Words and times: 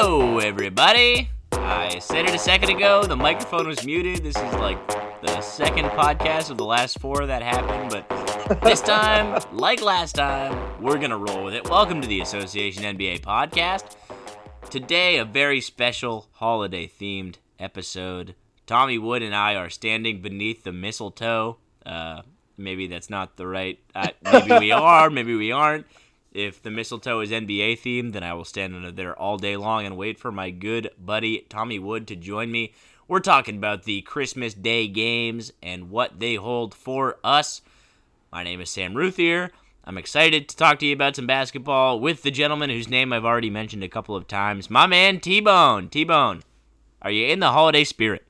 Hello, 0.00 0.38
everybody. 0.38 1.28
I 1.50 1.98
said 1.98 2.26
it 2.26 2.32
a 2.32 2.38
second 2.38 2.70
ago. 2.70 3.02
The 3.02 3.16
microphone 3.16 3.66
was 3.66 3.84
muted. 3.84 4.22
This 4.22 4.36
is 4.36 4.54
like 4.54 4.78
the 5.22 5.40
second 5.40 5.86
podcast 5.86 6.50
of 6.50 6.56
the 6.56 6.64
last 6.64 7.00
four 7.00 7.26
that 7.26 7.42
happened, 7.42 7.90
but 7.90 8.60
this 8.62 8.80
time, 8.80 9.42
like 9.52 9.82
last 9.82 10.14
time, 10.14 10.80
we're 10.80 10.98
gonna 10.98 11.18
roll 11.18 11.42
with 11.42 11.54
it. 11.54 11.68
Welcome 11.68 12.00
to 12.00 12.06
the 12.06 12.20
Association 12.20 12.84
NBA 12.84 13.22
podcast. 13.22 13.96
Today, 14.70 15.18
a 15.18 15.24
very 15.24 15.60
special 15.60 16.28
holiday 16.34 16.86
themed 16.86 17.38
episode. 17.58 18.36
Tommy 18.68 18.98
Wood 18.98 19.24
and 19.24 19.34
I 19.34 19.56
are 19.56 19.68
standing 19.68 20.22
beneath 20.22 20.62
the 20.62 20.70
mistletoe. 20.70 21.58
Uh, 21.84 22.22
maybe 22.56 22.86
that's 22.86 23.10
not 23.10 23.36
the 23.36 23.48
right. 23.48 23.80
Uh, 23.96 24.10
maybe 24.22 24.58
we 24.60 24.70
are. 24.70 25.10
Maybe 25.10 25.34
we 25.34 25.50
aren't. 25.50 25.86
If 26.38 26.62
the 26.62 26.70
mistletoe 26.70 27.18
is 27.18 27.32
NBA 27.32 27.80
themed, 27.80 28.12
then 28.12 28.22
I 28.22 28.32
will 28.32 28.44
stand 28.44 28.76
under 28.76 28.92
there 28.92 29.18
all 29.18 29.38
day 29.38 29.56
long 29.56 29.84
and 29.84 29.96
wait 29.96 30.20
for 30.20 30.30
my 30.30 30.50
good 30.50 30.88
buddy 30.96 31.44
Tommy 31.48 31.80
Wood 31.80 32.06
to 32.06 32.14
join 32.14 32.52
me. 32.52 32.74
We're 33.08 33.18
talking 33.18 33.56
about 33.56 33.82
the 33.82 34.02
Christmas 34.02 34.54
Day 34.54 34.86
games 34.86 35.52
and 35.60 35.90
what 35.90 36.20
they 36.20 36.36
hold 36.36 36.76
for 36.76 37.18
us. 37.24 37.60
My 38.30 38.44
name 38.44 38.60
is 38.60 38.70
Sam 38.70 38.94
Routhier. 38.94 39.50
I'm 39.82 39.98
excited 39.98 40.48
to 40.48 40.56
talk 40.56 40.78
to 40.78 40.86
you 40.86 40.92
about 40.92 41.16
some 41.16 41.26
basketball 41.26 41.98
with 41.98 42.22
the 42.22 42.30
gentleman 42.30 42.70
whose 42.70 42.88
name 42.88 43.12
I've 43.12 43.24
already 43.24 43.50
mentioned 43.50 43.82
a 43.82 43.88
couple 43.88 44.14
of 44.14 44.28
times, 44.28 44.70
my 44.70 44.86
man 44.86 45.18
T 45.18 45.40
Bone. 45.40 45.88
T 45.88 46.04
Bone, 46.04 46.44
are 47.02 47.10
you 47.10 47.26
in 47.26 47.40
the 47.40 47.50
holiday 47.50 47.82
spirit? 47.82 48.24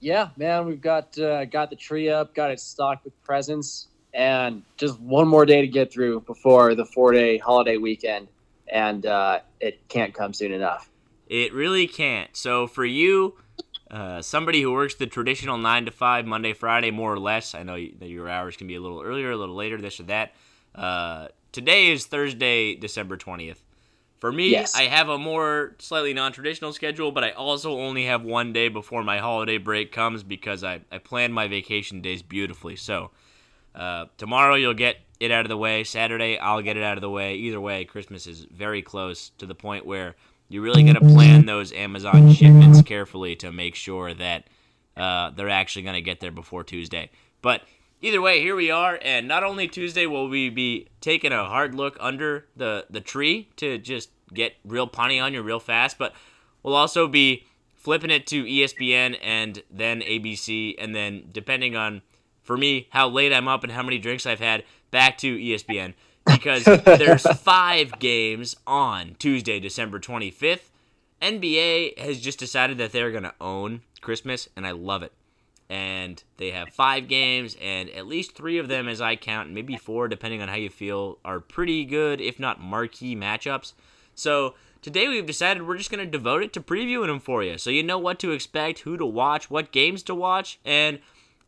Yeah, 0.00 0.30
man, 0.36 0.66
we've 0.66 0.80
got 0.80 1.16
uh, 1.20 1.44
got 1.44 1.70
the 1.70 1.76
tree 1.76 2.08
up, 2.08 2.34
got 2.34 2.50
it 2.50 2.58
stocked 2.58 3.04
with 3.04 3.22
presents 3.22 3.86
and 4.16 4.62
just 4.78 4.98
one 4.98 5.28
more 5.28 5.44
day 5.44 5.60
to 5.60 5.68
get 5.68 5.92
through 5.92 6.22
before 6.22 6.74
the 6.74 6.86
four 6.86 7.12
day 7.12 7.36
holiday 7.36 7.76
weekend, 7.76 8.28
and 8.66 9.04
uh, 9.04 9.40
it 9.60 9.86
can't 9.88 10.14
come 10.14 10.32
soon 10.32 10.52
enough. 10.52 10.90
It 11.28 11.52
really 11.52 11.86
can't. 11.86 12.34
So 12.34 12.66
for 12.66 12.84
you, 12.84 13.36
uh, 13.90 14.22
somebody 14.22 14.62
who 14.62 14.72
works 14.72 14.94
the 14.94 15.06
traditional 15.06 15.58
nine 15.58 15.84
to 15.84 15.90
five 15.90 16.24
Monday 16.24 16.54
Friday 16.54 16.90
more 16.90 17.12
or 17.12 17.18
less, 17.18 17.54
I 17.54 17.62
know 17.62 17.74
that 17.74 18.08
your 18.08 18.28
hours 18.28 18.56
can 18.56 18.66
be 18.66 18.74
a 18.74 18.80
little 18.80 19.02
earlier, 19.02 19.32
a 19.32 19.36
little 19.36 19.54
later, 19.54 19.80
this 19.80 20.00
or 20.00 20.04
that. 20.04 20.34
Uh, 20.74 21.28
today 21.52 21.92
is 21.92 22.06
Thursday, 22.06 22.74
December 22.74 23.18
twentieth. 23.18 23.62
For 24.18 24.32
me, 24.32 24.48
yes. 24.48 24.74
I 24.74 24.84
have 24.84 25.10
a 25.10 25.18
more 25.18 25.76
slightly 25.78 26.14
non-traditional 26.14 26.72
schedule, 26.72 27.12
but 27.12 27.22
I 27.22 27.32
also 27.32 27.78
only 27.78 28.06
have 28.06 28.22
one 28.24 28.54
day 28.54 28.70
before 28.70 29.04
my 29.04 29.18
holiday 29.18 29.58
break 29.58 29.92
comes 29.92 30.22
because 30.22 30.64
I, 30.64 30.80
I 30.90 30.96
plan 30.96 31.32
my 31.32 31.48
vacation 31.48 32.00
days 32.00 32.22
beautifully. 32.22 32.76
So 32.76 33.10
uh, 33.76 34.06
tomorrow 34.16 34.54
you'll 34.54 34.74
get 34.74 34.96
it 35.20 35.30
out 35.30 35.44
of 35.44 35.48
the 35.48 35.56
way. 35.56 35.84
Saturday 35.84 36.38
I'll 36.38 36.62
get 36.62 36.76
it 36.76 36.82
out 36.82 36.96
of 36.96 37.02
the 37.02 37.10
way. 37.10 37.34
Either 37.36 37.60
way, 37.60 37.84
Christmas 37.84 38.26
is 38.26 38.46
very 38.50 38.82
close 38.82 39.30
to 39.38 39.46
the 39.46 39.54
point 39.54 39.86
where 39.86 40.16
you 40.48 40.62
really 40.62 40.82
got 40.82 40.94
to 40.94 41.00
plan 41.00 41.46
those 41.46 41.72
Amazon 41.72 42.32
shipments 42.32 42.82
carefully 42.82 43.34
to 43.36 43.52
make 43.52 43.74
sure 43.74 44.14
that 44.14 44.44
uh, 44.96 45.30
they're 45.30 45.50
actually 45.50 45.82
going 45.82 45.94
to 45.94 46.00
get 46.00 46.20
there 46.20 46.30
before 46.30 46.62
Tuesday. 46.64 47.10
But 47.42 47.62
either 48.00 48.20
way, 48.20 48.40
here 48.40 48.56
we 48.56 48.70
are, 48.70 48.98
and 49.02 49.26
not 49.26 49.42
only 49.42 49.68
Tuesday 49.68 50.06
will 50.06 50.28
we 50.28 50.48
be 50.48 50.88
taking 51.00 51.32
a 51.32 51.44
hard 51.44 51.74
look 51.74 51.96
under 52.00 52.46
the 52.56 52.86
the 52.88 53.00
tree 53.00 53.48
to 53.56 53.78
just 53.78 54.10
get 54.32 54.54
real 54.64 54.88
punny 54.88 55.22
on 55.22 55.32
you 55.32 55.42
real 55.42 55.60
fast, 55.60 55.98
but 55.98 56.14
we'll 56.62 56.74
also 56.74 57.08
be 57.08 57.44
flipping 57.74 58.10
it 58.10 58.26
to 58.26 58.44
ESPN 58.44 59.18
and 59.22 59.62
then 59.70 60.00
ABC, 60.00 60.74
and 60.78 60.94
then 60.94 61.28
depending 61.32 61.76
on 61.76 62.02
for 62.46 62.56
me 62.56 62.86
how 62.90 63.08
late 63.08 63.32
I'm 63.32 63.48
up 63.48 63.64
and 63.64 63.72
how 63.72 63.82
many 63.82 63.98
drinks 63.98 64.24
I've 64.24 64.40
had 64.40 64.64
back 64.90 65.18
to 65.18 65.36
ESPN 65.36 65.94
because 66.24 66.64
there's 66.64 67.22
five 67.40 67.98
games 67.98 68.56
on 68.66 69.16
Tuesday, 69.18 69.60
December 69.60 69.98
25th. 69.98 70.70
NBA 71.20 71.98
has 71.98 72.20
just 72.20 72.38
decided 72.38 72.78
that 72.78 72.92
they're 72.92 73.10
going 73.10 73.24
to 73.24 73.34
own 73.40 73.82
Christmas, 74.00 74.48
and 74.56 74.66
I 74.66 74.72
love 74.72 75.02
it. 75.02 75.12
And 75.68 76.22
they 76.36 76.50
have 76.52 76.68
five 76.68 77.08
games, 77.08 77.56
and 77.60 77.90
at 77.90 78.06
least 78.06 78.36
three 78.36 78.58
of 78.58 78.68
them, 78.68 78.86
as 78.86 79.00
I 79.00 79.16
count, 79.16 79.50
maybe 79.50 79.76
four, 79.76 80.06
depending 80.06 80.40
on 80.40 80.48
how 80.48 80.54
you 80.54 80.70
feel, 80.70 81.18
are 81.24 81.40
pretty 81.40 81.84
good, 81.84 82.20
if 82.20 82.38
not 82.38 82.60
marquee 82.60 83.16
matchups. 83.16 83.72
So 84.14 84.54
today 84.82 85.08
we've 85.08 85.26
decided 85.26 85.66
we're 85.66 85.78
just 85.78 85.90
going 85.90 86.04
to 86.04 86.10
devote 86.10 86.44
it 86.44 86.52
to 86.52 86.60
previewing 86.60 87.08
them 87.08 87.18
for 87.18 87.42
you. 87.42 87.58
So 87.58 87.70
you 87.70 87.82
know 87.82 87.98
what 87.98 88.20
to 88.20 88.30
expect, 88.30 88.80
who 88.80 88.96
to 88.96 89.06
watch, 89.06 89.50
what 89.50 89.72
games 89.72 90.04
to 90.04 90.14
watch, 90.14 90.60
and 90.64 91.00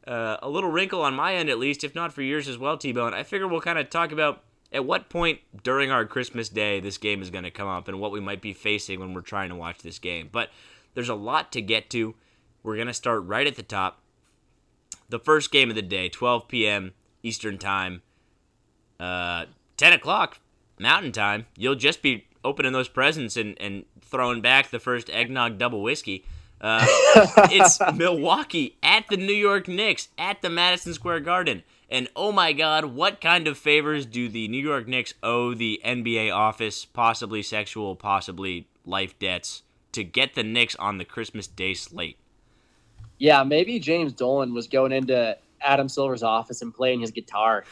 uh, 0.07 0.37
a 0.43 0.49
little 0.49 0.71
wrinkle 0.71 1.03
on 1.03 1.15
my 1.15 1.35
end, 1.35 1.51
at 1.51 1.59
least, 1.59 1.85
if 1.85 1.95
not 1.95 2.13
for 2.13 2.23
yours 2.23 2.49
as 2.49 2.59
well, 2.59 2.77
T 2.77 2.93
Bone. 2.93 3.15
I 3.15 3.23
figure 3.23 3.47
we'll 3.47 3.61
kind 3.61 3.79
of 3.79 3.91
talk 3.91 4.13
about 4.13 4.43
at 4.73 4.85
what 4.85 5.09
point 5.09 5.41
during 5.63 5.91
our 5.91 6.05
Christmas 6.05 6.49
day 6.49 6.81
this 6.81 6.99
game 6.99 7.23
is 7.23 7.31
going 7.31 7.45
to 7.45 7.51
come 7.51 7.69
up 7.69 7.89
and 7.89 8.01
what 8.01 8.13
we 8.13 8.21
might 8.21 8.43
be 8.43 8.53
facing 8.53 9.01
when 9.01 9.15
we're 9.15 9.21
trying 9.21 9.49
to 9.49 9.55
watch 9.55 9.79
this 9.79 9.99
game. 9.99 10.29
But 10.31 10.51
there's 10.95 11.09
a 11.09 11.15
lot 11.15 11.53
to 11.53 11.63
get 11.63 11.91
to. 11.91 12.15
We're 12.63 12.77
going 12.77 12.89
to 12.89 12.95
start 12.95 13.25
right 13.25 13.47
at 13.47 13.57
the 13.57 13.63
top. 13.63 14.01
The 15.09 15.19
first 15.19 15.51
game 15.51 15.71
of 15.71 15.77
the 15.77 15.83
day, 15.83 16.09
12 16.09 16.49
p.m. 16.49 16.93
Eastern 17.23 17.57
Time, 17.57 18.03
uh, 19.01 19.47
10 19.79 19.95
o'clock 19.95 20.39
Mountain 20.79 21.13
Time. 21.13 21.47
You'll 21.57 21.75
just 21.75 22.03
be 22.03 22.27
opening 22.45 22.73
those 22.73 22.89
presents 22.89 23.37
and, 23.37 23.57
and 23.61 23.85
throwing 24.01 24.41
back 24.41 24.71
the 24.71 24.79
first 24.79 25.09
eggnog 25.11 25.59
double 25.59 25.83
whiskey. 25.83 26.25
Uh, 26.61 26.85
it's 27.51 27.79
Milwaukee 27.95 28.77
at 28.83 29.07
the 29.09 29.17
New 29.17 29.33
York 29.33 29.69
Knicks 29.69 30.09
at 30.19 30.43
the 30.43 30.51
Madison 30.51 30.95
Square 30.95 31.21
Garden. 31.21 31.63
And 31.91 32.09
oh 32.15 32.33
my 32.33 32.53
God, 32.53 32.87
what 32.87 33.21
kind 33.21 33.49
of 33.49 33.57
favors 33.57 34.05
do 34.05 34.29
the 34.29 34.49
New 34.49 34.63
York 34.63 34.87
Knicks 34.87 35.15
owe 35.23 35.55
the 35.55 35.81
NBA 35.85 36.35
office, 36.35 36.85
possibly 36.85 37.43
sexual, 37.43 37.97
possibly 37.97 38.67
life 38.85 39.19
debts, 39.19 39.63
to 39.93 40.05
get 40.05 40.35
the 40.35 40.43
Knicks 40.43 40.77
on 40.77 40.99
the 40.99 41.05
Christmas 41.05 41.47
Day 41.47 41.75
slate? 41.75 42.19
Yeah, 43.19 43.43
maybe 43.43 43.79
James 43.79 44.13
Dolan 44.13 44.53
was 44.53 44.69
going 44.69 44.93
into 44.93 45.37
Adam 45.61 45.89
Silver's 45.89 46.23
office 46.23 46.63
and 46.63 46.75
playing 46.75 47.01
his 47.01 47.11
guitar, 47.11 47.65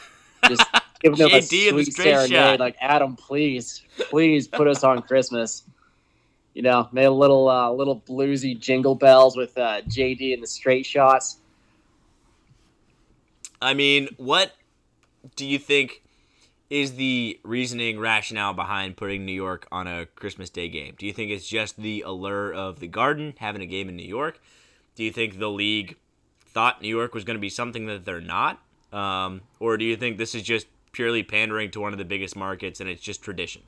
just 0.47 0.63
giving 0.99 1.17
him 1.17 1.29
a 1.31 1.41
sweet 1.41 1.93
serenade, 1.93 2.29
shot. 2.29 2.59
like 2.59 2.75
Adam, 2.81 3.15
please, 3.15 3.83
please 3.97 4.47
put 4.47 4.67
us 4.67 4.83
on 4.83 5.01
Christmas 5.03 5.63
you 6.57 6.63
know, 6.63 6.89
made 6.91 7.05
a 7.05 7.11
little 7.11 7.47
uh, 7.47 7.71
little 7.71 8.01
bluesy 8.01 8.59
jingle 8.59 8.95
bells 8.95 9.37
with 9.37 9.55
uh, 9.59 9.81
JD 9.81 10.33
and 10.33 10.41
the 10.41 10.47
straight 10.47 10.87
shots. 10.87 11.37
I 13.61 13.75
mean, 13.75 14.09
what 14.17 14.53
do 15.35 15.45
you 15.45 15.59
think 15.59 16.01
is 16.71 16.95
the 16.95 17.39
reasoning 17.43 17.99
rationale 17.99 18.55
behind 18.55 18.97
putting 18.97 19.23
New 19.23 19.33
York 19.33 19.67
on 19.71 19.85
a 19.85 20.07
Christmas 20.07 20.49
Day 20.49 20.67
game? 20.67 20.95
Do 20.97 21.05
you 21.05 21.13
think 21.13 21.29
it's 21.29 21.47
just 21.47 21.77
the 21.77 22.01
allure 22.01 22.51
of 22.51 22.79
the 22.79 22.87
Garden 22.87 23.35
having 23.37 23.61
a 23.61 23.67
game 23.67 23.87
in 23.87 23.95
New 23.95 24.01
York? 24.01 24.41
Do 24.95 25.03
you 25.03 25.11
think 25.11 25.37
the 25.37 25.51
league 25.51 25.95
thought 26.41 26.81
New 26.81 26.89
York 26.89 27.13
was 27.13 27.23
going 27.23 27.37
to 27.37 27.41
be 27.41 27.49
something 27.49 27.85
that 27.85 28.03
they're 28.03 28.19
not? 28.19 28.59
Um, 28.91 29.41
or 29.59 29.77
do 29.77 29.85
you 29.85 29.95
think 29.95 30.17
this 30.17 30.33
is 30.33 30.41
just 30.41 30.65
purely 30.91 31.21
pandering 31.21 31.69
to 31.69 31.79
one 31.79 31.91
of 31.91 31.99
the 31.99 32.05
biggest 32.05 32.35
markets 32.35 32.79
and 32.79 32.89
it's 32.89 33.03
just 33.03 33.21
tradition? 33.21 33.61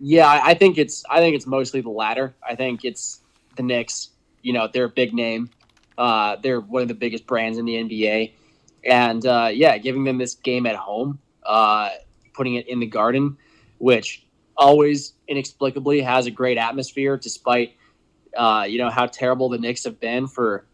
Yeah, 0.00 0.40
I 0.42 0.54
think 0.54 0.78
it's 0.78 1.04
I 1.10 1.18
think 1.18 1.36
it's 1.36 1.46
mostly 1.46 1.82
the 1.82 1.90
latter. 1.90 2.34
I 2.42 2.54
think 2.54 2.84
it's 2.84 3.20
the 3.56 3.62
Knicks. 3.62 4.08
You 4.40 4.54
know, 4.54 4.66
they're 4.72 4.84
a 4.84 4.88
big 4.88 5.12
name. 5.12 5.50
Uh, 5.98 6.36
they're 6.42 6.60
one 6.60 6.80
of 6.80 6.88
the 6.88 6.94
biggest 6.94 7.26
brands 7.26 7.58
in 7.58 7.66
the 7.66 7.74
NBA, 7.74 8.32
and 8.82 9.24
uh, 9.26 9.50
yeah, 9.52 9.76
giving 9.76 10.04
them 10.04 10.16
this 10.16 10.34
game 10.36 10.64
at 10.64 10.74
home, 10.74 11.18
uh, 11.44 11.90
putting 12.32 12.54
it 12.54 12.66
in 12.66 12.80
the 12.80 12.86
Garden, 12.86 13.36
which 13.76 14.24
always 14.56 15.12
inexplicably 15.28 16.00
has 16.00 16.24
a 16.24 16.30
great 16.30 16.56
atmosphere, 16.56 17.18
despite 17.18 17.74
uh, 18.34 18.64
you 18.66 18.78
know 18.78 18.88
how 18.88 19.04
terrible 19.04 19.50
the 19.50 19.58
Knicks 19.58 19.84
have 19.84 20.00
been 20.00 20.26
for 20.26 20.64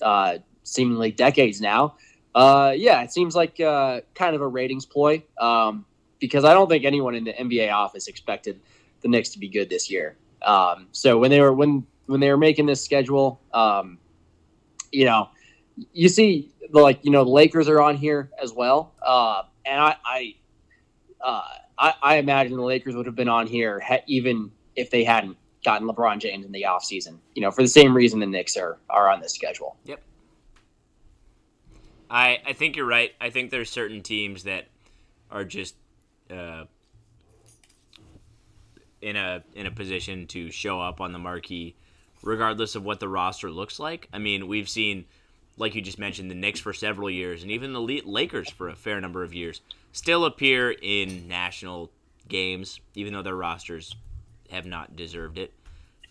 uh, 0.00 0.38
seemingly 0.62 1.10
decades 1.10 1.60
now. 1.60 1.96
Uh, 2.36 2.72
yeah, 2.76 3.02
it 3.02 3.10
seems 3.10 3.34
like 3.34 3.56
kind 3.56 4.36
of 4.36 4.40
a 4.40 4.46
ratings 4.46 4.86
ploy 4.86 5.24
um, 5.40 5.84
because 6.20 6.44
I 6.44 6.54
don't 6.54 6.68
think 6.68 6.84
anyone 6.84 7.16
in 7.16 7.24
the 7.24 7.32
NBA 7.32 7.72
office 7.72 8.06
expected 8.06 8.60
the 9.06 9.10
Knicks 9.10 9.30
to 9.30 9.38
be 9.38 9.48
good 9.48 9.70
this 9.70 9.90
year. 9.90 10.16
Um, 10.42 10.88
so 10.92 11.18
when 11.18 11.30
they 11.30 11.40
were 11.40 11.52
when 11.52 11.86
when 12.06 12.20
they 12.20 12.30
were 12.30 12.36
making 12.36 12.66
this 12.66 12.84
schedule, 12.84 13.40
um, 13.54 13.98
you 14.92 15.04
know, 15.04 15.28
you 15.92 16.08
see 16.08 16.52
the 16.70 16.80
like 16.80 17.04
you 17.04 17.10
know 17.10 17.24
the 17.24 17.30
Lakers 17.30 17.68
are 17.68 17.80
on 17.80 17.96
here 17.96 18.30
as 18.42 18.52
well, 18.52 18.94
uh, 19.02 19.42
and 19.64 19.80
I 19.80 19.96
I, 20.04 20.34
uh, 21.20 21.42
I, 21.78 21.94
I 22.02 22.16
imagine 22.16 22.56
the 22.56 22.62
Lakers 22.62 22.94
would 22.96 23.06
have 23.06 23.16
been 23.16 23.28
on 23.28 23.46
here 23.46 23.82
even 24.06 24.50
if 24.74 24.90
they 24.90 25.04
hadn't 25.04 25.36
gotten 25.64 25.88
LeBron 25.88 26.18
James 26.18 26.44
in 26.44 26.52
the 26.52 26.62
offseason. 26.62 27.18
You 27.34 27.42
know, 27.42 27.50
for 27.50 27.62
the 27.62 27.68
same 27.68 27.94
reason 27.94 28.20
the 28.20 28.26
Knicks 28.26 28.56
are 28.56 28.78
are 28.90 29.10
on 29.10 29.20
this 29.20 29.34
schedule. 29.34 29.76
Yep. 29.84 30.02
I 32.10 32.38
I 32.46 32.52
think 32.52 32.76
you're 32.76 32.86
right. 32.86 33.12
I 33.20 33.30
think 33.30 33.50
there's 33.50 33.70
certain 33.70 34.02
teams 34.02 34.44
that 34.44 34.66
are 35.30 35.44
just 35.44 35.76
uh, 36.30 36.64
in 39.00 39.16
a 39.16 39.42
in 39.54 39.66
a 39.66 39.70
position 39.70 40.26
to 40.28 40.50
show 40.50 40.80
up 40.80 41.00
on 41.00 41.12
the 41.12 41.18
marquee, 41.18 41.74
regardless 42.22 42.74
of 42.74 42.84
what 42.84 43.00
the 43.00 43.08
roster 43.08 43.50
looks 43.50 43.78
like. 43.78 44.08
I 44.12 44.18
mean, 44.18 44.48
we've 44.48 44.68
seen, 44.68 45.04
like 45.56 45.74
you 45.74 45.82
just 45.82 45.98
mentioned, 45.98 46.30
the 46.30 46.34
Knicks 46.34 46.60
for 46.60 46.72
several 46.72 47.10
years, 47.10 47.42
and 47.42 47.50
even 47.50 47.72
the 47.72 47.80
Lakers 47.80 48.50
for 48.50 48.68
a 48.68 48.76
fair 48.76 49.00
number 49.00 49.22
of 49.22 49.34
years, 49.34 49.60
still 49.92 50.24
appear 50.24 50.70
in 50.70 51.28
national 51.28 51.90
games, 52.28 52.80
even 52.94 53.12
though 53.12 53.22
their 53.22 53.36
rosters 53.36 53.94
have 54.50 54.66
not 54.66 54.96
deserved 54.96 55.38
it. 55.38 55.52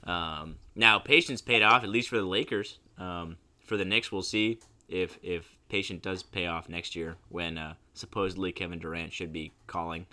Um, 0.03 0.55
now, 0.75 0.99
patience 0.99 1.41
paid 1.41 1.63
off 1.63 1.83
at 1.83 1.89
least 1.89 2.09
for 2.09 2.17
the 2.17 2.23
Lakers. 2.23 2.79
Um, 2.97 3.37
for 3.65 3.77
the 3.77 3.85
Knicks, 3.85 4.11
we'll 4.11 4.21
see 4.21 4.59
if 4.87 5.17
if 5.23 5.49
patient 5.69 6.01
does 6.01 6.21
pay 6.21 6.45
off 6.45 6.69
next 6.69 6.95
year 6.95 7.15
when 7.29 7.57
uh, 7.57 7.73
supposedly 7.93 8.51
Kevin 8.51 8.79
Durant 8.79 9.11
should 9.11 9.33
be 9.33 9.51
calling. 9.67 10.05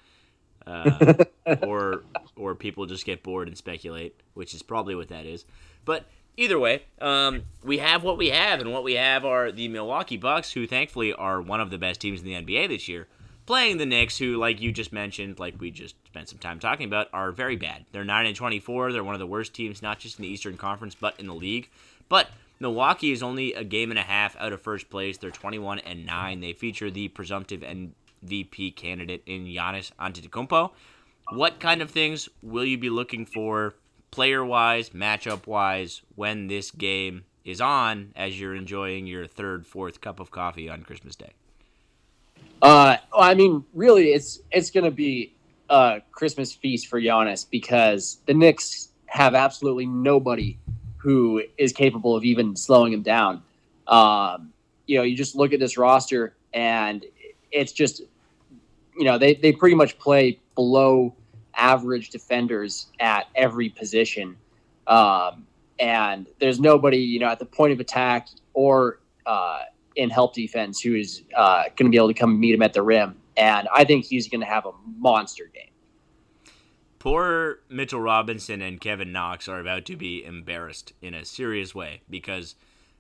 Uh, 0.67 1.25
or 1.63 2.03
or 2.37 2.55
people 2.55 2.87
just 2.87 3.05
get 3.05 3.23
bored 3.23 3.49
and 3.49 3.57
speculate, 3.57 4.21
which 4.35 4.55
is 4.55 4.63
probably 4.63 4.95
what 4.95 5.09
that 5.09 5.27
is. 5.27 5.45
But 5.85 6.05
either 6.37 6.59
way, 6.59 6.83
um, 7.01 7.43
we 7.63 7.79
have 7.79 8.03
what 8.03 8.17
we 8.17 8.31
have, 8.31 8.61
and 8.61 8.73
what 8.73 8.85
we 8.85 8.95
have 8.95 9.25
are 9.25 9.53
the 9.53 9.69
Milwaukee 9.69 10.17
Bucks, 10.17 10.53
who 10.53 10.67
thankfully 10.67 11.13
are 11.13 11.41
one 11.41 11.61
of 11.61 11.71
the 11.71 11.79
best 11.79 12.01
teams 12.01 12.21
in 12.21 12.27
the 12.27 12.35
NBA 12.35 12.69
this 12.69 12.89
year, 12.89 13.09
playing 13.47 13.79
the 13.79 13.87
Knicks, 13.87 14.19
who, 14.19 14.37
like 14.37 14.61
you 14.61 14.73
just 14.73 14.93
mentioned, 14.93 15.39
like 15.39 15.61
we 15.61 15.71
just 15.71 15.95
spent 16.07 16.29
some 16.29 16.39
time 16.39 16.59
talking 16.59 16.87
about, 16.87 17.09
are 17.13 17.33
very 17.33 17.57
bad. 17.57 17.85
They're 17.93 18.05
nine 18.05 18.27
and 18.27 18.37
twenty-four. 18.37 18.93
They're 18.93 19.05
one 19.05 19.15
of 19.15 19.21
the 19.21 19.27
worst 19.27 19.55
teams, 19.55 19.83
not 19.83 19.99
just 19.99 20.19
in 20.19 20.23
the 20.23 20.31
Eastern 20.31 20.57
Conference, 20.57 20.95
but 20.95 21.19
in 21.19 21.27
the 21.27 21.35
league. 21.35 21.69
But 22.09 22.29
Milwaukee 22.61 23.11
is 23.11 23.23
only 23.23 23.53
a 23.55 23.65
game 23.65 23.91
and 23.91 23.99
a 23.99 24.03
half 24.03 24.37
out 24.37 24.53
of 24.53 24.63
first 24.63 24.89
place. 24.89 25.19
They're 25.19 25.31
21 25.31 25.81
and 25.81 26.07
9. 26.07 26.41
They 26.41 26.53
feature 26.53 26.91
the 26.91 27.09
presumptive 27.09 27.65
MVP 28.25 28.77
candidate 28.77 29.23
in 29.27 29.45
Giannis 29.47 29.93
Antetokounmpo. 30.01 30.71
What 31.31 31.61
kind 31.61 31.83
of 31.83 31.91
things 31.91 32.29
will 32.43 32.65
you 32.65 32.79
be 32.79 32.91
looking 32.91 33.27
for 33.27 33.75
player 34.11 34.45
wise, 34.45 34.91
matchup 34.91 35.47
wise, 35.47 36.03
when 36.15 36.49
this 36.49 36.71
game 36.71 37.25
is 37.45 37.61
on 37.61 38.13
as 38.15 38.39
you're 38.39 38.55
enjoying 38.55 39.07
your 39.07 39.27
third, 39.27 39.67
fourth 39.67 40.01
cup 40.01 40.21
of 40.21 40.31
coffee 40.31 40.69
on 40.69 40.83
Christmas 40.83 41.17
Day? 41.17 41.33
Uh, 42.61 42.97
I 43.17 43.35
mean, 43.35 43.65
really, 43.75 44.13
it's 44.13 44.41
it's 44.51 44.71
going 44.71 44.85
to 44.85 44.91
be 44.91 45.35
a 45.69 46.01
Christmas 46.13 46.53
feast 46.53 46.87
for 46.87 47.01
Giannis 47.01 47.47
because 47.49 48.19
the 48.27 48.35
Knicks 48.35 48.93
have 49.07 49.35
absolutely 49.35 49.87
nobody 49.87 50.59
who 50.97 51.43
is 51.59 51.73
capable 51.73 52.15
of 52.15 52.25
even 52.25 52.55
slowing 52.55 52.93
him 52.93 53.03
down. 53.03 53.43
Um, 53.89 54.53
you 54.87 54.97
know, 54.97 55.03
you 55.03 55.17
just 55.17 55.35
look 55.35 55.53
at 55.53 55.59
this 55.59 55.77
roster 55.77 56.35
and 56.53 57.05
it's 57.51 57.73
just, 57.73 58.03
you 58.97 59.05
know, 59.05 59.19
they, 59.19 59.35
they 59.35 59.53
pretty 59.53 59.75
much 59.75 59.99
play 59.99 60.39
below 60.55 61.15
average 61.55 62.11
defenders 62.11 62.87
at 63.01 63.27
every 63.35 63.69
position. 63.69 64.37
Um, 64.87 65.47
and 65.79 66.27
there's 66.41 66.61
nobody, 66.61 66.99
you 66.99 67.19
know, 67.19 67.29
at 67.29 67.39
the 67.39 67.47
point 67.47 67.73
of 67.73 67.81
attack 67.81 68.29
or 68.55 69.01
uh, 69.27 69.61
in 69.97 70.11
help 70.11 70.35
defense 70.35 70.81
who 70.81 70.95
is 70.95 71.23
uh, 71.37 71.65
going 71.77 71.87
to 71.87 71.91
be 71.91 71.97
able 71.97 72.09
to 72.09 72.15
come 72.15 72.39
meet 72.39 72.55
him 72.55 72.63
at 72.63 72.73
the 72.73 72.83
rim. 72.83 73.17
And 73.37 73.69
I 73.75 73.85
think 73.85 74.05
he's 74.05 74.29
going 74.29 74.41
to 74.41 74.47
have 74.47 74.67
a 74.67 74.73
monster 74.99 75.51
game. 75.53 75.71
Poor 76.99 77.59
Mitchell 77.69 78.01
Robinson 78.01 78.63
and 78.63 78.81
Kevin 78.81 79.11
Knox 79.11 79.49
are 79.49 79.59
about 79.59 79.85
to 79.87 79.97
be 79.97 80.25
embarrassed 80.25 80.93
in 81.03 81.15
a 81.15 81.25
serious 81.25 81.75
way 81.75 82.03
because 82.09 82.55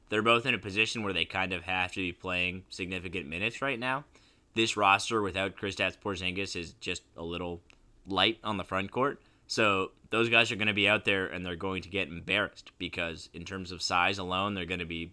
they're 0.09 0.23
both 0.23 0.45
in 0.45 0.55
a 0.55 0.59
position 0.59 1.05
where 1.05 1.13
they 1.13 1.25
kind 1.25 1.53
of 1.53 1.63
have 1.63 1.93
to 1.93 2.01
be 2.01 2.11
playing 2.11 2.65
significant 2.69 3.29
minutes 3.29 3.63
right 3.63 3.79
now. 3.79 4.05
This 4.55 4.77
roster 4.77 5.23
without 5.23 5.57
Kristaps 5.57 5.97
Porzingis 5.99 6.57
is 6.57 6.73
just 6.75 7.03
a 7.17 7.23
little 7.23 7.61
light 8.07 8.39
on 8.45 8.57
the 8.57 8.65
front 8.65 8.91
court. 8.91 9.21
So 9.47 9.93
those 10.11 10.29
guys 10.29 10.53
are 10.53 10.57
going 10.57 10.69
to 10.69 10.75
be 10.75 10.89
out 10.89 11.05
there 11.05 11.27
and 11.27 11.45
they're 11.45 11.57
going 11.57 11.83
to 11.83 11.89
get 11.89 12.09
embarrassed 12.09 12.73
because 12.79 13.29
in 13.33 13.45
terms 13.45 13.73
of 13.73 13.83
size 13.83 14.19
alone, 14.19 14.55
they're 14.55 14.65
going 14.67 14.81
to 14.81 14.87
be, 14.87 15.13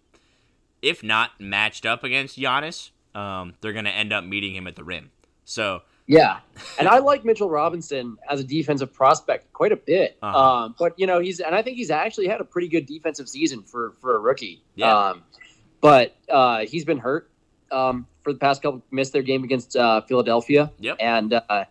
if 0.82 1.04
not 1.04 1.32
matched 1.40 1.86
up 1.86 2.04
against 2.04 2.38
Giannis, 2.38 2.92
um, 3.16 3.54
they're 3.62 3.74
going 3.74 3.86
to 3.86 3.92
end 3.92 4.14
up 4.14 4.24
meeting 4.24 4.56
him 4.56 4.68
at 4.68 4.76
the 4.76 4.84
rim. 4.84 5.12
So 5.46 5.82
yeah, 6.06 6.40
and 6.80 6.88
I 6.88 7.00
like 7.00 7.24
Mitchell 7.24 7.50
Robinson 7.50 8.18
as 8.30 8.40
a 8.40 8.44
defensive 8.44 8.94
prospect 8.94 9.52
quite 9.54 9.72
a 9.72 9.78
bit. 9.78 10.18
Uh-huh. 10.22 10.38
Um, 10.38 10.76
but 10.78 10.98
you 10.98 11.08
know, 11.08 11.20
he's 11.20 11.40
and 11.40 11.56
I 11.56 11.62
think 11.62 11.78
he's 11.78 11.92
actually 11.92 12.28
had 12.28 12.42
a 12.42 12.46
pretty 12.46 12.68
good 12.68 12.86
defensive 12.86 13.30
season 13.30 13.64
for 13.64 13.94
for 14.00 14.16
a 14.16 14.20
rookie. 14.20 14.62
Yeah. 14.76 15.10
Um, 15.10 15.24
but 15.82 16.16
uh, 16.30 16.66
he's 16.66 16.84
been 16.84 16.98
hurt 16.98 17.30
um, 17.72 18.08
for 18.30 18.34
the 18.34 18.40
past 18.40 18.62
couple. 18.62 18.84
Missed 18.92 19.14
their 19.14 19.22
game 19.22 19.44
against 19.44 19.76
uh, 19.76 20.02
Philadelphia. 20.02 20.72
Yep. 20.80 20.98
And 21.00 21.34
uh, 21.34 21.66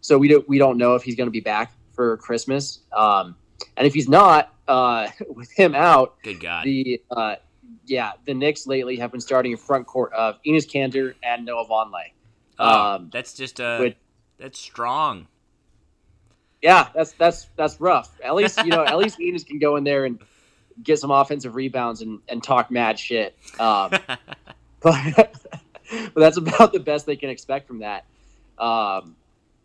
so 0.00 0.18
we 0.18 0.28
don't 0.28 0.48
we 0.48 0.58
don't 0.58 0.78
know 0.78 0.94
if 0.94 1.02
he's 1.02 1.16
going 1.16 1.26
to 1.26 1.32
be 1.32 1.40
back 1.40 1.72
for 1.94 2.16
Christmas. 2.18 2.80
Um, 2.92 3.36
and 3.76 3.86
if 3.86 3.94
he's 3.94 4.08
not, 4.08 4.54
uh, 4.68 5.08
with 5.28 5.50
him 5.52 5.74
out, 5.74 6.22
good 6.22 6.40
God, 6.40 6.64
the 6.64 7.02
uh, 7.10 7.36
yeah, 7.86 8.12
the 8.24 8.34
Knicks 8.34 8.66
lately 8.66 8.96
have 8.96 9.10
been 9.10 9.20
starting 9.20 9.52
a 9.52 9.56
front 9.56 9.86
court 9.86 10.12
of 10.12 10.36
Enes 10.46 10.66
Kanter 10.70 11.14
and 11.22 11.44
Noah 11.44 11.66
Vonleh. 11.66 12.12
Oh, 12.58 12.68
um, 12.68 13.10
that's 13.12 13.34
just 13.34 13.60
uh, 13.60 13.90
that's 14.38 14.58
strong. 14.58 15.26
Yeah, 16.62 16.88
that's 16.94 17.12
that's 17.12 17.48
that's 17.56 17.80
rough. 17.80 18.10
At 18.24 18.34
least 18.34 18.58
you 18.64 18.70
know, 18.70 18.84
at 18.84 18.96
least 18.96 19.18
Enes 19.18 19.46
can 19.46 19.58
go 19.58 19.76
in 19.76 19.84
there 19.84 20.04
and 20.04 20.18
get 20.82 20.98
some 20.98 21.10
offensive 21.10 21.54
rebounds 21.54 22.02
and, 22.02 22.20
and 22.28 22.42
talk 22.42 22.70
mad 22.70 22.98
shit. 22.98 23.36
Um, 23.58 23.92
but 24.80 25.34
but 26.14 26.20
that's 26.20 26.36
about 26.36 26.72
the 26.72 26.80
best 26.80 27.06
they 27.06 27.16
can 27.16 27.30
expect 27.30 27.66
from 27.66 27.80
that. 27.80 28.04
Um, 28.58 29.16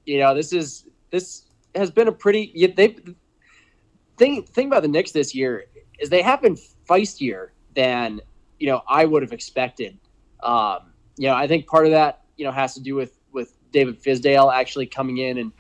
you 0.06 0.20
know, 0.20 0.34
this 0.34 0.54
is 0.54 0.86
this 1.10 1.44
has 1.76 1.92
been 1.92 2.08
a 2.08 2.12
pretty 2.12 2.72
they 2.76 2.96
thing 4.18 4.44
thing 4.44 4.68
about 4.68 4.82
the 4.82 4.88
Knicks 4.88 5.12
this 5.12 5.34
year 5.34 5.66
is 6.00 6.10
they 6.10 6.22
have 6.22 6.42
been 6.42 6.58
feistier 6.90 7.50
than 7.76 8.22
you 8.60 8.68
know 8.68 8.82
I 8.88 9.06
would 9.06 9.22
have 9.22 9.34
expected. 9.34 9.98
Um, 10.44 10.92
you 11.18 11.28
know, 11.28 11.36
I 11.36 11.48
think 11.48 11.68
part 11.68 11.86
of 11.86 11.92
that 11.92 12.24
you 12.38 12.46
know 12.46 12.52
has 12.52 12.74
to 12.74 12.80
do 12.82 12.96
with 12.96 13.18
with 13.32 13.54
David 13.72 14.02
Fizdale 14.02 14.54
actually 14.54 14.88
coming 14.88 15.18
in 15.18 15.38
and 15.38 15.52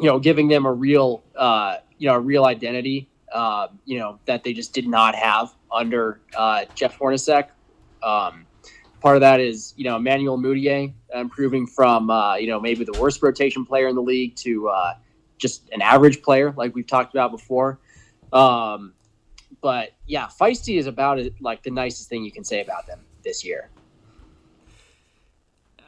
you 0.00 0.06
know 0.06 0.18
giving 0.18 0.48
them 0.48 0.66
a 0.66 0.72
real 0.72 1.24
uh, 1.36 1.78
you 1.98 2.08
know 2.08 2.14
a 2.14 2.20
real 2.20 2.44
identity 2.44 3.08
uh, 3.32 3.68
you 3.84 3.98
know 3.98 4.18
that 4.26 4.44
they 4.44 4.52
just 4.52 4.72
did 4.72 4.86
not 4.86 5.14
have 5.14 5.54
under 5.72 6.20
uh, 6.36 6.64
Jeff 6.74 6.98
Hornacek. 6.98 7.48
Um, 8.02 8.46
part 9.04 9.16
of 9.16 9.20
that 9.20 9.38
is 9.38 9.74
you 9.76 9.84
know 9.84 9.96
Emmanuel 9.96 10.38
Mudiay 10.38 10.94
improving 11.14 11.66
from 11.66 12.10
uh, 12.10 12.36
you 12.36 12.48
know 12.48 12.58
maybe 12.58 12.84
the 12.84 12.98
worst 12.98 13.22
rotation 13.22 13.66
player 13.66 13.86
in 13.86 13.94
the 13.94 14.02
league 14.02 14.34
to 14.36 14.68
uh, 14.70 14.94
just 15.36 15.68
an 15.72 15.82
average 15.82 16.22
player 16.22 16.52
like 16.56 16.74
we've 16.74 16.86
talked 16.86 17.14
about 17.14 17.30
before. 17.30 17.78
Um, 18.32 18.94
but 19.60 19.90
yeah, 20.06 20.28
feisty 20.28 20.78
is 20.78 20.86
about 20.86 21.18
it, 21.18 21.34
like 21.40 21.62
the 21.62 21.70
nicest 21.70 22.08
thing 22.08 22.24
you 22.24 22.32
can 22.32 22.44
say 22.44 22.62
about 22.62 22.86
them 22.86 23.00
this 23.22 23.44
year. 23.44 23.68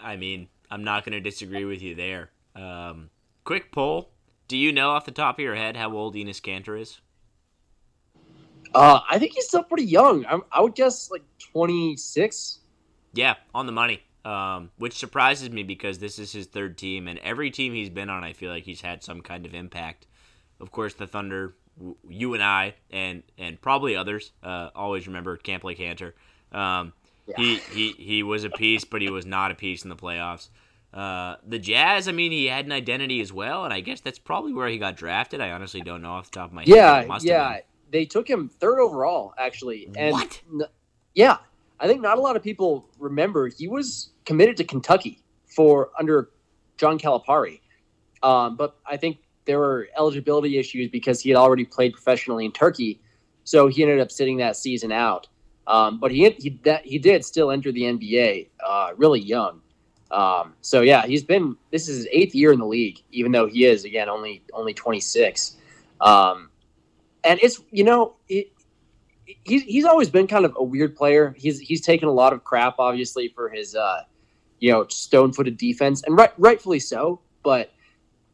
I 0.03 0.17
mean, 0.17 0.49
I'm 0.71 0.85
not 0.85 1.05
going 1.05 1.15
to 1.15 1.21
disagree 1.21 1.65
with 1.65 1.81
you 1.81 1.95
there. 1.95 2.31
Um, 2.55 3.09
quick 3.45 3.73
poll: 3.73 4.11
Do 4.47 4.59
you 4.59 4.73
know 4.73 4.91
off 4.91 5.07
the 5.07 5.11
top 5.11 5.39
of 5.39 5.43
your 5.43 5.55
head 5.55 5.75
how 5.75 5.91
old 5.95 6.15
Enes 6.17 6.43
Kanter 6.43 6.79
is? 6.79 7.01
Uh, 8.75 9.01
I 9.09 9.19
think 9.19 9.33
he's 9.33 9.49
still 9.49 9.63
pretty 9.63 9.87
young. 9.87 10.27
I, 10.27 10.39
I 10.53 10.61
would 10.61 10.75
guess 10.75 11.11
like 11.11 11.23
26. 11.39 12.59
Yeah, 13.17 13.35
on 13.55 13.67
the 13.67 13.73
money. 13.73 14.03
Um, 14.25 14.71
which 14.79 14.95
surprises 14.95 15.51
me 15.51 15.63
because 15.63 15.99
this 16.01 16.19
is 16.19 16.33
his 16.33 16.47
third 16.47 16.77
team, 16.77 17.07
and 17.07 17.19
every 17.21 17.51
team 17.51 17.75
he's 17.75 17.91
been 17.91 18.11
on, 18.11 18.25
I 18.25 18.33
feel 18.33 18.51
like 18.51 18.65
he's 18.65 18.81
had 18.81 19.05
some 19.05 19.21
kind 19.21 19.47
of 19.47 19.55
impact. 19.55 20.09
Of 20.59 20.73
course, 20.73 20.95
the 20.95 21.07
Thunder, 21.07 21.55
you 22.09 22.35
and 22.35 22.43
I, 22.43 22.75
and 22.91 23.23
and 23.39 23.61
probably 23.61 23.95
others, 23.95 24.33
uh, 24.43 24.71
always 24.75 25.07
remember 25.07 25.37
Camp 25.37 25.63
Lake 25.63 25.79
Cantor. 25.79 26.17
Um, 26.51 26.93
he, 27.37 27.57
he 27.73 27.93
he 27.93 28.23
was 28.25 28.43
a 28.43 28.51
piece, 28.51 28.85
but 28.85 29.01
he 29.01 29.11
was 29.11 29.27
not 29.27 29.53
a 29.53 29.55
piece 29.55 29.85
in 29.85 29.91
the 29.91 29.97
playoffs. 29.97 30.49
Uh, 30.93 31.37
the 31.47 31.59
Jazz, 31.59 32.09
I 32.09 32.13
mean, 32.13 32.33
he 32.33 32.47
had 32.47 32.65
an 32.65 32.73
identity 32.73 33.21
as 33.21 33.33
well, 33.33 33.65
and 33.65 33.73
I 33.73 33.81
guess 33.81 34.01
that's 34.01 34.19
probably 34.19 34.53
where 34.55 34.67
he 34.69 34.79
got 34.79 34.97
drafted. 34.97 35.41
I 35.41 35.51
honestly 35.53 35.83
don't 35.83 36.03
know 36.03 36.13
off 36.13 36.31
the 36.31 36.39
top 36.39 36.49
of 36.49 36.53
my 36.53 36.63
head. 36.63 36.69
Yeah, 36.75 37.05
yeah. 37.23 37.61
They 37.91 38.07
took 38.07 38.29
him 38.29 38.49
third 38.49 38.81
overall, 38.81 39.35
actually. 39.39 39.89
And 39.97 40.13
what? 40.13 40.41
N- 40.53 40.63
yeah, 41.15 41.39
I 41.79 41.87
think 41.87 42.01
not 42.01 42.19
a 42.19 42.21
lot 42.21 42.37
of 42.37 42.43
people 42.43 42.89
remember 42.99 43.49
he 43.49 43.69
was 43.69 44.11
committed 44.25 44.57
to 44.59 44.65
Kentucky 44.65 45.23
for 45.47 45.91
under 45.99 46.31
John 46.77 46.99
Calipari, 46.99 47.61
um, 48.23 48.57
but 48.57 48.77
I 48.87 48.97
think 48.97 49.19
there 49.45 49.59
were 49.59 49.89
eligibility 49.97 50.59
issues 50.59 50.91
because 50.91 51.21
he 51.21 51.31
had 51.31 51.37
already 51.37 51.65
played 51.65 51.93
professionally 51.93 52.45
in 52.45 52.53
Turkey, 52.53 53.01
so 53.45 53.69
he 53.69 53.83
ended 53.83 54.01
up 54.01 54.11
sitting 54.11 54.39
that 54.39 54.57
season 54.57 54.93
out. 54.93 55.29
Um, 55.67 55.99
but 55.99 56.13
he 56.13 56.31
he 56.31 56.61
that, 56.65 56.85
he 56.85 56.99
did 56.99 57.25
still 57.25 57.51
enter 57.51 57.73
the 57.73 57.83
NBA 57.83 58.49
uh, 58.65 58.91
really 58.97 59.21
young. 59.21 59.61
Um, 60.11 60.55
so 60.61 60.83
yeah, 60.83 61.07
he's 61.07 61.25
been 61.25 61.57
this 61.73 61.89
is 61.89 61.99
his 61.99 62.09
eighth 62.13 62.35
year 62.35 62.53
in 62.53 62.59
the 62.59 62.67
league, 62.67 63.01
even 63.11 63.33
though 63.33 63.47
he 63.47 63.65
is 63.65 63.85
again 63.85 64.09
only 64.09 64.43
only 64.53 64.75
26. 64.75 65.57
Um, 66.01 66.51
and 67.25 67.41
it's 67.43 67.61
you 67.71 67.85
know 67.85 68.15
it, 68.29 68.53
he's 69.27 69.63
he's 69.63 69.85
always 69.85 70.09
been 70.11 70.27
kind 70.27 70.45
of 70.45 70.55
a 70.57 70.63
weird 70.63 70.97
player. 70.97 71.35
He's 71.37 71.59
he's 71.61 71.81
taken 71.81 72.09
a 72.09 72.13
lot 72.13 72.33
of 72.33 72.45
crap, 72.45 72.77
obviously, 72.79 73.29
for 73.29 73.49
his 73.49 73.75
uh, 73.75 74.03
you 74.61 74.73
know 74.73 74.87
stone 74.89 75.33
footed 75.33 75.57
defense, 75.57 76.03
and 76.05 76.17
right, 76.17 76.33
rightfully 76.39 76.81
so. 76.81 77.21
But 77.43 77.73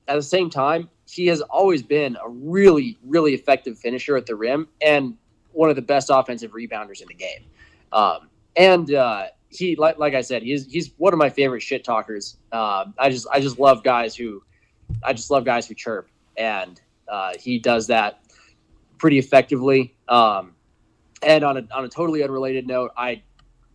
at 0.08 0.14
the 0.16 0.22
same 0.22 0.50
time, 0.50 0.88
he 1.08 1.26
has 1.26 1.40
always 1.42 1.82
been 1.82 2.16
a 2.16 2.28
really 2.28 2.98
really 3.04 3.34
effective 3.34 3.78
finisher 3.78 4.16
at 4.16 4.26
the 4.26 4.34
rim, 4.34 4.68
and 4.80 5.16
one 5.52 5.70
of 5.70 5.76
the 5.76 5.82
best 5.82 6.10
offensive 6.12 6.52
rebounders 6.52 7.00
in 7.00 7.08
the 7.08 7.14
game. 7.14 7.44
Um, 7.92 8.28
and 8.56 8.94
uh, 8.94 9.26
he, 9.50 9.76
like, 9.76 9.98
like 9.98 10.14
I 10.14 10.22
said, 10.22 10.42
he's 10.42 10.70
he's 10.70 10.92
one 10.96 11.12
of 11.12 11.18
my 11.18 11.30
favorite 11.30 11.60
shit 11.60 11.84
talkers. 11.84 12.36
Uh, 12.52 12.86
I 12.98 13.10
just 13.10 13.26
I 13.30 13.40
just 13.40 13.58
love 13.58 13.82
guys 13.82 14.16
who, 14.16 14.42
I 15.02 15.12
just 15.12 15.30
love 15.30 15.44
guys 15.44 15.66
who 15.66 15.74
chirp, 15.74 16.08
and 16.36 16.80
Uh, 17.08 17.32
he 17.38 17.58
does 17.58 17.88
that 17.88 18.22
pretty 18.96 19.18
effectively. 19.18 19.94
Um, 20.08 20.54
and 21.22 21.44
on 21.44 21.56
a, 21.56 21.66
on 21.74 21.84
a 21.84 21.88
totally 21.88 22.22
unrelated 22.22 22.66
note, 22.66 22.90
I 22.96 23.22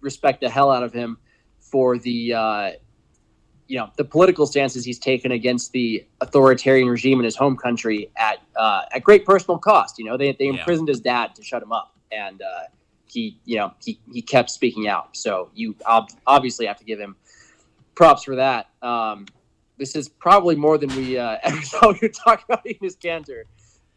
respect 0.01 0.41
the 0.41 0.49
hell 0.49 0.71
out 0.71 0.83
of 0.83 0.93
him 0.93 1.17
for 1.59 1.97
the 1.97 2.33
uh, 2.33 2.71
you 3.67 3.77
know 3.77 3.89
the 3.97 4.05
political 4.05 4.45
stances 4.45 4.85
he's 4.85 4.99
taken 4.99 5.31
against 5.31 5.71
the 5.71 6.05
authoritarian 6.21 6.87
regime 6.87 7.19
in 7.19 7.25
his 7.25 7.35
home 7.35 7.57
country 7.57 8.09
at 8.17 8.37
uh, 8.55 8.83
at 8.93 9.03
great 9.03 9.25
personal 9.25 9.57
cost. 9.57 9.97
You 9.99 10.05
know, 10.05 10.17
they 10.17 10.31
they 10.33 10.45
Yeah. 10.45 10.51
imprisoned 10.51 10.87
his 10.87 11.01
dad 11.01 11.35
to 11.35 11.43
shut 11.43 11.61
him 11.61 11.71
up, 11.71 11.93
and 12.11 12.41
uh, 12.41 12.63
he 13.05 13.39
you 13.45 13.57
know 13.57 13.73
he 13.83 13.99
he 14.13 14.21
kept 14.21 14.49
speaking 14.49 14.87
out. 14.87 15.15
So 15.17 15.49
you 15.53 15.75
ob- 15.85 16.09
obviously 16.25 16.65
have 16.65 16.77
to 16.77 16.85
give 16.85 16.99
him 16.99 17.15
props 17.95 18.23
for 18.23 18.35
that. 18.35 18.67
Um, 18.81 19.25
this 19.77 19.95
is 19.95 20.07
probably 20.09 20.55
more 20.55 20.77
than 20.77 20.89
we 20.95 21.17
uh, 21.17 21.37
ever 21.43 21.61
thought 21.61 21.93
we 21.93 21.99
would 22.03 22.13
talk 22.13 22.43
about 22.45 22.65
Enes 22.65 22.97
Kanter, 22.97 23.43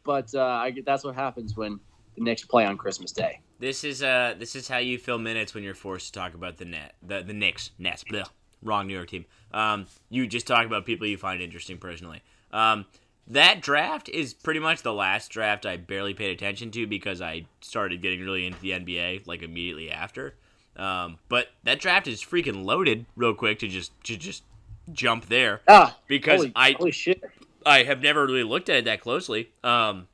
but 0.05 0.35
uh, 0.35 0.41
I, 0.41 0.75
that's 0.85 1.05
what 1.05 1.15
happens 1.15 1.57
when 1.57 1.79
the 2.21 2.25
Knicks 2.25 2.45
play 2.45 2.65
on 2.67 2.77
Christmas 2.77 3.13
Day. 3.13 3.41
This 3.59 3.83
is 3.83 4.03
uh 4.03 4.35
this 4.39 4.55
is 4.55 4.69
how 4.69 4.79
you 4.79 4.99
fill 4.99 5.19
minutes 5.19 5.55
when 5.55 5.65
you're 5.65 5.75
forced 5.75 6.13
to 6.13 6.21
talk 6.21 6.35
about 6.35 6.59
the 6.59 6.65
net 6.65 6.95
the 7.03 7.23
the 7.23 7.33
Knicks 7.33 7.71
Nets. 7.79 8.05
Blah. 8.05 8.25
Wrong 8.63 8.87
New 8.87 8.95
York 8.95 9.09
team. 9.09 9.25
Um, 9.53 9.87
you 10.11 10.27
just 10.27 10.47
talk 10.47 10.67
about 10.67 10.85
people 10.85 11.07
you 11.07 11.17
find 11.17 11.41
interesting 11.41 11.79
personally. 11.79 12.23
Um, 12.53 12.85
that 13.27 13.63
draft 13.63 14.11
is 14.11 14.35
pretty 14.35 14.61
much 14.61 14.83
the 14.83 14.93
last 14.93 15.31
draft 15.31 15.65
I 15.65 15.79
barely 15.79 16.13
paid 16.13 16.31
attention 16.31 16.71
to 16.73 16.87
because 16.87 17.23
I 17.23 17.47
started 17.63 18.03
getting 18.03 18.21
really 18.21 18.47
into 18.47 18.61
the 18.61 18.73
NBA 18.73 19.27
like 19.27 19.43
immediately 19.43 19.91
after. 19.91 20.35
Um, 20.77 21.19
but 21.31 21.49
that 21.65 21.81
draft 21.81 22.07
is 22.07 22.23
freaking 22.23 22.65
loaded. 22.65 23.07
Real 23.17 23.35
quick 23.35 23.59
to 23.61 23.69
just 23.69 23.93
to 24.05 24.17
just 24.17 24.45
jump 24.93 25.27
there 25.27 25.61
Ah, 25.69 25.97
because 26.07 26.41
holy, 26.41 26.53
I 26.55 26.73
holy. 26.73 27.23
I 27.65 27.83
have 27.85 28.03
never 28.03 28.27
really 28.27 28.43
looked 28.43 28.69
at 28.69 28.77
it 28.77 28.85
that 28.85 29.01
closely. 29.01 29.53
Um, 29.65 30.09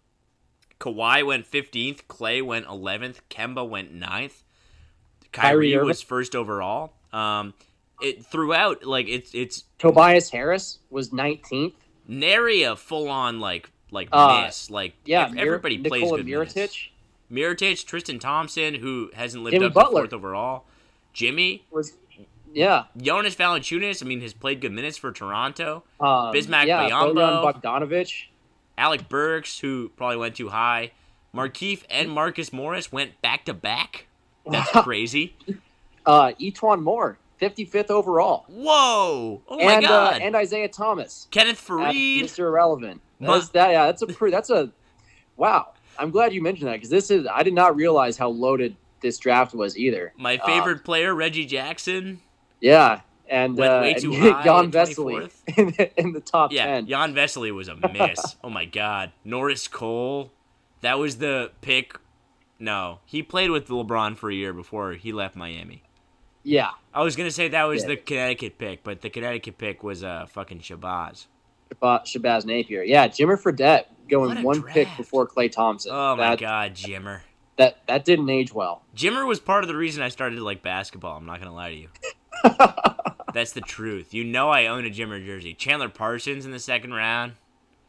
Kawhi 0.80 1.24
went 1.24 1.50
15th, 1.50 2.04
Klay 2.08 2.42
went 2.44 2.66
11th, 2.66 3.16
Kemba 3.30 3.66
went 3.68 3.94
9th, 3.98 4.42
Kyrie 5.32 5.72
Kyrie 5.72 5.84
was 5.84 6.02
first 6.02 6.34
overall. 6.36 6.92
Um, 7.12 7.54
it 8.02 8.24
throughout 8.26 8.84
like 8.84 9.08
it's 9.08 9.34
it's 9.34 9.64
Tobias 9.78 10.30
Harris 10.30 10.78
was 10.90 11.10
19th. 11.10 11.72
nary 12.06 12.62
a 12.62 12.76
full 12.76 13.08
on 13.08 13.40
like 13.40 13.70
like 13.90 14.08
Uh, 14.12 14.42
miss. 14.44 14.70
Like 14.70 14.94
Yeah, 15.06 15.24
ev- 15.26 15.32
Mir- 15.34 15.46
everybody 15.46 15.78
plays 15.78 16.02
Nikola 16.02 16.18
good 16.22 16.26
Mirotic. 16.26 16.56
minutes. 16.56 16.88
Mirotic, 17.32 17.86
Tristan 17.86 18.18
Thompson, 18.18 18.74
who 18.74 19.10
hasn't 19.14 19.42
lived 19.42 19.54
Jimmy 19.54 19.66
up 19.66 19.74
Butler. 19.74 20.02
to 20.02 20.08
fourth 20.10 20.12
overall. 20.12 20.64
Jimmy, 21.14 21.64
was 21.70 21.94
yeah. 22.52 22.84
Jonas 22.98 23.34
Valanciunas. 23.34 24.02
I 24.02 24.06
mean, 24.06 24.20
has 24.20 24.32
played 24.34 24.60
good 24.60 24.72
minutes 24.72 24.96
for 24.98 25.10
Toronto. 25.12 25.82
Um, 25.98 26.32
Bismack 26.34 26.66
yeah, 26.66 26.88
Biyombo. 26.90 27.42
Bogdanovich. 27.62 28.26
Alec 28.78 29.08
Burks, 29.08 29.58
who 29.60 29.90
probably 29.96 30.16
went 30.18 30.36
too 30.36 30.48
high. 30.48 30.92
Markieff 31.34 31.82
and 31.90 32.10
Marcus 32.10 32.52
Morris 32.52 32.90
went 32.90 33.20
back 33.22 33.44
to 33.46 33.54
back. 33.54 34.06
That's 34.50 34.70
crazy. 34.82 35.34
Uh, 36.04 36.32
E'Twaun 36.40 36.82
Moore, 36.82 37.18
55th 37.40 37.90
overall. 37.90 38.44
Whoa! 38.48 39.42
Oh 39.48 39.56
my 39.58 39.74
and 39.74 39.84
god! 39.84 40.14
Uh, 40.14 40.24
and 40.24 40.36
Isaiah 40.36 40.68
Thomas, 40.68 41.26
Kenneth 41.30 41.60
Faried. 41.66 42.22
Mr. 42.22 42.40
Irrelevant. 42.40 43.00
That's 43.20 43.48
that. 43.50 43.70
Yeah, 43.70 43.86
that's 43.86 44.02
a 44.02 44.06
that's 44.30 44.50
a 44.50 44.70
wow. 45.36 45.72
I'm 45.98 46.10
glad 46.10 46.32
you 46.34 46.42
mentioned 46.42 46.68
that 46.68 46.74
because 46.74 46.90
this 46.90 47.10
is 47.10 47.26
I 47.32 47.42
did 47.42 47.54
not 47.54 47.74
realize 47.74 48.16
how 48.18 48.28
loaded 48.28 48.76
this 49.00 49.18
draft 49.18 49.54
was 49.54 49.76
either. 49.78 50.12
My 50.16 50.36
Uh, 50.36 50.46
favorite 50.46 50.84
player, 50.84 51.14
Reggie 51.14 51.46
Jackson. 51.46 52.20
Yeah, 52.60 53.00
and 53.28 53.56
Went 53.56 53.72
uh, 53.72 53.80
way 53.80 53.92
and 53.92 54.02
too 54.02 54.12
high 54.20 54.42
Jan 54.44 54.70
Vesely 54.70 55.30
in 55.56 55.66
the, 55.72 56.00
in 56.00 56.12
the 56.12 56.20
top 56.20 56.52
Yeah, 56.52 56.66
ten. 56.66 56.86
Jan 56.86 57.14
Vesely 57.14 57.52
was 57.54 57.68
a 57.68 57.76
miss. 57.92 58.36
oh 58.44 58.50
my 58.50 58.64
god. 58.64 59.12
Norris 59.24 59.68
Cole. 59.68 60.30
That 60.82 60.98
was 60.98 61.18
the 61.18 61.50
pick. 61.60 61.96
No, 62.58 63.00
he 63.04 63.22
played 63.22 63.50
with 63.50 63.68
LeBron 63.68 64.16
for 64.16 64.30
a 64.30 64.34
year 64.34 64.52
before 64.52 64.92
he 64.92 65.12
left 65.12 65.36
Miami. 65.36 65.82
Yeah, 66.42 66.70
I 66.94 67.02
was 67.02 67.16
gonna 67.16 67.30
say 67.30 67.48
that 67.48 67.64
was 67.64 67.82
Yeah. 67.82 67.88
the 67.88 67.96
Connecticut 67.96 68.56
pick, 68.58 68.84
but 68.84 69.00
the 69.00 69.10
Connecticut 69.10 69.58
pick 69.58 69.82
was 69.82 70.04
uh 70.04 70.26
fucking 70.26 70.60
Shabazz. 70.60 71.26
Shabazz 71.82 72.46
Napier. 72.46 72.82
Yeah, 72.84 73.08
Jimmer 73.08 73.36
Fredette 73.40 73.86
going 74.08 74.40
one 74.44 74.62
pick 74.62 74.88
before 74.96 75.26
Klay 75.26 75.50
Thompson. 75.50 75.90
Oh 75.92 76.14
my 76.14 76.30
that, 76.30 76.38
god, 76.38 76.74
Jimmer. 76.74 77.20
That 77.56 77.78
that 77.88 78.04
didn't 78.04 78.30
age 78.30 78.52
well. 78.54 78.82
Jimmer 78.94 79.26
was 79.26 79.40
part 79.40 79.64
of 79.64 79.68
the 79.68 79.76
reason 79.76 80.02
I 80.02 80.08
started 80.08 80.36
to 80.36 80.44
like 80.44 80.62
basketball. 80.62 81.16
I'm 81.16 81.26
not 81.26 81.40
gonna 81.40 81.54
lie 81.54 81.70
to 81.70 81.76
you. 81.76 81.88
That's 83.36 83.52
the 83.52 83.60
truth. 83.60 84.14
You 84.14 84.24
know 84.24 84.48
I 84.48 84.64
own 84.66 84.86
a 84.86 84.88
Jimmer 84.88 85.22
jersey. 85.22 85.52
Chandler 85.52 85.90
Parsons 85.90 86.46
in 86.46 86.52
the 86.52 86.58
second 86.58 86.94
round. 86.94 87.32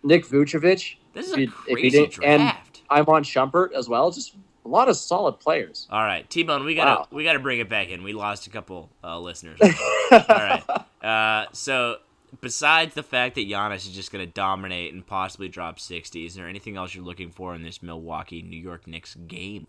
Nick 0.04 0.26
Vucevic, 0.26 0.96
This 1.14 1.28
is 1.30 1.38
a 1.38 1.48
crazy 1.48 1.90
didn't- 1.92 2.22
and- 2.22 2.42
draft. 2.42 2.82
Iman 2.92 3.24
Shumpert 3.24 3.72
as 3.72 3.88
well. 3.88 4.12
Just 4.12 4.36
a 4.66 4.68
lot 4.68 4.90
of 4.90 4.98
solid 4.98 5.40
players. 5.40 5.88
All 5.90 6.02
right, 6.04 6.30
T 6.30 6.44
Bone, 6.44 6.66
we 6.66 6.76
gotta 6.76 7.00
Wow. 7.02 7.08
we 7.12 7.24
gotta 7.24 7.40
bring 7.40 7.60
it 7.60 7.70
back 7.70 7.88
in. 7.88 8.04
We 8.04 8.12
lost 8.12 8.46
a 8.46 8.50
couple 8.50 8.90
uh, 9.02 9.18
listeners. 9.20 9.58
All 10.12 10.20
right. 10.28 10.64
Uh, 11.02 11.46
so 11.54 12.00
besides 12.42 12.94
the 12.94 13.04
fact 13.04 13.36
that 13.36 13.48
Giannis 13.48 13.88
is 13.88 13.92
just 13.96 14.12
gonna 14.12 14.26
dominate 14.26 14.94
and 14.94 15.08
possibly 15.08 15.48
drop 15.48 15.80
60, 15.80 16.26
is 16.26 16.36
there 16.36 16.50
anything 16.50 16.76
else 16.76 16.94
you're 16.94 17.06
looking 17.06 17.32
for 17.32 17.56
in 17.56 17.64
this 17.64 17.82
Milwaukee 17.82 18.42
New 18.42 18.60
York 18.60 18.86
Knicks 18.86 19.16
game? 19.16 19.68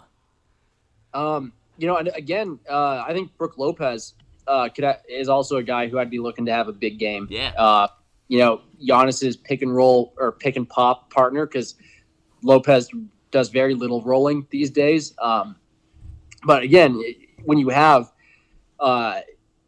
Um, 1.14 1.52
you 1.76 1.86
know, 1.86 1.96
and 1.98 2.08
again, 2.16 2.58
uh, 2.68 3.04
I 3.06 3.12
think 3.12 3.36
Brooke 3.38 3.56
Lopez 3.58 4.14
uh, 4.48 4.68
could 4.68 4.96
is 5.08 5.28
also 5.28 5.56
a 5.58 5.62
guy 5.62 5.88
who 5.88 5.98
I'd 5.98 6.10
be 6.10 6.18
looking 6.18 6.46
to 6.46 6.52
have 6.52 6.68
a 6.68 6.72
big 6.72 6.98
game. 6.98 7.28
Yeah. 7.30 7.52
Uh, 7.56 7.88
you 8.28 8.38
know, 8.38 8.62
Giannis's 8.82 9.36
pick 9.36 9.62
and 9.62 9.74
roll 9.74 10.14
or 10.18 10.32
pick 10.32 10.56
and 10.56 10.68
pop 10.68 11.12
partner 11.12 11.46
because 11.46 11.74
Lopez 12.42 12.90
does 13.30 13.48
very 13.48 13.74
little 13.74 14.02
rolling 14.02 14.46
these 14.50 14.70
days. 14.70 15.14
Um, 15.18 15.56
but 16.44 16.62
again, 16.62 17.02
when 17.44 17.58
you 17.58 17.68
have, 17.68 18.12
uh, 18.80 19.20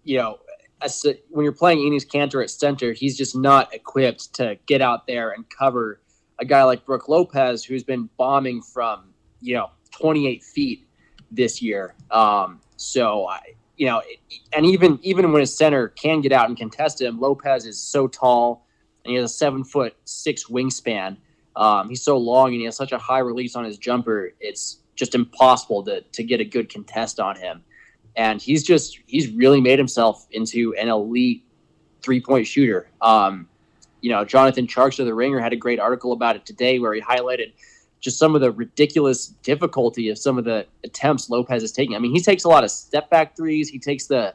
you 0.05 0.19
know, 0.19 0.39
a 0.83 0.91
when 1.29 1.45
you're 1.45 1.53
playing 1.53 1.79
Enes 1.79 2.07
Kanter 2.07 2.43
at 2.43 2.51
center, 2.51 2.93
he's 2.93 3.17
just 3.17 3.37
not 3.37 3.75
equipped 3.75 4.35
to 4.35 4.59
get 4.67 4.81
out 4.81 5.07
there 5.07 5.31
and 5.33 5.45
cover 5.51 6.01
a 6.39 6.45
guy 6.45 6.65
like 6.65 6.87
Brooke 6.87 7.09
Lopez, 7.09 7.65
who's 7.65 7.85
been 7.85 8.09
bombing 8.17 8.63
from 8.63 9.13
you 9.41 9.55
know 9.55 9.71
28 9.91 10.43
feet 10.43 10.87
this 11.31 11.61
year. 11.61 11.95
Um, 12.11 12.61
so 12.77 13.27
I, 13.27 13.41
you 13.81 13.87
know, 13.87 14.03
and 14.53 14.67
even 14.67 14.99
even 15.03 15.33
when 15.33 15.41
a 15.41 15.47
center 15.47 15.89
can 15.89 16.21
get 16.21 16.33
out 16.33 16.51
and 16.51 16.59
contest 16.59 17.01
him, 17.01 17.19
Lopez 17.19 17.65
is 17.65 17.81
so 17.81 18.07
tall 18.07 18.67
and 19.03 19.11
he 19.13 19.17
has 19.17 19.25
a 19.25 19.35
seven 19.35 19.65
foot 19.65 19.97
six 20.05 20.45
wingspan. 20.51 21.17
Um, 21.57 21.89
he's 21.89 22.03
so 22.03 22.19
long 22.19 22.49
and 22.49 22.57
he 22.57 22.67
has 22.67 22.77
such 22.77 22.93
a 22.93 22.99
high 22.99 23.21
release 23.21 23.57
on 23.57 23.65
his 23.65 23.79
jumper. 23.79 24.35
It's 24.39 24.81
just 24.97 25.15
impossible 25.15 25.83
to 25.85 26.03
to 26.03 26.23
get 26.23 26.41
a 26.41 26.45
good 26.45 26.71
contest 26.71 27.21
on 27.21 27.37
him. 27.37 27.65
And 28.17 28.43
he's 28.43 28.63
just 28.65 28.99
he's 29.07 29.29
really 29.31 29.63
made 29.63 29.79
himself 29.79 30.27
into 30.31 30.75
an 30.75 30.89
elite 30.89 31.43
three 32.03 32.21
point 32.21 32.47
shooter. 32.47 32.87
Um, 33.01 33.49
you 34.03 34.11
know, 34.11 34.27
Jonathan 34.27 34.67
Tjarks 34.67 34.99
of 34.99 35.07
the 35.07 35.15
Ringer 35.15 35.41
had 35.41 35.55
a 35.55 35.57
great 35.57 35.81
article 35.81 36.13
about 36.13 36.37
it 36.37 36.45
today 36.45 36.79
where 36.79 36.93
he 36.93 37.01
highlighted 37.01 37.55
just 38.01 38.19
some 38.19 38.35
of 38.35 38.41
the 38.41 38.51
ridiculous 38.51 39.27
difficulty 39.27 40.09
of 40.09 40.19
some 40.19 40.39
of 40.39 40.45
the 40.45 40.67
attempts 40.85 41.29
Lopez 41.29 41.63
is 41.63 41.73
taking. 41.73 41.95
I 41.95 41.99
mean, 41.99 42.13
he 42.13 42.21
takes 42.21 42.45
a 42.45 42.49
lot 42.49 42.65
of 42.65 42.71
step 42.71 43.11
back 43.11 43.37
threes. 43.37 43.69
He 43.69 43.79
takes 43.79 44.07
the 44.07 44.35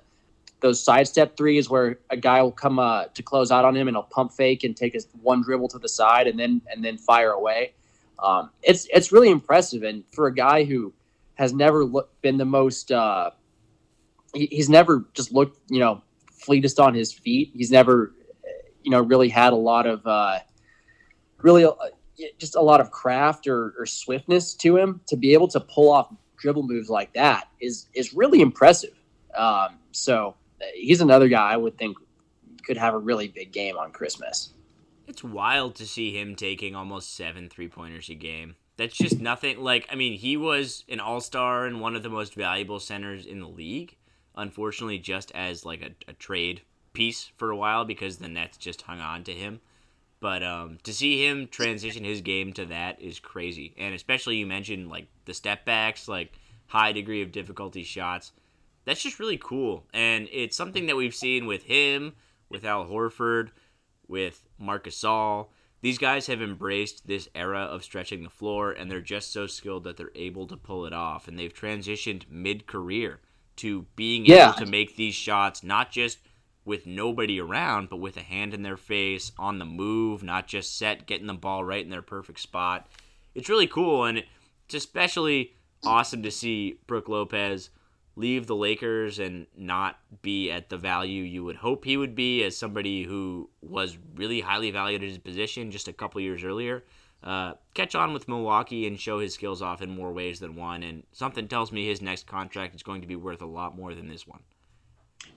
those 0.61 0.81
sidestep 0.81 1.35
threes 1.35 1.69
where 1.69 1.99
a 2.09 2.17
guy 2.17 2.41
will 2.41 2.51
come 2.51 2.79
uh, 2.79 3.05
to 3.13 3.21
close 3.21 3.51
out 3.51 3.65
on 3.65 3.75
him 3.75 3.87
and 3.87 3.95
he'll 3.95 4.03
pump 4.03 4.31
fake 4.31 4.63
and 4.63 4.75
take 4.75 4.93
his 4.93 5.07
one 5.21 5.41
dribble 5.41 5.67
to 5.67 5.77
the 5.77 5.89
side 5.89 6.27
and 6.27 6.39
then 6.39 6.61
and 6.71 6.83
then 6.83 6.97
fire 6.97 7.31
away. 7.31 7.73
Um, 8.19 8.51
it's 8.63 8.87
it's 8.93 9.11
really 9.11 9.29
impressive, 9.29 9.83
and 9.83 10.03
for 10.11 10.27
a 10.27 10.33
guy 10.33 10.63
who 10.63 10.93
has 11.35 11.53
never 11.53 11.83
look, 11.83 12.09
been 12.21 12.37
the 12.37 12.45
most, 12.45 12.91
uh, 12.91 13.31
he, 14.33 14.45
he's 14.47 14.69
never 14.69 15.05
just 15.13 15.33
looked 15.33 15.59
you 15.69 15.79
know 15.79 16.01
fleetest 16.31 16.79
on 16.79 16.93
his 16.93 17.11
feet. 17.11 17.51
He's 17.53 17.71
never 17.71 18.13
you 18.83 18.91
know 18.91 19.01
really 19.01 19.29
had 19.29 19.51
a 19.51 19.57
lot 19.57 19.85
of 19.85 20.05
uh, 20.07 20.39
really 21.41 21.65
uh, 21.65 21.73
just 22.37 22.55
a 22.55 22.61
lot 22.61 22.81
of 22.81 22.91
craft 22.91 23.47
or, 23.47 23.73
or 23.77 23.85
swiftness 23.85 24.53
to 24.55 24.77
him 24.77 25.01
to 25.07 25.15
be 25.15 25.33
able 25.33 25.47
to 25.49 25.59
pull 25.59 25.91
off 25.91 26.13
dribble 26.37 26.63
moves 26.63 26.89
like 26.89 27.13
that 27.13 27.47
is 27.61 27.87
is 27.93 28.13
really 28.13 28.41
impressive. 28.41 28.93
Um, 29.35 29.79
so 29.91 30.35
uh, 30.61 30.65
he's 30.75 31.01
another 31.01 31.27
guy 31.27 31.51
I 31.51 31.57
would 31.57 31.77
think 31.77 31.97
could 32.65 32.77
have 32.77 32.93
a 32.93 32.97
really 32.97 33.27
big 33.27 33.51
game 33.51 33.77
on 33.77 33.91
Christmas. 33.91 34.53
It's 35.07 35.23
wild 35.23 35.75
to 35.75 35.85
see 35.85 36.17
him 36.17 36.35
taking 36.35 36.75
almost 36.75 37.15
seven 37.15 37.49
three 37.49 37.67
pointers 37.67 38.09
a 38.09 38.15
game. 38.15 38.55
That's 38.77 38.95
just 38.95 39.19
nothing. 39.19 39.59
Like, 39.59 39.87
I 39.89 39.95
mean, 39.95 40.17
he 40.17 40.35
was 40.35 40.83
an 40.89 40.99
all 40.99 41.21
star 41.21 41.65
and 41.65 41.79
one 41.79 41.95
of 41.95 42.03
the 42.03 42.09
most 42.09 42.33
valuable 42.33 42.79
centers 42.79 43.25
in 43.25 43.39
the 43.39 43.47
league. 43.47 43.95
Unfortunately, 44.35 44.99
just 44.99 45.31
as 45.33 45.63
like 45.65 45.81
a, 45.81 46.11
a 46.11 46.13
trade 46.13 46.61
piece 46.91 47.31
for 47.37 47.51
a 47.51 47.55
while 47.55 47.85
because 47.85 48.17
the 48.17 48.27
Nets 48.27 48.57
just 48.57 48.81
hung 48.81 48.99
on 48.99 49.23
to 49.25 49.31
him. 49.31 49.61
But 50.25 50.41
um, 50.41 50.79
to 50.81 50.91
see 50.91 51.23
him 51.23 51.47
transition 51.47 52.03
his 52.03 52.21
game 52.21 52.51
to 52.53 52.65
that 52.65 52.99
is 52.99 53.19
crazy, 53.19 53.75
and 53.77 53.93
especially 53.93 54.37
you 54.37 54.47
mentioned 54.47 54.89
like 54.89 55.05
the 55.25 55.35
step 55.35 55.65
backs, 55.65 56.07
like 56.07 56.31
high 56.65 56.93
degree 56.93 57.21
of 57.21 57.31
difficulty 57.31 57.83
shots. 57.83 58.31
That's 58.85 59.03
just 59.03 59.19
really 59.19 59.37
cool, 59.37 59.83
and 59.93 60.27
it's 60.31 60.57
something 60.57 60.87
that 60.87 60.95
we've 60.95 61.13
seen 61.13 61.45
with 61.45 61.61
him, 61.65 62.13
with 62.49 62.65
Al 62.65 62.85
Horford, 62.87 63.49
with 64.07 64.43
Marcus 64.57 64.99
Gasol. 64.99 65.49
these 65.81 65.99
guys 65.99 66.25
have 66.25 66.41
embraced 66.41 67.05
this 67.05 67.29
era 67.35 67.59
of 67.59 67.83
stretching 67.83 68.23
the 68.23 68.29
floor, 68.31 68.71
and 68.71 68.89
they're 68.89 69.01
just 69.01 69.31
so 69.31 69.45
skilled 69.45 69.83
that 69.83 69.95
they're 69.95 70.09
able 70.15 70.47
to 70.47 70.57
pull 70.57 70.87
it 70.87 70.93
off. 70.93 71.27
And 71.27 71.37
they've 71.37 71.53
transitioned 71.53 72.23
mid 72.31 72.65
career 72.65 73.19
to 73.57 73.85
being 73.95 74.25
Yeah. 74.25 74.49
able 74.49 74.65
to 74.65 74.65
make 74.65 74.95
these 74.95 75.13
shots, 75.13 75.61
not 75.61 75.91
just 75.91 76.17
with 76.65 76.87
nobody 76.87 77.39
around, 77.39 77.89
but 77.89 77.97
with 77.97 78.17
a 78.17 78.21
hand 78.21 78.53
in 78.53 78.63
their 78.63 78.77
face, 78.77 79.31
on 79.37 79.59
the 79.59 79.65
move, 79.65 80.23
not 80.23 80.47
just 80.47 80.77
set, 80.77 81.05
getting 81.05 81.27
the 81.27 81.33
ball 81.33 81.63
right 81.63 81.83
in 81.83 81.91
their 81.91 82.01
perfect 82.01 82.39
spot. 82.39 82.87
It's 83.35 83.49
really 83.49 83.67
cool, 83.67 84.05
and 84.05 84.17
it's 84.17 84.73
especially 84.73 85.53
awesome 85.83 86.23
to 86.23 86.31
see 86.31 86.79
Brooke 86.87 87.07
Lopez 87.07 87.69
leave 88.15 88.47
the 88.47 88.55
Lakers 88.55 89.19
and 89.19 89.45
not 89.55 89.99
be 90.21 90.49
at 90.49 90.69
the 90.69 90.77
value 90.77 91.23
you 91.23 91.43
would 91.43 91.57
hope 91.57 91.83
he 91.83 91.97
would 91.97 92.15
be 92.15 92.43
as 92.43 92.57
somebody 92.57 93.03
who 93.03 93.49
was 93.61 93.97
really 94.15 94.39
highly 94.39 94.71
valued 94.71 95.03
at 95.03 95.09
his 95.09 95.17
position 95.17 95.69
just 95.69 95.87
a 95.87 95.93
couple 95.93 96.21
years 96.21 96.43
earlier. 96.43 96.83
Uh, 97.23 97.53
catch 97.73 97.95
on 97.95 98.13
with 98.13 98.27
Milwaukee 98.27 98.87
and 98.87 98.99
show 98.99 99.19
his 99.19 99.33
skills 99.33 99.61
off 99.61 99.81
in 99.81 99.89
more 99.89 100.13
ways 100.13 100.39
than 100.39 100.55
one. 100.55 100.83
And 100.83 101.03
something 101.11 101.47
tells 101.47 101.71
me 101.71 101.85
his 101.85 102.01
next 102.01 102.27
contract 102.27 102.75
is 102.75 102.83
going 102.83 103.01
to 103.01 103.07
be 103.07 103.15
worth 103.15 103.41
a 103.41 103.47
lot 103.47 103.75
more 103.75 103.93
than 103.93 104.07
this 104.07 104.27
one. 104.27 104.41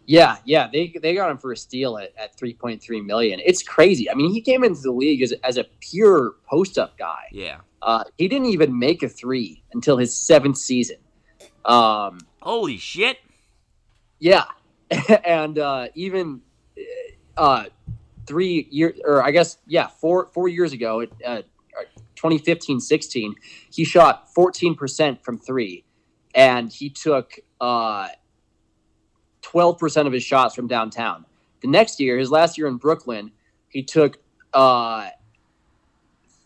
Yeah, 0.09 0.39
yeah, 0.47 0.71
they 0.73 0.95
they 1.03 1.15
got 1.15 1.31
him 1.31 1.37
for 1.37 1.53
a 1.53 1.57
steal 1.57 1.99
at, 1.99 2.15
at 2.17 2.35
three 2.35 2.55
point 2.55 2.83
three 2.83 3.03
million. 3.03 3.41
It's 3.45 3.63
crazy. 3.63 4.11
I 4.11 4.15
mean, 4.15 4.33
he 4.33 4.41
came 4.41 4.65
into 4.65 4.81
the 4.81 4.91
league 4.91 5.21
as, 5.21 5.35
as 5.45 5.59
a 5.59 5.65
pure 5.81 6.37
post 6.49 6.79
up 6.79 6.97
guy. 6.97 7.25
Yeah. 7.31 7.59
Uh, 7.83 8.05
he 8.17 8.27
didn't 8.27 8.47
even 8.47 8.79
make 8.79 9.03
a 9.03 9.09
three 9.11 9.63
until 9.75 9.99
his 9.99 10.19
seventh 10.19 10.57
season. 10.57 10.97
Um, 11.67 12.21
Holy 12.41 12.79
shit. 12.79 13.19
yeah, 14.19 14.45
and 15.27 15.59
uh, 15.59 15.89
even 15.95 16.41
uh, 17.37 17.65
three 18.27 18.67
years, 18.71 18.99
or 19.05 19.23
I 19.23 19.31
guess 19.31 19.59
yeah, 19.67 19.89
four 19.89 20.31
four 20.33 20.49
years 20.49 20.73
ago, 20.73 21.05
uh, 21.23 21.43
2015-16, 22.17 23.35
he 23.71 23.85
shot 23.85 24.33
fourteen 24.33 24.75
percent 24.75 25.23
from 25.23 25.37
three, 25.37 25.85
and 26.35 26.73
he 26.73 26.89
took 26.89 27.35
uh, 27.61 28.09
twelve 29.49 29.79
percent 29.79 30.07
of 30.07 30.13
his 30.13 30.23
shots 30.23 30.55
from 30.55 30.67
downtown. 30.67 31.25
The 31.61 31.69
next 31.69 31.99
year, 31.99 32.19
his 32.19 32.31
last 32.31 32.59
year 32.59 32.69
in 32.69 32.77
Brooklyn, 32.77 33.33
he 33.69 33.83
took 33.83 34.19
uh, 34.53 35.09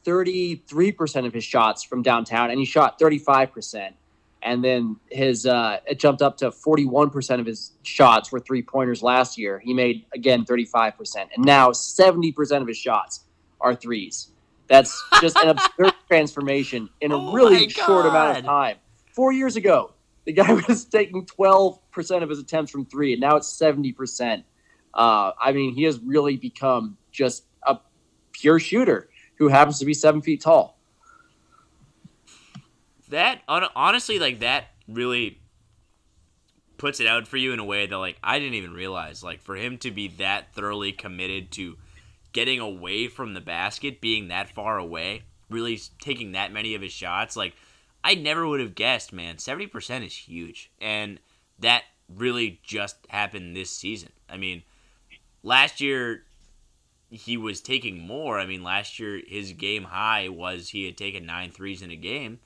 33% 0.04 1.26
of 1.26 1.32
his 1.32 1.44
shots 1.44 1.84
from 1.84 2.02
downtown 2.02 2.50
and 2.50 2.58
he 2.58 2.64
shot 2.64 2.98
35% 2.98 3.92
and 4.42 4.64
then 4.64 4.96
his 5.10 5.46
uh, 5.46 5.78
it 5.86 6.00
jumped 6.00 6.20
up 6.20 6.36
to 6.38 6.50
41% 6.50 7.38
of 7.40 7.46
his 7.46 7.72
shots 7.82 8.32
were 8.32 8.40
three 8.40 8.62
pointers 8.62 9.02
last 9.02 9.38
year. 9.38 9.60
He 9.60 9.72
made 9.72 10.04
again 10.12 10.44
35% 10.44 11.28
and 11.34 11.44
now 11.44 11.70
70% 11.70 12.60
of 12.60 12.66
his 12.66 12.76
shots 12.76 13.20
are 13.60 13.74
threes. 13.74 14.28
That's 14.68 15.00
just 15.20 15.36
an 15.36 15.50
absurd 15.50 15.94
transformation 16.08 16.88
in 17.00 17.12
a 17.12 17.16
Oh 17.16 17.32
really 17.32 17.68
short 17.68 18.06
amount 18.06 18.38
of 18.38 18.44
time. 18.44 18.78
Four 19.12 19.32
years 19.32 19.56
ago 19.56 19.92
the 20.24 20.32
guy 20.32 20.52
was 20.68 20.84
taking 20.84 21.24
12% 21.26 21.78
of 21.96 22.28
his 22.28 22.38
attempts 22.38 22.70
from 22.70 22.84
three 22.86 23.12
and 23.12 23.20
now 23.20 23.36
it's 23.36 23.52
70% 23.56 24.44
uh, 24.94 25.32
i 25.40 25.52
mean 25.52 25.74
he 25.74 25.84
has 25.84 25.98
really 26.00 26.36
become 26.36 26.96
just 27.10 27.44
a 27.64 27.78
pure 28.32 28.58
shooter 28.58 29.08
who 29.42 29.48
happens 29.48 29.80
to 29.80 29.84
be 29.84 29.94
seven 29.94 30.22
feet 30.22 30.40
tall. 30.40 30.78
That 33.08 33.42
honestly 33.48 34.18
like 34.18 34.40
that 34.40 34.66
really 34.88 35.40
puts 36.78 37.00
it 37.00 37.06
out 37.06 37.26
for 37.26 37.36
you 37.36 37.52
in 37.52 37.58
a 37.58 37.64
way 37.64 37.86
that 37.86 37.98
like 37.98 38.16
I 38.22 38.38
didn't 38.38 38.54
even 38.54 38.72
realize. 38.72 39.22
Like 39.22 39.42
for 39.42 39.56
him 39.56 39.78
to 39.78 39.90
be 39.90 40.08
that 40.18 40.54
thoroughly 40.54 40.92
committed 40.92 41.50
to 41.52 41.76
getting 42.32 42.60
away 42.60 43.08
from 43.08 43.34
the 43.34 43.40
basket 43.40 44.00
being 44.00 44.28
that 44.28 44.48
far 44.48 44.78
away 44.78 45.24
really 45.50 45.78
taking 46.00 46.32
that 46.32 46.50
many 46.50 46.74
of 46.74 46.80
his 46.80 46.92
shots 46.92 47.36
like 47.36 47.52
I 48.02 48.14
never 48.14 48.46
would 48.46 48.60
have 48.60 48.74
guessed 48.74 49.12
man. 49.12 49.36
70% 49.36 50.06
is 50.06 50.16
huge. 50.16 50.70
And 50.80 51.20
that 51.62 51.84
really 52.14 52.60
just 52.62 52.96
happened 53.08 53.56
this 53.56 53.70
season 53.70 54.10
I 54.28 54.36
mean 54.36 54.62
last 55.42 55.80
year 55.80 56.24
he 57.10 57.36
was 57.36 57.60
taking 57.60 58.00
more 58.00 58.38
I 58.40 58.46
mean 58.46 58.62
last 58.62 58.98
year 58.98 59.22
his 59.26 59.52
game 59.52 59.84
high 59.84 60.28
was 60.28 60.70
he 60.70 60.86
had 60.86 60.96
taken 60.96 61.26
nine 61.26 61.50
threes 61.50 61.82
in 61.82 61.90
a 61.90 61.96
game 61.96 62.40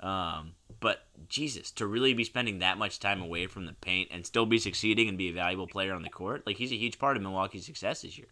um, 0.00 0.52
but 0.80 1.04
Jesus, 1.28 1.70
to 1.72 1.86
really 1.86 2.14
be 2.14 2.24
spending 2.24 2.60
that 2.60 2.78
much 2.78 3.00
time 3.00 3.20
away 3.20 3.46
from 3.46 3.66
the 3.66 3.72
paint 3.72 4.08
and 4.12 4.24
still 4.24 4.46
be 4.46 4.58
succeeding 4.58 5.08
and 5.08 5.18
be 5.18 5.28
a 5.28 5.32
valuable 5.32 5.66
player 5.66 5.92
on 5.92 6.02
the 6.02 6.08
court, 6.08 6.46
like 6.46 6.56
he's 6.56 6.72
a 6.72 6.76
huge 6.76 6.98
part 6.98 7.16
of 7.16 7.22
Milwaukee's 7.22 7.66
success 7.66 8.02
this 8.02 8.16
year. 8.16 8.28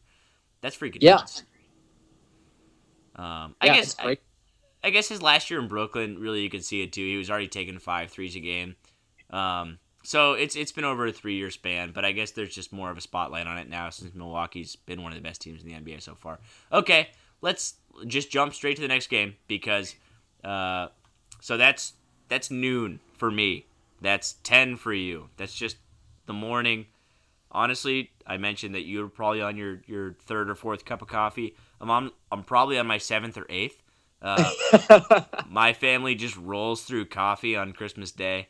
That's 0.61 0.77
freaking 0.77 1.03
Yeah. 1.03 1.15
nuts. 1.17 1.43
Um, 3.17 3.57
I 3.61 3.67
Yeah, 3.67 3.75
guess 3.75 3.97
I. 3.99 4.19
I 4.85 4.91
guess 4.91 5.09
his 5.09 5.23
last 5.23 5.51
year 5.51 5.59
in 5.61 5.67
Brooklyn, 5.69 6.19
really 6.19 6.43
you 6.43 6.51
could 6.51 6.65
see 6.65 6.83
it 6.83 6.93
too. 6.93 7.05
He 7.05 7.17
was 7.17 7.29
already 7.31 7.49
taking 7.49 7.79
five 7.81 8.11
threes 8.11 8.37
a 8.37 8.41
game. 8.41 8.77
Um, 9.31 9.79
so 10.07 10.35
it's 10.35 10.55
it's 10.55 10.71
been 10.71 10.85
over 10.85 11.07
a 11.07 11.13
three 11.13 11.37
year 11.37 11.51
span, 11.51 11.91
but 11.91 12.05
I 12.05 12.13
guess 12.13 12.31
there's 12.31 12.55
just 12.55 12.73
more 12.73 12.91
of 12.91 12.97
a 12.97 13.01
spotlight 13.01 13.47
on 13.47 13.59
it 13.59 13.69
now 13.69 13.91
since 13.91 14.15
Milwaukee's 14.15 14.77
been 14.77 15.03
one 15.03 15.11
of 15.11 15.17
the 15.19 15.23
best 15.23 15.41
teams 15.41 15.63
in 15.63 15.69
the 15.69 15.75
NBA 15.75 16.01
so 16.01 16.15
far. 16.15 16.39
Okay, 16.73 17.09
let's 17.41 17.75
just 18.07 18.31
jump 18.31 18.55
straight 18.55 18.77
to 18.77 18.83
the 18.83 18.89
next 18.89 19.09
game 19.09 19.35
because 19.49 19.97
uh, 20.45 20.89
so 21.41 21.57
that's 21.57 21.95
that's 22.29 22.53
noon 22.53 23.01
for 23.15 23.33
me. 23.33 23.67
That's 24.01 24.35
ten 24.45 24.77
for 24.77 24.93
you. 24.93 25.29
That's 25.37 25.55
just 25.55 25.77
the 26.27 26.33
morning. 26.33 26.87
Honestly, 27.51 28.11
I 28.27 28.37
mentioned 28.37 28.75
that 28.75 28.83
you're 28.83 29.09
probably 29.09 29.41
on 29.41 29.57
your, 29.57 29.81
your 29.87 30.13
third 30.13 30.51
or 30.51 30.55
fourth 30.55 30.85
cup 30.85 31.03
of 31.03 31.09
coffee. 31.09 31.57
I'm 31.81 31.91
on. 31.91 32.13
I'm 32.31 32.45
probably 32.45 32.79
on 32.79 32.87
my 32.87 32.99
seventh 32.99 33.37
or 33.37 33.47
eighth. 33.49 33.83
Uh, 34.23 34.51
my 35.51 35.73
family 35.73 36.15
just 36.15 36.37
rolls 36.37 36.83
through 36.83 37.07
coffee 37.07 37.57
on 37.57 37.73
Christmas 37.73 38.13
Day, 38.13 38.49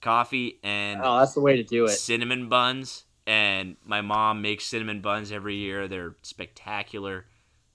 coffee 0.00 0.58
and 0.62 1.00
oh, 1.02 1.18
that's 1.18 1.34
the 1.34 1.40
way 1.40 1.56
to 1.56 1.62
do 1.62 1.84
it. 1.84 1.90
cinnamon 1.90 2.48
buns. 2.48 3.04
And 3.26 3.76
my 3.84 4.00
mom 4.00 4.40
makes 4.40 4.64
cinnamon 4.64 5.02
buns 5.02 5.32
every 5.32 5.56
year. 5.56 5.86
They're 5.86 6.16
spectacular. 6.22 7.26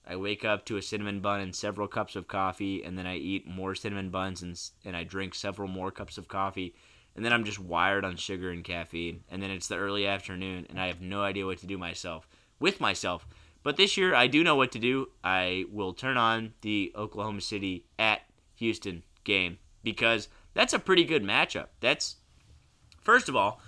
I 0.06 0.16
wake 0.16 0.44
up 0.44 0.66
to 0.66 0.76
a 0.76 0.82
cinnamon 0.82 1.20
bun 1.20 1.40
and 1.40 1.54
several 1.54 1.86
cups 1.86 2.16
of 2.16 2.26
coffee, 2.26 2.82
and 2.82 2.98
then 2.98 3.06
I 3.06 3.16
eat 3.16 3.46
more 3.46 3.74
cinnamon 3.74 4.10
buns 4.10 4.42
and 4.42 4.60
and 4.84 4.96
I 4.96 5.04
drink 5.04 5.34
several 5.34 5.68
more 5.68 5.90
cups 5.92 6.18
of 6.18 6.26
coffee, 6.26 6.74
and 7.14 7.24
then 7.24 7.32
I'm 7.32 7.44
just 7.44 7.60
wired 7.60 8.04
on 8.04 8.16
sugar 8.16 8.50
and 8.50 8.64
caffeine. 8.64 9.22
And 9.30 9.40
then 9.40 9.50
it's 9.50 9.68
the 9.68 9.76
early 9.76 10.06
afternoon, 10.06 10.66
and 10.68 10.80
I 10.80 10.88
have 10.88 11.00
no 11.00 11.22
idea 11.22 11.46
what 11.46 11.58
to 11.58 11.66
do 11.66 11.78
myself 11.78 12.26
with 12.58 12.80
myself. 12.80 13.26
But 13.62 13.76
this 13.76 13.96
year, 13.96 14.14
I 14.14 14.26
do 14.26 14.44
know 14.44 14.56
what 14.56 14.72
to 14.72 14.78
do. 14.78 15.08
I 15.22 15.64
will 15.70 15.94
turn 15.94 16.18
on 16.18 16.52
the 16.60 16.92
Oklahoma 16.94 17.40
City 17.40 17.86
at 17.98 18.22
Houston 18.56 19.04
game 19.24 19.58
because 19.82 20.28
that's 20.54 20.72
a 20.72 20.78
pretty 20.78 21.04
good 21.04 21.22
matchup. 21.22 21.66
That's 21.80 22.16
first 23.02 23.28
of 23.28 23.36
all 23.36 23.60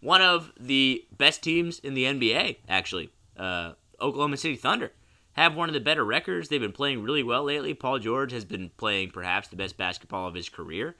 one 0.00 0.20
of 0.20 0.52
the 0.60 1.04
best 1.16 1.42
teams 1.42 1.78
in 1.78 1.94
the 1.94 2.04
NBA. 2.04 2.58
Actually, 2.68 3.10
uh, 3.38 3.72
Oklahoma 4.00 4.36
City 4.36 4.56
Thunder 4.56 4.92
have 5.32 5.54
one 5.54 5.68
of 5.68 5.72
the 5.72 5.80
better 5.80 6.04
records. 6.04 6.48
They've 6.48 6.60
been 6.60 6.72
playing 6.72 7.02
really 7.02 7.22
well 7.22 7.44
lately. 7.44 7.74
Paul 7.74 7.98
George 7.98 8.32
has 8.32 8.44
been 8.44 8.70
playing 8.76 9.10
perhaps 9.10 9.48
the 9.48 9.56
best 9.56 9.76
basketball 9.76 10.28
of 10.28 10.34
his 10.34 10.48
career. 10.48 10.96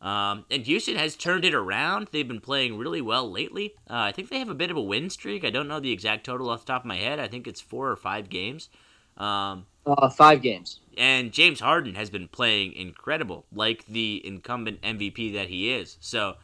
Um, 0.00 0.44
and 0.50 0.62
Houston 0.64 0.96
has 0.96 1.16
turned 1.16 1.46
it 1.46 1.54
around. 1.54 2.08
They've 2.12 2.28
been 2.28 2.40
playing 2.40 2.76
really 2.76 3.00
well 3.00 3.30
lately. 3.30 3.74
Uh, 3.88 3.94
I 3.94 4.12
think 4.12 4.28
they 4.28 4.38
have 4.38 4.50
a 4.50 4.54
bit 4.54 4.70
of 4.70 4.76
a 4.76 4.82
win 4.82 5.08
streak. 5.08 5.44
I 5.44 5.50
don't 5.50 5.66
know 5.66 5.80
the 5.80 5.92
exact 5.92 6.24
total 6.24 6.50
off 6.50 6.66
the 6.66 6.72
top 6.72 6.82
of 6.82 6.86
my 6.86 6.96
head. 6.98 7.18
I 7.18 7.26
think 7.26 7.46
it's 7.46 7.62
four 7.62 7.90
or 7.90 7.96
five 7.96 8.28
games. 8.28 8.68
Um, 9.16 9.64
Uh, 9.86 10.08
five 10.08 10.40
games. 10.42 10.80
and 10.96 11.30
James 11.32 11.60
Harden 11.60 11.94
has 11.94 12.08
been 12.08 12.28
playing 12.28 12.72
incredible, 12.72 13.44
like 13.52 13.84
the 13.86 14.22
incumbent 14.24 14.80
MVP 14.82 15.32
that 15.34 15.48
he 15.48 15.70
is. 15.72 15.98
So 16.00 16.34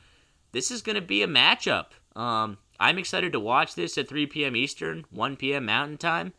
this 0.53 0.71
is 0.71 0.83
going 0.83 0.97
to 0.97 1.01
be 1.03 1.23
a 1.23 1.27
matchup. 1.27 1.87
Um, 2.15 2.59
I'm 2.79 2.99
excited 2.99 3.33
to 3.33 3.41
watch 3.41 3.75
this 3.75 3.97
at 3.97 4.09
3 4.09 4.27
p.m. 4.27 4.57
Eastern, 4.57 5.05
1 5.11 5.37
p.m. 5.37 5.67
Mountain 5.67 5.99
Time. 5.99 6.33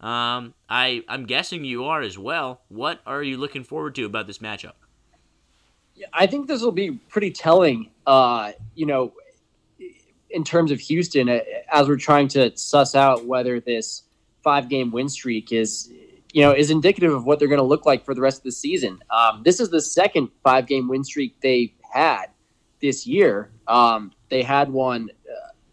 Um, 0.00 0.54
I 0.68 1.02
I'm 1.08 1.24
guessing 1.26 1.64
you 1.64 1.84
are 1.84 2.02
as 2.02 2.18
well. 2.18 2.60
What 2.68 3.00
are 3.06 3.22
you 3.22 3.36
looking 3.38 3.64
forward 3.64 3.94
to 3.96 4.04
about 4.04 4.26
this 4.26 4.38
matchup? 4.38 4.74
I 6.12 6.26
think 6.26 6.46
this 6.48 6.60
will 6.62 6.72
be 6.72 6.92
pretty 7.08 7.30
telling. 7.30 7.90
Uh, 8.06 8.52
you 8.74 8.84
know, 8.86 9.14
in 10.30 10.44
terms 10.44 10.70
of 10.70 10.80
Houston, 10.80 11.28
uh, 11.30 11.40
as 11.72 11.88
we're 11.88 11.96
trying 11.96 12.28
to 12.28 12.54
suss 12.56 12.94
out 12.94 13.24
whether 13.26 13.58
this 13.58 14.02
five-game 14.44 14.90
win 14.90 15.08
streak 15.08 15.50
is, 15.52 15.90
you 16.36 16.42
know, 16.42 16.52
is 16.52 16.70
indicative 16.70 17.14
of 17.14 17.24
what 17.24 17.38
they're 17.38 17.48
going 17.48 17.56
to 17.56 17.64
look 17.64 17.86
like 17.86 18.04
for 18.04 18.12
the 18.12 18.20
rest 18.20 18.40
of 18.40 18.44
the 18.44 18.52
season. 18.52 18.98
Um, 19.08 19.40
this 19.42 19.58
is 19.58 19.70
the 19.70 19.80
second 19.80 20.28
five-game 20.44 20.86
win 20.86 21.02
streak 21.02 21.40
they 21.40 21.72
had 21.90 22.26
this 22.78 23.06
year. 23.06 23.50
Um, 23.66 24.12
they 24.28 24.42
had 24.42 24.68
one 24.70 25.08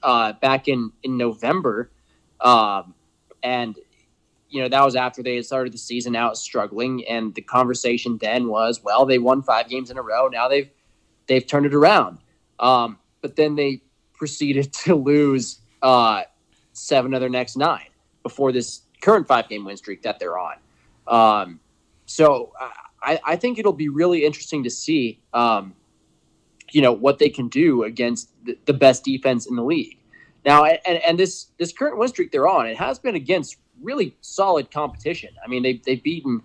uh, 0.02 0.08
uh, 0.08 0.34
back 0.40 0.70
in 0.70 0.94
in 1.04 1.18
November, 1.18 1.92
um, 2.40 2.96
and 3.44 3.78
you 4.48 4.62
know 4.62 4.70
that 4.70 4.86
was 4.86 4.96
after 4.96 5.22
they 5.22 5.36
had 5.36 5.46
started 5.46 5.74
the 5.74 5.78
season 5.78 6.16
out 6.16 6.38
struggling 6.38 7.06
and 7.10 7.36
the 7.36 7.42
conversation 7.42 8.18
then 8.22 8.48
was 8.48 8.82
well 8.82 9.06
they 9.06 9.20
won 9.20 9.42
five 9.42 9.68
games 9.68 9.92
in 9.92 9.98
a 9.98 10.02
row 10.02 10.30
now 10.30 10.48
they've 10.48 10.70
they've 11.28 11.46
turned 11.46 11.66
it 11.66 11.74
around 11.74 12.20
um, 12.60 12.98
but 13.22 13.36
then 13.36 13.56
they 13.56 13.82
proceeded 14.14 14.72
to 14.86 14.96
lose 14.96 15.60
uh, 15.82 16.22
seven 16.72 17.14
of 17.14 17.20
their 17.20 17.30
next 17.30 17.58
nine 17.58 17.90
before 18.22 18.54
this 18.54 18.84
current 19.04 19.28
five 19.28 19.50
game 19.50 19.66
win 19.66 19.78
streak 19.78 20.02
that 20.02 20.18
they're 20.20 20.38
on 20.38 20.56
Um, 21.08 21.60
so 22.06 22.52
I, 23.02 23.20
I 23.26 23.36
think 23.36 23.60
it'll 23.60 23.74
be 23.74 23.90
really 23.90 24.26
interesting 24.26 24.64
to 24.64 24.70
see, 24.70 25.20
um, 25.34 25.74
you 26.72 26.82
know, 26.82 26.92
what 26.92 27.20
they 27.20 27.30
can 27.30 27.50
do 27.50 27.84
against 27.84 28.30
the, 28.46 28.58
the 28.66 28.74
best 28.74 29.04
defense 29.04 29.46
in 29.46 29.56
the 29.56 29.64
league. 29.64 29.98
Now, 30.46 30.66
and, 30.66 30.98
and 30.98 31.20
this 31.20 31.48
this 31.58 31.72
current 31.72 31.98
win 31.98 32.08
streak 32.10 32.32
they're 32.32 32.48
on, 32.48 32.68
it 32.68 32.78
has 32.78 33.00
been 33.00 33.16
against 33.16 33.58
really 33.82 34.16
solid 34.22 34.72
competition. 34.72 35.30
I 35.44 35.48
mean, 35.48 35.64
they 35.64 35.82
they've 35.86 36.04
beaten 36.04 36.42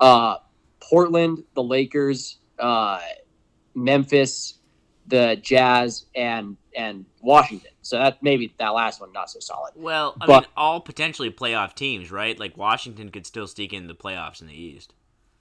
uh, 0.00 0.36
Portland, 0.80 1.44
the 1.54 1.62
Lakers, 1.62 2.38
uh, 2.58 3.00
Memphis, 3.74 4.57
the 5.08 5.38
Jazz, 5.42 6.06
and 6.14 6.56
and 6.76 7.04
Washington. 7.20 7.70
So 7.82 7.98
that 7.98 8.22
maybe 8.22 8.54
that 8.58 8.68
last 8.68 9.00
one 9.00 9.12
not 9.12 9.30
so 9.30 9.40
solid. 9.40 9.72
Well, 9.74 10.14
I 10.20 10.26
but, 10.26 10.42
mean, 10.42 10.50
all 10.56 10.80
potentially 10.80 11.30
playoff 11.30 11.74
teams, 11.74 12.10
right? 12.10 12.38
Like 12.38 12.56
Washington 12.56 13.10
could 13.10 13.26
still 13.26 13.46
sneak 13.46 13.72
in 13.72 13.86
the 13.86 13.94
playoffs 13.94 14.40
in 14.40 14.46
the 14.46 14.54
East. 14.54 14.94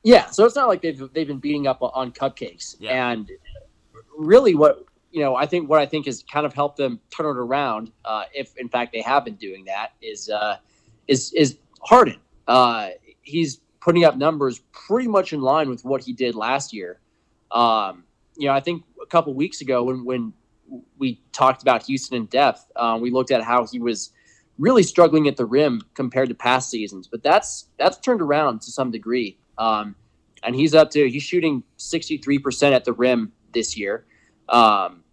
Yeah, 0.03 0.29
so 0.29 0.45
it's 0.45 0.55
not 0.55 0.67
like 0.67 0.81
they've 0.81 1.01
they've 1.13 1.27
been 1.27 1.39
beating 1.39 1.67
up 1.67 1.79
on 1.81 2.11
cupcakes. 2.11 2.75
Yeah. 2.79 3.11
And 3.11 3.29
really, 4.17 4.55
what 4.55 4.85
you 5.11 5.21
know, 5.21 5.35
I 5.35 5.45
think 5.45 5.69
what 5.69 5.79
I 5.79 5.85
think 5.85 6.05
has 6.05 6.23
kind 6.31 6.45
of 6.45 6.53
helped 6.53 6.77
them 6.77 6.99
turn 7.09 7.25
it 7.25 7.39
around, 7.39 7.91
uh, 8.05 8.23
if 8.33 8.55
in 8.57 8.69
fact 8.69 8.93
they 8.93 9.01
have 9.01 9.25
been 9.25 9.35
doing 9.35 9.65
that, 9.65 9.93
is 10.01 10.29
uh, 10.29 10.57
is 11.07 11.33
is 11.33 11.57
Harden. 11.81 12.19
Uh, 12.47 12.89
he's 13.21 13.59
putting 13.81 14.05
up 14.05 14.17
numbers 14.17 14.59
pretty 14.71 15.07
much 15.07 15.33
in 15.33 15.41
line 15.41 15.69
with 15.69 15.83
what 15.83 16.01
he 16.01 16.13
did 16.13 16.35
last 16.35 16.73
year. 16.73 16.99
Um, 17.51 18.03
you 18.37 18.47
know, 18.47 18.53
I 18.53 18.59
think 18.59 18.83
a 19.01 19.05
couple 19.05 19.33
weeks 19.33 19.61
ago 19.61 19.83
when 19.83 20.05
when 20.05 20.33
we 20.97 21.21
talked 21.31 21.61
about 21.61 21.83
Houston 21.83 22.17
in 22.17 22.25
depth, 22.25 22.65
um, 22.75 23.01
we 23.01 23.09
looked 23.09 23.31
at 23.31 23.41
how 23.41 23.65
he 23.65 23.79
was 23.79 24.11
really 24.57 24.83
struggling 24.83 25.27
at 25.27 25.37
the 25.37 25.45
rim 25.45 25.81
compared 25.93 26.29
to 26.29 26.35
past 26.35 26.69
seasons, 26.69 27.07
but 27.07 27.23
that's 27.23 27.69
that's 27.77 27.97
turned 27.97 28.21
around 28.21 28.61
to 28.61 28.71
some 28.71 28.91
degree. 28.91 29.37
Um, 29.57 29.95
and 30.43 30.55
he's 30.55 30.73
up 30.73 30.91
to 30.91 31.09
he's 31.09 31.23
shooting 31.23 31.63
63% 31.77 32.71
at 32.71 32.85
the 32.85 32.93
rim 32.93 33.31
this 33.53 33.77
year. 33.77 34.05
Um, 34.49 35.03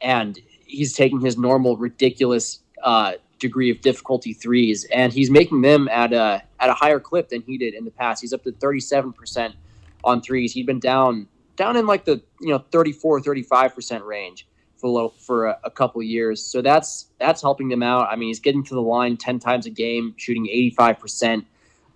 and 0.00 0.38
he's 0.64 0.94
taking 0.94 1.20
his 1.20 1.36
normal 1.36 1.76
ridiculous 1.76 2.60
uh, 2.82 3.12
degree 3.38 3.70
of 3.70 3.80
difficulty 3.80 4.32
threes, 4.32 4.84
and 4.92 5.12
he's 5.12 5.30
making 5.30 5.62
them 5.62 5.88
at 5.88 6.12
a 6.12 6.42
at 6.60 6.68
a 6.68 6.74
higher 6.74 7.00
clip 7.00 7.28
than 7.28 7.42
he 7.42 7.58
did 7.58 7.74
in 7.74 7.84
the 7.84 7.90
past. 7.90 8.20
He's 8.20 8.32
up 8.32 8.42
to 8.44 8.52
37% 8.52 9.54
on 10.04 10.20
threes. 10.20 10.52
He'd 10.52 10.66
been 10.66 10.80
down 10.80 11.28
down 11.56 11.76
in 11.76 11.86
like 11.86 12.04
the 12.04 12.22
you 12.40 12.48
know 12.48 12.58
34 12.70 13.20
35% 13.20 14.04
range 14.04 14.46
for 14.76 15.12
for 15.18 15.46
a, 15.46 15.58
a 15.64 15.70
couple 15.70 16.02
years. 16.02 16.42
So 16.42 16.62
that's 16.62 17.06
that's 17.18 17.42
helping 17.42 17.68
them 17.68 17.82
out. 17.82 18.08
I 18.10 18.16
mean, 18.16 18.28
he's 18.28 18.40
getting 18.40 18.64
to 18.64 18.74
the 18.74 18.82
line 18.82 19.16
10 19.16 19.38
times 19.38 19.66
a 19.66 19.70
game, 19.70 20.14
shooting 20.16 20.46
85% 20.46 21.44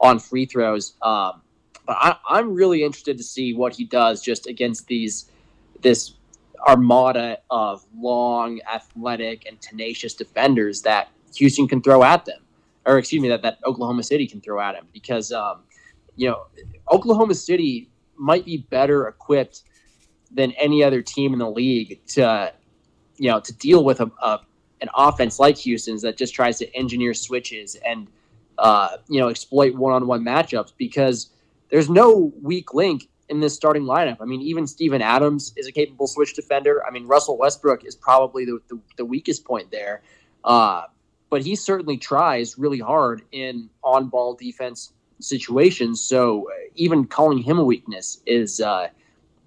on 0.00 0.18
free 0.18 0.46
throws. 0.46 0.94
Um, 1.02 1.42
but 1.86 1.96
I, 1.98 2.16
I'm 2.28 2.54
really 2.54 2.82
interested 2.82 3.18
to 3.18 3.24
see 3.24 3.52
what 3.54 3.74
he 3.74 3.84
does 3.84 4.22
just 4.22 4.46
against 4.46 4.86
these 4.86 5.30
this 5.82 6.14
armada 6.66 7.38
of 7.50 7.84
long, 7.96 8.60
athletic, 8.72 9.46
and 9.46 9.60
tenacious 9.60 10.14
defenders 10.14 10.82
that 10.82 11.08
Houston 11.36 11.68
can 11.68 11.80
throw 11.80 12.02
at 12.02 12.24
them, 12.24 12.40
or 12.86 12.98
excuse 12.98 13.22
me, 13.22 13.28
that, 13.28 13.42
that 13.42 13.58
Oklahoma 13.64 14.02
City 14.02 14.26
can 14.26 14.40
throw 14.40 14.60
at 14.60 14.74
him. 14.74 14.86
Because, 14.92 15.32
um, 15.32 15.62
you 16.16 16.28
know, 16.28 16.46
Oklahoma 16.92 17.34
City 17.34 17.89
might 18.20 18.44
be 18.44 18.58
better 18.58 19.08
equipped 19.08 19.62
than 20.30 20.52
any 20.52 20.84
other 20.84 21.02
team 21.02 21.32
in 21.32 21.38
the 21.38 21.50
league 21.50 22.00
to, 22.06 22.52
you 23.16 23.30
know, 23.30 23.40
to 23.40 23.52
deal 23.54 23.84
with 23.84 24.00
a, 24.00 24.10
a 24.22 24.40
an 24.80 24.88
offense 24.94 25.38
like 25.38 25.58
Houston's 25.58 26.02
that 26.02 26.16
just 26.16 26.34
tries 26.34 26.58
to 26.58 26.74
engineer 26.74 27.12
switches 27.12 27.76
and, 27.86 28.08
uh, 28.58 28.96
you 29.08 29.20
know, 29.20 29.28
exploit 29.28 29.74
one-on-one 29.74 30.24
matchups 30.24 30.72
because 30.78 31.30
there's 31.68 31.90
no 31.90 32.32
weak 32.42 32.72
link 32.72 33.08
in 33.28 33.40
this 33.40 33.54
starting 33.54 33.84
lineup. 33.84 34.16
I 34.20 34.24
mean, 34.24 34.40
even 34.40 34.66
Steven 34.66 35.02
Adams 35.02 35.52
is 35.56 35.66
a 35.66 35.72
capable 35.72 36.06
switch 36.06 36.34
defender. 36.34 36.82
I 36.86 36.90
mean, 36.90 37.06
Russell 37.06 37.36
Westbrook 37.36 37.84
is 37.84 37.94
probably 37.94 38.44
the, 38.44 38.60
the, 38.68 38.80
the 38.96 39.04
weakest 39.04 39.44
point 39.44 39.70
there. 39.70 40.02
Uh, 40.44 40.84
but 41.28 41.42
he 41.42 41.54
certainly 41.54 41.96
tries 41.96 42.58
really 42.58 42.80
hard 42.80 43.22
in 43.32 43.70
on 43.84 44.08
ball 44.08 44.34
defense 44.34 44.92
situations. 45.20 46.00
So 46.00 46.48
uh, 46.50 46.70
even 46.74 47.06
calling 47.06 47.38
him 47.38 47.58
a 47.58 47.64
weakness 47.64 48.20
is 48.26 48.60
uh, 48.60 48.88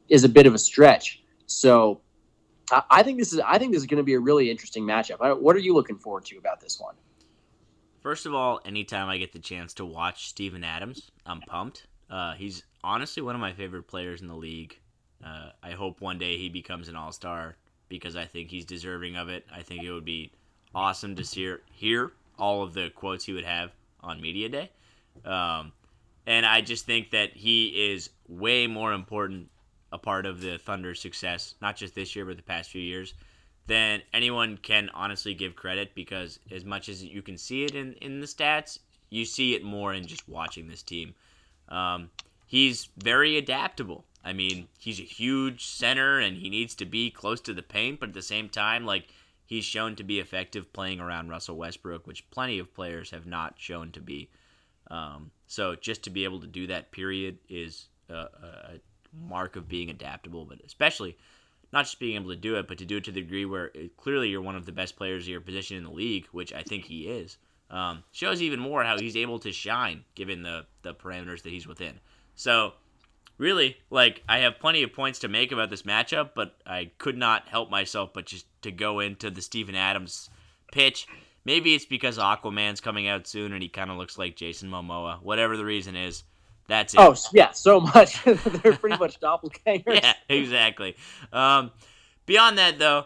is 0.10 0.24
a 0.24 0.30
bit 0.30 0.46
of 0.46 0.54
a 0.54 0.60
stretch. 0.60 1.22
So 1.46 2.02
I, 2.72 2.84
I 2.90 3.04
think 3.04 3.20
this 3.20 3.34
is 3.34 3.40
I 3.40 3.58
think 3.58 3.74
this 3.74 3.82
is 3.82 3.88
going 3.88 3.98
to 3.98 4.04
be 4.04 4.14
a 4.14 4.20
really 4.20 4.50
interesting 4.50 4.84
matchup. 4.84 5.40
what 5.40 5.56
are 5.56 5.60
you 5.60 5.74
looking 5.74 5.98
forward 5.98 6.26
to 6.26 6.38
about 6.38 6.62
this 6.62 6.80
one? 6.80 6.96
First 8.02 8.26
of 8.26 8.34
all, 8.34 8.60
anytime 8.66 9.08
I 9.08 9.18
get 9.18 9.32
the 9.32 9.40
chance 9.40 9.74
to 9.76 9.86
watch 9.86 10.28
Steven 10.28 10.64
Adams, 10.64 11.10
I'm 11.26 11.40
pumped. 11.40 11.88
Uh, 12.10 12.34
he's 12.34 12.64
honestly 12.84 13.24
one 13.24 13.34
of 13.34 13.40
my 13.40 13.54
favorite 13.54 13.84
players 13.84 14.22
in 14.22 14.28
the 14.28 14.36
league. 14.36 14.78
Uh, 15.26 15.52
I 15.64 15.72
hope 15.72 16.02
one 16.02 16.18
day 16.18 16.38
he 16.38 16.50
becomes 16.50 16.90
an 16.90 16.98
all 16.98 17.14
star 17.14 17.56
because 17.88 18.18
I 18.18 18.26
think 18.26 18.50
he's 18.50 18.66
deserving 18.66 19.16
of 19.16 19.30
it. 19.30 19.46
I 19.54 19.62
think 19.62 19.84
it 19.84 19.92
would 19.92 20.04
be 20.04 20.32
awesome 20.76 21.16
to 21.16 21.24
see, 21.24 21.56
hear 21.72 22.12
all 22.38 22.62
of 22.62 22.74
the 22.74 22.90
quotes 22.90 23.24
he 23.24 23.32
would 23.32 23.46
have 23.46 23.72
on 24.02 24.20
Media 24.20 24.50
Day. 24.50 24.70
Um, 25.26 25.72
and 26.26 26.46
I 26.46 26.62
just 26.62 26.86
think 26.86 27.12
that 27.12 27.36
he 27.36 27.92
is 27.92 28.10
way 28.28 28.68
more 28.68 28.94
important 28.94 29.50
a 29.92 29.98
part 29.98 30.26
of 30.26 30.42
the 30.42 30.58
Thunder's 30.58 31.00
success, 31.00 31.54
not 31.62 31.76
just 31.76 31.94
this 31.94 32.16
year, 32.16 32.26
but 32.26 32.36
the 32.36 32.44
past 32.44 32.72
few 32.72 32.82
years, 32.82 33.14
than 33.68 34.02
anyone 34.12 34.58
can 34.58 34.90
honestly 34.94 35.36
give 35.36 35.56
credit 35.56 35.94
because 35.94 36.40
as 36.52 36.66
much 36.66 36.90
as 36.90 37.04
you 37.04 37.22
can 37.22 37.38
see 37.38 37.64
it 37.64 37.76
in, 37.76 37.94
in 38.02 38.20
the 38.20 38.26
stats, 38.26 38.80
you 39.12 39.24
see 39.24 39.54
it 39.54 39.64
more 39.64 39.94
in 39.94 40.06
just 40.06 40.28
watching 40.28 40.68
this 40.68 40.82
team. 40.82 41.14
Um, 41.70 42.10
he's 42.48 42.90
very 42.98 43.38
adaptable. 43.38 44.04
I 44.26 44.34
mean, 44.34 44.68
he's 44.80 45.00
a 45.00 45.04
huge 45.04 45.66
center 45.66 46.20
and 46.20 46.38
he 46.38 46.50
needs 46.50 46.74
to 46.76 46.86
be 46.86 47.12
close 47.12 47.40
to 47.42 47.54
the 47.54 47.62
paint, 47.62 48.00
but 48.00 48.10
at 48.10 48.16
the 48.16 48.22
same 48.24 48.50
time, 48.50 48.86
like 48.86 49.08
he's 49.46 49.64
shown 49.64 49.96
to 49.98 50.04
be 50.04 50.20
effective 50.20 50.74
playing 50.74 51.00
around 51.00 51.30
Russell 51.30 51.58
Westbrook, 51.58 52.08
which 52.08 52.30
plenty 52.32 52.58
of 52.58 52.74
players 52.74 53.12
have 53.12 53.28
not 53.28 53.56
shown 53.58 53.92
to 53.92 54.02
be. 54.02 54.30
Um, 54.94 55.32
so 55.48 55.76
just 55.76 56.04
to 56.04 56.12
be 56.12 56.24
able 56.24 56.40
to 56.42 56.48
do 56.48 56.68
that, 56.68 56.92
period, 56.92 57.40
is 57.50 57.88
a, 58.10 58.14
a, 58.14 58.80
mark 59.28 59.56
of 59.56 59.68
being 59.68 59.90
adaptable, 59.90 60.46
but 60.46 60.60
especially 60.66 61.18
not 61.72 61.86
just 61.86 62.00
being 62.00 62.16
able 62.16 62.30
to 62.30 62.36
do 62.36 62.56
it, 62.56 62.68
but 62.68 62.78
to 62.78 62.86
do 62.86 62.98
it 62.98 63.04
to 63.04 63.12
the 63.12 63.22
degree 63.22 63.46
where 63.46 63.72
it, 63.74 63.98
clearly 63.98 64.30
you're 64.30 64.42
one 64.42 64.56
of 64.56 64.66
the 64.66 64.72
best 64.72 64.96
players 64.96 65.24
of 65.24 65.30
your 65.30 65.42
position 65.42 65.78
in 65.78 65.84
the 65.84 65.92
league, 65.92 66.28
which 66.32 66.54
I 66.54 66.62
think 66.62 66.86
he 66.86 67.08
is. 67.08 67.38
Um, 67.70 68.04
shows 68.12 68.42
even 68.42 68.60
more 68.60 68.84
how 68.84 69.00
he's 69.00 69.16
able 69.16 69.40
to 69.40 69.52
shine 69.52 70.04
given 70.14 70.44
the 70.44 70.66
the 70.84 70.94
parameters 70.94 71.42
that 71.42 71.50
he's 71.50 71.66
within. 71.66 72.00
So 72.36 72.74
really, 73.40 73.78
like 73.90 74.22
I 74.30 74.40
have 74.40 74.60
plenty 74.60 74.84
of 74.84 74.94
points 74.94 75.20
to 75.20 75.28
make 75.28 75.52
about 75.52 75.72
this 75.72 75.82
matchup, 75.84 76.32
but 76.36 76.56
I 76.68 76.92
could 77.00 77.18
not 77.18 77.48
help 77.48 77.72
myself 77.72 78.14
but 78.14 78.26
just 78.26 78.46
to 78.62 78.72
go 78.72 79.00
into 79.00 79.32
the 79.32 79.42
Steven 79.42 79.76
Adams 79.76 80.30
pitch. 80.72 81.08
Maybe 81.46 81.76
it's 81.76 81.86
because 81.86 82.18
Aquaman's 82.18 82.82
coming 82.82 83.08
out 83.08 83.28
soon 83.28 83.54
and 83.54 83.62
he 83.62 83.70
kind 83.70 83.92
of 83.92 83.98
looks 83.98 84.18
like 84.18 84.36
Jason 84.36 84.70
Momoa. 84.70 85.22
Whatever 85.22 85.58
the 85.58 85.66
reason 85.66 85.96
is, 85.96 86.24
that's 86.68 86.94
it. 86.94 87.00
Oh 87.00 87.16
yeah, 87.34 87.52
so 87.52 87.80
much. 87.80 88.24
They're 88.24 88.78
pretty 88.78 88.98
much 88.98 89.20
doppelgangers. 89.22 90.02
yeah, 90.02 90.14
exactly. 90.30 90.96
Um, 91.32 91.72
beyond 92.26 92.58
that, 92.58 92.80
though, 92.80 93.06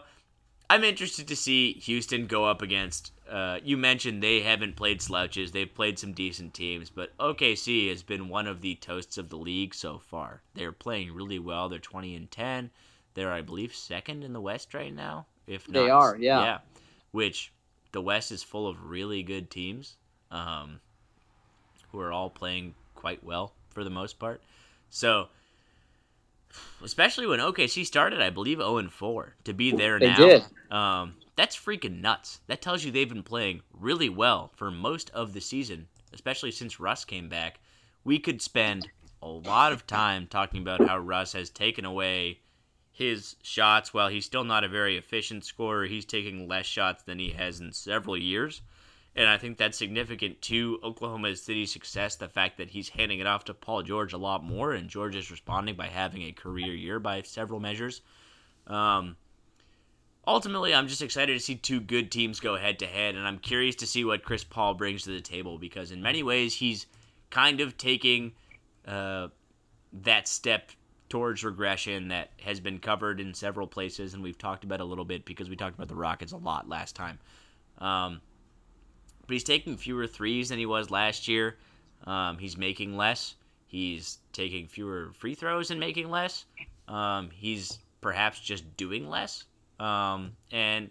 I'm 0.70 0.84
interested 0.84 1.28
to 1.28 1.36
see 1.36 1.72
Houston 1.74 2.26
go 2.26 2.44
up 2.44 2.62
against 2.62 3.12
uh, 3.28 3.58
you 3.62 3.76
mentioned 3.76 4.22
they 4.22 4.40
haven't 4.40 4.76
played 4.76 5.02
slouches. 5.02 5.52
They've 5.52 5.72
played 5.72 5.98
some 5.98 6.12
decent 6.12 6.54
teams, 6.54 6.88
but 6.88 7.16
OKC 7.18 7.90
has 7.90 8.02
been 8.02 8.28
one 8.28 8.46
of 8.46 8.62
the 8.62 8.76
toasts 8.76 9.18
of 9.18 9.28
the 9.28 9.36
league 9.36 9.74
so 9.74 9.98
far. 9.98 10.42
They're 10.54 10.72
playing 10.72 11.12
really 11.14 11.38
well. 11.38 11.68
They're 11.68 11.78
20 11.78 12.14
and 12.14 12.30
10. 12.30 12.70
They're, 13.14 13.32
I 13.32 13.42
believe, 13.42 13.74
second 13.74 14.24
in 14.24 14.32
the 14.32 14.40
West 14.40 14.72
right 14.72 14.94
now. 14.94 15.26
If 15.46 15.68
not, 15.68 15.80
they 15.80 15.90
are, 15.90 16.16
yeah, 16.18 16.42
yeah. 16.42 16.58
Which 17.10 17.52
the 17.92 18.00
West 18.00 18.32
is 18.32 18.42
full 18.42 18.66
of 18.66 18.84
really 18.84 19.22
good 19.22 19.50
teams, 19.50 19.96
um, 20.30 20.80
who 21.90 22.00
are 22.00 22.12
all 22.12 22.30
playing 22.30 22.74
quite 22.94 23.22
well 23.24 23.52
for 23.70 23.84
the 23.84 23.90
most 23.90 24.18
part. 24.18 24.42
So, 24.90 25.28
especially 26.82 27.26
when 27.26 27.40
OKC 27.40 27.84
started, 27.86 28.20
I 28.20 28.30
believe 28.30 28.58
0 28.58 28.78
and 28.78 28.92
4 28.92 29.34
to 29.44 29.52
be 29.52 29.72
there 29.72 29.98
they 29.98 30.08
now. 30.08 30.16
Did. 30.16 30.44
Um, 30.70 31.14
that's 31.36 31.56
freaking 31.56 32.00
nuts. 32.00 32.40
That 32.46 32.60
tells 32.60 32.84
you 32.84 32.90
they've 32.90 33.08
been 33.08 33.22
playing 33.22 33.62
really 33.72 34.08
well 34.08 34.50
for 34.56 34.70
most 34.70 35.10
of 35.10 35.32
the 35.32 35.40
season, 35.40 35.86
especially 36.12 36.50
since 36.50 36.80
Russ 36.80 37.04
came 37.04 37.28
back. 37.28 37.60
We 38.04 38.18
could 38.18 38.42
spend 38.42 38.88
a 39.22 39.28
lot 39.28 39.72
of 39.72 39.86
time 39.86 40.26
talking 40.26 40.60
about 40.62 40.86
how 40.86 40.98
Russ 40.98 41.32
has 41.32 41.50
taken 41.50 41.84
away 41.84 42.40
his 42.98 43.36
shots 43.44 43.94
while 43.94 44.08
he's 44.08 44.24
still 44.24 44.42
not 44.42 44.64
a 44.64 44.68
very 44.68 44.96
efficient 44.96 45.44
scorer. 45.44 45.86
He's 45.86 46.04
taking 46.04 46.48
less 46.48 46.66
shots 46.66 47.04
than 47.04 47.20
he 47.20 47.30
has 47.30 47.60
in 47.60 47.72
several 47.72 48.18
years. 48.18 48.60
And 49.14 49.28
I 49.28 49.38
think 49.38 49.56
that's 49.56 49.78
significant 49.78 50.42
to 50.42 50.80
Oklahoma 50.82 51.36
City's 51.36 51.72
success. 51.72 52.16
The 52.16 52.28
fact 52.28 52.58
that 52.58 52.70
he's 52.70 52.88
handing 52.88 53.20
it 53.20 53.26
off 53.26 53.44
to 53.44 53.54
Paul 53.54 53.84
George 53.84 54.14
a 54.14 54.18
lot 54.18 54.42
more, 54.42 54.72
and 54.72 54.90
George 54.90 55.14
is 55.14 55.30
responding 55.30 55.76
by 55.76 55.86
having 55.86 56.22
a 56.22 56.32
career 56.32 56.74
year 56.74 56.98
by 56.98 57.22
several 57.22 57.60
measures. 57.60 58.02
Um, 58.66 59.16
ultimately, 60.26 60.74
I'm 60.74 60.88
just 60.88 61.02
excited 61.02 61.34
to 61.34 61.40
see 61.40 61.54
two 61.54 61.80
good 61.80 62.10
teams 62.10 62.40
go 62.40 62.56
head 62.56 62.80
to 62.80 62.86
head, 62.86 63.14
and 63.14 63.26
I'm 63.26 63.38
curious 63.38 63.76
to 63.76 63.86
see 63.86 64.04
what 64.04 64.24
Chris 64.24 64.42
Paul 64.42 64.74
brings 64.74 65.04
to 65.04 65.10
the 65.10 65.20
table 65.20 65.56
because 65.56 65.92
in 65.92 66.02
many 66.02 66.24
ways 66.24 66.52
he's 66.52 66.86
kind 67.30 67.60
of 67.60 67.76
taking 67.76 68.32
uh, 68.86 69.28
that 69.92 70.26
step 70.26 70.72
towards 71.08 71.44
regression 71.44 72.08
that 72.08 72.30
has 72.40 72.60
been 72.60 72.78
covered 72.78 73.20
in 73.20 73.34
several 73.34 73.66
places, 73.66 74.14
and 74.14 74.22
we've 74.22 74.38
talked 74.38 74.64
about 74.64 74.80
a 74.80 74.84
little 74.84 75.04
bit 75.04 75.24
because 75.24 75.48
we 75.48 75.56
talked 75.56 75.74
about 75.74 75.88
the 75.88 75.94
Rockets 75.94 76.32
a 76.32 76.36
lot 76.36 76.68
last 76.68 76.94
time. 76.94 77.18
Um, 77.78 78.20
but 79.26 79.32
he's 79.32 79.44
taking 79.44 79.76
fewer 79.76 80.06
threes 80.06 80.48
than 80.48 80.58
he 80.58 80.66
was 80.66 80.90
last 80.90 81.28
year. 81.28 81.56
Um, 82.06 82.38
he's 82.38 82.56
making 82.56 82.96
less. 82.96 83.34
He's 83.66 84.18
taking 84.32 84.66
fewer 84.66 85.10
free 85.18 85.34
throws 85.34 85.70
and 85.70 85.78
making 85.78 86.10
less. 86.10 86.46
Um, 86.88 87.28
he's 87.30 87.78
perhaps 88.00 88.40
just 88.40 88.76
doing 88.76 89.08
less. 89.08 89.44
Um, 89.78 90.32
and 90.50 90.90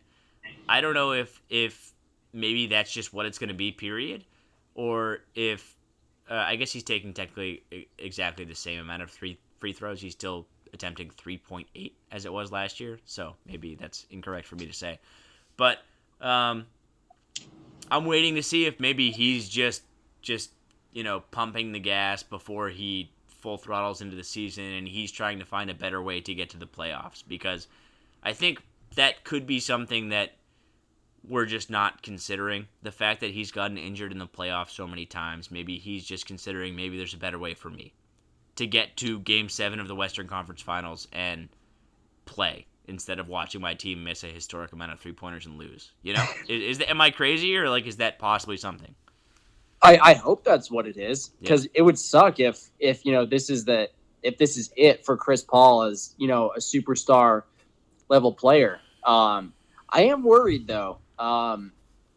I 0.70 0.82
don't 0.82 0.94
know 0.94 1.12
if 1.14 1.42
if 1.50 1.94
maybe 2.34 2.68
that's 2.68 2.92
just 2.92 3.14
what 3.14 3.26
it's 3.26 3.40
going 3.40 3.50
to 3.50 3.56
be. 3.56 3.72
Period. 3.72 4.26
Or 4.76 5.20
if 5.34 5.76
uh, 6.30 6.36
I 6.36 6.56
guess 6.56 6.72
he's 6.72 6.84
taking 6.84 7.14
technically 7.14 7.64
exactly 7.98 8.46
the 8.46 8.56
same 8.56 8.80
amount 8.80 9.02
of 9.02 9.10
three 9.10 9.40
free 9.60 9.74
throws. 9.74 10.02
He's 10.02 10.14
still 10.14 10.48
attempting 10.74 11.10
3.8 11.10 11.92
as 12.12 12.26
it 12.26 12.34
was 12.34 12.52
last 12.52 12.80
year. 12.80 13.00
So 13.06 13.36
maybe 13.46 13.76
that's 13.76 14.06
incorrect 14.10 14.48
for 14.48 14.56
me 14.56 14.66
to 14.66 14.74
say. 14.74 15.00
But 15.56 15.80
um, 16.22 16.66
I'm 17.90 18.06
waiting 18.06 18.36
to 18.36 18.44
see 18.44 18.66
if 18.66 18.80
maybe 18.80 19.12
he's 19.12 19.48
just 19.50 19.84
just 20.22 20.52
you 20.94 21.04
know 21.04 21.22
pumping 21.32 21.72
the 21.72 21.80
gas 21.80 22.24
before 22.24 22.70
he 22.70 23.12
full 23.28 23.58
throttles 23.58 24.02
into 24.02 24.16
the 24.16 24.24
season 24.24 24.64
and 24.64 24.88
he's 24.88 25.12
trying 25.12 25.40
to 25.40 25.46
find 25.46 25.70
a 25.70 25.74
better 25.74 26.02
way 26.02 26.20
to 26.20 26.34
get 26.34 26.50
to 26.50 26.58
the 26.58 26.66
playoffs 26.66 27.24
because 27.28 27.68
I 28.24 28.34
think 28.34 28.62
that 28.96 29.24
could 29.24 29.46
be 29.46 29.60
something 29.60 30.10
that 30.10 30.34
we're 31.28 31.46
just 31.46 31.70
not 31.70 32.02
considering 32.02 32.68
the 32.82 32.92
fact 32.92 33.20
that 33.22 33.32
he's 33.32 33.52
gotten 33.52 33.78
injured 33.78 34.12
in 34.12 34.18
the 34.18 34.28
playoffs 34.28 34.72
so 34.72 34.88
many 34.88 35.06
times. 35.06 35.52
Maybe 35.52 35.78
he's 35.78 36.06
just 36.06 36.26
considering 36.26 36.76
maybe 36.76 36.98
there's 36.98 37.14
a 37.14 37.18
better 37.18 37.38
way 37.38 37.54
for 37.54 37.70
me 37.70 37.94
to 38.58 38.68
get 38.68 38.98
to 38.98 39.20
game 39.20 39.50
7 39.50 39.80
of 39.80 39.88
the 39.88 39.96
Western 39.96 40.28
Conference 40.28 40.62
Finals 40.62 41.08
and 41.12 41.50
play 42.26 42.66
instead 42.88 43.20
of 43.20 43.28
watching 43.28 43.62
my 43.62 43.74
team 43.74 44.04
miss 44.04 44.24
a 44.24 44.28
historic 44.28 44.72
amount 44.72 44.92
of 44.92 45.00
three 45.00 45.12
pointers 45.12 45.46
and 45.46 45.58
lose. 45.58 45.92
You 46.02 46.14
know, 46.14 46.26
is, 46.48 46.64
is 46.64 46.78
that, 46.80 46.90
am 46.90 47.02
I 47.02 47.12
crazy 47.12 47.56
or 47.58 47.70
like 47.70 47.86
is 47.86 47.98
that 47.98 48.20
possibly 48.20 48.58
something? 48.58 48.94
I, 49.82 49.98
I 49.98 50.14
hope 50.16 50.44
that's 50.44 50.72
what 50.72 50.88
it 50.88 50.98
is 50.98 51.30
because 51.40 51.66
yeah. 51.66 51.72
it 51.76 51.82
would 51.84 52.00
suck 52.00 52.40
if 52.40 52.70
if 52.80 53.06
you 53.06 53.12
know 53.12 53.26
this 53.26 53.50
is 53.50 53.66
the 53.66 53.90
if 54.24 54.38
this 54.38 54.58
is 54.58 54.72
it 54.76 55.06
for 55.06 55.16
Chris 55.16 55.44
Paul 55.44 55.84
as 55.84 56.16
you 56.18 56.28
know 56.28 56.50
a 56.56 56.60
superstar 56.60 57.44
level 58.10 58.34
player. 58.34 58.80
Um, 59.04 59.54
I 59.90 60.06
am 60.06 60.24
worried 60.24 60.68
though. 60.68 60.98
Um, 61.20 61.72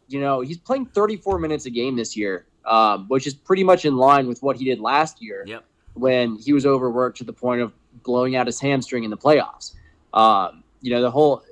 you 0.07 0.19
know 0.19 0.41
he's 0.41 0.57
playing 0.57 0.87
34 0.87 1.37
minutes 1.37 1.67
a 1.67 1.69
game 1.69 1.95
this 1.95 2.17
year, 2.17 2.47
um, 2.65 3.05
which 3.09 3.27
is 3.27 3.35
pretty 3.35 3.63
much 3.63 3.85
in 3.85 3.95
line 3.95 4.27
with 4.27 4.41
what 4.41 4.57
he 4.57 4.65
did 4.65 4.79
last 4.79 5.21
year 5.21 5.43
yep. 5.45 5.63
When 5.93 6.37
he 6.37 6.53
was 6.53 6.65
overworked 6.65 7.17
to 7.17 7.23
the 7.23 7.33
point 7.33 7.61
of 7.61 7.73
blowing 8.03 8.35
out 8.35 8.47
his 8.47 8.59
hamstring 8.59 9.03
in 9.03 9.09
the 9.09 9.17
playoffs. 9.17 9.75
Um, 10.13 10.63
you 10.81 10.91
know, 10.91 11.01
the 11.01 11.11
whole 11.11 11.43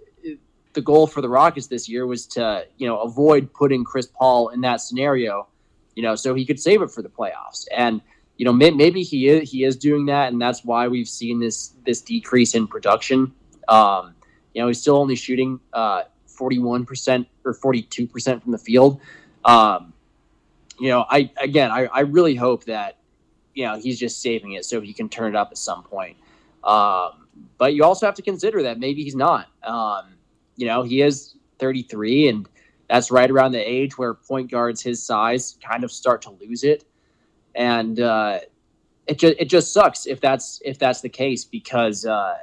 the 0.74 0.82
goal 0.82 1.08
for 1.08 1.22
the 1.22 1.30
Rockets 1.30 1.68
this 1.68 1.90
year 1.90 2.06
was 2.06 2.26
to 2.28 2.66
you 2.78 2.88
know 2.88 3.02
avoid 3.02 3.54
putting 3.54 3.84
Chris 3.84 4.08
Paul 4.08 4.50
in 4.50 4.62
that 4.62 4.82
scenario, 4.82 5.48
you 5.96 6.04
know, 6.04 6.16
so 6.16 6.34
he 6.34 6.46
could 6.46 6.60
save 6.60 6.82
it 6.82 6.92
for 6.92 7.02
the 7.02 7.10
playoffs. 7.10 7.66
And 7.76 8.02
you 8.38 8.46
know, 8.46 8.54
may, 8.54 8.72
maybe 8.72 9.04
he 9.04 9.28
is 9.28 9.50
he 9.50 9.64
is 9.64 9.76
doing 9.76 10.06
that, 10.06 10.32
and 10.32 10.42
that's 10.42 10.64
why 10.64 10.88
we've 10.88 11.10
seen 11.10 11.40
this 11.40 11.74
this 11.86 12.02
decrease 12.02 12.56
in 12.56 12.68
production. 12.68 13.34
Um, 13.68 14.16
you 14.54 14.62
know, 14.62 14.68
he's 14.68 14.82
still 14.82 14.98
only 14.98 15.16
shooting 15.16 15.60
uh, 15.74 16.04
41% 16.28 17.26
or 17.46 17.54
42% 17.54 18.42
from 18.42 18.52
the 18.52 18.58
field. 18.58 19.00
Um, 19.46 19.94
you 20.80 20.88
know, 20.88 21.06
I 21.10 21.32
again, 21.42 21.72
I, 21.72 21.86
I 21.88 22.00
really 22.02 22.36
hope 22.36 22.64
that 22.66 22.99
you 23.60 23.66
know 23.66 23.78
he's 23.78 24.00
just 24.00 24.22
saving 24.22 24.54
it 24.54 24.64
so 24.64 24.80
he 24.80 24.94
can 24.94 25.10
turn 25.10 25.36
it 25.36 25.36
up 25.36 25.50
at 25.52 25.58
some 25.58 25.84
point. 25.84 26.16
Um, 26.64 27.28
but 27.58 27.74
you 27.74 27.84
also 27.84 28.06
have 28.06 28.16
to 28.16 28.22
consider 28.22 28.64
that 28.64 28.80
maybe 28.80 29.04
he's 29.04 29.18
not. 29.18 29.48
Um, 29.64 30.14
you 30.56 30.66
know, 30.66 30.84
he 30.84 31.02
is 31.02 31.36
33, 31.60 32.30
and 32.30 32.50
that's 32.90 33.12
right 33.12 33.30
around 33.30 33.52
the 33.52 33.60
age 33.60 33.98
where 33.98 34.14
point 34.14 34.50
guards 34.50 34.82
his 34.82 35.04
size 35.04 35.58
kind 35.62 35.84
of 35.84 35.92
start 35.92 36.22
to 36.22 36.30
lose 36.30 36.64
it, 36.64 36.86
and 37.54 38.00
uh, 38.00 38.40
it 39.08 39.20
just 39.20 39.36
it 39.38 39.50
just 39.50 39.74
sucks 39.74 40.08
if 40.08 40.22
that's 40.22 40.62
if 40.64 40.80
that's 40.80 41.02
the 41.02 41.10
case 41.10 41.44
because 41.44 42.06
uh, 42.06 42.38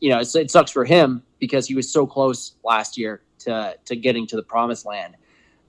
you 0.00 0.10
know 0.10 0.18
it 0.18 0.50
sucks 0.50 0.72
for 0.72 0.84
him 0.84 1.22
because 1.38 1.68
he 1.68 1.76
was 1.76 1.92
so 1.92 2.08
close 2.08 2.56
last 2.64 2.98
year 2.98 3.22
to 3.38 3.76
to 3.84 3.94
getting 3.94 4.26
to 4.26 4.34
the 4.34 4.42
promised 4.42 4.84
land, 4.84 5.14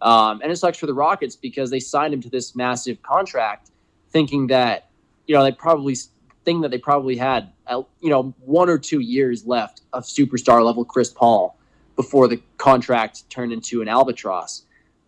um, 0.02 0.41
and 0.41 0.52
it 0.52 0.56
sucks 0.56 0.80
for 0.80 0.88
the 0.88 0.94
Rockets 0.94 1.36
because 1.36 1.70
they 1.70 1.80
signed 1.80 2.15
him 2.15 2.22
to 2.22 2.30
this 2.30 2.56
massive 2.56 3.00
contract, 3.04 3.71
thinking 4.12 4.47
that 4.47 4.89
you 5.28 5.36
know 5.36 5.43
they 5.43 5.52
probably 5.52 5.95
thing 6.43 6.62
that 6.62 6.71
they 6.71 6.78
probably 6.78 7.15
had, 7.17 7.52
uh, 7.67 7.84
you 8.00 8.10
know, 8.10 8.34
one 8.39 8.69
or 8.69 8.78
two 8.78 9.00
years 9.00 9.45
left 9.45 9.82
of 9.93 10.04
superstar 10.04 10.63
level 10.63 10.84
Chris 10.84 11.10
Paul 11.10 11.58
before 11.95 12.28
the 12.28 12.41
contract 12.58 13.30
turned 13.30 13.54
into 13.54 13.82
an 13.82 13.88
albatross. 13.88 14.63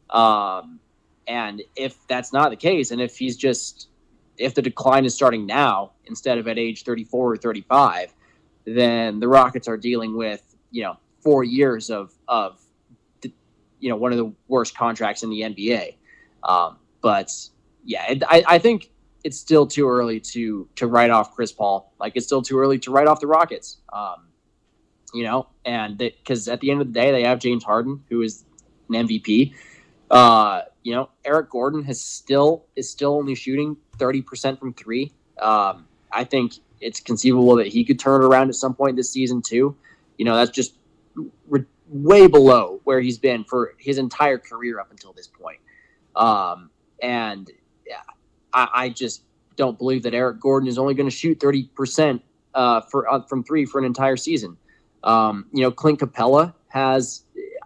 Um, 0.09 0.79
and 1.27 1.61
if 1.75 1.95
that's 2.07 2.33
not 2.33 2.49
the 2.49 2.55
case, 2.55 2.91
and 2.91 3.01
if 3.01 3.17
he's 3.17 3.35
just, 3.35 3.87
if 4.37 4.53
the 4.53 4.61
decline 4.61 5.05
is 5.05 5.15
starting 5.15 5.45
now 5.45 5.91
instead 6.05 6.37
of 6.37 6.47
at 6.47 6.59
age 6.59 6.83
34 6.83 7.31
or 7.31 7.37
35, 7.37 8.13
then 8.65 9.19
the 9.19 9.27
Rockets 9.27 9.67
are 9.67 9.77
dealing 9.77 10.15
with, 10.15 10.43
you 10.71 10.83
know, 10.83 10.97
four 11.21 11.43
years 11.43 11.89
of, 11.89 12.13
of, 12.27 12.59
you 13.79 13.89
know, 13.89 13.95
one 13.95 14.11
of 14.11 14.17
the 14.17 14.31
worst 14.47 14.77
contracts 14.77 15.23
in 15.23 15.29
the 15.29 15.41
NBA. 15.41 15.95
Um, 16.43 16.77
but 17.01 17.31
yeah, 17.85 18.15
I, 18.27 18.43
I 18.47 18.59
think 18.59 18.89
it's 19.23 19.37
still 19.37 19.65
too 19.65 19.87
early 19.87 20.19
to 20.19 20.67
to 20.75 20.87
write 20.87 21.09
off 21.09 21.33
Chris 21.33 21.51
Paul. 21.51 21.93
Like 21.99 22.13
it's 22.15 22.25
still 22.25 22.41
too 22.41 22.57
early 22.57 22.79
to 22.79 22.91
write 22.91 23.07
off 23.07 23.19
the 23.19 23.27
Rockets. 23.27 23.77
Um, 23.91 24.27
you 25.13 25.23
know, 25.23 25.47
and 25.65 25.97
because 25.97 26.47
at 26.47 26.59
the 26.59 26.71
end 26.71 26.81
of 26.81 26.87
the 26.87 26.93
day, 26.93 27.11
they 27.11 27.23
have 27.23 27.39
James 27.39 27.63
Harden, 27.63 28.03
who 28.09 28.21
is 28.21 28.43
an 28.89 29.07
MVP. 29.07 29.53
Uh, 30.09 30.61
you 30.83 30.93
know, 30.93 31.09
Eric 31.23 31.49
Gordon 31.49 31.83
has 31.83 32.01
still 32.01 32.65
is 32.75 32.89
still 32.89 33.15
only 33.15 33.35
shooting 33.35 33.77
thirty 33.97 34.21
percent 34.21 34.59
from 34.59 34.73
three. 34.73 35.13
Um, 35.39 35.87
I 36.11 36.23
think 36.23 36.53
it's 36.81 36.99
conceivable 36.99 37.55
that 37.55 37.67
he 37.67 37.83
could 37.83 37.99
turn 37.99 38.21
it 38.21 38.25
around 38.25 38.49
at 38.49 38.55
some 38.55 38.73
point 38.73 38.97
this 38.97 39.11
season 39.11 39.41
too. 39.41 39.75
You 40.17 40.25
know, 40.25 40.35
that's 40.35 40.51
just 40.51 40.75
re- 41.47 41.65
way 41.87 42.27
below 42.27 42.81
where 42.83 42.99
he's 42.99 43.17
been 43.17 43.43
for 43.43 43.73
his 43.77 43.97
entire 43.97 44.37
career 44.37 44.79
up 44.79 44.91
until 44.91 45.13
this 45.13 45.27
point. 45.27 45.59
Um, 46.15 46.69
and 47.01 47.49
yeah, 47.87 48.01
I, 48.53 48.67
I 48.73 48.89
just 48.89 49.23
don't 49.55 49.77
believe 49.77 50.03
that 50.03 50.13
Eric 50.13 50.39
Gordon 50.39 50.67
is 50.67 50.77
only 50.77 50.93
going 50.93 51.09
to 51.09 51.15
shoot 51.15 51.39
30% 51.39 52.21
uh, 52.53 52.81
for 52.81 53.11
uh, 53.11 53.21
from 53.21 53.43
three 53.43 53.65
for 53.65 53.79
an 53.79 53.85
entire 53.85 54.17
season. 54.17 54.57
Um, 55.03 55.45
you 55.51 55.61
know, 55.61 55.71
Clint 55.71 55.99
Capela 55.99 56.53
has, 56.69 57.23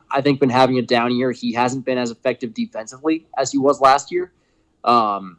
I 0.09 0.21
think, 0.21 0.39
been 0.39 0.49
having 0.49 0.77
a 0.79 0.81
down 0.81 1.15
year. 1.15 1.31
He 1.31 1.53
hasn't 1.53 1.85
been 1.85 1.97
as 1.97 2.11
effective 2.11 2.53
defensively 2.53 3.27
as 3.37 3.51
he 3.51 3.57
was 3.57 3.79
last 3.79 4.11
year. 4.11 4.31
Um, 4.83 5.37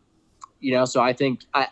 you 0.61 0.73
know, 0.73 0.85
so 0.85 1.01
I 1.01 1.13
think 1.13 1.41
I, 1.55 1.69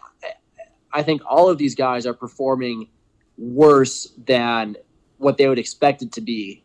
I 0.93 1.03
think 1.03 1.23
all 1.29 1.49
of 1.49 1.59
these 1.59 1.75
guys 1.75 2.07
are 2.07 2.15
performing 2.15 2.89
worse 3.37 4.13
than 4.27 4.77
what 5.19 5.37
they 5.37 5.49
would 5.49 5.59
expect 5.59 6.03
it 6.03 6.13
to 6.13 6.21
be 6.21 6.63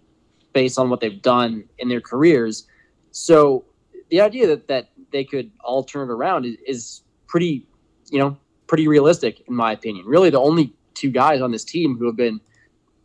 based 0.53 0.77
on 0.77 0.89
what 0.89 0.99
they've 0.99 1.21
done 1.21 1.65
in 1.79 1.89
their 1.89 2.01
careers. 2.01 2.67
So 3.11 3.65
the 4.09 4.21
idea 4.21 4.47
that, 4.47 4.67
that 4.67 4.89
they 5.11 5.23
could 5.23 5.51
all 5.63 5.83
turn 5.83 6.09
it 6.09 6.11
around 6.11 6.45
is, 6.45 6.57
is 6.65 7.03
pretty, 7.27 7.65
you 8.09 8.19
know, 8.19 8.37
pretty 8.67 8.87
realistic 8.87 9.41
in 9.47 9.55
my 9.55 9.71
opinion. 9.71 10.05
Really, 10.05 10.29
the 10.29 10.39
only 10.39 10.73
two 10.93 11.09
guys 11.09 11.41
on 11.41 11.51
this 11.51 11.63
team 11.63 11.97
who 11.97 12.05
have 12.05 12.15
been 12.15 12.39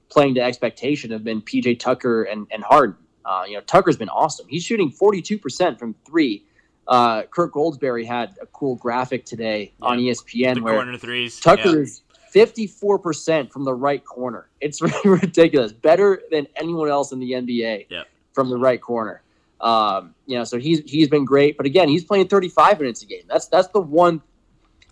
playing 0.09 0.35
to 0.35 0.41
expectation 0.41 1.11
have 1.11 1.25
been 1.25 1.43
PJ 1.43 1.79
Tucker 1.79 2.25
and, 2.25 2.47
and 2.51 2.63
Harden. 2.63 2.97
Uh, 3.25 3.45
you 3.47 3.55
know, 3.55 3.61
Tucker's 3.63 3.97
been 3.97 4.09
awesome. 4.09 4.47
He's 4.49 4.63
shooting 4.63 4.93
42% 4.93 5.79
from 5.79 5.95
three. 6.07 6.45
Uh, 6.87 7.25
Kirk 7.25 7.55
Goldsberry 7.55 8.07
had 8.07 8.37
a 8.41 8.47
cool 8.47 8.77
graphic 8.77 9.25
today 9.25 9.73
yeah. 9.81 9.89
on 9.89 9.99
ESPN 9.99 10.55
the 10.55 10.63
where 10.63 10.97
threes. 10.97 11.41
Tucker 11.41 11.83
is 11.83 12.03
54% 12.33 13.51
from 13.51 13.65
the 13.65 13.75
right 13.75 14.05
corner. 14.05 14.49
It's 14.61 14.81
really 14.81 15.19
ridiculous. 15.21 15.73
Better 15.73 16.23
than 16.31 16.47
anyone 16.55 16.89
else 16.89 17.11
in 17.11 17.19
the 17.19 17.33
NBA 17.33 17.87
yeah. 17.89 18.05
from 18.33 18.51
the 18.51 18.57
right 18.57 18.81
corner. 18.81 19.23
Um, 19.61 20.15
you 20.27 20.37
know, 20.37 20.45
so 20.45 20.59
he's 20.59 20.81
he's 20.81 21.09
been 21.09 21.25
great, 21.25 21.57
but 21.57 21.67
again, 21.67 21.89
he's 21.89 22.05
playing 22.05 22.29
35 22.29 22.81
minutes 22.81 23.03
a 23.03 23.07
game. 23.07 23.23
That's 23.29 23.49
that's 23.49 23.69
the 23.69 23.81
one. 23.81 24.21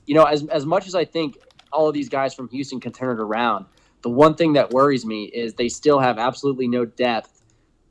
You 0.07 0.15
know, 0.15 0.25
as 0.25 0.47
as 0.49 0.65
much 0.65 0.87
as 0.87 0.95
I 0.95 1.05
think 1.05 1.39
all 1.73 1.89
of 1.89 1.95
these 1.95 2.09
guys 2.09 2.35
from 2.35 2.49
Houston 2.49 2.81
can 2.81 2.93
turn 2.93 3.19
it 3.19 3.21
around, 3.21 3.67
the 4.03 4.11
one 4.11 4.35
thing 4.35 4.55
that 4.55 4.71
worries 4.71 5.05
me 5.05 5.25
is 5.25 5.55
they 5.55 5.69
still 5.69 5.99
have 5.99 6.19
absolutely 6.19 6.69
no 6.69 6.85
depth, 6.85 7.43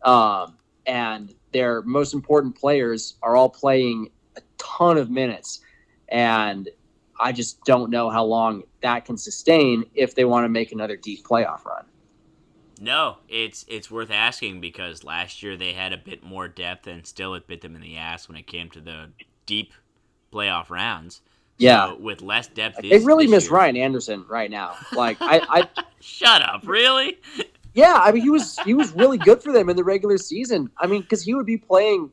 um, 0.03 0.57
and 0.85 1.33
their 1.51 1.81
most 1.83 2.13
important 2.13 2.55
players 2.55 3.15
are 3.21 3.35
all 3.35 3.49
playing 3.49 4.09
a 4.35 4.41
ton 4.57 4.97
of 4.97 5.11
minutes, 5.11 5.61
and 6.09 6.69
I 7.19 7.31
just 7.31 7.63
don't 7.65 7.91
know 7.91 8.09
how 8.09 8.23
long 8.23 8.63
that 8.81 9.05
can 9.05 9.17
sustain 9.17 9.85
if 9.93 10.15
they 10.15 10.25
want 10.25 10.45
to 10.45 10.49
make 10.49 10.71
another 10.71 10.97
deep 10.97 11.23
playoff 11.23 11.65
run. 11.65 11.85
No, 12.83 13.19
it's 13.29 13.63
it's 13.69 13.89
worth 13.89 14.11
asking 14.11 14.59
because 14.59 15.05
last 15.05 15.41
year 15.41 15.55
they 15.55 15.71
had 15.71 15.93
a 15.93 15.97
bit 15.97 16.21
more 16.21 16.49
depth 16.49 16.85
and 16.85 17.07
still 17.07 17.33
it 17.33 17.47
bit 17.47 17.61
them 17.61 17.77
in 17.77 17.81
the 17.81 17.95
ass 17.95 18.27
when 18.27 18.35
it 18.35 18.45
came 18.45 18.69
to 18.71 18.81
the 18.81 19.07
deep 19.45 19.71
playoff 20.33 20.69
rounds. 20.69 21.21
Yeah, 21.57 21.87
so 21.87 21.95
with 21.95 22.21
less 22.21 22.47
depth, 22.47 22.81
they 22.81 22.99
really 22.99 23.25
miss 23.25 23.45
year. 23.45 23.53
Ryan 23.53 23.77
Anderson 23.77 24.25
right 24.27 24.51
now. 24.51 24.75
Like 24.91 25.15
I, 25.21 25.39
I 25.47 25.83
shut 26.01 26.41
up, 26.41 26.67
really? 26.67 27.19
Yeah, 27.73 28.01
I 28.03 28.11
mean 28.11 28.21
he 28.21 28.29
was 28.29 28.59
he 28.59 28.73
was 28.73 28.91
really 28.91 29.17
good 29.17 29.41
for 29.41 29.53
them 29.53 29.69
in 29.69 29.77
the 29.77 29.83
regular 29.85 30.17
season. 30.17 30.69
I 30.77 30.87
mean, 30.87 31.03
because 31.03 31.23
he 31.23 31.33
would 31.33 31.45
be 31.45 31.57
playing, 31.57 32.11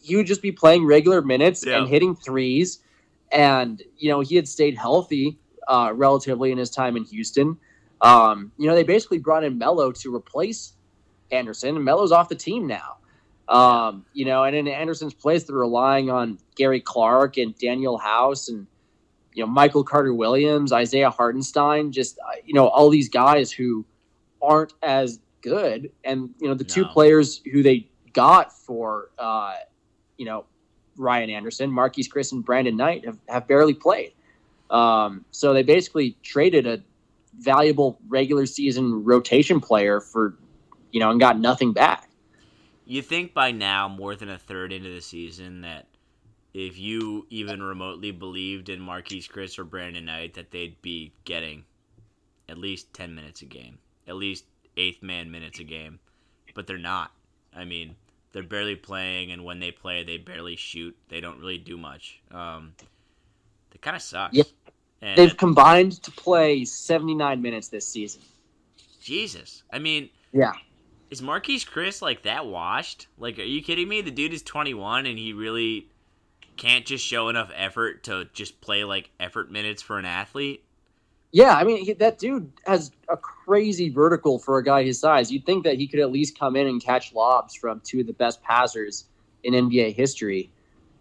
he 0.00 0.16
would 0.16 0.26
just 0.26 0.40
be 0.40 0.50
playing 0.50 0.86
regular 0.86 1.20
minutes 1.20 1.62
yeah. 1.66 1.76
and 1.76 1.88
hitting 1.88 2.16
threes, 2.16 2.78
and 3.32 3.82
you 3.98 4.08
know 4.08 4.20
he 4.20 4.34
had 4.34 4.48
stayed 4.48 4.78
healthy 4.78 5.36
uh, 5.68 5.92
relatively 5.94 6.52
in 6.52 6.56
his 6.56 6.70
time 6.70 6.96
in 6.96 7.04
Houston. 7.04 7.58
Um, 8.00 8.52
you 8.58 8.66
know 8.66 8.74
they 8.74 8.82
basically 8.82 9.18
brought 9.18 9.44
in 9.44 9.58
Melo 9.58 9.92
to 9.92 10.14
replace 10.14 10.74
Anderson, 11.30 11.76
and 11.76 11.84
Melo's 11.84 12.12
off 12.12 12.28
the 12.28 12.34
team 12.34 12.66
now. 12.66 12.96
Um, 13.48 14.04
you 14.12 14.24
know, 14.24 14.44
and 14.44 14.56
in 14.56 14.66
Anderson's 14.66 15.14
place, 15.14 15.44
they're 15.44 15.56
relying 15.56 16.10
on 16.10 16.38
Gary 16.56 16.80
Clark 16.80 17.36
and 17.36 17.56
Danuel 17.56 18.00
House 18.00 18.48
and 18.48 18.66
you 19.32 19.44
know 19.44 19.46
Michael 19.46 19.84
Carter 19.84 20.14
Williams, 20.14 20.72
Isaiah 20.72 21.10
Hartenstein, 21.10 21.92
just 21.92 22.18
uh, 22.18 22.32
you 22.44 22.54
know 22.54 22.66
all 22.66 22.90
these 22.90 23.08
guys 23.08 23.52
who 23.52 23.84
aren't 24.42 24.72
as 24.82 25.20
good, 25.42 25.90
and 26.04 26.30
you 26.40 26.48
know 26.48 26.54
the 26.54 26.64
no. 26.64 26.68
two 26.68 26.84
players 26.86 27.40
who 27.52 27.62
they 27.62 27.88
got 28.12 28.52
for 28.52 29.10
uh, 29.18 29.54
you 30.16 30.24
know 30.24 30.44
Ryan 30.96 31.30
Anderson, 31.30 31.70
Marquese 31.70 32.08
Chriss, 32.08 32.32
and 32.32 32.44
Brandon 32.44 32.76
Knight 32.76 33.04
have, 33.04 33.18
have 33.28 33.46
barely 33.46 33.74
played. 33.74 34.12
Um, 34.70 35.24
so 35.30 35.52
they 35.52 35.62
basically 35.62 36.16
traded 36.22 36.66
a 36.66 36.82
valuable 37.38 37.98
regular 38.08 38.46
season 38.46 39.04
rotation 39.04 39.60
player 39.60 40.00
for 40.00 40.36
you 40.92 41.00
know 41.00 41.10
and 41.10 41.20
got 41.20 41.38
nothing 41.38 41.72
back. 41.72 42.08
You 42.84 43.02
think 43.02 43.34
by 43.34 43.50
now, 43.50 43.88
more 43.88 44.14
than 44.14 44.28
a 44.28 44.38
third 44.38 44.72
into 44.72 44.90
the 44.90 45.00
season, 45.00 45.62
that 45.62 45.86
if 46.54 46.78
you 46.78 47.26
even 47.30 47.62
remotely 47.62 48.12
believed 48.12 48.68
in 48.68 48.80
Marquese 48.80 49.30
Chriss 49.30 49.58
or 49.58 49.64
Brandon 49.64 50.04
Knight, 50.04 50.34
that 50.34 50.52
they'd 50.52 50.80
be 50.82 51.12
getting 51.24 51.64
at 52.48 52.58
least 52.58 52.94
10 52.94 53.14
minutes 53.14 53.42
a 53.42 53.44
game, 53.44 53.78
at 54.06 54.14
least 54.14 54.44
eighth 54.76 55.02
man 55.02 55.30
minutes 55.30 55.58
a 55.58 55.64
game. 55.64 55.98
But 56.54 56.66
they're 56.66 56.78
not. 56.78 57.10
I 57.54 57.64
mean, 57.64 57.96
they're 58.32 58.42
barely 58.42 58.76
playing, 58.76 59.32
and 59.32 59.44
when 59.44 59.60
they 59.60 59.70
play, 59.70 60.04
they 60.04 60.18
barely 60.18 60.56
shoot. 60.56 60.96
They 61.08 61.20
don't 61.20 61.40
really 61.40 61.58
do 61.58 61.76
much. 61.76 62.20
Um, 62.30 62.74
they 63.70 63.78
kind 63.78 63.96
of 63.96 64.02
sucks. 64.02 64.34
Yeah. 64.34 64.44
And 65.02 65.16
They've 65.16 65.36
combined 65.36 66.02
to 66.02 66.10
play 66.10 66.64
79 66.64 67.40
minutes 67.42 67.68
this 67.68 67.86
season. 67.86 68.22
Jesus. 69.00 69.62
I 69.72 69.78
mean, 69.78 70.10
yeah. 70.32 70.52
Is 71.10 71.20
Marquese 71.20 71.68
Chriss 71.68 72.02
like 72.02 72.22
that 72.22 72.46
washed? 72.46 73.06
Like, 73.18 73.38
are 73.38 73.42
you 73.42 73.62
kidding 73.62 73.88
me? 73.88 74.00
The 74.00 74.10
dude 74.10 74.32
is 74.32 74.42
21 74.42 75.06
and 75.06 75.18
he 75.18 75.32
really 75.32 75.88
can't 76.56 76.84
just 76.84 77.04
show 77.04 77.28
enough 77.28 77.50
effort 77.54 78.04
to 78.04 78.28
just 78.32 78.60
play 78.60 78.84
like 78.84 79.10
effort 79.20 79.50
minutes 79.50 79.82
for 79.82 79.98
an 79.98 80.04
athlete. 80.04 80.64
Yeah, 81.32 81.54
I 81.54 81.64
mean 81.64 81.84
he, 81.84 81.92
that 81.94 82.18
dude 82.18 82.50
has 82.66 82.90
a 83.08 83.16
crazy 83.16 83.90
vertical 83.90 84.38
for 84.38 84.58
a 84.58 84.64
guy 84.64 84.84
his 84.84 84.98
size. 84.98 85.30
You'd 85.30 85.44
think 85.44 85.64
that 85.64 85.76
he 85.76 85.86
could 85.86 86.00
at 86.00 86.10
least 86.10 86.38
come 86.38 86.56
in 86.56 86.66
and 86.66 86.82
catch 86.82 87.12
lobs 87.12 87.54
from 87.54 87.80
two 87.84 88.00
of 88.00 88.06
the 88.06 88.14
best 88.14 88.42
passers 88.42 89.04
in 89.44 89.52
NBA 89.52 89.94
history, 89.94 90.50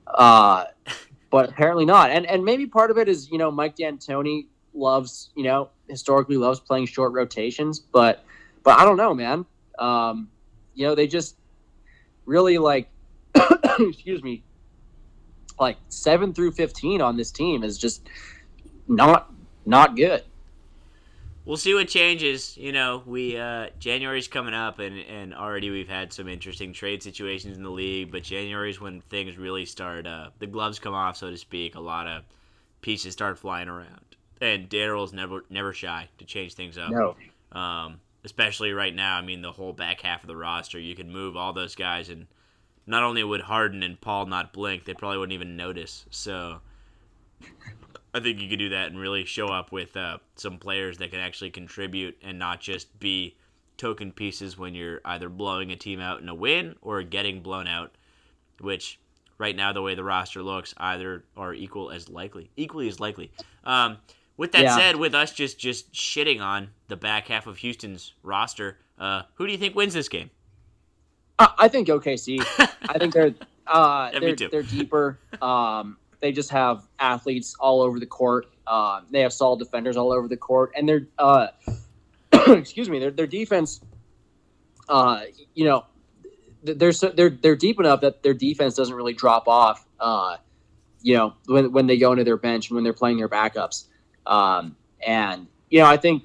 uh, 0.07 0.65
but 1.29 1.49
apparently 1.49 1.85
not. 1.85 2.11
And 2.11 2.25
and 2.25 2.43
maybe 2.43 2.65
part 2.65 2.91
of 2.91 2.97
it 2.97 3.07
is 3.07 3.31
you 3.31 3.37
know 3.37 3.51
Mike 3.51 3.75
D'Antoni 3.75 4.47
loves 4.73 5.29
you 5.35 5.43
know 5.43 5.69
historically 5.87 6.37
loves 6.37 6.59
playing 6.59 6.87
short 6.87 7.13
rotations, 7.13 7.79
but 7.79 8.23
but 8.63 8.79
I 8.79 8.85
don't 8.85 8.97
know, 8.97 9.13
man. 9.13 9.45
Um, 9.77 10.29
you 10.73 10.85
know, 10.85 10.95
they 10.95 11.07
just 11.07 11.37
really 12.25 12.57
like, 12.57 12.89
excuse 13.79 14.23
me, 14.23 14.43
like 15.59 15.77
seven 15.89 16.33
through 16.33 16.51
fifteen 16.51 17.01
on 17.01 17.17
this 17.17 17.31
team 17.31 17.63
is 17.63 17.77
just 17.77 18.07
not 18.87 19.31
not 19.65 19.95
good. 19.95 20.23
We'll 21.45 21.57
see 21.57 21.75
what 21.75 21.87
changes. 21.87 22.57
You 22.57 22.71
know, 22.71 23.03
we 23.05 23.37
uh, 23.37 23.67
January's 23.77 24.27
coming 24.27 24.55
up, 24.55 24.79
and 24.79 24.97
and 24.99 25.33
already 25.33 25.69
we've 25.69 25.87
had 25.87 26.11
some 26.11 26.27
interesting 26.27 26.73
trade 26.73 27.03
situations 27.03 27.55
in 27.55 27.63
the 27.63 27.69
league. 27.69 28.11
But 28.11 28.23
January's 28.23 28.81
when 28.81 29.01
things 29.01 29.37
really 29.37 29.65
start. 29.65 30.07
Uh, 30.07 30.31
the 30.39 30.47
gloves 30.47 30.79
come 30.79 30.95
off, 30.95 31.17
so 31.17 31.29
to 31.29 31.37
speak. 31.37 31.75
A 31.75 31.79
lot 31.79 32.07
of 32.07 32.23
pieces 32.81 33.13
start 33.13 33.37
flying 33.37 33.69
around, 33.69 34.03
and 34.41 34.67
Daryl's 34.69 35.13
never 35.13 35.45
never 35.49 35.71
shy 35.71 36.09
to 36.17 36.25
change 36.25 36.55
things 36.55 36.79
up. 36.79 36.89
No. 36.89 37.15
Um, 37.51 37.99
especially 38.23 38.73
right 38.73 38.93
now. 38.93 39.15
I 39.15 39.21
mean, 39.21 39.43
the 39.43 39.51
whole 39.51 39.71
back 39.71 40.01
half 40.01 40.23
of 40.23 40.27
the 40.27 40.35
roster, 40.35 40.79
you 40.79 40.95
could 40.95 41.07
move 41.07 41.37
all 41.37 41.53
those 41.53 41.75
guys, 41.75 42.09
and 42.09 42.25
not 42.87 43.03
only 43.03 43.23
would 43.23 43.41
Harden 43.41 43.83
and 43.83 44.01
Paul 44.01 44.25
not 44.25 44.51
blink, 44.51 44.85
they 44.85 44.95
probably 44.95 45.19
wouldn't 45.19 45.33
even 45.33 45.55
notice. 45.55 46.05
So 46.09 46.61
I 48.15 48.21
think 48.21 48.39
you 48.39 48.47
could 48.47 48.59
do 48.59 48.69
that 48.69 48.87
and 48.87 48.97
really 48.97 49.25
show 49.25 49.49
up 49.49 49.73
with 49.73 49.97
uh, 49.97 50.19
some 50.37 50.57
players 50.57 50.99
that 50.99 51.11
can 51.11 51.19
actually 51.19 51.51
contribute 51.51 52.17
and 52.23 52.39
not 52.39 52.61
just 52.61 52.97
be 52.97 53.35
token 53.75 54.13
pieces 54.13 54.57
when 54.57 54.73
you're 54.73 55.01
either 55.03 55.27
blowing 55.27 55.69
a 55.71 55.75
team 55.75 55.99
out 55.99 56.21
in 56.21 56.29
a 56.29 56.33
win 56.33 56.77
or 56.81 57.03
getting 57.03 57.41
blown 57.41 57.67
out, 57.67 57.91
which 58.61 59.01
right 59.37 59.53
now 59.53 59.73
the 59.73 59.81
way 59.81 59.95
the 59.95 60.03
roster 60.03 60.41
looks 60.41 60.73
either 60.77 61.25
are 61.35 61.53
equal 61.53 61.91
as 61.91 62.07
likely, 62.07 62.49
equally 62.55 62.87
as 62.87 63.01
likely. 63.01 63.31
Um, 63.65 63.97
with 64.37 64.53
that 64.53 64.63
yeah. 64.63 64.77
said, 64.77 64.95
with 64.95 65.13
us 65.13 65.33
just 65.33 65.59
just 65.59 65.91
shitting 65.91 66.41
on 66.41 66.69
the 66.87 66.95
back 66.95 67.27
half 67.27 67.47
of 67.47 67.57
Houston's 67.57 68.13
roster, 68.23 68.77
uh, 68.97 69.23
who 69.33 69.45
do 69.45 69.51
you 69.51 69.57
think 69.57 69.75
wins 69.75 69.93
this 69.93 70.07
game? 70.07 70.29
Uh, 71.37 71.49
I 71.57 71.67
think 71.67 71.89
OKC. 71.89 72.39
I 72.87 72.97
think 72.97 73.13
they're 73.13 73.35
uh, 73.67 74.09
yeah, 74.13 74.19
they're, 74.19 74.35
they're 74.35 74.63
deeper. 74.63 75.19
Um, 75.41 75.97
they 76.25 76.31
just 76.31 76.49
have 76.49 76.81
athletes 76.97 77.55
all 77.59 77.81
over 77.81 77.99
the 77.99 78.05
court. 78.07 78.47
Uh, 78.65 79.01
they 79.11 79.21
have 79.21 79.31
solid 79.31 79.59
defenders 79.59 79.95
all 79.95 80.11
over 80.11 80.27
the 80.27 80.35
court, 80.35 80.71
and 80.75 80.89
their 80.89 81.05
uh, 81.19 81.49
excuse 82.47 82.89
me, 82.89 82.97
their 82.97 83.11
their 83.11 83.27
defense. 83.27 83.79
Uh, 84.89 85.21
you 85.53 85.65
know, 85.65 85.85
they're 86.63 86.91
they're 86.91 87.29
they're 87.29 87.55
deep 87.55 87.79
enough 87.79 88.01
that 88.01 88.23
their 88.23 88.33
defense 88.33 88.73
doesn't 88.73 88.95
really 88.95 89.13
drop 89.13 89.47
off. 89.47 89.85
Uh, 89.99 90.37
you 91.03 91.13
know, 91.13 91.35
when 91.45 91.71
when 91.71 91.85
they 91.85 91.97
go 91.97 92.11
into 92.11 92.23
their 92.23 92.37
bench 92.37 92.69
and 92.69 92.75
when 92.75 92.83
they're 92.83 92.91
playing 92.91 93.17
their 93.17 93.29
backups. 93.29 93.85
Um, 94.25 94.75
and 95.05 95.45
you 95.69 95.77
know, 95.77 95.85
I 95.85 95.97
think, 95.97 96.23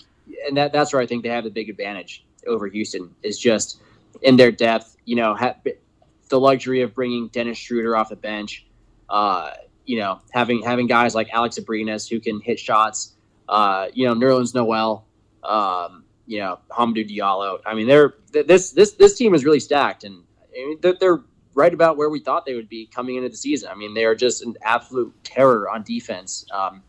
and 0.48 0.56
that 0.56 0.72
that's 0.72 0.94
where 0.94 1.02
I 1.02 1.06
think 1.06 1.24
they 1.24 1.28
have 1.28 1.44
the 1.44 1.50
big 1.50 1.68
advantage 1.68 2.24
over 2.46 2.68
Houston 2.68 3.14
is 3.22 3.38
just 3.38 3.82
in 4.22 4.36
their 4.36 4.50
depth. 4.50 4.96
You 5.04 5.16
know, 5.16 5.34
ha- 5.34 5.56
the 6.30 6.40
luxury 6.40 6.80
of 6.80 6.94
bringing 6.94 7.28
Dennis 7.28 7.58
Schroeder 7.58 7.94
off 7.94 8.08
the 8.08 8.16
bench. 8.16 8.64
Uh, 9.10 9.50
you 9.86 9.98
know, 9.98 10.20
having 10.30 10.62
having 10.62 10.86
guys 10.86 11.14
like 11.14 11.28
Alex 11.32 11.58
Abrines 11.58 12.08
who 12.08 12.20
can 12.20 12.40
hit 12.40 12.58
shots. 12.58 13.14
Uh, 13.48 13.88
you 13.92 14.06
know, 14.06 14.14
Nerlens 14.14 14.54
Noel. 14.54 15.04
Um, 15.42 16.04
you 16.26 16.38
know, 16.38 16.60
Hamidou 16.70 17.10
Diallo. 17.10 17.58
I 17.66 17.74
mean, 17.74 17.88
they're 17.88 18.14
this 18.30 18.70
this 18.70 18.92
this 18.92 19.16
team 19.16 19.34
is 19.34 19.44
really 19.44 19.58
stacked, 19.58 20.04
and 20.04 20.22
they're, 20.80 20.94
they're 20.94 21.20
right 21.54 21.74
about 21.74 21.96
where 21.96 22.08
we 22.08 22.20
thought 22.20 22.46
they 22.46 22.54
would 22.54 22.68
be 22.68 22.86
coming 22.86 23.16
into 23.16 23.28
the 23.28 23.36
season. 23.36 23.68
I 23.70 23.74
mean, 23.74 23.94
they 23.94 24.04
are 24.04 24.14
just 24.14 24.42
an 24.42 24.56
absolute 24.62 25.12
terror 25.24 25.68
on 25.68 25.82
defense. 25.82 26.46
Um, 26.52 26.82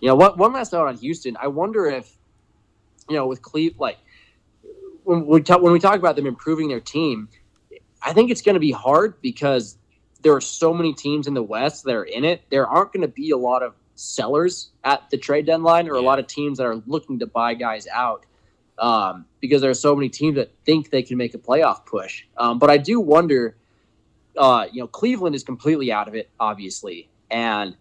you 0.00 0.08
know, 0.08 0.14
what 0.14 0.36
one 0.36 0.52
last 0.52 0.72
note 0.72 0.86
on 0.86 0.96
Houston. 0.98 1.36
I 1.40 1.48
wonder 1.48 1.86
if, 1.86 2.14
you 3.08 3.16
know, 3.16 3.26
with 3.26 3.40
Cleve, 3.40 3.78
like 3.78 3.98
when 5.04 5.26
we 5.26 5.40
talk 5.40 5.62
when 5.62 5.72
we 5.72 5.78
talk 5.78 5.96
about 5.96 6.16
them 6.16 6.26
improving 6.26 6.68
their 6.68 6.80
team, 6.80 7.28
I 8.02 8.12
think 8.12 8.30
it's 8.30 8.42
going 8.42 8.54
to 8.54 8.60
be 8.60 8.72
hard 8.72 9.20
because 9.22 9.78
there 10.22 10.34
are 10.34 10.40
so 10.40 10.74
many 10.74 10.92
teams 10.92 11.26
in 11.26 11.34
the 11.34 11.42
West 11.42 11.84
that 11.84 11.94
are 11.94 12.04
in 12.04 12.24
it. 12.24 12.42
There 12.50 12.66
aren't 12.66 12.92
going 12.92 13.02
to 13.02 13.08
be 13.08 13.30
a 13.30 13.36
lot 13.36 13.62
of 13.62 13.74
sellers 13.94 14.70
at 14.84 15.08
the 15.10 15.16
trade 15.16 15.46
deadline 15.46 15.88
or 15.88 15.94
yeah. 15.94 16.00
a 16.00 16.04
lot 16.04 16.18
of 16.18 16.26
teams 16.26 16.58
that 16.58 16.64
are 16.64 16.82
looking 16.86 17.18
to 17.18 17.26
buy 17.26 17.54
guys 17.54 17.86
out 17.92 18.24
um, 18.78 19.26
because 19.40 19.60
there 19.60 19.70
are 19.70 19.74
so 19.74 19.94
many 19.94 20.08
teams 20.08 20.36
that 20.36 20.52
think 20.64 20.90
they 20.90 21.02
can 21.02 21.16
make 21.16 21.34
a 21.34 21.38
playoff 21.38 21.84
push. 21.84 22.24
Um, 22.36 22.58
but 22.58 22.70
I 22.70 22.78
do 22.78 23.00
wonder, 23.00 23.56
uh, 24.36 24.66
you 24.72 24.80
know, 24.80 24.86
Cleveland 24.86 25.34
is 25.34 25.42
completely 25.42 25.90
out 25.92 26.08
of 26.08 26.14
it, 26.14 26.30
obviously, 26.38 27.08
and 27.30 27.76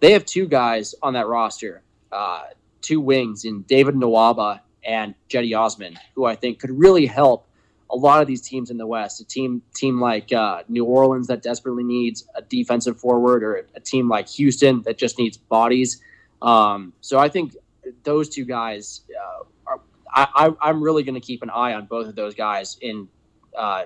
they 0.00 0.12
have 0.12 0.24
two 0.24 0.46
guys 0.46 0.94
on 1.02 1.14
that 1.14 1.26
roster, 1.26 1.82
uh, 2.10 2.44
two 2.80 3.00
wings 3.00 3.44
in 3.44 3.62
David 3.62 3.94
Nwaba 3.94 4.60
and 4.84 5.14
Cedi 5.30 5.58
Osman, 5.58 5.98
who 6.14 6.24
I 6.24 6.36
think 6.36 6.58
could 6.58 6.70
really 6.70 7.06
help 7.06 7.46
a 7.92 7.96
lot 7.96 8.22
of 8.22 8.26
these 8.26 8.40
teams 8.40 8.70
in 8.70 8.78
the 8.78 8.86
West. 8.86 9.20
A 9.20 9.24
team 9.24 9.62
team 9.74 10.00
like 10.00 10.32
uh, 10.32 10.62
New 10.68 10.84
Orleans 10.84 11.26
that 11.26 11.42
desperately 11.42 11.84
needs 11.84 12.26
a 12.34 12.42
defensive 12.42 12.98
forward, 12.98 13.44
or 13.44 13.66
a 13.74 13.80
team 13.80 14.08
like 14.08 14.28
Houston 14.30 14.82
that 14.82 14.98
just 14.98 15.18
needs 15.18 15.36
bodies. 15.36 16.00
Um, 16.40 16.92
so 17.00 17.18
I 17.18 17.28
think 17.28 17.54
those 18.02 18.28
two 18.28 18.44
guys, 18.44 19.02
uh, 19.10 19.44
are, 19.66 19.80
I, 20.12 20.70
am 20.70 20.82
really 20.82 21.02
going 21.02 21.14
to 21.14 21.20
keep 21.20 21.42
an 21.42 21.50
eye 21.50 21.74
on 21.74 21.86
both 21.86 22.08
of 22.08 22.16
those 22.16 22.34
guys 22.34 22.76
in, 22.80 23.08
uh, 23.56 23.84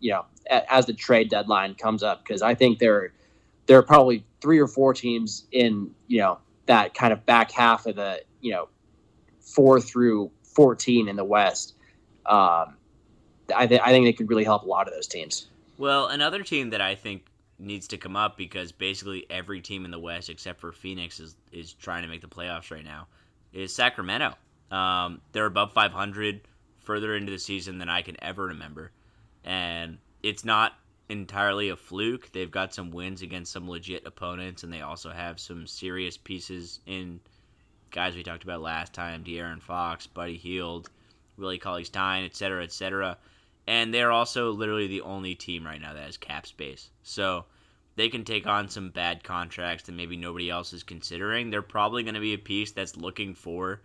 you 0.00 0.12
know, 0.12 0.24
as 0.48 0.86
the 0.86 0.94
trade 0.94 1.28
deadline 1.28 1.74
comes 1.74 2.02
up 2.02 2.24
because 2.24 2.42
I 2.42 2.54
think 2.54 2.78
they're 2.78 3.12
there 3.66 3.78
are 3.78 3.82
probably 3.82 4.24
three 4.40 4.58
or 4.58 4.66
four 4.66 4.94
teams 4.94 5.46
in 5.52 5.90
you 6.06 6.18
know 6.18 6.38
that 6.66 6.94
kind 6.94 7.12
of 7.12 7.24
back 7.26 7.50
half 7.50 7.86
of 7.86 7.96
the 7.96 8.22
you 8.40 8.52
know 8.52 8.68
four 9.40 9.80
through 9.80 10.30
14 10.54 11.08
in 11.08 11.16
the 11.16 11.24
West. 11.24 11.74
Um, 12.26 12.76
I, 13.54 13.66
th- 13.66 13.80
I 13.82 13.90
think 13.90 14.04
they 14.04 14.12
could 14.12 14.28
really 14.28 14.44
help 14.44 14.62
a 14.62 14.68
lot 14.68 14.88
of 14.88 14.94
those 14.94 15.06
teams. 15.06 15.48
Well, 15.78 16.08
another 16.08 16.42
team 16.42 16.70
that 16.70 16.80
I 16.80 16.94
think 16.94 17.26
needs 17.58 17.88
to 17.88 17.96
come 17.96 18.16
up 18.16 18.36
because 18.36 18.72
basically 18.72 19.26
every 19.30 19.60
team 19.60 19.84
in 19.84 19.90
the 19.90 19.98
West 19.98 20.28
except 20.28 20.60
for 20.60 20.72
Phoenix 20.72 21.20
is 21.20 21.36
is 21.52 21.72
trying 21.72 22.02
to 22.02 22.08
make 22.08 22.20
the 22.20 22.28
playoffs 22.28 22.70
right 22.70 22.84
now. 22.84 23.06
Is 23.52 23.74
Sacramento? 23.74 24.34
Um, 24.70 25.20
they're 25.32 25.46
above 25.46 25.72
500 25.72 26.40
further 26.78 27.14
into 27.14 27.30
the 27.30 27.38
season 27.38 27.78
than 27.78 27.88
I 27.88 28.02
can 28.02 28.16
ever 28.22 28.44
remember, 28.44 28.90
and 29.44 29.98
it's 30.22 30.44
not 30.44 30.74
entirely 31.08 31.68
a 31.68 31.76
fluke. 31.76 32.32
They've 32.32 32.50
got 32.50 32.72
some 32.72 32.90
wins 32.90 33.22
against 33.22 33.52
some 33.52 33.68
legit 33.68 34.06
opponents, 34.06 34.64
and 34.64 34.72
they 34.72 34.80
also 34.80 35.10
have 35.10 35.38
some 35.38 35.66
serious 35.66 36.16
pieces 36.16 36.80
in 36.86 37.20
guys 37.90 38.14
we 38.14 38.22
talked 38.22 38.44
about 38.44 38.62
last 38.62 38.92
time: 38.92 39.24
De'Aaron 39.24 39.60
Fox, 39.60 40.06
Buddy 40.06 40.38
Hield, 40.38 40.90
Willie 41.36 41.58
Cauley 41.58 41.84
Stein, 41.84 42.24
etc., 42.24 42.64
etc 42.64 43.18
and 43.66 43.92
they're 43.92 44.12
also 44.12 44.50
literally 44.50 44.86
the 44.86 45.02
only 45.02 45.34
team 45.34 45.64
right 45.64 45.80
now 45.80 45.92
that 45.92 46.04
has 46.04 46.16
cap 46.16 46.46
space. 46.46 46.90
So 47.02 47.44
they 47.96 48.08
can 48.08 48.24
take 48.24 48.46
on 48.46 48.68
some 48.68 48.90
bad 48.90 49.22
contracts 49.22 49.84
that 49.84 49.92
maybe 49.92 50.16
nobody 50.16 50.50
else 50.50 50.72
is 50.72 50.82
considering. 50.82 51.50
They're 51.50 51.62
probably 51.62 52.02
going 52.02 52.14
to 52.14 52.20
be 52.20 52.34
a 52.34 52.38
piece 52.38 52.72
that's 52.72 52.96
looking 52.96 53.34
for 53.34 53.80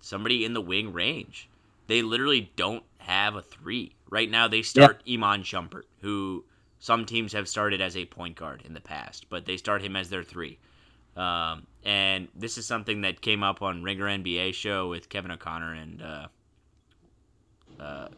somebody 0.00 0.44
in 0.44 0.54
the 0.54 0.60
wing 0.60 0.92
range. 0.92 1.48
They 1.86 2.02
literally 2.02 2.52
don't 2.56 2.84
have 2.98 3.36
a 3.36 3.42
three. 3.42 3.94
Right 4.08 4.30
now, 4.30 4.48
they 4.48 4.62
start. 4.62 5.02
Iman 5.08 5.42
Shumpert, 5.42 5.82
who 6.00 6.44
some 6.78 7.04
teams 7.04 7.32
have 7.32 7.48
started 7.48 7.80
as 7.80 7.96
a 7.96 8.06
point 8.06 8.36
guard 8.36 8.62
in 8.64 8.74
the 8.74 8.80
past, 8.80 9.26
but 9.28 9.44
they 9.44 9.56
start 9.56 9.82
him 9.82 9.96
as 9.96 10.08
their 10.08 10.22
three. 10.22 10.58
Um, 11.16 11.66
and 11.84 12.28
this 12.34 12.58
is 12.58 12.66
something 12.66 13.02
that 13.02 13.20
came 13.20 13.42
up 13.42 13.62
on 13.62 13.82
Ringer 13.82 14.06
NBA 14.06 14.54
show 14.54 14.88
with 14.88 15.08
Kevin 15.08 15.30
O'Connor 15.30 15.74
and 15.74 16.02
uh, 16.02 16.26
uh, 17.78 18.08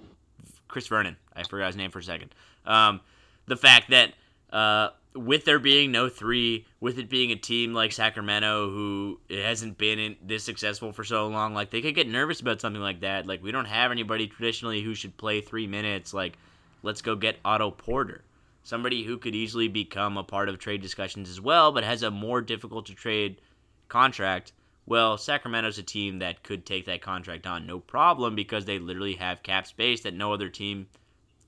Chris 0.68 0.86
Vernon. 0.86 1.16
I 1.34 1.42
forgot 1.42 1.66
his 1.66 1.76
name 1.76 1.90
for 1.90 1.98
a 1.98 2.02
second. 2.02 2.34
Um, 2.64 3.00
the 3.46 3.56
fact 3.56 3.90
that 3.90 4.14
uh, 4.52 4.90
with 5.14 5.44
there 5.44 5.58
being 5.58 5.92
no 5.92 6.08
three, 6.08 6.66
with 6.80 6.98
it 6.98 7.08
being 7.08 7.32
a 7.32 7.36
team 7.36 7.72
like 7.72 7.92
Sacramento 7.92 8.70
who 8.70 9.20
hasn't 9.30 9.78
been 9.78 10.16
this 10.22 10.44
successful 10.44 10.92
for 10.92 11.04
so 11.04 11.26
long, 11.28 11.54
like 11.54 11.70
they 11.70 11.80
could 11.80 11.94
get 11.94 12.08
nervous 12.08 12.40
about 12.40 12.60
something 12.60 12.82
like 12.82 13.00
that. 13.00 13.26
Like 13.26 13.42
we 13.42 13.52
don't 13.52 13.66
have 13.66 13.90
anybody 13.90 14.26
traditionally 14.26 14.82
who 14.82 14.94
should 14.94 15.16
play 15.16 15.40
three 15.40 15.66
minutes. 15.66 16.12
Like 16.12 16.38
let's 16.82 17.02
go 17.02 17.16
get 17.16 17.38
Otto 17.44 17.70
Porter, 17.70 18.22
somebody 18.62 19.04
who 19.04 19.18
could 19.18 19.34
easily 19.34 19.68
become 19.68 20.16
a 20.16 20.24
part 20.24 20.48
of 20.48 20.58
trade 20.58 20.82
discussions 20.82 21.30
as 21.30 21.40
well, 21.40 21.72
but 21.72 21.84
has 21.84 22.02
a 22.02 22.10
more 22.10 22.40
difficult 22.40 22.86
to 22.86 22.94
trade 22.94 23.40
contract. 23.88 24.52
Well, 24.86 25.18
Sacramento's 25.18 25.78
a 25.78 25.82
team 25.82 26.20
that 26.20 26.44
could 26.44 26.64
take 26.64 26.86
that 26.86 27.02
contract 27.02 27.46
on 27.46 27.66
no 27.66 27.80
problem 27.80 28.36
because 28.36 28.64
they 28.64 28.78
literally 28.78 29.14
have 29.14 29.42
cap 29.42 29.66
space 29.66 30.02
that 30.02 30.14
no 30.14 30.32
other 30.32 30.48
team 30.48 30.86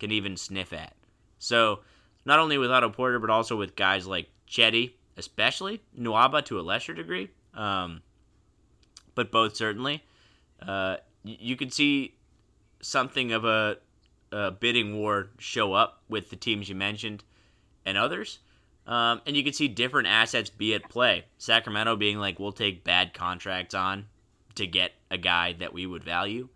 can 0.01 0.11
even 0.11 0.37
sniff 0.37 0.73
at. 0.73 0.95
So, 1.39 1.81
not 2.25 2.41
only 2.41 2.59
with 2.59 2.71
Otto 2.71 2.91
Porter, 2.91 3.21
but 3.21 3.31
also 3.31 3.57
with 3.57 3.77
guys 3.77 4.07
like 4.07 4.29
Cedi, 4.49 4.93
especially 5.17 5.81
Nwaba 5.99 6.45
to 6.47 6.59
a 6.59 6.63
lesser 6.63 6.95
degree, 6.95 7.31
um, 7.55 8.03
but 9.15 9.31
both 9.31 9.57
certainly. 9.57 10.05
Uh, 10.61 10.97
you 11.23 11.55
could 11.55 11.73
see 11.73 12.17
something 12.81 13.33
of 13.33 13.45
a, 13.45 13.79
a 14.33 14.51
bidding 14.51 14.97
war 14.97 15.29
show 15.39 15.73
up 15.75 16.03
with 16.09 16.31
the 16.31 16.37
teams 16.37 16.69
you 16.69 16.75
mentioned 16.75 17.23
and 17.85 17.97
others. 17.97 18.41
Um, 18.89 19.21
and 19.27 19.37
you 19.37 19.45
can 19.45 19.53
see 19.53 19.69
different 19.69 20.09
assets 20.09 20.49
be 20.49 20.75
at 20.75 20.89
play. 20.89 21.27
Sacramento 21.37 21.97
being 21.97 22.19
like, 22.19 22.41
we'll 22.41 22.53
take 22.53 22.85
bad 22.85 23.13
contracts 23.13 23.75
on 23.75 24.07
to 24.55 24.67
get 24.67 24.93
a 25.11 25.19
guy 25.19 25.53
that 25.53 25.75
we 25.75 25.87
would 25.87 26.03
value. 26.03 26.49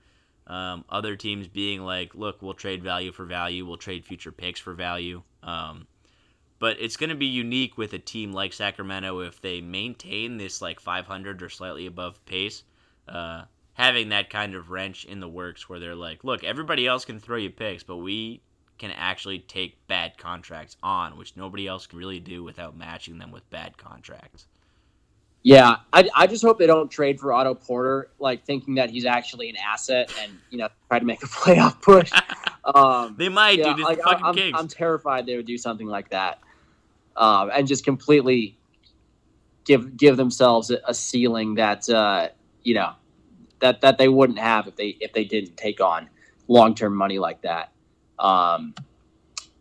Um, 0.46 0.84
other 0.88 1.14
teams 1.14 1.46
being 1.46 1.82
like, 1.82 2.14
look, 2.14 2.40
we'll 2.40 2.54
trade 2.54 2.82
value 2.82 3.12
for 3.12 3.26
value, 3.26 3.66
we'll 3.66 3.76
trade 3.76 4.04
future 4.04 4.32
picks 4.32 4.58
for 4.58 4.72
value. 4.72 5.22
Um, 5.42 5.86
but 6.58 6.78
it's 6.80 6.96
going 6.96 7.10
to 7.10 7.16
be 7.16 7.26
unique 7.26 7.76
with 7.76 7.92
a 7.92 7.98
team 7.98 8.32
like 8.32 8.52
Sacramento 8.52 9.20
if 9.20 9.40
they 9.40 9.60
maintain 9.60 10.38
this 10.38 10.62
like 10.62 10.80
500 10.80 11.42
or 11.42 11.48
slightly 11.50 11.86
above 11.86 12.24
pace. 12.24 12.64
Uh, 13.06 13.44
having 13.74 14.08
that 14.08 14.30
kind 14.30 14.54
of 14.54 14.70
wrench 14.70 15.04
in 15.04 15.20
the 15.20 15.28
works 15.28 15.68
where 15.68 15.78
they're 15.78 15.94
like, 15.94 16.24
look, 16.24 16.44
everybody 16.44 16.86
else 16.86 17.04
can 17.04 17.20
throw 17.20 17.36
you 17.36 17.50
picks, 17.50 17.82
but 17.82 17.96
we 17.96 18.40
can 18.78 18.90
actually 18.90 19.38
take 19.38 19.86
bad 19.86 20.18
contracts 20.18 20.76
on, 20.82 21.16
which 21.16 21.36
nobody 21.36 21.66
else 21.66 21.86
can 21.86 21.98
really 21.98 22.20
do 22.20 22.42
without 22.42 22.76
matching 22.76 23.18
them 23.18 23.30
with 23.30 23.48
bad 23.50 23.78
contracts. 23.78 24.46
Yeah, 25.44 25.76
I, 25.92 26.08
I 26.14 26.26
just 26.28 26.44
hope 26.44 26.58
they 26.58 26.68
don't 26.68 26.88
trade 26.88 27.18
for 27.18 27.32
Otto 27.32 27.54
Porter, 27.54 28.10
like 28.20 28.44
thinking 28.44 28.76
that 28.76 28.90
he's 28.90 29.04
actually 29.04 29.50
an 29.50 29.56
asset 29.56 30.12
and 30.22 30.32
you 30.50 30.58
know 30.58 30.68
try 30.88 31.00
to 31.00 31.04
make 31.04 31.22
a 31.22 31.26
playoff 31.28 31.80
push. 31.80 32.12
Um, 32.64 33.16
they 33.18 33.28
might, 33.28 33.58
yeah, 33.58 33.74
dude. 33.74 33.84
Like, 33.84 34.00
fucking 34.02 34.54
I'm. 34.54 34.54
I'm 34.54 34.68
terrified 34.68 35.26
they 35.26 35.36
would 35.36 35.46
do 35.46 35.58
something 35.58 35.88
like 35.88 36.10
that, 36.10 36.38
um, 37.16 37.50
and 37.52 37.66
just 37.66 37.84
completely 37.84 38.56
give 39.64 39.96
give 39.96 40.16
themselves 40.16 40.70
a, 40.70 40.78
a 40.86 40.94
ceiling 40.94 41.56
that 41.56 41.88
uh, 41.90 42.28
you 42.62 42.74
know 42.74 42.92
that 43.60 43.80
that 43.80 43.98
they 43.98 44.08
wouldn't 44.08 44.38
have 44.38 44.68
if 44.68 44.76
they 44.76 44.96
if 45.00 45.12
they 45.12 45.24
didn't 45.24 45.56
take 45.56 45.80
on 45.80 46.08
long 46.46 46.76
term 46.76 46.94
money 46.94 47.18
like 47.18 47.42
that. 47.42 47.71
Um, 48.22 48.74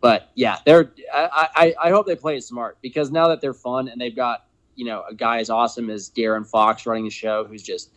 but 0.00 0.30
yeah, 0.34 0.58
they're. 0.64 0.90
I, 1.12 1.48
I, 1.54 1.74
I 1.84 1.90
hope 1.90 2.06
they 2.06 2.16
play 2.16 2.36
it 2.36 2.44
smart 2.44 2.78
because 2.80 3.10
now 3.10 3.28
that 3.28 3.40
they're 3.40 3.52
fun 3.52 3.88
and 3.88 4.00
they've 4.00 4.16
got 4.16 4.46
you 4.74 4.86
know 4.86 5.04
a 5.08 5.14
guy 5.14 5.38
as 5.38 5.50
awesome 5.50 5.90
as 5.90 6.08
De'Aaron 6.10 6.46
Fox 6.46 6.86
running 6.86 7.04
the 7.04 7.10
show, 7.10 7.44
who's 7.44 7.62
just 7.62 7.90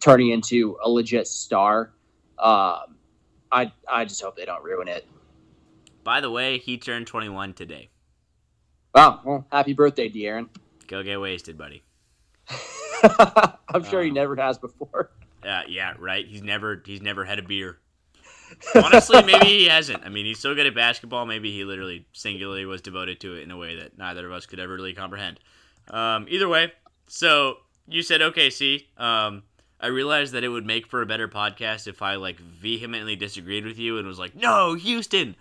turning 0.00 0.30
into 0.30 0.78
a 0.82 0.88
legit 0.88 1.26
star. 1.26 1.92
Um, 2.38 2.96
I 3.50 3.72
I 3.90 4.04
just 4.04 4.22
hope 4.22 4.36
they 4.36 4.44
don't 4.44 4.62
ruin 4.64 4.88
it. 4.88 5.06
By 6.04 6.20
the 6.20 6.30
way, 6.30 6.58
he 6.58 6.78
turned 6.78 7.06
21 7.06 7.54
today. 7.54 7.90
Wow! 8.94 9.20
Well, 9.24 9.46
happy 9.52 9.72
birthday, 9.72 10.08
De'Aaron. 10.08 10.48
Go 10.86 11.02
get 11.02 11.20
wasted, 11.20 11.56
buddy. 11.56 11.82
I'm 13.68 13.84
sure 13.84 14.00
um, 14.00 14.06
he 14.06 14.10
never 14.10 14.36
has 14.36 14.58
before. 14.58 15.10
Uh, 15.44 15.62
yeah, 15.68 15.94
right. 15.98 16.26
He's 16.26 16.42
never 16.42 16.82
he's 16.84 17.02
never 17.02 17.24
had 17.24 17.38
a 17.38 17.42
beer. 17.42 17.78
Honestly, 18.74 19.22
maybe 19.22 19.46
he 19.46 19.64
hasn't. 19.66 20.04
I 20.04 20.08
mean, 20.08 20.26
he's 20.26 20.38
so 20.38 20.54
good 20.54 20.66
at 20.66 20.74
basketball. 20.74 21.26
Maybe 21.26 21.52
he 21.52 21.64
literally 21.64 22.06
singularly 22.12 22.64
was 22.64 22.80
devoted 22.80 23.20
to 23.20 23.34
it 23.34 23.42
in 23.42 23.50
a 23.50 23.56
way 23.56 23.76
that 23.76 23.98
neither 23.98 24.26
of 24.26 24.32
us 24.32 24.46
could 24.46 24.58
ever 24.58 24.74
really 24.74 24.94
comprehend. 24.94 25.40
Um, 25.88 26.26
either 26.28 26.48
way, 26.48 26.72
so 27.08 27.58
you 27.86 28.02
said 28.02 28.20
OKC. 28.20 28.86
Um, 28.98 29.42
I 29.80 29.88
realized 29.88 30.32
that 30.34 30.44
it 30.44 30.48
would 30.48 30.64
make 30.64 30.86
for 30.86 31.02
a 31.02 31.06
better 31.06 31.28
podcast 31.28 31.88
if 31.88 32.02
I 32.02 32.14
like 32.14 32.38
vehemently 32.38 33.16
disagreed 33.16 33.64
with 33.64 33.78
you 33.78 33.98
and 33.98 34.06
was 34.06 34.18
like, 34.18 34.34
"No, 34.34 34.74
Houston." 34.74 35.34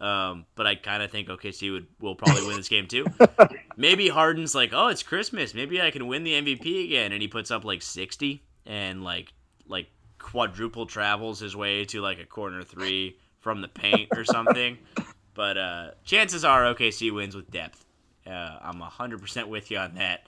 Um, 0.00 0.46
but 0.54 0.66
I 0.66 0.76
kind 0.76 1.02
of 1.02 1.10
think 1.10 1.28
OKC 1.28 1.72
would 1.72 1.86
will 1.98 2.14
probably 2.14 2.46
win 2.46 2.56
this 2.56 2.68
game 2.68 2.86
too. 2.86 3.06
Maybe 3.76 4.08
Harden's 4.08 4.54
like, 4.54 4.70
"Oh, 4.72 4.88
it's 4.88 5.02
Christmas. 5.02 5.54
Maybe 5.54 5.80
I 5.80 5.90
can 5.90 6.06
win 6.06 6.22
the 6.22 6.34
MVP 6.34 6.84
again," 6.84 7.12
and 7.12 7.22
he 7.22 7.28
puts 7.28 7.50
up 7.50 7.64
like 7.64 7.82
sixty 7.82 8.44
and 8.66 9.02
like 9.02 9.32
like 9.66 9.88
quadruple 10.28 10.84
travels 10.84 11.40
his 11.40 11.56
way 11.56 11.86
to 11.86 12.02
like 12.02 12.18
a 12.18 12.26
corner 12.26 12.62
three 12.62 13.16
from 13.40 13.62
the 13.62 13.68
paint 13.68 14.10
or 14.14 14.24
something. 14.24 14.78
But 15.34 15.56
uh, 15.56 15.90
chances 16.04 16.44
are 16.44 16.64
OKC 16.64 17.14
wins 17.14 17.36
with 17.36 17.48
depth. 17.48 17.86
Uh, 18.26 18.58
I'm 18.60 18.80
100% 18.80 19.46
with 19.46 19.70
you 19.70 19.78
on 19.78 19.94
that, 19.94 20.26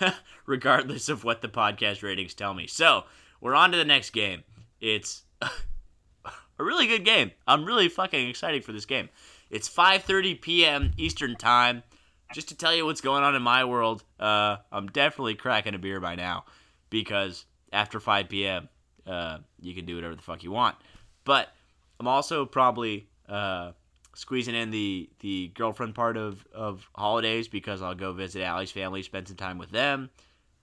regardless 0.46 1.08
of 1.08 1.24
what 1.24 1.42
the 1.42 1.48
podcast 1.48 2.04
ratings 2.04 2.34
tell 2.34 2.54
me. 2.54 2.68
So 2.68 3.02
we're 3.40 3.56
on 3.56 3.72
to 3.72 3.76
the 3.76 3.84
next 3.84 4.10
game. 4.10 4.44
It's 4.80 5.24
a 5.42 5.50
really 6.56 6.86
good 6.86 7.04
game. 7.04 7.32
I'm 7.48 7.64
really 7.64 7.88
fucking 7.88 8.28
excited 8.28 8.64
for 8.64 8.70
this 8.70 8.86
game. 8.86 9.08
It's 9.50 9.68
5:30 9.68 10.40
p.m. 10.40 10.92
Eastern 10.96 11.34
Time. 11.34 11.82
Just 12.32 12.46
to 12.50 12.56
tell 12.56 12.72
you 12.72 12.86
what's 12.86 13.00
going 13.00 13.24
on 13.24 13.34
in 13.34 13.42
my 13.42 13.64
world, 13.64 14.04
uh, 14.20 14.58
I'm 14.70 14.86
definitely 14.86 15.34
cracking 15.34 15.74
a 15.74 15.80
beer 15.80 15.98
by 15.98 16.14
now 16.14 16.44
because 16.90 17.44
after 17.72 17.98
5 17.98 18.28
p.m 18.28 18.68
uh, 19.08 19.38
you 19.60 19.74
can 19.74 19.86
do 19.86 19.94
whatever 19.94 20.14
the 20.14 20.22
fuck 20.22 20.44
you 20.44 20.50
want. 20.50 20.76
But 21.24 21.48
I'm 21.98 22.06
also 22.06 22.44
probably 22.46 23.08
uh, 23.28 23.72
squeezing 24.14 24.54
in 24.54 24.70
the 24.70 25.08
the 25.20 25.48
girlfriend 25.54 25.94
part 25.94 26.16
of 26.16 26.46
of 26.52 26.88
holidays 26.94 27.48
because 27.48 27.82
I'll 27.82 27.94
go 27.94 28.12
visit 28.12 28.42
Allie's 28.42 28.70
family, 28.70 29.02
spend 29.02 29.28
some 29.28 29.36
time 29.36 29.58
with 29.58 29.70
them, 29.70 30.10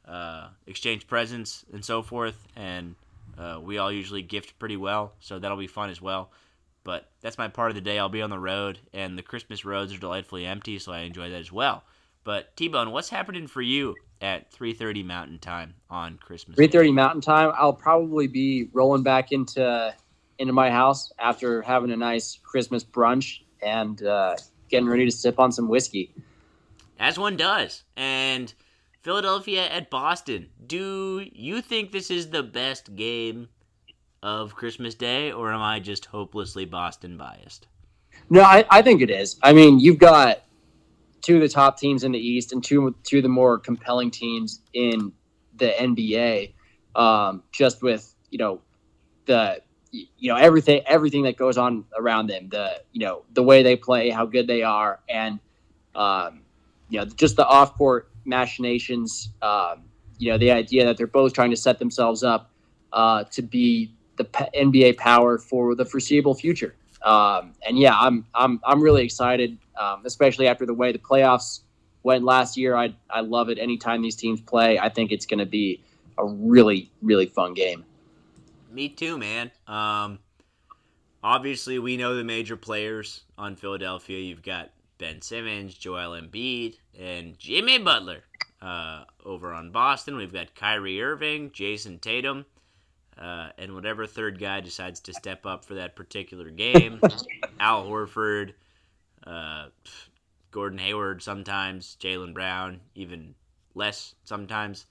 uh, 0.08 0.50
exchange 0.68 1.08
presents 1.08 1.66
and 1.74 1.84
so 1.84 2.02
forth, 2.02 2.48
and 2.56 2.96
uh, 3.38 3.60
we 3.62 3.78
all 3.78 3.92
usually 3.92 4.22
gift 4.22 4.58
pretty 4.60 4.78
well, 4.78 5.14
so 5.20 5.40
that'll 5.40 5.58
be 5.58 5.68
fun 5.68 5.90
as 5.90 6.02
well. 6.02 6.32
But 6.84 7.10
that's 7.22 7.38
my 7.38 7.48
part 7.48 7.72
of 7.72 7.76
the 7.76 7.82
day. 7.82 7.98
I'll 7.98 8.10
be 8.10 8.22
on 8.22 8.30
the 8.30 8.40
road, 8.40 8.80
and 8.94 9.18
the 9.18 9.24
Christmas 9.24 9.66
roads 9.66 9.94
are 9.94 9.98
delightfully 10.00 10.46
empty, 10.46 10.78
so 10.78 10.92
I 10.92 11.00
enjoy 11.00 11.30
that 11.32 11.40
as 11.40 11.52
well. 11.52 11.84
But 12.26 12.58
T 12.58 12.68
Bone, 12.68 12.92
what's 12.92 13.08
happening 13.10 13.48
for 13.48 13.62
you 13.62 13.96
at 14.20 14.52
3:30 14.52 15.06
Mountain 15.06 15.40
Time 15.40 15.76
on 15.90 16.18
Christmas. 16.18 16.58
3:30 16.58 16.92
Mountain 16.92 17.22
Time. 17.22 17.54
I'll 17.56 17.72
probably 17.72 18.28
be 18.28 18.68
rolling 18.74 19.04
back 19.04 19.32
into 19.32 19.96
into 20.40 20.52
my 20.52 20.70
house 20.70 21.14
after 21.20 21.62
having 21.62 21.92
a 21.92 21.96
nice 21.96 22.40
Christmas 22.44 22.84
brunch 22.84 23.42
and 23.62 24.04
uh, 24.04 24.36
getting 24.70 24.90
ready 24.90 25.06
to 25.06 25.12
sip 25.12 25.40
on 25.40 25.52
some 25.52 25.70
whiskey. 25.70 26.12
As 27.00 27.18
one 27.20 27.38
does. 27.38 27.84
And 27.96 28.54
Philadelphia 29.02 29.68
at 29.70 29.90
Boston. 29.92 30.50
Do 30.66 31.26
you 31.32 31.62
think 31.62 31.92
this 31.92 32.10
is 32.10 32.32
the 32.32 32.42
best 32.44 32.96
game 32.96 33.50
of 34.24 34.56
Christmas 34.56 34.96
Day, 34.96 35.32
or 35.32 35.54
am 35.54 35.62
I 35.62 35.80
just 35.80 36.06
hopelessly 36.06 36.66
Boston 36.66 37.16
biased? 37.18 37.68
No, 38.32 38.42
I, 38.42 38.66
I 38.72 38.82
think 38.82 39.02
it 39.02 39.12
is. 39.12 39.38
I 39.44 39.54
mean, 39.54 39.80
you've 39.80 40.00
got 40.00 40.45
two 41.26 41.38
of 41.38 41.42
the 41.42 41.50
top 41.50 41.80
teams 41.80 42.04
in 42.04 42.12
the 42.12 42.20
East 42.20 42.54
and 42.54 42.64
two 42.64 42.96
two 43.04 43.18
of 43.18 43.24
the 43.24 43.30
more 43.30 43.58
compelling 43.58 44.12
teams 44.12 44.62
in 44.74 45.12
the 45.58 45.72
NBA. 45.72 46.54
Um, 46.96 47.44
just 47.52 47.82
with 47.82 48.14
you 48.30 48.38
know 48.38 48.62
the 49.26 49.60
you 49.92 50.32
know 50.32 50.36
everything 50.36 50.82
everything 50.86 51.24
that 51.24 51.36
goes 51.36 51.58
on 51.58 51.84
around 51.98 52.28
them, 52.28 52.50
the 52.50 52.80
you 52.92 53.00
know 53.00 53.24
the 53.34 53.42
way 53.42 53.64
they 53.64 53.76
play, 53.76 54.12
how 54.12 54.28
good 54.28 54.46
they 54.46 54.62
are, 54.62 55.00
and 55.10 55.40
um, 55.96 56.42
you 56.90 57.00
know 57.00 57.06
just 57.06 57.36
the 57.36 57.48
off 57.48 57.76
court 57.76 58.12
machinations. 58.24 59.30
Um, 59.42 59.86
you 60.20 60.32
know 60.32 60.38
the 60.38 60.52
idea 60.52 60.86
that 60.86 60.96
they're 60.96 61.08
both 61.08 61.34
trying 61.34 61.50
to 61.50 61.58
set 61.58 61.80
themselves 61.80 62.24
up 62.24 62.52
uh, 62.94 63.24
to 63.32 63.42
be 63.42 63.92
the 64.18 64.26
NBA 64.26 64.98
power 64.98 65.40
for 65.40 65.74
the 65.74 65.86
foreseeable 65.86 66.36
future. 66.36 66.76
Um, 67.06 67.54
and 67.66 67.78
yeah, 67.78 67.98
I'm 67.98 68.26
I'm 68.34 68.60
I'm 68.64 68.82
really 68.82 69.04
excited, 69.04 69.58
um, 69.80 70.02
especially 70.06 70.48
after 70.48 70.66
the 70.66 70.74
way 70.74 70.92
the 70.92 71.00
playoffs 71.00 71.62
went 72.04 72.24
last 72.24 72.58
year. 72.58 72.76
I 72.76 72.96
I 73.10 73.22
love 73.22 73.50
it 73.50 73.60
anytime 73.60 74.02
these 74.02 74.16
teams 74.16 74.42
play. 74.42 74.80
I 74.80 74.90
think 74.90 75.12
it's 75.12 75.28
going 75.28 75.40
to 75.40 75.46
be 75.46 75.84
a 76.18 76.26
really 76.26 76.92
really 77.02 77.28
fun 77.28 77.54
game. 77.54 77.86
Me 78.72 78.90
too, 78.90 79.18
man. 79.18 79.52
Um, 79.68 80.20
obviously, 81.24 81.78
we 81.80 81.96
know 81.96 82.16
the 82.16 82.24
major 82.24 82.58
players 82.58 83.22
on 83.38 83.56
Philadelphia. 83.56 84.20
You've 84.20 84.44
got 84.44 84.72
Ben 84.98 85.22
Simmons, 85.22 85.76
Joel 85.76 86.20
Embiid, 86.20 86.78
and 87.00 87.38
Jimmy 87.38 87.78
Butler. 87.78 88.24
Uh, 88.62 89.04
over 89.24 89.54
on 89.54 89.70
Boston, 89.70 90.16
we've 90.16 90.34
got 90.34 90.56
Kyrie 90.56 91.02
Irving, 91.02 91.52
Jayson 91.52 92.00
Tatum. 92.00 92.46
Uh, 93.18 93.50
and 93.58 93.74
whatever 93.74 94.06
third 94.06 94.40
guy 94.40 94.60
decides 94.60 95.00
to 95.00 95.14
step 95.14 95.46
up 95.46 95.64
for 95.64 95.76
that 95.76 95.96
particular 95.96 96.50
game, 96.50 97.00
Al 97.60 97.86
Horford, 97.86 98.54
uh, 99.26 99.68
Gordon 100.52 100.80
Hayward 100.80 101.24
sometimes, 101.24 101.98
Jaylen 102.00 102.34
Brown 102.34 102.82
even 102.94 103.36
less 103.74 104.16
sometimes, 104.24 104.86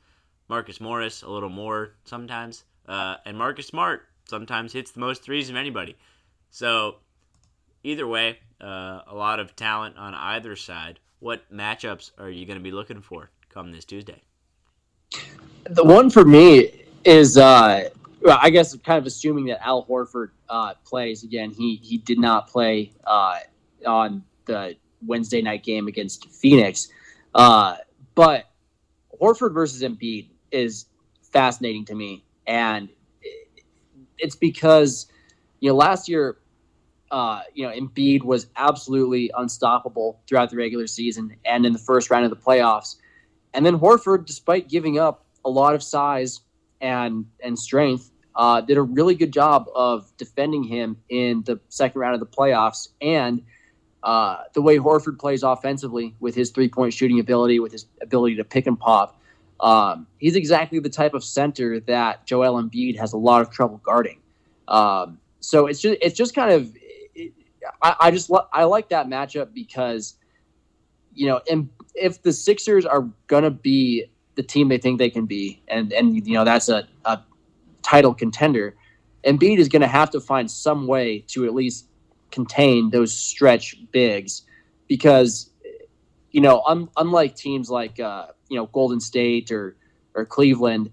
Marcus 0.49 0.81
Morris 0.81 1.23
a 1.23 1.29
little 1.29 1.49
more 1.49 1.93
sometimes, 2.05 2.65
uh, 2.89 3.17
and 3.27 3.37
Marcus 3.37 3.67
Smart 3.67 4.09
sometimes 4.29 4.73
hits 4.73 4.91
the 4.91 5.01
most 5.01 5.23
threes 5.23 5.51
of 5.51 5.57
anybody. 5.57 5.97
So 6.51 6.97
either 7.83 8.07
way, 8.07 8.39
uh, 8.61 9.01
a 9.07 9.15
lot 9.15 9.41
of 9.41 9.55
talent 9.57 9.97
on 9.97 10.15
either 10.15 10.57
side. 10.57 10.99
What 11.21 11.51
matchups 11.53 12.13
are 12.19 12.31
you 12.31 12.47
going 12.47 12.59
to 12.59 12.63
be 12.63 12.73
looking 12.73 13.01
for 13.01 13.31
come 13.49 13.73
this 13.73 13.85
Tuesday? 13.85 14.23
The 15.65 15.85
one 15.85 16.11
for 16.11 16.25
me 16.25 16.85
is 17.05 17.39
uh, 17.39 17.89
well, 18.25 18.39
I 18.41 18.49
guess 18.49 18.75
kind 18.79 18.99
of 18.99 19.07
assuming 19.07 19.47
that 19.47 19.65
Al 19.65 19.85
Horford 19.85 20.31
uh, 20.49 20.73
plays 20.87 21.23
again. 21.23 21.51
He 21.51 21.79
he 21.83 21.99
did 21.99 22.19
not 22.19 22.49
play 22.49 22.93
uh, 23.07 23.41
on 23.87 24.25
the 24.47 24.77
Wednesday 25.07 25.43
night 25.43 25.63
game 25.63 25.89
against 25.89 26.31
Phoenix, 26.31 26.89
uh, 27.35 27.77
but 28.15 28.47
Horford 29.21 29.53
versus 29.53 29.83
Embiid 29.83 30.31
is 30.51 30.87
fascinating 31.33 31.85
to 31.85 31.95
me, 31.95 32.25
and 32.47 32.89
it's 34.19 34.37
because 34.37 35.07
you 35.61 35.69
know 35.69 35.77
last 35.77 36.09
year. 36.09 36.39
Uh, 37.11 37.43
you 37.53 37.65
know, 37.65 37.73
Embiid 37.73 38.25
was 38.25 38.49
absolutely 38.57 39.31
unstoppable 39.37 40.21
throughout 40.27 40.51
the 40.51 40.57
regular 40.57 40.89
season 40.89 41.37
and 41.45 41.65
in 41.65 41.73
the 41.73 41.79
first 41.79 42.11
round 42.11 42.25
of 42.25 42.31
the 42.31 42.37
playoffs. 42.37 42.97
And 43.53 43.65
then 43.65 43.79
Horford, 43.79 44.27
despite 44.27 44.69
giving 44.69 44.99
up 44.99 45.25
a 45.45 45.51
lot 45.51 45.77
of 45.77 45.83
size 45.83 46.41
and 46.81 47.27
and 47.41 47.57
strength, 47.57 48.11
uh, 48.37 48.61
did 48.61 48.77
a 48.77 48.83
really 48.83 49.15
good 49.15 49.33
job 49.33 49.67
of 49.75 50.11
defending 50.17 50.65
him 50.65 50.97
in 51.09 51.43
the 51.43 51.61
second 51.69 52.01
round 52.01 52.15
of 52.15 52.21
the 52.21 52.27
playoffs. 52.27 52.89
And 53.01 53.43
uh, 54.03 54.43
the 54.53 54.63
way 54.63 54.79
Horford 54.79 55.19
plays 55.19 55.43
offensively 55.43 56.15
with 56.21 56.35
his 56.35 56.51
three 56.51 56.69
point 56.69 56.93
shooting 56.93 57.21
ability, 57.21 57.61
with 57.61 57.73
his 57.73 57.87
ability 58.03 58.37
to 58.37 58.45
pick 58.45 58.67
and 58.67 58.79
pop, 58.79 59.21
um, 59.61 60.07
he's 60.19 60.37
exactly 60.37 60.79
the 60.79 60.91
type 60.91 61.15
of 61.15 61.25
center 61.25 61.81
that 61.81 62.27
Joel 62.27 62.63
Embiid 62.63 62.99
has 62.99 63.13
a 63.13 63.17
lot 63.17 63.41
of 63.41 63.51
trouble 63.51 63.81
guarding. 63.85 64.21
Um, 64.69 65.19
so 65.41 65.67
it's 65.67 65.81
just 65.81 65.99
it's 66.01 66.17
just 66.17 66.35
kind 66.35 66.53
of 66.53 66.73
it, 67.15 67.33
I, 67.83 67.97
I, 68.01 68.11
just 68.11 68.31
I 68.53 68.65
like 68.65 68.89
that 68.89 69.07
matchup 69.07 69.55
because 69.55 70.17
you 71.15 71.27
know 71.27 71.41
and 71.51 71.69
if 71.95 72.23
the 72.23 72.33
Sixers 72.33 72.85
are 72.85 73.09
gonna 73.27 73.51
be 73.51 74.07
the 74.35 74.43
team 74.43 74.69
they 74.69 74.79
think 74.79 74.99
they 74.99 75.11
can 75.11 75.27
be, 75.27 75.63
and 75.69 75.93
and 75.93 76.27
you 76.27 76.35
know 76.35 76.45
that's 76.45 76.69
a, 76.69 76.89
a 77.05 77.21
title 77.85 78.15
contender, 78.15 78.77
Embiid 79.25 79.59
is 79.59 79.69
going 79.69 79.83
to 79.83 79.89
have 79.89 80.11
to 80.11 80.21
find 80.21 80.51
some 80.51 80.87
way 80.87 81.21
to 81.29 81.45
at 81.45 81.55
least 81.55 81.89
contain 82.31 82.91
those 82.91 83.15
stretch 83.15 83.77
bigs 83.93 84.43
because 84.89 85.51
you 86.33 86.41
know 86.41 86.63
un- 86.67 86.89
unlike 86.97 87.37
teams 87.37 87.71
like 87.71 88.01
uh, 88.01 88.27
you 88.49 88.57
know 88.57 88.67
Golden 88.67 89.01
State 89.01 89.51
or 89.51 89.77
or 90.15 90.25
Cleveland 90.25 90.91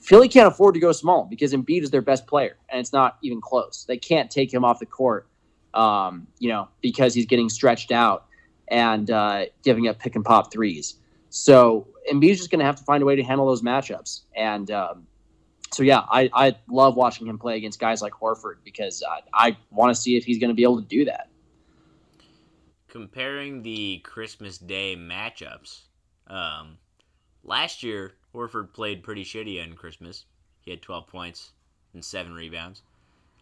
Philly 0.00 0.28
can't 0.28 0.48
afford 0.48 0.74
to 0.74 0.80
go 0.80 0.92
small 0.92 1.24
because 1.24 1.54
Embiid 1.54 1.82
is 1.82 1.90
their 1.90 2.02
best 2.02 2.26
player 2.26 2.58
and 2.68 2.78
it's 2.78 2.92
not 2.92 3.16
even 3.22 3.40
close. 3.40 3.86
They 3.88 3.96
can't 3.96 4.30
take 4.30 4.52
him 4.52 4.64
off 4.64 4.78
the 4.78 4.86
court 4.86 5.28
um, 5.72 6.26
you 6.38 6.48
know 6.48 6.68
because 6.80 7.14
he's 7.14 7.26
getting 7.26 7.48
stretched 7.48 7.92
out 7.92 8.26
and 8.68 9.10
uh, 9.10 9.46
giving 9.62 9.88
up 9.88 9.98
pick 9.98 10.16
and 10.16 10.24
pop 10.24 10.52
threes. 10.52 10.96
So 11.30 11.86
Embiid's 12.10 12.38
just 12.38 12.50
going 12.50 12.60
to 12.60 12.64
have 12.64 12.76
to 12.76 12.84
find 12.84 13.02
a 13.02 13.06
way 13.06 13.16
to 13.16 13.22
handle 13.22 13.46
those 13.46 13.62
matchups 13.62 14.22
and 14.36 14.70
um, 14.70 15.06
so 15.74 15.82
yeah, 15.82 16.02
I, 16.08 16.30
I 16.32 16.56
love 16.68 16.96
watching 16.96 17.26
him 17.26 17.38
play 17.38 17.56
against 17.56 17.80
guys 17.80 18.00
like 18.00 18.12
Horford 18.12 18.56
because 18.64 19.02
uh, 19.02 19.20
I 19.32 19.56
want 19.70 19.94
to 19.94 20.00
see 20.00 20.16
if 20.16 20.24
he's 20.24 20.38
going 20.38 20.50
to 20.50 20.54
be 20.54 20.62
able 20.62 20.80
to 20.80 20.86
do 20.86 21.04
that. 21.06 21.28
Comparing 22.88 23.62
the 23.62 23.98
Christmas 24.04 24.56
Day 24.56 24.94
matchups, 24.96 25.80
um, 26.28 26.78
last 27.42 27.82
year 27.82 28.14
Horford 28.34 28.72
played 28.72 29.02
pretty 29.02 29.24
shitty 29.24 29.62
on 29.62 29.74
Christmas. 29.74 30.26
He 30.60 30.70
had 30.70 30.80
12 30.80 31.08
points 31.08 31.52
and 31.92 32.04
seven 32.04 32.34
rebounds. 32.34 32.82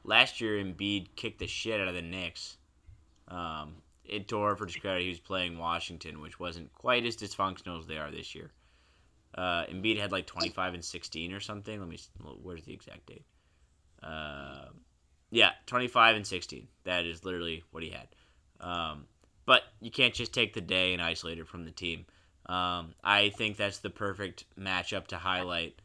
Last 0.05 0.41
year, 0.41 0.62
Embiid 0.62 1.09
kicked 1.14 1.39
the 1.39 1.47
shit 1.47 1.80
out 1.80 1.89
of 1.89 1.95
the 1.95 2.03
Knicks. 2.03 2.57
Um, 3.28 3.76
it 4.05 4.26
to 4.28 4.37
Horford's 4.37 4.76
credit, 4.76 5.03
he 5.03 5.09
was 5.09 5.20
playing 5.20 5.59
Washington, 5.59 6.20
which 6.20 6.41
wasn't 6.41 6.72
quite 6.74 7.07
as 7.07 7.16
dysfunctional 7.16 7.78
as 7.78 7.87
they 7.87 7.99
are 7.99 8.11
this 8.11 8.35
year. 8.35 8.51
Uh, 9.35 9.64
Embiid 9.66 9.99
had 9.99 10.12
like 10.12 10.26
25 10.26 10.74
and 10.74 10.85
16 10.85 11.33
or 11.33 11.41
something. 11.41 11.78
Let 11.78 11.89
me. 11.89 11.99
Where's 12.43 12.64
the 12.64 12.74
exact 12.74 13.07
date? 13.07 13.24
Uh, 14.03 14.66
yeah, 15.30 15.53
25 15.66 16.16
and 16.16 16.26
16. 16.26 16.68
That 16.85 17.07
is 17.07 17.24
literally 17.24 17.64
what 17.70 17.83
he 17.83 17.91
had. 17.91 18.09
Um, 18.61 19.07
but 19.47 19.62
you 19.80 19.91
can't 19.91 20.14
just 20.14 20.33
take 20.33 20.55
the 20.55 20.61
day 20.61 20.93
and 20.93 21.03
isolate 21.03 21.39
it 21.39 21.49
from 21.49 21.64
the 21.64 21.70
team. 21.70 22.07
Um, 22.47 22.95
I 23.03 23.30
think 23.30 23.57
that's 23.57 23.78
the 23.78 23.91
perfect 23.91 24.45
matchup 24.59 25.07
to 25.09 25.16
highlight. 25.16 25.80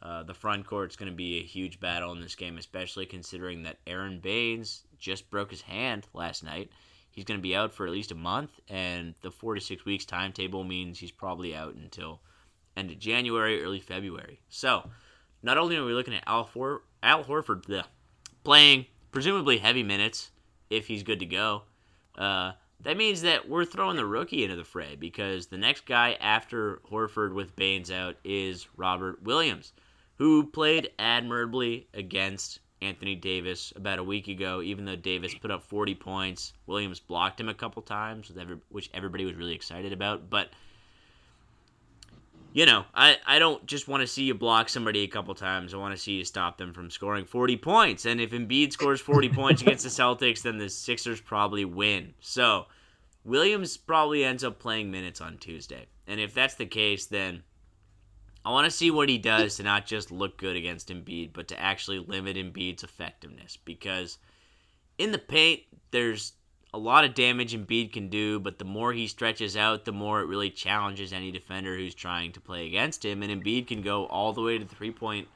Uh, 0.00 0.22
the 0.22 0.34
front 0.34 0.66
court's 0.66 0.96
going 0.96 1.10
to 1.10 1.16
be 1.16 1.38
a 1.38 1.44
huge 1.44 1.78
battle 1.78 2.12
in 2.12 2.20
this 2.20 2.34
game, 2.34 2.58
especially 2.58 3.06
considering 3.06 3.62
that 3.62 3.78
Aron 3.86 4.20
Baynes 4.20 4.84
just 4.98 5.30
broke 5.30 5.50
his 5.50 5.62
hand 5.62 6.06
last 6.12 6.42
night. 6.42 6.70
He's 7.10 7.24
going 7.24 7.38
to 7.38 7.42
be 7.42 7.54
out 7.54 7.72
for 7.72 7.86
at 7.86 7.92
least 7.92 8.10
a 8.10 8.16
month, 8.16 8.58
and 8.68 9.14
the 9.20 9.30
four 9.30 9.54
to 9.54 9.60
six 9.60 9.84
weeks 9.84 10.04
timetable 10.04 10.64
means 10.64 10.98
he's 10.98 11.12
probably 11.12 11.54
out 11.54 11.74
until 11.74 12.20
end 12.76 12.90
of 12.90 12.98
January, 12.98 13.62
early 13.62 13.80
February. 13.80 14.40
So, 14.48 14.88
not 15.42 15.58
only 15.58 15.76
are 15.76 15.84
we 15.84 15.92
looking 15.92 16.14
at 16.14 16.24
Al, 16.26 16.44
For- 16.44 16.82
Al 17.02 17.24
Horford 17.24 17.84
playing 18.44 18.86
presumably 19.10 19.58
heavy 19.58 19.82
minutes 19.82 20.30
if 20.70 20.86
he's 20.86 21.02
good 21.02 21.20
to 21.20 21.26
go, 21.26 21.62
uh, 22.16 22.52
that 22.80 22.96
means 22.96 23.22
that 23.22 23.48
we're 23.48 23.64
throwing 23.64 23.96
the 23.96 24.06
rookie 24.06 24.42
into 24.42 24.56
the 24.56 24.64
fray 24.64 24.96
because 24.96 25.46
the 25.46 25.58
next 25.58 25.86
guy 25.86 26.16
after 26.20 26.80
Horford 26.90 27.34
with 27.34 27.54
Baynes 27.54 27.90
out 27.90 28.16
is 28.24 28.66
Robert 28.76 29.22
Williams, 29.22 29.72
who 30.16 30.46
played 30.46 30.90
admirably 30.98 31.88
against 31.94 32.58
Anthony 32.80 33.14
Davis 33.14 33.72
about 33.76 34.00
a 34.00 34.04
week 34.04 34.26
ago. 34.26 34.60
Even 34.62 34.84
though 34.84 34.96
Davis 34.96 35.34
put 35.34 35.52
up 35.52 35.62
40 35.62 35.94
points, 35.94 36.52
Williams 36.66 36.98
blocked 36.98 37.40
him 37.40 37.48
a 37.48 37.54
couple 37.54 37.82
times, 37.82 38.32
which 38.68 38.90
everybody 38.92 39.24
was 39.24 39.36
really 39.36 39.54
excited 39.54 39.92
about. 39.92 40.28
But 40.28 40.50
you 42.52 42.66
know, 42.66 42.84
I, 42.94 43.16
I 43.26 43.38
don't 43.38 43.64
just 43.66 43.88
want 43.88 44.02
to 44.02 44.06
see 44.06 44.24
you 44.24 44.34
block 44.34 44.68
somebody 44.68 45.00
a 45.04 45.08
couple 45.08 45.34
times. 45.34 45.72
I 45.72 45.78
want 45.78 45.94
to 45.94 46.00
see 46.00 46.12
you 46.12 46.24
stop 46.24 46.58
them 46.58 46.72
from 46.72 46.90
scoring 46.90 47.24
40 47.24 47.56
points. 47.56 48.04
And 48.04 48.20
if 48.20 48.30
Embiid 48.30 48.72
scores 48.72 49.00
40 49.00 49.28
points 49.30 49.62
against 49.62 49.84
the 49.84 49.90
Celtics, 49.90 50.42
then 50.42 50.58
the 50.58 50.68
Sixers 50.68 51.20
probably 51.20 51.64
win. 51.64 52.12
So 52.20 52.66
Williams 53.24 53.76
probably 53.76 54.24
ends 54.24 54.44
up 54.44 54.58
playing 54.58 54.90
minutes 54.90 55.20
on 55.20 55.38
Tuesday. 55.38 55.86
And 56.06 56.20
if 56.20 56.34
that's 56.34 56.54
the 56.54 56.66
case, 56.66 57.06
then 57.06 57.42
I 58.44 58.50
want 58.50 58.66
to 58.66 58.70
see 58.70 58.90
what 58.90 59.08
he 59.08 59.18
does 59.18 59.56
to 59.56 59.62
not 59.62 59.86
just 59.86 60.10
look 60.10 60.36
good 60.36 60.56
against 60.56 60.88
Embiid, 60.88 61.30
but 61.32 61.48
to 61.48 61.60
actually 61.60 62.00
limit 62.00 62.36
Embiid's 62.36 62.82
effectiveness. 62.82 63.56
Because 63.56 64.18
in 64.98 65.12
the 65.12 65.18
paint, 65.18 65.62
there's 65.90 66.34
a 66.74 66.78
lot 66.78 67.04
of 67.04 67.14
damage 67.14 67.54
Embiid 67.54 67.92
can 67.92 68.08
do, 68.08 68.40
but 68.40 68.58
the 68.58 68.64
more 68.64 68.92
he 68.92 69.06
stretches 69.06 69.56
out, 69.56 69.84
the 69.84 69.92
more 69.92 70.20
it 70.20 70.26
really 70.26 70.50
challenges 70.50 71.12
any 71.12 71.30
defender 71.30 71.76
who's 71.76 71.94
trying 71.94 72.32
to 72.32 72.40
play 72.40 72.66
against 72.66 73.04
him. 73.04 73.22
And 73.22 73.30
Embiid 73.30 73.66
can 73.66 73.82
go 73.82 74.06
all 74.06 74.32
the 74.32 74.40
way 74.40 74.58
to 74.58 74.64
the 74.64 74.74
three 74.74 74.90
point 74.90 75.28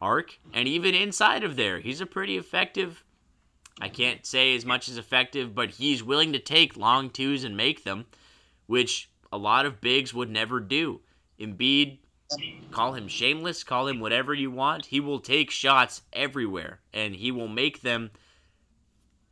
arc 0.00 0.38
and 0.54 0.66
even 0.66 0.94
inside 0.94 1.44
of 1.44 1.56
there. 1.56 1.80
He's 1.80 2.00
a 2.00 2.06
pretty 2.06 2.38
effective, 2.38 3.04
I 3.80 3.88
can't 3.88 4.24
say 4.24 4.56
as 4.56 4.64
much 4.64 4.88
as 4.88 4.96
effective, 4.96 5.54
but 5.54 5.70
he's 5.70 6.02
willing 6.02 6.32
to 6.32 6.38
take 6.38 6.76
long 6.76 7.10
twos 7.10 7.44
and 7.44 7.56
make 7.56 7.84
them, 7.84 8.06
which 8.66 9.10
a 9.30 9.36
lot 9.36 9.66
of 9.66 9.82
bigs 9.82 10.14
would 10.14 10.30
never 10.30 10.60
do. 10.60 11.00
Embiid, 11.38 11.98
call 12.70 12.94
him 12.94 13.06
shameless, 13.06 13.64
call 13.64 13.86
him 13.86 14.00
whatever 14.00 14.32
you 14.32 14.50
want. 14.50 14.86
He 14.86 15.00
will 15.00 15.20
take 15.20 15.50
shots 15.50 16.02
everywhere, 16.12 16.80
and 16.94 17.14
he 17.14 17.30
will 17.30 17.48
make 17.48 17.82
them 17.82 18.10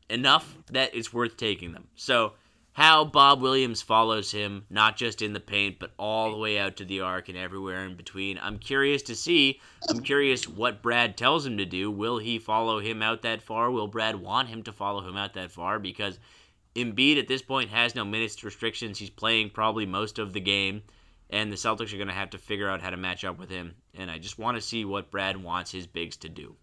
enough 0.08 0.56
that 0.70 0.94
it's 0.94 1.12
worth 1.12 1.36
taking 1.36 1.72
them. 1.72 1.88
So 1.94 2.32
how 2.76 3.06
Bob 3.06 3.40
Williams 3.40 3.80
follows 3.80 4.30
him, 4.30 4.66
not 4.68 4.98
just 4.98 5.22
in 5.22 5.32
the 5.32 5.40
paint, 5.40 5.78
but 5.78 5.92
all 5.98 6.30
the 6.30 6.36
way 6.36 6.58
out 6.58 6.76
to 6.76 6.84
the 6.84 7.00
arc 7.00 7.30
and 7.30 7.38
everywhere 7.38 7.86
in 7.86 7.96
between. 7.96 8.38
I'm 8.42 8.58
curious 8.58 9.00
to 9.04 9.14
see. 9.14 9.60
I'm 9.88 10.00
curious 10.00 10.46
what 10.46 10.82
Brad 10.82 11.16
tells 11.16 11.46
him 11.46 11.56
to 11.56 11.64
do. 11.64 11.90
Will 11.90 12.18
he 12.18 12.38
follow 12.38 12.78
him 12.78 13.00
out 13.00 13.22
that 13.22 13.40
far? 13.40 13.70
Will 13.70 13.86
Brad 13.86 14.16
want 14.16 14.48
him 14.48 14.62
to 14.64 14.72
follow 14.72 15.00
him 15.00 15.16
out 15.16 15.32
that 15.34 15.50
far? 15.50 15.78
Because 15.78 16.18
Embiid 16.74 17.18
at 17.18 17.28
this 17.28 17.40
point 17.40 17.70
has 17.70 17.94
no 17.94 18.04
minutes 18.04 18.44
restrictions. 18.44 18.98
He's 18.98 19.08
playing 19.08 19.50
probably 19.50 19.86
most 19.86 20.18
of 20.18 20.34
the 20.34 20.40
game, 20.40 20.82
and 21.30 21.50
the 21.50 21.56
Celtics 21.56 21.94
are 21.94 21.96
going 21.96 22.08
to 22.08 22.12
have 22.12 22.30
to 22.30 22.38
figure 22.38 22.68
out 22.68 22.82
how 22.82 22.90
to 22.90 22.98
match 22.98 23.24
up 23.24 23.38
with 23.38 23.48
him. 23.48 23.74
And 23.94 24.10
I 24.10 24.18
just 24.18 24.38
want 24.38 24.58
to 24.58 24.60
see 24.60 24.84
what 24.84 25.10
Brad 25.10 25.42
wants 25.42 25.72
his 25.72 25.86
bigs 25.86 26.18
to 26.18 26.28
do. 26.28 26.56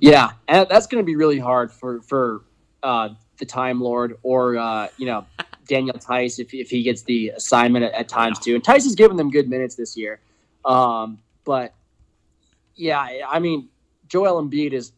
Yeah, 0.00 0.30
and 0.46 0.66
that's 0.68 0.86
going 0.86 1.02
to 1.02 1.06
be 1.06 1.16
really 1.16 1.38
hard 1.38 1.72
for 1.72 2.00
for 2.02 2.42
uh, 2.82 3.10
the 3.38 3.46
Time 3.46 3.80
Lord 3.80 4.16
or 4.22 4.56
uh, 4.56 4.88
you 4.96 5.06
know 5.06 5.26
Daniel 5.68 5.98
Theis 5.98 6.38
if, 6.38 6.54
if 6.54 6.70
he 6.70 6.82
gets 6.82 7.02
the 7.02 7.30
assignment 7.30 7.84
at, 7.84 7.92
at 7.92 8.08
times 8.08 8.38
too. 8.38 8.54
And 8.54 8.64
Theis 8.64 8.84
has 8.84 8.94
given 8.94 9.16
them 9.16 9.30
good 9.30 9.48
minutes 9.48 9.74
this 9.74 9.96
year, 9.96 10.20
um, 10.64 11.18
but 11.44 11.74
yeah, 12.76 13.06
I 13.28 13.38
mean 13.38 13.68
Joel 14.08 14.42
Embiid 14.42 14.72
is 14.72 14.92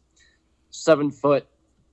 seven 0.69 1.11
foot, 1.11 1.47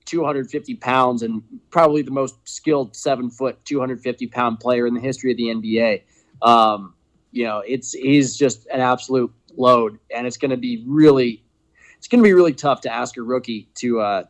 two 0.05 0.23
hundred 0.23 0.49
fifty 0.49 0.75
pounds, 0.75 1.23
and 1.23 1.41
probably 1.69 2.01
the 2.01 2.11
most 2.11 2.35
skilled 2.47 2.95
seven 2.95 3.29
foot, 3.29 3.63
two 3.65 3.79
hundred 3.79 4.01
fifty 4.01 4.27
pound 4.27 4.59
player 4.59 4.87
in 4.87 4.93
the 4.93 5.01
history 5.01 5.31
of 5.31 5.37
the 5.37 5.45
NBA. 5.45 6.01
Um, 6.41 6.93
you 7.31 7.43
know, 7.43 7.59
it's 7.65 7.93
he's 7.93 8.35
just 8.35 8.67
an 8.67 8.81
absolute 8.81 9.31
load, 9.55 9.99
and 10.13 10.25
it's 10.25 10.37
going 10.37 10.51
to 10.51 10.57
be 10.57 10.83
really, 10.87 11.43
it's 11.99 12.07
going 12.07 12.23
to 12.23 12.27
be 12.27 12.33
really 12.33 12.53
tough 12.53 12.81
to 12.81 12.93
ask 12.93 13.17
a 13.17 13.21
rookie 13.21 13.69
to 13.75 13.99
uh, 13.99 14.23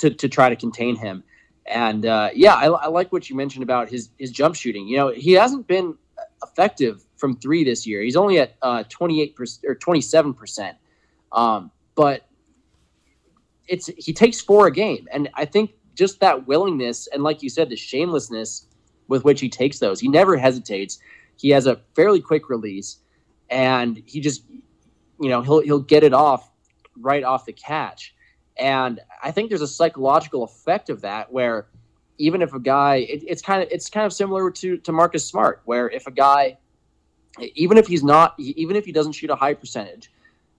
to 0.00 0.10
to 0.10 0.28
try 0.28 0.48
to 0.48 0.56
contain 0.56 0.96
him. 0.96 1.22
And 1.66 2.06
uh, 2.06 2.30
yeah, 2.34 2.54
I, 2.54 2.66
I, 2.66 2.86
like 2.86 3.12
what 3.12 3.28
you 3.28 3.36
mentioned 3.36 3.62
about 3.62 3.88
his 3.90 4.10
his 4.18 4.30
jump 4.30 4.56
shooting. 4.56 4.88
You 4.88 4.96
know, 4.96 5.08
he 5.08 5.32
hasn't 5.32 5.66
been 5.66 5.96
effective 6.42 7.04
from 7.16 7.36
three 7.36 7.62
this 7.62 7.86
year. 7.86 8.00
He's 8.02 8.16
only 8.16 8.38
at 8.40 8.56
uh, 8.62 8.84
twenty 8.88 9.20
eight 9.20 9.36
percent 9.36 9.70
or 9.70 9.74
twenty 9.74 10.00
seven 10.00 10.32
percent. 10.32 10.78
Um, 11.30 11.70
but 11.94 12.26
it's 13.66 13.88
he 13.98 14.14
takes 14.14 14.40
four 14.40 14.66
a 14.66 14.72
game, 14.72 15.06
and 15.12 15.28
I 15.34 15.44
think 15.44 15.72
just 15.94 16.20
that 16.20 16.46
willingness 16.46 17.08
and, 17.08 17.24
like 17.24 17.42
you 17.42 17.50
said, 17.50 17.68
the 17.68 17.76
shamelessness 17.76 18.66
with 19.08 19.24
which 19.24 19.40
he 19.40 19.48
takes 19.48 19.80
those. 19.80 19.98
He 19.98 20.06
never 20.08 20.36
hesitates. 20.36 21.00
He 21.36 21.50
has 21.50 21.66
a 21.66 21.80
fairly 21.96 22.20
quick 22.20 22.48
release, 22.48 22.98
and 23.50 24.02
he 24.06 24.20
just 24.20 24.44
you 25.20 25.28
know 25.28 25.42
he'll 25.42 25.60
he'll 25.60 25.80
get 25.80 26.02
it 26.02 26.14
off 26.14 26.50
right 27.00 27.24
off 27.24 27.44
the 27.44 27.52
catch. 27.52 28.14
And 28.56 29.00
I 29.22 29.30
think 29.30 29.48
there's 29.48 29.62
a 29.62 29.68
psychological 29.68 30.42
effect 30.42 30.90
of 30.90 31.00
that 31.02 31.32
where 31.32 31.68
even 32.18 32.42
if 32.42 32.52
a 32.52 32.60
guy, 32.60 32.96
it, 32.96 33.22
it's 33.26 33.40
kind 33.42 33.62
of 33.62 33.68
it's 33.70 33.88
kind 33.88 34.04
of 34.04 34.12
similar 34.12 34.50
to 34.50 34.76
to 34.78 34.92
Marcus 34.92 35.24
Smart, 35.24 35.62
where 35.64 35.88
if 35.88 36.06
a 36.06 36.10
guy, 36.10 36.58
even 37.54 37.78
if 37.78 37.86
he's 37.86 38.02
not, 38.02 38.34
even 38.38 38.76
if 38.76 38.84
he 38.84 38.92
doesn't 38.92 39.12
shoot 39.12 39.30
a 39.30 39.36
high 39.36 39.54
percentage, 39.54 40.10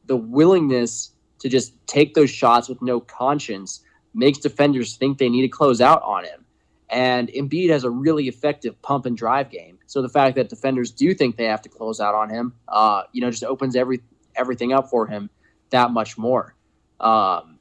the 0.06 0.16
willingness 0.16 1.12
to 1.40 1.50
just 1.50 1.74
take 1.88 2.14
those 2.14 2.30
shots 2.30 2.70
with 2.70 2.82
no 2.82 3.00
conscience 3.00 3.82
makes 4.14 4.40
defenders 4.40 4.96
think 4.96 5.18
they 5.18 5.30
need 5.30 5.42
to 5.42 5.48
close 5.48 5.82
out 5.82 6.02
on 6.04 6.24
him. 6.24 6.46
And 6.90 7.30
Embiid 7.30 7.70
has 7.70 7.84
a 7.84 7.90
really 7.90 8.28
effective 8.28 8.82
pump 8.82 9.06
and 9.06 9.16
drive 9.16 9.52
game. 9.52 9.78
So 9.86 10.02
the 10.02 10.10
fact 10.10 10.36
that 10.38 10.50
defenders 10.50 10.90
do 10.90 11.14
think 11.14 11.38
they 11.38 11.46
have 11.46 11.62
to 11.62 11.70
close 11.70 12.00
out 12.00 12.16
on 12.16 12.30
him, 12.30 12.54
uh, 12.68 13.04
you 13.12 13.22
know, 13.22 13.30
just 13.30 13.44
opens 13.44 13.76
every 13.76 14.02
everything 14.36 14.72
up 14.72 14.90
for 14.90 15.06
him 15.06 15.30
that 15.70 15.92
much 15.92 16.18
more. 16.18 16.56
Um, 17.00 17.60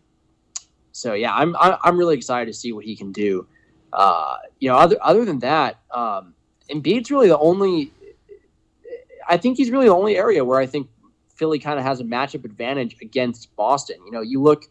so 0.92 1.14
yeah, 1.14 1.32
I'm 1.34 1.54
I'm 1.58 1.96
really 1.96 2.16
excited 2.16 2.46
to 2.46 2.58
see 2.58 2.72
what 2.72 2.84
he 2.84 2.96
can 2.96 3.12
do. 3.12 3.46
Uh, 3.92 4.36
you 4.58 4.68
know, 4.68 4.76
other 4.76 4.96
other 5.00 5.24
than 5.24 5.38
that, 5.40 5.80
um, 5.90 6.34
Embiid's 6.70 7.10
really 7.10 7.28
the 7.28 7.38
only. 7.38 7.92
I 9.28 9.36
think 9.36 9.58
he's 9.58 9.70
really 9.70 9.86
the 9.86 9.94
only 9.94 10.16
area 10.16 10.44
where 10.44 10.58
I 10.58 10.66
think 10.66 10.88
Philly 11.34 11.58
kind 11.58 11.78
of 11.78 11.84
has 11.84 12.00
a 12.00 12.04
matchup 12.04 12.44
advantage 12.44 12.96
against 13.00 13.54
Boston. 13.56 13.96
You 14.04 14.10
know, 14.10 14.22
you 14.22 14.42
look 14.42 14.64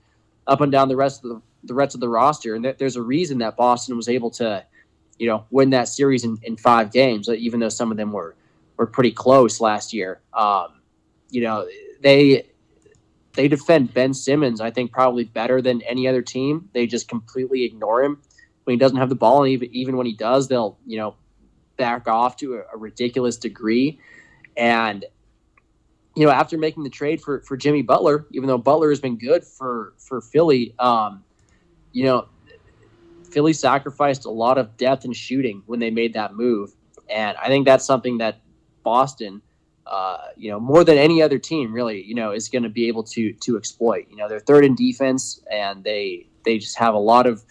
up 0.47 0.61
and 0.61 0.71
down 0.71 0.89
the 0.89 0.95
rest 0.95 1.23
of 1.23 1.29
the 1.29 1.41
the 1.63 1.73
rest 1.73 1.95
of 1.95 2.01
the 2.01 2.09
roster, 2.09 2.55
and 2.55 2.65
there's 2.77 2.95
a 2.95 3.01
reason 3.01 3.37
that 3.39 3.55
Boston 3.55 3.95
was 3.95 4.09
able 4.09 4.29
to, 4.31 4.65
you 5.17 5.27
know, 5.27 5.45
win 5.51 5.69
that 5.71 5.87
series 5.87 6.23
in, 6.23 6.37
in 6.43 6.57
five 6.57 6.91
games, 6.91 7.29
even 7.29 7.59
though 7.59 7.69
some 7.69 7.91
of 7.91 7.97
them 7.97 8.11
were 8.11 8.35
were 8.77 8.87
pretty 8.87 9.11
close 9.11 9.61
last 9.61 9.93
year. 9.93 10.21
Um, 10.33 10.81
you 11.29 11.41
know, 11.41 11.67
they 12.01 12.47
they 13.37 13.47
defend 13.47 13.93
Ben 13.93 14.13
Simmons, 14.15 14.59
I 14.59 14.71
think, 14.71 14.91
probably 14.91 15.23
better 15.23 15.61
than 15.61 15.81
any 15.83 16.07
other 16.07 16.23
team. 16.23 16.69
They 16.73 16.87
just 16.87 17.07
completely 17.07 17.63
ignore 17.63 18.03
him 18.03 18.21
when 18.63 18.73
he 18.73 18.77
doesn't 18.77 18.97
have 18.97 19.09
the 19.09 19.15
ball, 19.15 19.43
and 19.43 19.53
even 19.53 19.69
even 19.73 19.95
when 19.95 20.07
he 20.07 20.13
does, 20.13 20.47
they'll 20.47 20.77
you 20.85 20.97
know 20.97 21.15
back 21.77 22.07
off 22.07 22.35
to 22.37 22.55
a, 22.55 22.63
a 22.73 22.77
ridiculous 22.77 23.37
degree. 23.37 23.99
And 24.57 25.05
you 26.15 26.25
know, 26.25 26.31
after 26.31 26.57
making 26.57 26.83
the 26.83 26.89
trade 26.89 27.21
for 27.21 27.41
for 27.41 27.55
Jimmy 27.55 27.83
Butler, 27.83 28.25
even 28.31 28.47
though 28.47 28.57
Butler 28.57 28.89
has 28.89 28.99
been 28.99 29.19
good 29.19 29.45
for 29.45 29.93
for 29.99 30.19
Philly, 30.19 30.73
um, 30.79 31.23
you 31.91 32.05
know, 32.05 32.27
Philly 33.31 33.53
sacrificed 33.53 34.25
a 34.25 34.31
lot 34.31 34.57
of 34.57 34.75
depth 34.77 35.05
and 35.05 35.15
shooting 35.15 35.61
when 35.67 35.79
they 35.79 35.91
made 35.91 36.13
that 36.13 36.33
move, 36.33 36.73
and 37.07 37.37
I 37.37 37.49
think 37.49 37.67
that's 37.67 37.85
something 37.85 38.17
that 38.17 38.41
Boston 38.83 39.43
uh, 39.89 40.17
you 40.35 40.51
know, 40.51 40.59
more 40.59 40.83
than 40.83 40.97
any 40.97 41.21
other 41.21 41.39
team, 41.39 41.73
really, 41.73 42.03
you 42.03 42.13
know, 42.13 42.31
is 42.31 42.49
going 42.49 42.63
to 42.63 42.69
be 42.69 42.87
able 42.87 43.03
to 43.03 43.33
to 43.33 43.57
exploit. 43.57 44.07
You 44.09 44.17
know, 44.17 44.27
they're 44.27 44.39
third 44.39 44.65
in 44.65 44.75
defense, 44.75 45.41
and 45.51 45.83
they 45.83 46.27
they 46.43 46.57
just 46.57 46.77
have 46.77 46.93
a 46.93 46.99
lot 46.99 47.25
of 47.25 47.43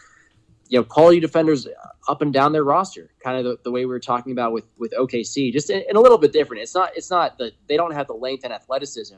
you 0.68 0.78
know 0.78 0.84
quality 0.84 1.20
defenders 1.20 1.66
up 2.08 2.22
and 2.22 2.32
down 2.32 2.52
their 2.52 2.64
roster. 2.64 3.10
Kind 3.22 3.38
of 3.38 3.44
the, 3.44 3.58
the 3.64 3.70
way 3.70 3.80
we 3.80 3.86
were 3.86 4.00
talking 4.00 4.32
about 4.32 4.52
with 4.52 4.64
with 4.76 4.92
OKC, 4.92 5.52
just 5.52 5.70
in, 5.70 5.82
in, 5.88 5.96
a 5.96 6.00
little 6.00 6.18
bit 6.18 6.32
different. 6.32 6.62
It's 6.62 6.74
not 6.74 6.90
it's 6.94 7.10
not 7.10 7.38
that 7.38 7.52
they 7.68 7.76
don't 7.76 7.92
have 7.92 8.06
the 8.06 8.14
length 8.14 8.44
and 8.44 8.52
athleticism 8.52 9.16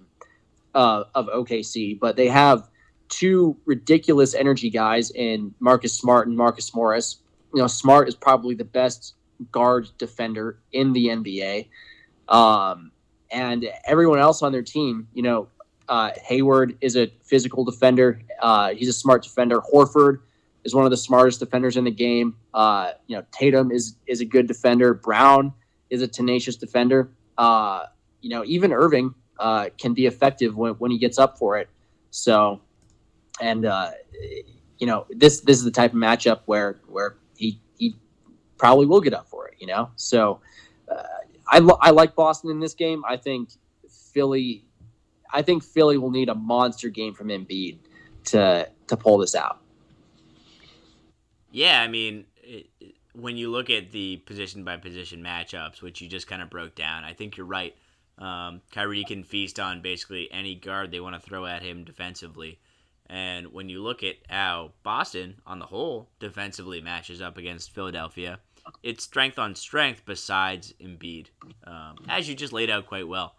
uh, 0.75 1.05
of 1.15 1.27
OKC, 1.27 1.99
but 1.99 2.17
they 2.17 2.29
have 2.29 2.69
two 3.09 3.57
ridiculous 3.65 4.35
energy 4.35 4.71
guys 4.71 5.11
in 5.11 5.55
Marcus 5.59 5.95
Smart 5.95 6.29
and 6.29 6.37
Marcus 6.37 6.75
Morris. 6.75 7.21
You 7.53 7.63
know, 7.63 7.67
Smart 7.67 8.09
is 8.09 8.15
probably 8.15 8.55
the 8.55 8.65
best 8.65 9.15
guard 9.51 9.89
defender 9.99 10.61
in 10.73 10.93
the 10.93 11.07
NBA. 11.07 11.69
Um, 12.29 12.93
and 13.31 13.69
everyone 13.85 14.19
else 14.19 14.43
on 14.43 14.53
their 14.53 14.63
team, 14.63 15.09
you 15.13 15.23
know, 15.23 15.49
uh, 15.89 16.11
Hayward 16.25 16.77
is 16.81 16.97
a 16.97 17.11
physical 17.23 17.65
defender. 17.65 18.21
Uh, 18.41 18.75
he's 18.75 18.89
a 18.89 18.93
smart 18.93 19.23
defender. 19.23 19.61
Horford 19.61 20.21
is 20.65 20.75
one 20.75 20.85
of 20.85 20.91
the 20.91 20.97
smartest 20.97 21.41
defenders 21.41 21.77
in 21.77 21.85
the 21.85 21.91
game. 21.91 22.37
Uh, 22.53 22.93
you 23.07 23.17
know, 23.17 23.25
Tatum 23.33 23.71
is 23.71 23.97
is 24.07 24.21
a 24.21 24.25
good 24.25 24.47
defender. 24.47 24.95
Brown 24.95 25.53
is 25.91 26.03
a 26.03 26.09
tenacious 26.09 26.57
defender. 26.57 27.11
Uh, 27.39 27.85
you 28.21 28.31
know, 28.31 28.45
even 28.45 28.73
Irving 28.73 29.15
uh, 29.39 29.71
can 29.79 29.95
be 29.95 30.07
effective 30.07 30.57
when, 30.57 30.73
when 30.75 30.91
he 30.91 30.99
gets 30.99 31.19
up 31.19 31.39
for 31.39 31.57
it. 31.59 31.69
So, 32.11 32.61
and 33.41 33.65
uh, 33.65 33.93
you 34.79 34.87
know, 34.87 35.07
this 35.11 35.41
this 35.41 35.57
is 35.57 35.65
the 35.65 35.71
type 35.71 35.93
of 35.93 35.99
matchup 35.99 36.41
where 36.47 36.81
where 36.87 37.17
he 37.37 37.61
he 37.79 37.97
probably 38.59 38.87
will 38.87 39.01
get 39.01 39.15
up 39.15 39.29
for 39.29 39.49
it. 39.49 39.55
You 39.59 39.69
know, 39.69 39.91
so 39.97 40.41
I, 41.49 41.59
I 41.81 41.91
like 41.91 42.15
Boston 42.15 42.51
in 42.51 42.61
this 42.61 42.75
game. 42.75 43.03
I 43.09 43.17
think 43.17 43.51
Philly, 43.89 44.65
I 45.33 45.43
think 45.43 45.65
Philly 45.65 45.99
will 45.99 46.11
need 46.11 46.29
a 46.29 46.35
monster 46.35 46.89
game 46.89 47.15
from 47.15 47.29
Embiid 47.29 47.79
to 48.27 48.69
to 48.87 48.97
pull 48.97 49.19
this 49.19 49.35
out. 49.35 49.61
Yeah, 51.51 51.81
I 51.81 51.89
mean, 51.89 52.27
it, 52.43 52.67
when 53.15 53.37
you 53.37 53.51
look 53.51 53.71
at 53.71 53.91
the 53.91 54.19
position 54.19 54.65
by 54.65 54.77
position 54.77 55.23
matchups, 55.23 55.83
which 55.83 56.01
you 56.01 56.09
just 56.09 56.27
kind 56.27 56.43
of 56.43 56.51
broke 56.51 56.75
down, 56.75 57.05
I 57.05 57.15
think 57.15 57.37
you're 57.37 57.47
right. 57.47 57.75
Um, 58.19 58.63
Kyrie 58.73 59.05
can 59.05 59.25
feast 59.25 59.61
on 59.61 59.81
basically 59.81 60.29
any 60.33 60.55
guard 60.55 60.91
they 60.91 61.01
want 61.01 61.15
to 61.15 61.21
throw 61.21 61.47
at 61.47 61.63
him 61.63 61.85
defensively. 61.85 62.59
And 63.07 63.53
when 63.53 63.69
you 63.69 63.83
look 63.83 64.03
at 64.03 64.17
how 64.29 64.73
Boston, 64.83 65.37
on 65.47 65.59
the 65.59 65.67
whole, 65.67 66.11
defensively 66.21 66.81
matches 66.81 67.23
up 67.23 67.39
against 67.39 67.75
Philadelphia, 67.75 68.41
it's 68.83 69.05
strength 69.05 69.39
on 69.39 69.55
strength 69.55 70.03
besides 70.05 70.75
Embiid, 70.81 71.27
um, 71.65 71.97
as 72.09 72.29
you 72.29 72.35
just 72.35 72.53
laid 72.53 72.71
out 72.71 72.87
quite 72.87 73.09
well. 73.09 73.35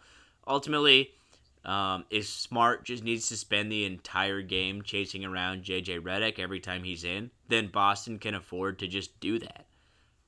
Ultimately, 0.47 1.11
um, 1.65 2.05
if 2.09 2.25
Smart 2.25 2.85
just 2.85 3.03
needs 3.03 3.27
to 3.29 3.37
spend 3.37 3.71
the 3.71 3.85
entire 3.85 4.41
game 4.41 4.81
chasing 4.81 5.25
around 5.25 5.63
JJ 5.63 6.01
Redick 6.01 6.39
every 6.39 6.59
time 6.59 6.83
he's 6.83 7.03
in, 7.03 7.31
then 7.47 7.67
Boston 7.67 8.17
can 8.17 8.35
afford 8.35 8.79
to 8.79 8.87
just 8.87 9.19
do 9.19 9.39
that. 9.39 9.65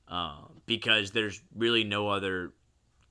Uh, 0.08 0.42
because 0.66 1.12
there's 1.12 1.40
really 1.56 1.84
no 1.84 2.08
other 2.08 2.52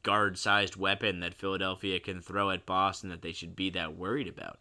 guard 0.03 0.37
sized 0.37 0.75
weapon 0.75 1.19
that 1.21 1.33
Philadelphia 1.33 1.99
can 1.99 2.21
throw 2.21 2.51
at 2.51 2.65
Boston 2.65 3.09
that 3.09 3.21
they 3.21 3.31
should 3.31 3.55
be 3.55 3.69
that 3.71 3.97
worried 3.97 4.27
about. 4.27 4.59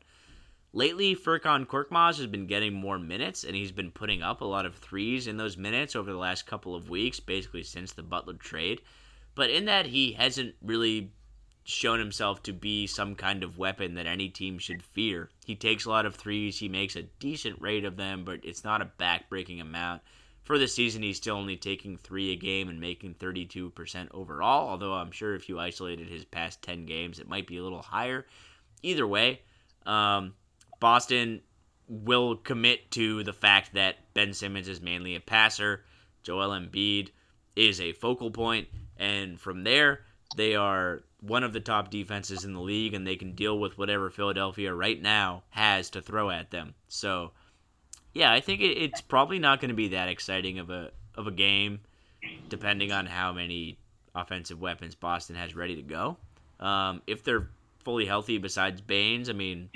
Lately 0.73 1.16
Furkan 1.16 1.66
Korkmaz 1.66 2.18
has 2.18 2.27
been 2.27 2.47
getting 2.47 2.75
more 2.75 2.99
minutes 2.99 3.45
and 3.45 3.57
he's 3.57 3.73
been 3.73 3.91
putting 3.91 4.23
up 4.23 4.41
a 4.41 4.47
lot 4.47 4.66
of 4.66 4.77
threes 4.77 5.27
in 5.27 5.37
those 5.37 5.57
minutes 5.57 5.97
over 5.97 6.11
the 6.11 6.18
last 6.18 6.47
couple 6.47 6.75
of 6.75 6.91
weeks, 6.91 7.21
basically 7.21 7.62
since 7.62 7.93
the 7.93 8.03
Butler 8.03 8.35
trade. 8.35 8.81
But 9.35 9.51
in 9.51 9.64
that, 9.66 9.87
he 9.87 10.12
hasn't 10.12 10.55
really 10.62 11.12
shown 11.64 11.99
himself 11.99 12.43
to 12.43 12.53
be 12.53 12.87
some 12.87 13.14
kind 13.14 13.43
of 13.43 13.59
weapon 13.59 13.95
that 13.95 14.07
any 14.07 14.29
team 14.29 14.59
should 14.59 14.83
fear. 14.83 15.31
He 15.45 15.55
takes 15.55 15.85
a 15.85 15.91
lot 15.91 16.07
of 16.07 16.14
threes, 16.14 16.59
he 16.59 16.68
makes 16.68 16.97
a 16.97 17.03
decent 17.03 17.61
rate 17.61 17.85
of 17.85 17.97
them, 17.97 18.25
but 18.25 18.41
it's 18.43 18.64
not 18.64 18.83
a 18.83 18.87
back-breaking 18.87 19.61
amount. 19.61 20.03
For 20.43 20.59
the 20.59 20.66
season, 20.66 21.03
he's 21.03 21.18
still 21.18 21.37
only 21.37 21.57
taking 21.57 21.97
three 21.97 22.33
a 22.33 22.37
game 22.37 22.68
and 22.68 22.81
making 22.81 23.14
32% 23.14 24.09
overall, 24.12 24.68
although 24.68 24.95
I'm 24.95 25.12
sure 25.12 25.35
if 25.35 25.49
you 25.49 25.61
isolated 25.61 26.09
his 26.09 26.25
past 26.25 26.62
10 26.62 26.87
games, 26.87 27.18
it 27.18 27.29
might 27.29 27.47
be 27.47 27.59
a 27.59 27.62
little 27.62 27.83
higher. 27.83 28.27
Either 28.83 29.07
way, 29.07 29.43
um, 29.87 30.35
Boston 30.81 31.43
will 31.89 32.37
commit 32.37 32.91
to 32.93 33.22
the 33.22 33.33
fact 33.33 33.74
that 33.74 33.97
Ben 34.14 34.33
Simmons 34.33 34.68
is 34.68 34.81
mainly 34.81 35.14
a 35.14 35.20
passer, 35.20 35.85
Joel 36.22 36.51
Embiid 36.51 37.11
is 37.57 37.81
a 37.81 37.93
focal 37.93 38.31
point, 38.31 38.68
and 38.97 39.41
from 39.41 39.64
there, 39.64 40.01
they 40.37 40.55
are 40.55 41.03
one 41.20 41.45
of 41.45 41.53
the 41.53 41.61
top 41.61 41.91
defenses 41.91 42.45
in 42.45 42.55
the 42.55 42.61
league, 42.61 42.95
and 42.95 43.07
they 43.07 43.16
can 43.16 43.35
deal 43.35 43.59
with 43.59 43.76
whatever 43.76 44.11
Philadelphia 44.11 44.72
right 44.72 45.01
now 45.01 45.43
has 45.51 45.91
to 45.91 46.01
throw 46.01 46.31
at 46.31 46.51
them. 46.51 46.74
So, 46.89 47.33
yeah, 48.14 48.33
I 48.33 48.41
think 48.41 48.61
it's 48.62 49.01
probably 49.01 49.39
not 49.39 49.61
going 49.61 49.68
to 49.68 49.74
be 49.74 49.89
that 49.89 50.09
exciting 50.09 50.59
of 50.59 50.70
a 50.70 50.91
of 51.14 51.26
a 51.26 51.33
game, 51.33 51.81
depending 52.49 52.93
on 52.93 53.07
how 53.07 53.33
many 53.33 53.78
offensive 54.14 54.61
weapons 54.61 54.95
Boston 54.95 55.37
has 55.37 55.55
ready 55.55 55.76
to 55.76 55.83
go. 55.83 56.16
Um, 56.59 57.03
if 57.07 57.24
they're 57.24 57.49
fully 57.85 58.07
healthy, 58.07 58.39
besides 58.39 58.81
Baynes, 58.81 59.28
I 59.28 59.33
mean, 59.33 59.70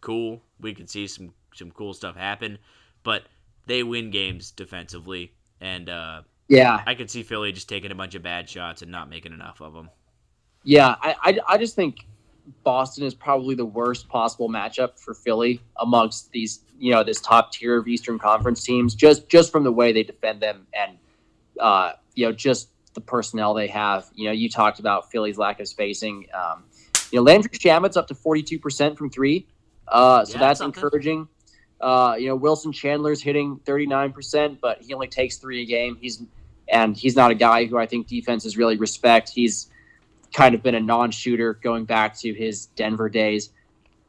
cool. 0.00 0.42
We 0.60 0.74
could 0.74 0.90
see 0.90 1.06
some 1.06 1.32
some 1.54 1.70
cool 1.70 1.94
stuff 1.94 2.16
happen, 2.16 2.58
but 3.02 3.24
they 3.66 3.82
win 3.82 4.10
games 4.10 4.50
defensively, 4.50 5.32
and 5.60 5.88
uh, 5.88 6.22
yeah, 6.48 6.82
I 6.86 6.94
could 6.94 7.10
see 7.10 7.22
Philly 7.22 7.52
just 7.52 7.68
taking 7.68 7.90
a 7.90 7.94
bunch 7.94 8.14
of 8.14 8.22
bad 8.22 8.48
shots 8.48 8.82
and 8.82 8.90
not 8.90 9.08
making 9.08 9.32
enough 9.32 9.60
of 9.60 9.74
them. 9.74 9.90
Yeah, 10.64 10.96
I, 11.00 11.14
I, 11.22 11.38
I 11.48 11.58
just 11.58 11.76
think 11.76 12.06
Boston 12.64 13.04
is 13.04 13.14
probably 13.14 13.54
the 13.54 13.64
worst 13.64 14.08
possible 14.08 14.48
matchup 14.48 14.98
for 14.98 15.14
Philly 15.14 15.60
amongst 15.76 16.30
these, 16.32 16.60
you 16.78 16.92
know, 16.92 17.04
this 17.04 17.20
top 17.20 17.52
tier 17.52 17.78
of 17.78 17.88
Eastern 17.88 18.18
Conference 18.18 18.62
teams, 18.64 18.94
just 18.94 19.28
just 19.28 19.52
from 19.52 19.64
the 19.64 19.72
way 19.72 19.92
they 19.92 20.02
defend 20.02 20.40
them 20.40 20.66
and, 20.72 20.98
uh, 21.60 21.92
you 22.14 22.26
know, 22.26 22.32
just 22.32 22.70
the 22.94 23.00
personnel 23.00 23.54
they 23.54 23.68
have. 23.68 24.10
You 24.14 24.26
know, 24.26 24.32
you 24.32 24.48
talked 24.48 24.80
about 24.80 25.10
Philly's 25.10 25.38
lack 25.38 25.60
of 25.60 25.68
spacing. 25.68 26.26
Um, 26.34 26.64
you 27.12 27.18
know, 27.18 27.22
Landry 27.22 27.50
Shamet's 27.50 27.96
up 27.96 28.08
to 28.08 28.14
forty 28.14 28.42
two 28.42 28.58
percent 28.58 28.98
from 28.98 29.10
three, 29.10 29.46
uh, 29.88 30.24
so 30.24 30.34
yeah, 30.34 30.40
that's 30.40 30.58
something. 30.58 30.82
encouraging. 30.82 31.28
Uh, 31.80 32.16
you 32.18 32.26
know, 32.26 32.36
Wilson 32.36 32.72
Chandler's 32.72 33.22
hitting 33.22 33.60
thirty 33.64 33.86
nine 33.86 34.12
percent, 34.12 34.60
but 34.60 34.82
he 34.82 34.94
only 34.94 35.08
takes 35.08 35.36
three 35.36 35.62
a 35.62 35.66
game. 35.66 35.98
He's 36.00 36.22
and 36.68 36.96
he's 36.96 37.14
not 37.14 37.30
a 37.30 37.34
guy 37.34 37.66
who 37.66 37.78
I 37.78 37.86
think 37.86 38.06
defenses 38.06 38.56
really 38.56 38.76
respect. 38.76 39.28
He's 39.28 39.68
kind 40.34 40.54
of 40.54 40.62
been 40.62 40.74
a 40.74 40.80
non-shooter 40.80 41.54
going 41.54 41.84
back 41.84 42.16
to 42.18 42.32
his 42.32 42.66
Denver 42.66 43.08
days. 43.08 43.50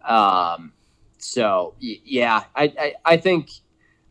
Um, 0.04 0.74
so 1.18 1.76
yeah, 1.80 2.44
I, 2.56 2.64
I, 2.64 2.94
I 3.06 3.18
think, 3.18 3.50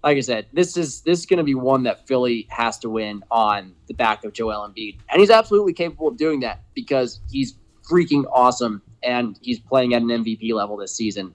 like 0.05 0.17
I 0.17 0.21
said, 0.21 0.47
this 0.53 0.77
is 0.77 1.01
this 1.03 1.21
is 1.21 1.27
going 1.27 1.39
to 1.39 1.45
be 1.45 1.55
one 1.55 1.85
that 1.85 2.07
Philly 2.07 2.47
has 2.51 2.79
to 2.81 2.91
win 2.91 3.25
on 3.31 3.75
the 3.87 3.95
back 3.95 4.25
of 4.25 4.33
Joel 4.33 4.69
Embiid, 4.69 4.99
and 5.11 5.21
he's 5.21 5.31
absolutely 5.31 5.73
capable 5.73 6.09
of 6.09 6.17
doing 6.17 6.41
that 6.41 6.63
because 6.75 7.21
he's 7.31 7.55
freaking 7.89 8.25
awesome 8.33 8.83
and 9.03 9.39
he's 9.41 9.61
playing 9.61 9.95
at 9.95 10.03
an 10.03 10.09
MVP 10.09 10.53
level 10.53 10.77
this 10.77 10.95
season. 10.95 11.35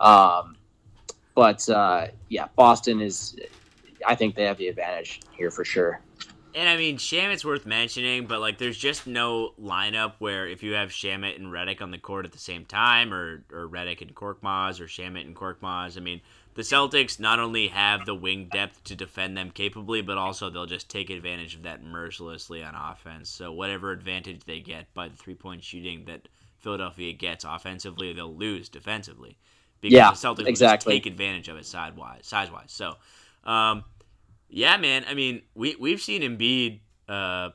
Um, 0.00 0.56
but 1.34 1.68
uh, 1.68 2.08
yeah, 2.28 2.48
Boston 2.56 3.00
is. 3.00 3.36
I 4.06 4.14
think 4.14 4.34
they 4.34 4.44
have 4.44 4.56
the 4.56 4.68
advantage 4.68 5.20
here 5.36 5.50
for 5.50 5.64
sure. 5.64 6.00
And 6.54 6.68
I 6.68 6.76
mean, 6.76 6.96
Shamet's 6.96 7.44
worth 7.44 7.64
mentioning, 7.64 8.26
but 8.26 8.40
like, 8.40 8.58
there's 8.58 8.78
just 8.78 9.06
no 9.06 9.52
lineup 9.60 10.14
where 10.18 10.48
if 10.48 10.62
you 10.62 10.72
have 10.72 10.88
Shamet 10.88 11.36
and 11.36 11.52
Redick 11.52 11.80
on 11.80 11.92
the 11.92 11.98
court 11.98 12.24
at 12.24 12.32
the 12.32 12.38
same 12.38 12.64
time, 12.64 13.14
or 13.14 13.44
or 13.52 13.68
Redick 13.68 14.00
and 14.00 14.14
Korkmaz, 14.14 14.80
or 14.80 14.86
Shamet 14.86 15.26
and 15.26 15.36
Korkmaz. 15.36 15.96
I 15.96 16.00
mean, 16.00 16.20
the 16.54 16.62
Celtics 16.62 17.20
not 17.20 17.38
only 17.38 17.68
have 17.68 18.04
the 18.04 18.14
wing 18.14 18.48
depth 18.50 18.82
to 18.84 18.96
defend 18.96 19.36
them 19.36 19.50
capably, 19.50 20.02
but 20.02 20.18
also 20.18 20.50
they'll 20.50 20.66
just 20.66 20.88
take 20.88 21.10
advantage 21.10 21.54
of 21.54 21.62
that 21.62 21.84
mercilessly 21.84 22.64
on 22.64 22.74
offense. 22.74 23.28
So 23.28 23.52
whatever 23.52 23.92
advantage 23.92 24.44
they 24.44 24.60
get 24.60 24.92
by 24.94 25.08
the 25.08 25.16
three 25.16 25.36
point 25.36 25.62
shooting 25.62 26.06
that 26.06 26.28
Philadelphia 26.58 27.12
gets 27.12 27.44
offensively, 27.44 28.12
they'll 28.12 28.34
lose 28.34 28.68
defensively 28.68 29.36
because 29.80 29.96
yeah, 29.96 30.10
the 30.10 30.16
Celtics 30.16 30.48
exactly. 30.48 30.94
take 30.94 31.06
advantage 31.06 31.48
of 31.48 31.56
it 31.56 31.66
side 31.66 31.96
wise, 31.96 32.26
size 32.26 32.50
wise. 32.50 32.72
So. 32.72 32.94
Um, 33.44 33.84
yeah, 34.50 34.76
man. 34.76 35.04
I 35.08 35.14
mean, 35.14 35.42
we 35.54 35.76
we've 35.76 36.00
seen 36.00 36.22
Embiid. 36.22 36.80
Uh, 37.08 37.50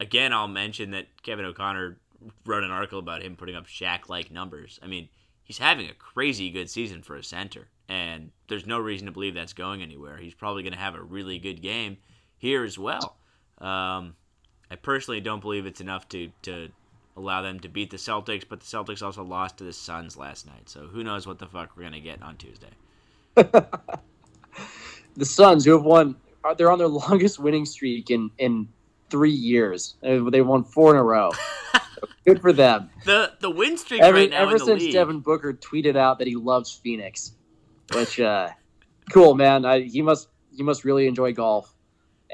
again, 0.00 0.32
I'll 0.32 0.48
mention 0.48 0.92
that 0.92 1.06
Kevin 1.22 1.44
O'Connor 1.44 2.00
wrote 2.46 2.64
an 2.64 2.70
article 2.70 2.98
about 2.98 3.22
him 3.22 3.36
putting 3.36 3.54
up 3.54 3.66
Shaq-like 3.66 4.30
numbers. 4.30 4.80
I 4.82 4.86
mean, 4.86 5.08
he's 5.44 5.58
having 5.58 5.88
a 5.88 5.94
crazy 5.94 6.50
good 6.50 6.68
season 6.70 7.02
for 7.02 7.16
a 7.16 7.22
center, 7.22 7.68
and 7.88 8.30
there's 8.48 8.66
no 8.66 8.78
reason 8.78 9.06
to 9.06 9.12
believe 9.12 9.34
that's 9.34 9.52
going 9.52 9.82
anywhere. 9.82 10.16
He's 10.16 10.34
probably 10.34 10.62
going 10.62 10.72
to 10.72 10.78
have 10.78 10.94
a 10.94 11.02
really 11.02 11.38
good 11.38 11.62
game 11.62 11.98
here 12.38 12.64
as 12.64 12.78
well. 12.78 13.18
Um, 13.58 14.14
I 14.70 14.76
personally 14.80 15.20
don't 15.20 15.40
believe 15.40 15.66
it's 15.66 15.80
enough 15.80 16.08
to 16.10 16.30
to 16.42 16.70
allow 17.18 17.42
them 17.42 17.60
to 17.60 17.68
beat 17.68 17.90
the 17.90 17.96
Celtics, 17.96 18.44
but 18.48 18.60
the 18.60 18.66
Celtics 18.66 19.02
also 19.02 19.22
lost 19.22 19.58
to 19.58 19.64
the 19.64 19.72
Suns 19.72 20.16
last 20.16 20.46
night, 20.46 20.68
so 20.68 20.86
who 20.86 21.02
knows 21.02 21.26
what 21.26 21.38
the 21.38 21.46
fuck 21.46 21.76
we're 21.76 21.82
gonna 21.82 22.00
get 22.00 22.22
on 22.22 22.36
Tuesday. 22.36 22.70
the 23.34 25.24
Suns, 25.24 25.64
who 25.64 25.72
have 25.72 25.84
won 25.84 26.16
they're 26.56 26.70
on 26.70 26.78
their 26.78 26.88
longest 26.88 27.38
winning 27.38 27.66
streak 27.66 28.10
in 28.10 28.30
in 28.38 28.68
three 29.10 29.32
years. 29.32 29.96
Uh, 30.02 30.30
they 30.30 30.42
won 30.42 30.64
four 30.64 30.92
in 30.92 30.98
a 30.98 31.02
row. 31.02 31.30
Good 32.26 32.40
for 32.40 32.52
them. 32.52 32.90
The 33.04 33.32
the 33.40 33.50
win 33.50 33.76
streak 33.76 34.02
ever, 34.02 34.16
right 34.16 34.30
now 34.30 34.42
ever 34.42 34.58
since 34.58 34.82
league. 34.82 34.92
Devin 34.92 35.20
Booker 35.20 35.52
tweeted 35.52 35.96
out 35.96 36.18
that 36.18 36.28
he 36.28 36.36
loves 36.36 36.72
Phoenix, 36.72 37.32
which 37.94 38.20
uh, 38.20 38.50
cool 39.12 39.34
man. 39.34 39.64
I, 39.64 39.80
he 39.80 40.02
must 40.02 40.28
he 40.54 40.62
must 40.62 40.84
really 40.84 41.06
enjoy 41.06 41.32
golf, 41.32 41.74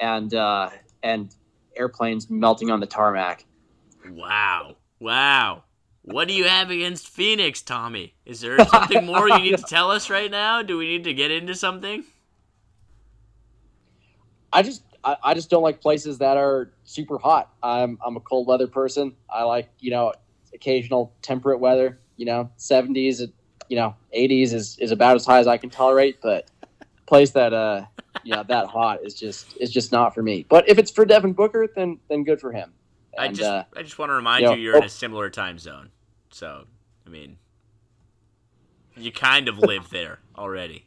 and 0.01 0.33
uh, 0.35 0.71
and 1.03 1.35
airplanes 1.77 2.29
melting 2.29 2.71
on 2.71 2.81
the 2.81 2.87
tarmac. 2.87 3.45
Wow! 4.11 4.77
Wow! 5.01 5.65
What 6.03 6.29
do 6.29 6.35
you 6.35 6.45
have 6.45 6.71
against 6.71 7.09
Phoenix, 7.09 7.63
Tommy? 7.63 8.15
Is 8.27 8.41
there 8.41 8.63
something 8.67 9.07
more 9.07 9.29
you 9.29 9.39
need 9.39 9.57
to 9.57 9.63
tell 9.63 9.91
us 9.91 10.11
right 10.11 10.31
now? 10.31 10.63
Do 10.63 10.77
we 10.77 10.87
need 10.87 11.05
to 11.05 11.15
get 11.15 11.31
into 11.31 11.55
something? 11.55 12.05
I 14.53 14.63
just 14.63 14.83
I, 15.03 15.17
I 15.23 15.35
just 15.35 15.51
don't 15.51 15.63
like 15.63 15.81
places 15.81 16.19
that 16.19 16.37
are 16.37 16.71
super 16.85 17.19
hot. 17.19 17.51
I'm 17.63 17.99
I'm 18.05 18.17
a 18.17 18.21
cold 18.21 18.47
weather 18.47 18.67
person. 18.67 19.15
I 19.31 19.45
like 19.45 19.69
you 19.81 19.91
know 19.91 20.13
occasional 20.55 21.13
temperate 21.23 21.61
weather. 21.61 21.99
You 22.17 22.27
know, 22.27 22.51
70s, 22.59 23.33
you 23.69 23.77
know, 23.77 23.97
80s 24.17 24.53
is, 24.53 24.79
is 24.79 24.93
about 24.93 25.17
as 25.17 25.27
high 25.27 25.41
as 25.41 25.49
I 25.49 25.57
can 25.57 25.69
tolerate. 25.69 26.21
But 26.23 26.49
place 27.07 27.33
that 27.33 27.53
uh 27.53 27.85
know 28.25 28.43
that 28.43 28.67
hot 28.67 29.05
is 29.05 29.15
just 29.15 29.57
is 29.59 29.71
just 29.71 29.93
not 29.93 30.15
for 30.15 30.23
me. 30.23 30.47
But 30.49 30.69
if 30.69 30.79
it's 30.79 30.91
for 30.91 31.05
Devin 31.05 31.33
Booker, 31.33 31.67
then 31.75 31.99
then 32.09 32.25
good 32.25 32.41
for 32.41 32.53
him. 32.53 32.73
And, 33.17 33.31
I 33.31 33.33
just 33.33 33.43
uh, 33.43 33.65
I 33.77 33.83
just 33.83 33.99
want 33.99 34.11
to 34.11 34.15
remind 34.15 34.43
you, 34.43 34.49
know, 34.49 34.55
you 34.55 34.63
you're 34.63 34.75
oh, 34.77 34.79
in 34.79 34.85
a 34.85 34.89
similar 34.89 35.31
time 35.31 35.59
zone. 35.59 35.91
So 36.31 36.65
I 37.07 37.11
mean, 37.11 37.39
you 38.97 39.13
kind 39.13 39.49
of 39.49 39.59
live 39.59 39.89
there 39.91 40.19
already. 40.37 40.87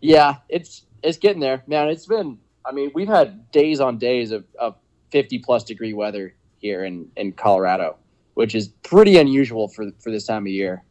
Yeah, 0.00 0.36
it's 0.48 0.84
it's 1.02 1.18
getting 1.18 1.40
there, 1.40 1.62
man. 1.66 1.88
It's 1.88 2.06
been. 2.06 2.38
I 2.64 2.72
mean, 2.72 2.92
we've 2.94 3.08
had 3.08 3.50
days 3.50 3.80
on 3.80 3.98
days 3.98 4.30
of, 4.30 4.44
of 4.56 4.76
50 5.10 5.40
plus 5.40 5.64
degree 5.64 5.94
weather 5.94 6.34
here 6.58 6.84
in, 6.84 7.10
in 7.16 7.32
Colorado, 7.32 7.96
which 8.34 8.54
is 8.54 8.68
pretty 8.68 9.18
unusual 9.18 9.68
for 9.68 9.90
for 9.98 10.10
this 10.10 10.26
time 10.26 10.44
of 10.44 10.52
year. 10.52 10.84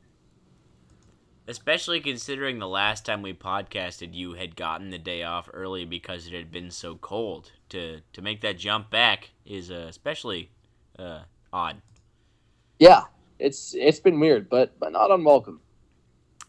Especially 1.48 2.00
considering 2.00 2.60
the 2.60 2.68
last 2.68 3.06
time 3.06 3.22
we 3.22 3.34
podcasted, 3.34 4.14
you 4.14 4.34
had 4.34 4.56
gotten 4.56 4.90
the 4.90 4.98
day 4.98 5.24
off 5.24 5.50
early 5.54 5.86
because 5.86 6.28
it 6.28 6.34
had 6.34 6.52
been 6.52 6.72
so 6.72 6.96
cold. 6.96 7.52
To 7.72 8.02
to 8.14 8.22
make 8.22 8.42
that 8.42 8.58
jump 8.58 8.90
back 8.90 9.32
is 9.46 9.72
uh, 9.72 9.86
especially 9.88 10.52
uh, 11.00 11.22
odd. 11.54 11.82
Yeah, 12.80 13.04
it's 13.40 13.74
it's 13.78 14.00
been 14.00 14.20
weird, 14.20 14.50
but 14.50 14.78
but 14.80 14.92
not 14.92 15.10
unwelcome. 15.10 15.62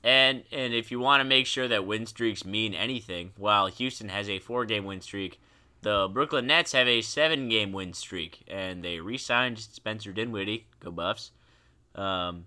And 0.03 0.43
and 0.51 0.75
if 0.75 0.91
you 0.91 0.99
want 0.99 1.21
to 1.21 1.25
make 1.25 1.47
sure 1.47 1.69
that 1.69 1.87
win 1.87 2.07
streaks 2.07 2.45
mean 2.45 2.75
anything, 2.75 3.33
while 3.37 3.67
Houston 3.69 4.09
has 4.09 4.29
a 4.29 4.41
four 4.41 4.65
game 4.65 4.85
win 4.85 5.01
streak, 5.01 5.41
the 5.83 6.09
Brooklyn 6.13 6.47
Nets 6.49 6.73
have 6.73 6.89
a 6.89 7.03
seven 7.03 7.49
game 7.49 7.73
win 7.73 7.93
streak, 7.93 8.43
and 8.49 8.83
they 8.83 8.99
re-signed 8.99 9.61
Spencer 9.61 10.13
Dinwiddie. 10.13 10.67
Go 10.81 10.91
Buffs! 10.91 11.31
Um, 11.95 12.47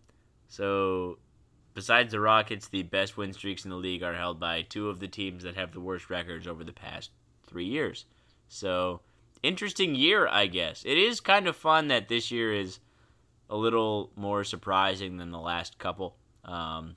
so 0.50 1.18
besides 1.74 2.12
the 2.12 2.20
Rockets, 2.20 2.68
the 2.68 2.84
best 2.84 3.16
win 3.16 3.32
streaks 3.32 3.64
in 3.64 3.72
the 3.72 3.78
league 3.78 4.04
are 4.04 4.16
held 4.16 4.40
by 4.40 4.64
two 4.64 4.90
of 4.90 5.00
the 5.00 5.08
teams 5.08 5.44
that 5.44 5.56
have 5.56 5.72
the 5.72 5.80
worst 5.80 6.10
records 6.10 6.46
over 6.46 6.64
the 6.64 6.74
past 6.74 7.12
three 7.48 7.66
years. 7.66 8.06
So 8.48 9.02
interesting 9.44 9.96
year, 9.96 10.28
I 10.28 10.48
guess. 10.48 10.84
It 10.86 10.98
is 10.98 11.20
kind 11.20 11.48
of 11.48 11.56
fun 11.56 11.88
that 11.90 12.10
this 12.10 12.32
year 12.32 12.54
is 12.54 12.80
a 13.50 13.56
little 13.56 14.12
more 14.16 14.44
surprising 14.44 15.18
than 15.18 15.32
the 15.32 15.40
last 15.40 15.78
couple. 15.78 16.16
Um, 16.44 16.96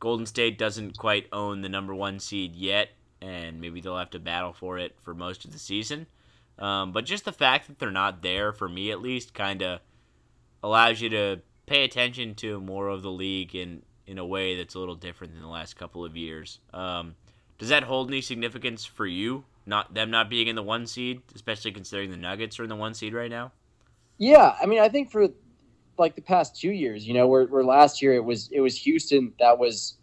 Golden 0.00 0.26
State 0.26 0.58
doesn't 0.58 0.98
quite 0.98 1.26
own 1.32 1.62
the 1.62 1.68
number 1.68 1.94
one 1.94 2.18
seed 2.18 2.54
yet, 2.54 2.90
and 3.20 3.60
maybe 3.60 3.80
they'll 3.80 3.96
have 3.96 4.10
to 4.10 4.18
battle 4.18 4.52
for 4.52 4.78
it 4.78 4.96
for 5.02 5.14
most 5.14 5.44
of 5.44 5.52
the 5.52 5.58
season. 5.58 6.06
Um, 6.58 6.92
but 6.92 7.04
just 7.04 7.24
the 7.24 7.32
fact 7.32 7.66
that 7.68 7.78
they're 7.78 7.90
not 7.90 8.22
there, 8.22 8.52
for 8.52 8.68
me 8.68 8.90
at 8.90 9.00
least, 9.00 9.34
kind 9.34 9.62
of 9.62 9.80
allows 10.62 11.00
you 11.00 11.08
to 11.10 11.40
pay 11.66 11.84
attention 11.84 12.34
to 12.36 12.60
more 12.60 12.88
of 12.88 13.02
the 13.02 13.10
league 13.10 13.54
in, 13.54 13.82
in 14.06 14.18
a 14.18 14.26
way 14.26 14.56
that's 14.56 14.74
a 14.74 14.78
little 14.78 14.94
different 14.94 15.32
than 15.32 15.42
the 15.42 15.48
last 15.48 15.76
couple 15.76 16.04
of 16.04 16.16
years. 16.16 16.60
Um, 16.72 17.14
does 17.58 17.70
that 17.70 17.82
hold 17.82 18.10
any 18.10 18.20
significance 18.20 18.84
for 18.84 19.06
you? 19.06 19.44
Not 19.66 19.92
them 19.94 20.10
not 20.10 20.30
being 20.30 20.46
in 20.46 20.54
the 20.54 20.62
one 20.62 20.86
seed, 20.86 21.22
especially 21.34 21.72
considering 21.72 22.10
the 22.10 22.16
Nuggets 22.16 22.58
are 22.60 22.62
in 22.62 22.68
the 22.68 22.76
one 22.76 22.94
seed 22.94 23.12
right 23.12 23.30
now. 23.30 23.52
Yeah, 24.18 24.54
I 24.60 24.66
mean, 24.66 24.80
I 24.80 24.88
think 24.88 25.10
for 25.10 25.28
like 25.98 26.14
the 26.14 26.22
past 26.22 26.58
two 26.60 26.70
years, 26.70 27.06
you 27.06 27.14
know, 27.14 27.26
where, 27.26 27.44
where 27.46 27.64
last 27.64 28.00
year 28.00 28.14
it 28.14 28.24
was 28.24 28.48
it 28.52 28.60
was 28.60 28.76
Houston 28.78 29.32
that 29.40 29.58
was 29.58 29.96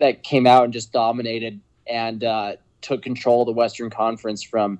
that 0.00 0.22
came 0.22 0.46
out 0.46 0.64
and 0.64 0.72
just 0.72 0.92
dominated 0.92 1.60
and 1.86 2.24
uh, 2.24 2.56
took 2.80 3.02
control 3.02 3.42
of 3.42 3.46
the 3.46 3.52
Western 3.52 3.90
Conference 3.90 4.42
from 4.42 4.78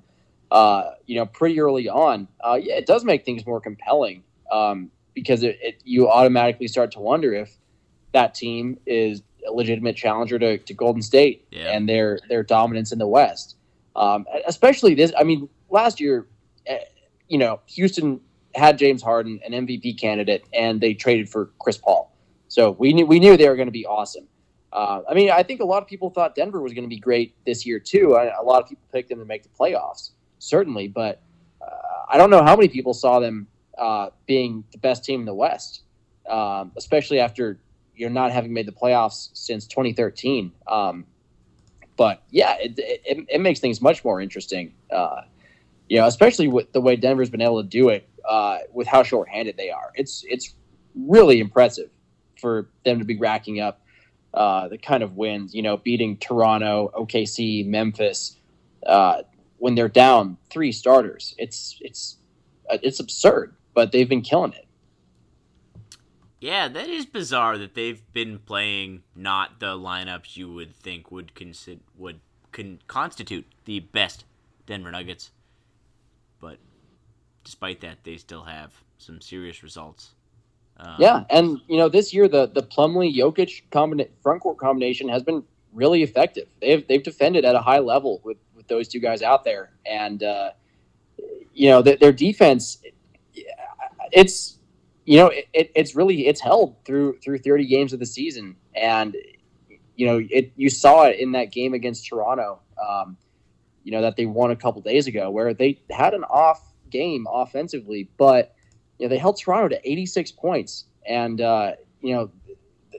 uh, 0.51 0.91
you 1.07 1.17
know 1.17 1.27
pretty 1.27 1.61
early 1.61 1.89
on. 1.89 2.29
Uh, 2.45 2.59
yeah, 2.61 2.75
it 2.75 2.87
does 2.87 3.05
make 3.05 3.25
things 3.25 3.47
more 3.47 3.61
compelling 3.61 4.23
um, 4.51 4.91
because 5.15 5.43
it, 5.43 5.59
it, 5.63 5.81
you 5.85 6.09
automatically 6.09 6.69
start 6.69 6.91
to 6.93 7.01
wonder 7.01 7.33
if 7.33 7.57
that 8.13 8.35
team 8.35 8.79
is 8.87 9.23
a 9.47 9.53
legitimate 9.53 9.97
challenger 9.97 10.39
to, 10.39 10.59
to 10.59 10.75
Golden 10.75 11.03
State 11.03 11.47
yeah. 11.51 11.71
and 11.71 11.89
their 11.89 12.19
their 12.29 12.43
dominance 12.43 12.93
in 12.93 12.99
the 12.99 13.07
West. 13.07 13.57
Um, 13.97 14.27
especially 14.47 14.95
this, 14.95 15.13
I 15.19 15.25
mean, 15.25 15.49
last 15.71 16.01
year, 16.01 16.27
eh, 16.67 16.79
you 17.29 17.39
know, 17.39 17.61
Houston 17.67 18.21
had 18.55 18.79
James 18.79 19.03
Harden, 19.03 19.41
an 19.47 19.67
MVP 19.67 20.01
candidate, 20.01 20.45
and 20.53 20.81
they 20.81 20.95
traded 20.95 21.29
for 21.29 21.51
Chris 21.59 21.79
Paul. 21.79 22.13
So 22.49 22.71
we 22.73 22.93
knew 22.93 23.07
we 23.07 23.19
knew 23.19 23.37
they 23.37 23.49
were 23.49 23.57
going 23.57 23.69
to 23.69 23.73
be 23.73 23.87
awesome. 23.87 24.27
Uh, 24.73 25.03
I 25.09 25.15
mean, 25.15 25.31
I 25.31 25.43
think 25.43 25.61
a 25.61 25.65
lot 25.65 25.83
of 25.83 25.89
people 25.89 26.11
thought 26.11 26.35
Denver 26.35 26.61
was 26.61 26.73
going 26.73 26.85
to 26.85 26.89
be 26.89 26.99
great 26.99 27.35
this 27.47 27.65
year 27.65 27.79
too. 27.79 28.17
I, 28.17 28.37
a 28.37 28.43
lot 28.43 28.63
of 28.63 28.69
people 28.69 28.85
picked 28.93 29.09
them 29.09 29.21
to 29.21 29.25
make 29.25 29.45
the 29.45 29.49
playoffs, 29.49 30.11
certainly, 30.41 30.89
but 30.89 31.23
uh, 31.63 32.05
I 32.09 32.19
don't 32.19 32.31
know 32.31 32.43
how 32.43 32.57
many 32.57 32.69
people 32.69 32.93
saw 32.93 33.21
them 33.21 33.47
uh, 33.79 34.11
being 34.27 34.65
the 34.73 34.79
best 34.79 35.05
team 35.05 35.21
in 35.21 35.27
the 35.27 35.35
West, 35.35 35.83
um, 36.29 36.73
especially 36.77 37.21
after 37.21 37.59
you're 37.95 38.11
not 38.11 38.33
having 38.33 38.53
made 38.53 38.67
the 38.67 38.73
playoffs 38.73 39.31
since 39.33 39.67
2013. 39.67 40.53
Um, 40.67 41.07
but 41.97 42.23
yeah, 42.31 42.57
it, 42.61 42.75
it, 42.77 43.27
it, 43.29 43.41
makes 43.41 43.61
things 43.61 43.81
much 43.81 44.05
more 44.05 44.21
interesting. 44.21 44.75
Uh, 44.91 45.23
you 45.89 45.99
know, 45.99 46.07
especially 46.07 46.49
with 46.49 46.73
the 46.73 46.81
way 46.81 46.97
Denver's 46.97 47.31
been 47.31 47.43
able 47.43 47.63
to 47.63 47.69
do 47.69 47.91
it 47.91 48.09
uh, 48.29 48.59
with 48.73 48.87
how 48.87 49.03
short-handed 49.03 49.57
they 49.57 49.71
are. 49.71 49.93
It's 49.95 50.25
it's 50.29 50.55
really 50.95 51.41
impressive 51.41 51.91
for 52.41 52.69
them 52.85 52.99
to 52.99 53.05
be 53.05 53.17
racking 53.17 53.61
up 53.61 53.83
uh, 54.33 54.69
the 54.69 54.79
kind 54.79 55.03
of 55.03 55.17
wins. 55.17 55.55
You 55.55 55.63
know, 55.63 55.77
beating 55.77 56.17
Toronto, 56.17 56.91
OKC, 56.95 57.67
Memphis 57.67 58.37
uh, 58.87 59.23
when 59.59 59.75
they're 59.75 59.89
down 59.89 60.37
three 60.51 60.73
starters. 60.73 61.35
It's 61.39 61.79
it's 61.81 62.17
uh, 62.71 62.79
it's 62.83 63.01
absurd, 63.01 63.55
but 63.75 63.93
they've 63.93 64.09
been 64.09 64.23
killing 64.23 64.53
it. 64.53 64.64
Yeah, 66.45 66.69
that 66.69 66.91
is 66.91 67.07
bizarre 67.07 67.57
that 67.57 67.75
they've 67.75 68.03
been 68.13 68.39
playing 68.39 69.03
not 69.17 69.61
the 69.61 69.79
lineups 69.79 70.37
you 70.37 70.53
would 70.53 70.77
think 70.77 71.11
would 71.11 71.35
consider 71.35 71.81
would 71.97 72.21
con- 72.53 72.81
constitute 72.87 73.47
the 73.65 73.81
best 73.81 74.27
Denver 74.67 74.91
Nuggets. 74.91 75.31
But 76.43 76.59
despite 77.45 77.81
that, 77.81 78.05
they 78.05 78.19
still 78.19 78.43
have 78.43 78.75
some 78.99 79.23
serious 79.23 79.63
results. 79.63 80.11
Um, 80.77 80.97
yeah, 80.99 81.25
and 81.31 81.63
you 81.67 81.79
know 81.79 81.89
this 81.89 82.13
year 82.13 82.29
the 82.29 82.47
the 82.47 82.63
Plumlee 82.63 83.17
Jokic 83.17 83.63
combina- 83.73 84.11
front 84.23 84.43
court 84.43 84.59
combination 84.59 85.09
has 85.09 85.23
been 85.23 85.43
really 85.73 86.03
effective. 86.03 86.47
They've 86.61 86.87
they've 86.87 87.03
defended 87.03 87.47
at 87.47 87.55
a 87.55 87.61
high 87.61 87.79
level 87.79 88.21
with 88.23 88.37
with 88.55 88.69
those 88.69 88.89
two 88.89 89.01
guys 89.01 89.23
out 89.23 89.45
there, 89.45 89.71
and 89.87 90.23
uh, 90.23 90.51
you 91.55 91.71
know 91.71 91.81
their 91.81 92.13
defense. 92.13 92.83
It's 94.13 94.59
you 95.05 95.19
know 95.19 95.29
it, 95.29 95.71
it's 95.75 95.95
really 95.95 96.27
it's 96.27 96.41
held 96.41 96.77
through 96.85 97.19
through 97.19 97.39
30 97.39 97.67
games 97.67 97.93
of 97.93 98.01
the 98.01 98.07
season, 98.07 98.57
and 98.75 99.17
you 99.97 100.07
know 100.07 100.21
it 100.31 100.53
you 100.57 100.71
saw 100.71 101.05
it 101.05 101.19
in 101.19 101.33
that 101.33 101.53
game 101.53 101.75
against 101.75 102.07
Toronto. 102.07 102.61
Um, 102.87 103.17
you 103.83 103.93
know 103.93 104.03
that 104.03 104.17
they 104.17 104.27
won 104.27 104.51
a 104.51 104.57
couple 104.57 104.81
days 104.81 105.07
ago, 105.07 105.31
where 105.31 105.53
they 105.55 105.81
had 105.91 106.15
an 106.15 106.25
off 106.25 106.61
game 106.91 107.27
offensively, 107.31 108.09
but 108.17 108.55
you 108.99 109.07
know, 109.07 109.11
they 109.11 109.19
held 109.19 109.39
Toronto 109.39 109.69
to 109.69 109.91
86 109.91 110.33
points, 110.33 110.87
and 111.07 111.41
uh, 111.41 111.73
you 112.01 112.15
know 112.15 112.31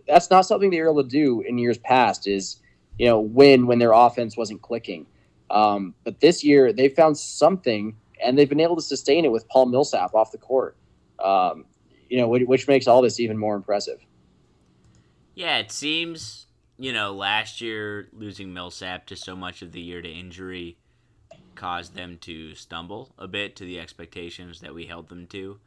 that's 0.08 0.30
not 0.30 0.46
something 0.46 0.70
they 0.70 0.80
were 0.82 0.90
able 0.90 1.04
to 1.04 1.10
do 1.10 1.42
in 1.42 1.58
years 1.58 1.78
past. 1.80 2.28
Is 2.28 2.60
you 3.00 3.08
know 3.08 3.20
win 3.20 3.66
when 3.66 3.80
their 3.80 3.94
offense 3.94 4.38
wasn't 4.38 4.62
clicking. 4.62 5.08
Um, 5.50 5.94
but 6.04 6.20
this 6.20 6.44
year 6.44 6.72
they 6.72 6.90
found 6.90 7.18
something, 7.18 7.96
and 8.24 8.38
they've 8.38 8.50
been 8.50 8.60
able 8.60 8.76
to 8.76 8.82
sustain 8.82 9.26
it 9.26 9.32
with 9.32 9.48
Paul 9.48 9.68
Millsap 9.68 10.14
off 10.14 10.32
the 10.32 10.38
court. 10.38 10.76
Um, 11.20 11.66
you 12.10 12.18
know, 12.18 12.28
which, 12.28 12.68
makes 12.68 12.88
all 12.88 13.02
this 13.02 13.20
even 13.20 13.38
more 13.38 13.56
impressive. 13.56 14.00
Yeah, 15.34 15.58
it 15.58 15.72
seems 15.72 16.48
you 16.78 16.94
know 16.94 17.14
last 17.14 17.62
year 17.62 18.08
losing 18.14 18.54
Millsap 18.54 19.06
to 19.08 19.16
so 19.16 19.36
much 19.36 19.62
of 19.62 19.72
the 19.72 19.82
year 19.82 20.02
to 20.02 20.10
injury 20.10 20.78
caused 21.56 21.96
them 21.96 22.18
to 22.20 22.54
stumble 22.54 23.14
a 23.18 23.28
bit 23.28 23.56
to 23.56 23.64
the 23.64 23.80
expectations 23.80 24.60
that 24.62 24.74
we 24.74 24.86
held 24.86 25.10
them 25.10 25.26
to. 25.28 25.58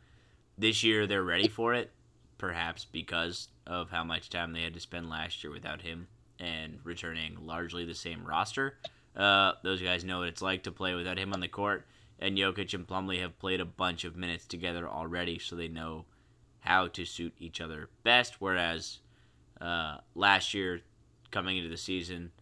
This 0.57 0.83
year, 0.85 1.07
they're 1.07 1.23
ready 1.23 1.49
for 1.49 1.75
it, 1.75 1.91
perhaps 2.37 2.85
because 2.85 3.49
of 3.67 3.91
how 3.91 4.05
much 4.05 4.31
time 4.31 4.53
they 4.53 4.63
had 4.63 4.75
to 4.75 4.81
spend 4.81 5.09
last 5.09 5.43
year 5.43 5.53
without 5.53 5.83
him 5.83 6.09
and 6.39 6.79
returning 6.85 7.37
largely 7.41 7.85
the 7.85 7.95
same 7.95 8.25
roster. 8.25 8.77
Uh, 9.17 9.53
those 9.65 9.83
guys 9.83 10.05
know 10.05 10.21
what 10.21 10.29
it's 10.29 10.43
like 10.43 10.63
to 10.65 10.73
play 10.73 10.95
without 10.95 11.19
him 11.19 11.33
on 11.33 11.41
the 11.41 11.49
court, 11.49 11.87
and 12.21 12.37
Jokic 12.37 12.75
and 12.75 12.87
Plumlee 12.87 13.21
have 13.21 13.39
played 13.39 13.61
a 13.61 13.65
bunch 13.65 14.05
of 14.05 14.17
minutes 14.17 14.47
together 14.47 14.89
already, 14.89 15.39
so 15.39 15.57
they 15.57 15.69
know 15.69 16.05
how 16.61 16.89
to 16.89 17.05
suit 17.05 17.35
each 17.39 17.61
other 17.61 17.89
best. 18.03 18.41
Whereas 18.41 18.99
uh, 19.61 19.99
last 20.15 20.55
year, 20.55 20.81
coming 21.31 21.57
into 21.57 21.69
the 21.69 21.77
season, 21.77 22.33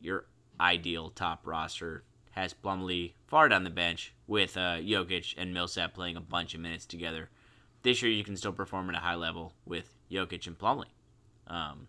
your 0.00 0.26
ideal 0.60 1.10
top 1.10 1.46
roster 1.46 2.04
has 2.32 2.54
Plumlee 2.54 3.12
far 3.26 3.48
down 3.48 3.64
the 3.64 3.70
bench 3.70 4.12
with 4.26 4.56
uh, 4.56 4.76
Jokic 4.76 5.34
and 5.38 5.54
Millsap 5.54 5.94
playing 5.94 6.16
a 6.16 6.20
bunch 6.20 6.54
of 6.54 6.60
minutes 6.60 6.84
together. 6.84 7.30
This 7.82 8.02
year, 8.02 8.12
you 8.12 8.24
can 8.24 8.36
still 8.36 8.52
perform 8.52 8.90
at 8.90 8.96
a 8.96 8.98
high 8.98 9.14
level 9.14 9.54
with 9.64 9.94
Jokic 10.10 10.46
and 10.46 10.58
Plumlee, 10.58 10.86
um, 11.46 11.88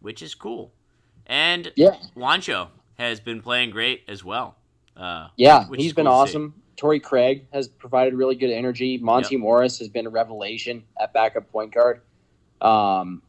which 0.00 0.22
is 0.22 0.34
cool. 0.34 0.72
And 1.26 1.72
yeah. 1.76 1.96
Juancho 2.16 2.68
has 2.98 3.20
been 3.20 3.40
playing 3.40 3.70
great 3.70 4.02
as 4.08 4.24
well. 4.24 4.56
Uh, 4.96 5.28
yeah, 5.36 5.66
he's 5.76 5.92
been 5.92 6.06
cool 6.06 6.14
awesome. 6.14 6.62
Torrey 6.76 7.00
Craig 7.00 7.46
has 7.52 7.68
provided 7.68 8.14
really 8.14 8.34
good 8.34 8.50
energy. 8.50 8.98
Monte 8.98 9.34
yep. 9.34 9.40
Morris 9.40 9.78
has 9.78 9.88
been 9.88 10.06
a 10.06 10.10
revelation 10.10 10.82
at 11.00 11.12
backup 11.12 11.50
point 11.50 11.72
guard. 11.74 12.00
Um, 12.60 13.22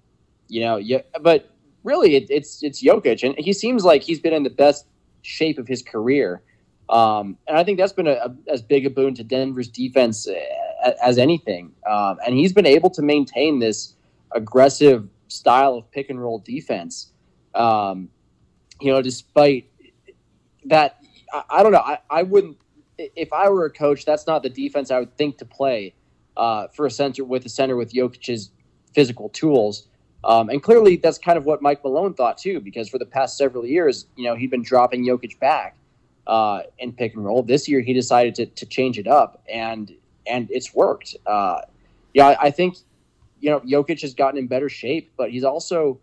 you 0.47 0.61
know, 0.61 0.77
yeah, 0.77 1.01
but 1.21 1.49
really, 1.83 2.15
it, 2.15 2.27
it's 2.29 2.63
it's 2.63 2.83
Jokic, 2.83 3.23
and 3.23 3.35
he 3.37 3.53
seems 3.53 3.83
like 3.83 4.03
he's 4.03 4.19
been 4.19 4.33
in 4.33 4.43
the 4.43 4.49
best 4.49 4.85
shape 5.21 5.57
of 5.57 5.67
his 5.67 5.81
career. 5.81 6.41
Um, 6.89 7.37
and 7.47 7.57
I 7.57 7.63
think 7.63 7.79
that's 7.79 7.93
been 7.93 8.07
a, 8.07 8.11
a, 8.11 8.35
as 8.47 8.61
big 8.61 8.85
a 8.85 8.89
boon 8.89 9.15
to 9.15 9.23
Denver's 9.23 9.67
defense 9.67 10.27
as, 10.27 10.35
uh, 10.85 10.91
as 11.01 11.17
anything. 11.17 11.71
Um, 11.89 12.17
and 12.25 12.35
he's 12.35 12.53
been 12.53 12.67
able 12.67 12.91
to 12.91 13.01
maintain 13.01 13.59
this 13.59 13.95
aggressive 14.33 15.07
style 15.27 15.75
of 15.75 15.89
pick 15.91 16.09
and 16.09 16.21
roll 16.21 16.39
defense. 16.39 17.11
Um, 17.55 18.09
you 18.79 18.91
know, 18.91 19.01
despite 19.01 19.69
that, 20.65 20.99
I, 21.33 21.43
I 21.49 21.63
don't 21.63 21.71
know. 21.71 21.79
I, 21.79 21.99
I, 22.09 22.23
wouldn't, 22.23 22.57
if 22.97 23.33
I 23.33 23.49
were 23.49 23.65
a 23.65 23.69
coach, 23.69 24.05
that's 24.05 24.27
not 24.27 24.43
the 24.43 24.49
defense 24.49 24.91
I 24.91 24.99
would 24.99 25.15
think 25.17 25.37
to 25.39 25.45
play 25.45 25.93
uh, 26.37 26.67
for 26.69 26.85
a 26.85 26.91
center 26.91 27.23
with 27.23 27.45
a 27.45 27.49
center 27.49 27.75
with 27.75 27.93
Jokic's 27.93 28.51
physical 28.93 29.29
tools. 29.29 29.87
Um, 30.23 30.49
and 30.49 30.61
clearly, 30.61 30.97
that's 30.97 31.17
kind 31.17 31.37
of 31.37 31.45
what 31.45 31.61
Mike 31.61 31.83
Malone 31.83 32.13
thought 32.13 32.37
too, 32.37 32.59
because 32.59 32.89
for 32.89 32.97
the 32.97 33.05
past 33.05 33.37
several 33.37 33.65
years, 33.65 34.07
you 34.15 34.25
know, 34.25 34.35
he'd 34.35 34.49
been 34.49 34.63
dropping 34.63 35.05
Jokic 35.05 35.39
back 35.39 35.77
uh, 36.25 36.61
in 36.79 36.93
pick 36.93 37.13
and 37.13 37.23
roll. 37.23 37.43
This 37.43 37.67
year, 37.67 37.81
he 37.81 37.93
decided 37.93 38.33
to, 38.35 38.45
to 38.47 38.65
change 38.65 38.97
it 38.97 39.07
up, 39.07 39.43
and 39.51 39.93
and 40.25 40.49
it's 40.49 40.73
worked. 40.73 41.15
Uh, 41.27 41.61
yeah, 42.13 42.35
I, 42.41 42.49
think 42.49 42.77
you 43.39 43.51
know 43.51 43.59
Jokic 43.59 44.01
has 44.01 44.15
gotten 44.15 44.39
in 44.39 44.47
better 44.47 44.69
shape, 44.69 45.11
but 45.15 45.29
he's 45.29 45.43
also, 45.43 45.99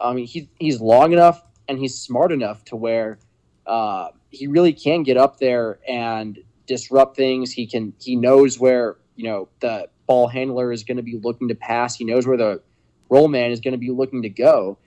I 0.00 0.14
mean, 0.14 0.26
he's 0.26 0.46
he's 0.58 0.80
long 0.80 1.12
enough 1.12 1.42
and 1.68 1.78
he's 1.78 1.98
smart 1.98 2.32
enough 2.32 2.64
to 2.66 2.76
where 2.76 3.18
uh, 3.66 4.08
he 4.30 4.46
really 4.46 4.72
can 4.72 5.02
get 5.02 5.16
up 5.16 5.38
there 5.38 5.78
and 5.88 6.38
disrupt 6.66 7.16
things. 7.16 7.52
He 7.52 7.66
can 7.66 7.92
he 8.00 8.16
knows 8.16 8.58
where 8.58 8.96
you 9.16 9.24
know 9.24 9.48
the 9.60 9.88
ball 10.06 10.28
handler 10.28 10.72
is 10.72 10.84
going 10.84 10.96
to 10.96 11.02
be 11.02 11.18
looking 11.22 11.48
to 11.48 11.54
pass. 11.54 11.96
He 11.96 12.04
knows 12.04 12.26
where 12.26 12.36
the 12.36 12.62
roll 13.08 13.28
man 13.28 13.50
is 13.50 13.60
going 13.60 13.72
to 13.72 13.78
be 13.78 13.90
looking 13.90 14.22
to 14.22 14.28
go. 14.28 14.78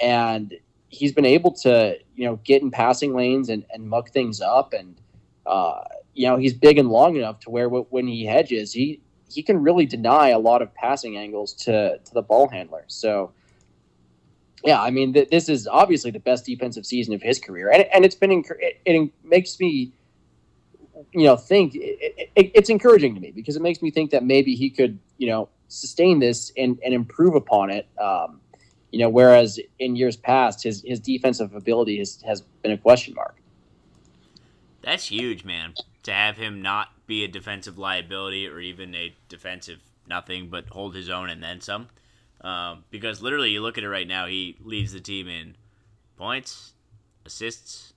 And 0.00 0.54
he's 0.88 1.12
been 1.12 1.24
able 1.24 1.52
to, 1.52 1.96
you 2.14 2.24
know, 2.26 2.36
get 2.44 2.62
in 2.62 2.70
passing 2.70 3.14
lanes 3.14 3.48
and, 3.48 3.64
and 3.72 3.88
muck 3.88 4.10
things 4.10 4.40
up. 4.40 4.72
And, 4.72 5.00
uh, 5.46 5.82
you 6.14 6.26
know, 6.26 6.36
he's 6.36 6.54
big 6.54 6.78
and 6.78 6.88
long 6.88 7.16
enough 7.16 7.40
to 7.40 7.50
where 7.50 7.68
when 7.68 8.06
he 8.06 8.24
hedges, 8.24 8.72
he, 8.72 9.00
he 9.30 9.42
can 9.42 9.62
really 9.62 9.86
deny 9.86 10.28
a 10.28 10.38
lot 10.38 10.60
of 10.60 10.74
passing 10.74 11.16
angles 11.16 11.54
to, 11.54 11.98
to 11.98 12.14
the 12.14 12.22
ball 12.22 12.48
handler. 12.48 12.84
So, 12.88 13.32
yeah, 14.64 14.80
I 14.80 14.90
mean, 14.90 15.12
th- 15.12 15.28
this 15.30 15.48
is 15.48 15.66
obviously 15.66 16.10
the 16.10 16.20
best 16.20 16.44
defensive 16.46 16.86
season 16.86 17.14
of 17.14 17.22
his 17.22 17.38
career, 17.38 17.70
and, 17.70 17.84
and 17.92 18.04
it's 18.04 18.14
been 18.14 18.30
it, 18.30 18.80
it 18.84 19.10
makes 19.24 19.58
me, 19.58 19.92
you 21.12 21.24
know, 21.24 21.36
think 21.36 21.74
it, 21.74 22.30
it, 22.36 22.52
it's 22.54 22.70
encouraging 22.70 23.14
to 23.14 23.20
me 23.20 23.32
because 23.32 23.56
it 23.56 23.62
makes 23.62 23.82
me 23.82 23.90
think 23.90 24.10
that 24.10 24.24
maybe 24.24 24.54
he 24.54 24.70
could, 24.70 24.98
you 25.18 25.28
know, 25.28 25.48
sustain 25.68 26.20
this 26.20 26.52
and, 26.56 26.78
and 26.84 26.94
improve 26.94 27.34
upon 27.34 27.70
it. 27.70 27.88
Um, 28.00 28.40
you 28.92 28.98
know, 28.98 29.08
whereas 29.08 29.58
in 29.78 29.96
years 29.96 30.16
past, 30.16 30.62
his 30.62 30.82
his 30.86 31.00
defensive 31.00 31.54
ability 31.54 31.98
has 31.98 32.22
has 32.22 32.42
been 32.62 32.72
a 32.72 32.78
question 32.78 33.14
mark. 33.14 33.36
That's 34.82 35.06
huge, 35.06 35.44
man. 35.44 35.74
To 36.04 36.12
have 36.12 36.36
him 36.36 36.62
not 36.62 36.88
be 37.06 37.24
a 37.24 37.28
defensive 37.28 37.78
liability 37.78 38.46
or 38.46 38.60
even 38.60 38.94
a 38.94 39.14
defensive 39.28 39.80
nothing, 40.06 40.48
but 40.48 40.68
hold 40.68 40.94
his 40.94 41.08
own 41.08 41.30
and 41.30 41.42
then 41.42 41.60
some. 41.60 41.88
Um, 42.42 42.84
because 42.90 43.22
literally, 43.22 43.50
you 43.50 43.62
look 43.62 43.78
at 43.78 43.84
it 43.84 43.88
right 43.88 44.06
now, 44.06 44.26
he 44.26 44.56
leads 44.62 44.92
the 44.92 45.00
team 45.00 45.28
in 45.28 45.56
points, 46.16 46.72
assists, 47.24 47.92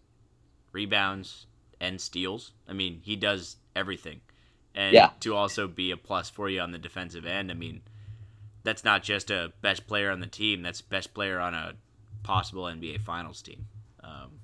rebounds, 0.72 1.48
and 1.80 2.00
steals. 2.00 2.52
I 2.68 2.74
mean, 2.74 3.02
he 3.04 3.16
does 3.16 3.58
everything. 3.76 4.22
And 4.76 4.94
yeah. 4.94 5.12
to 5.22 5.36
also 5.36 5.68
be 5.68 5.92
a 5.92 5.98
plus 5.98 6.30
for 6.30 6.50
you 6.50 6.60
on 6.60 6.72
the 6.72 6.78
defensive 6.78 7.26
end, 7.26 7.50
I 7.50 7.54
mean, 7.54 7.82
that's 8.64 8.84
not 8.84 9.04
just 9.04 9.32
a 9.32 9.54
best 9.62 9.88
player 9.88 10.12
on 10.12 10.20
the 10.20 10.28
team, 10.28 10.62
that's 10.62 10.82
best 10.82 11.14
player 11.14 11.40
on 11.40 11.54
a 11.54 11.74
possible 12.24 12.64
NBA 12.64 13.02
Finals 13.02 13.42
team. 13.42 13.68
Um, 14.04 14.40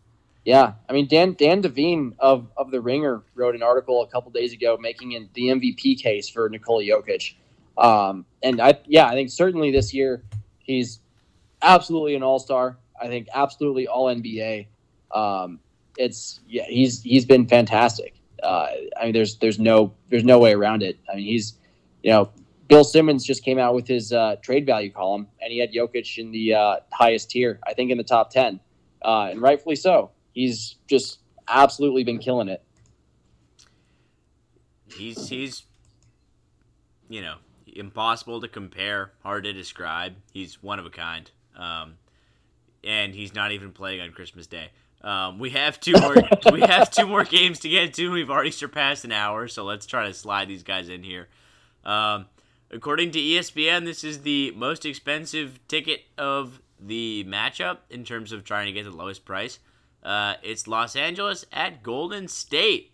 yeah, 0.45 0.73
I 0.89 0.93
mean 0.93 1.07
Dan 1.07 1.33
Dan 1.33 1.61
Devine 1.61 2.15
of 2.19 2.47
of 2.57 2.71
the 2.71 2.81
Ringer 2.81 3.23
wrote 3.35 3.53
an 3.55 3.61
article 3.61 4.01
a 4.01 4.07
couple 4.07 4.31
days 4.31 4.53
ago 4.53 4.77
making 4.79 5.29
the 5.33 5.41
MVP 5.47 6.01
case 6.01 6.29
for 6.29 6.49
Nikola 6.49 6.83
Jokic, 6.83 7.35
um, 7.81 8.25
and 8.43 8.61
I 8.61 8.79
yeah 8.85 9.07
I 9.07 9.13
think 9.13 9.31
certainly 9.31 9.71
this 9.71 9.93
year 9.93 10.23
he's 10.59 10.99
absolutely 11.61 12.15
an 12.15 12.23
All 12.23 12.39
Star. 12.39 12.77
I 12.99 13.07
think 13.07 13.27
absolutely 13.33 13.87
All 13.87 14.05
NBA. 14.05 14.67
Um, 15.13 15.59
it's 15.97 16.39
yeah 16.47 16.63
he's 16.67 17.01
he's 17.01 17.25
been 17.25 17.47
fantastic. 17.47 18.13
Uh, 18.41 18.67
I 18.99 19.05
mean 19.05 19.13
there's 19.13 19.37
there's 19.37 19.59
no 19.59 19.93
there's 20.09 20.23
no 20.23 20.39
way 20.39 20.53
around 20.53 20.83
it. 20.83 20.99
I 21.11 21.15
mean 21.15 21.25
he's 21.25 21.55
you 22.03 22.11
know 22.11 22.31
Bill 22.67 22.83
Simmons 22.83 23.25
just 23.25 23.43
came 23.43 23.57
out 23.57 23.73
with 23.73 23.87
his 23.87 24.13
uh, 24.13 24.35
trade 24.41 24.65
value 24.65 24.91
column 24.91 25.27
and 25.41 25.51
he 25.51 25.59
had 25.59 25.73
Jokic 25.73 26.19
in 26.19 26.31
the 26.31 26.53
uh, 26.53 26.75
highest 26.93 27.31
tier 27.31 27.59
I 27.65 27.73
think 27.73 27.91
in 27.91 27.97
the 27.97 28.03
top 28.03 28.29
ten, 28.29 28.59
uh, 29.01 29.29
and 29.31 29.41
rightfully 29.41 29.75
so 29.75 30.11
he's 30.33 30.75
just 30.87 31.19
absolutely 31.47 32.03
been 32.03 32.19
killing 32.19 32.47
it. 32.47 32.63
He's 34.95 35.27
he's 35.27 35.63
you 37.09 37.21
know 37.21 37.37
impossible 37.75 38.41
to 38.41 38.47
compare, 38.47 39.11
hard 39.23 39.43
to 39.45 39.53
describe. 39.53 40.15
He's 40.31 40.61
one 40.61 40.79
of 40.79 40.85
a 40.85 40.89
kind, 40.89 41.29
um, 41.55 41.95
and 42.83 43.13
he's 43.13 43.33
not 43.33 43.51
even 43.51 43.71
playing 43.71 44.01
on 44.01 44.11
Christmas 44.11 44.47
Day. 44.47 44.69
Um, 45.03 45.39
we 45.39 45.51
have 45.51 45.79
two 45.79 45.93
more. 45.99 46.15
we 46.51 46.61
have 46.61 46.91
two 46.91 47.07
more 47.07 47.23
games 47.23 47.59
to 47.59 47.69
get 47.69 47.93
to. 47.95 48.11
We've 48.11 48.29
already 48.29 48.51
surpassed 48.51 49.03
an 49.05 49.11
hour, 49.11 49.47
so 49.47 49.63
let's 49.63 49.85
try 49.85 50.07
to 50.07 50.13
slide 50.13 50.47
these 50.47 50.63
guys 50.63 50.89
in 50.89 51.03
here. 51.03 51.27
Um, 51.83 52.27
according 52.69 53.11
to 53.11 53.19
ESPN, 53.19 53.85
this 53.85 54.03
is 54.03 54.21
the 54.21 54.51
most 54.55 54.85
expensive 54.85 55.59
ticket 55.67 56.01
of 56.17 56.61
the 56.79 57.25
matchup 57.27 57.77
in 57.89 58.03
terms 58.03 58.31
of 58.31 58.43
trying 58.43 58.67
to 58.67 58.71
get 58.71 58.83
the 58.83 58.95
lowest 58.95 59.25
price. 59.25 59.59
Uh, 60.03 60.35
it's 60.41 60.67
Los 60.67 60.95
Angeles 60.95 61.45
at 61.51 61.83
Golden 61.83 62.27
State. 62.27 62.91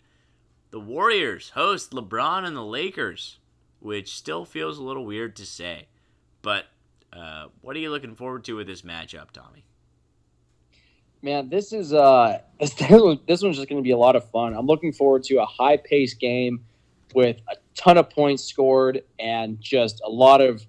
The 0.70 0.80
Warriors 0.80 1.50
host 1.50 1.92
LeBron 1.92 2.44
and 2.44 2.54
the 2.54 2.64
Lakers, 2.64 3.37
which 3.80 4.16
still 4.16 4.44
feels 4.44 4.78
a 4.78 4.82
little 4.82 5.04
weird 5.04 5.36
to 5.36 5.46
say. 5.46 5.86
But 6.42 6.66
uh, 7.12 7.46
what 7.60 7.76
are 7.76 7.78
you 7.78 7.90
looking 7.90 8.14
forward 8.14 8.44
to 8.44 8.56
with 8.56 8.66
this 8.66 8.82
matchup, 8.82 9.30
Tommy? 9.32 9.64
Man, 11.22 11.48
this 11.48 11.72
is 11.72 11.92
uh, 11.92 12.38
this 12.60 13.42
one's 13.42 13.56
just 13.56 13.68
going 13.68 13.82
to 13.82 13.82
be 13.82 13.90
a 13.90 13.96
lot 13.96 14.16
of 14.16 14.28
fun. 14.30 14.54
I'm 14.54 14.66
looking 14.66 14.92
forward 14.92 15.24
to 15.24 15.38
a 15.38 15.46
high 15.46 15.76
paced 15.76 16.20
game 16.20 16.64
with 17.14 17.38
a 17.48 17.56
ton 17.74 17.96
of 17.96 18.10
points 18.10 18.44
scored 18.44 19.02
and 19.18 19.60
just 19.60 20.00
a 20.04 20.10
lot 20.10 20.40
of, 20.40 20.64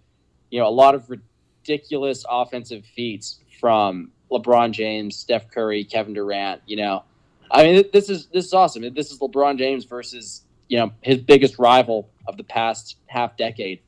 you 0.50 0.60
know, 0.60 0.68
a 0.68 0.72
lot 0.72 0.96
of 0.96 1.10
ridiculous 1.10 2.26
offensive 2.30 2.86
feats 2.96 3.40
from 3.60 4.12
LeBron 4.32 4.72
James, 4.72 5.16
Steph 5.16 5.50
Curry, 5.52 5.84
Kevin 5.84 6.14
Durant. 6.14 6.62
You 6.66 6.78
know, 6.78 7.04
I 7.52 7.64
mean, 7.64 7.84
this 7.92 8.10
is 8.10 8.28
this 8.28 8.46
is 8.46 8.54
awesome. 8.54 8.94
This 8.94 9.12
is 9.12 9.20
LeBron 9.20 9.58
James 9.58 9.86
versus 9.86 10.44
you 10.70 10.78
know 10.78 10.92
his 11.02 11.18
biggest 11.18 11.60
rival 11.60 12.10
of 12.28 12.38
the 12.38 12.44
past 12.44 12.98
half 13.08 13.36
decade, 13.36 13.82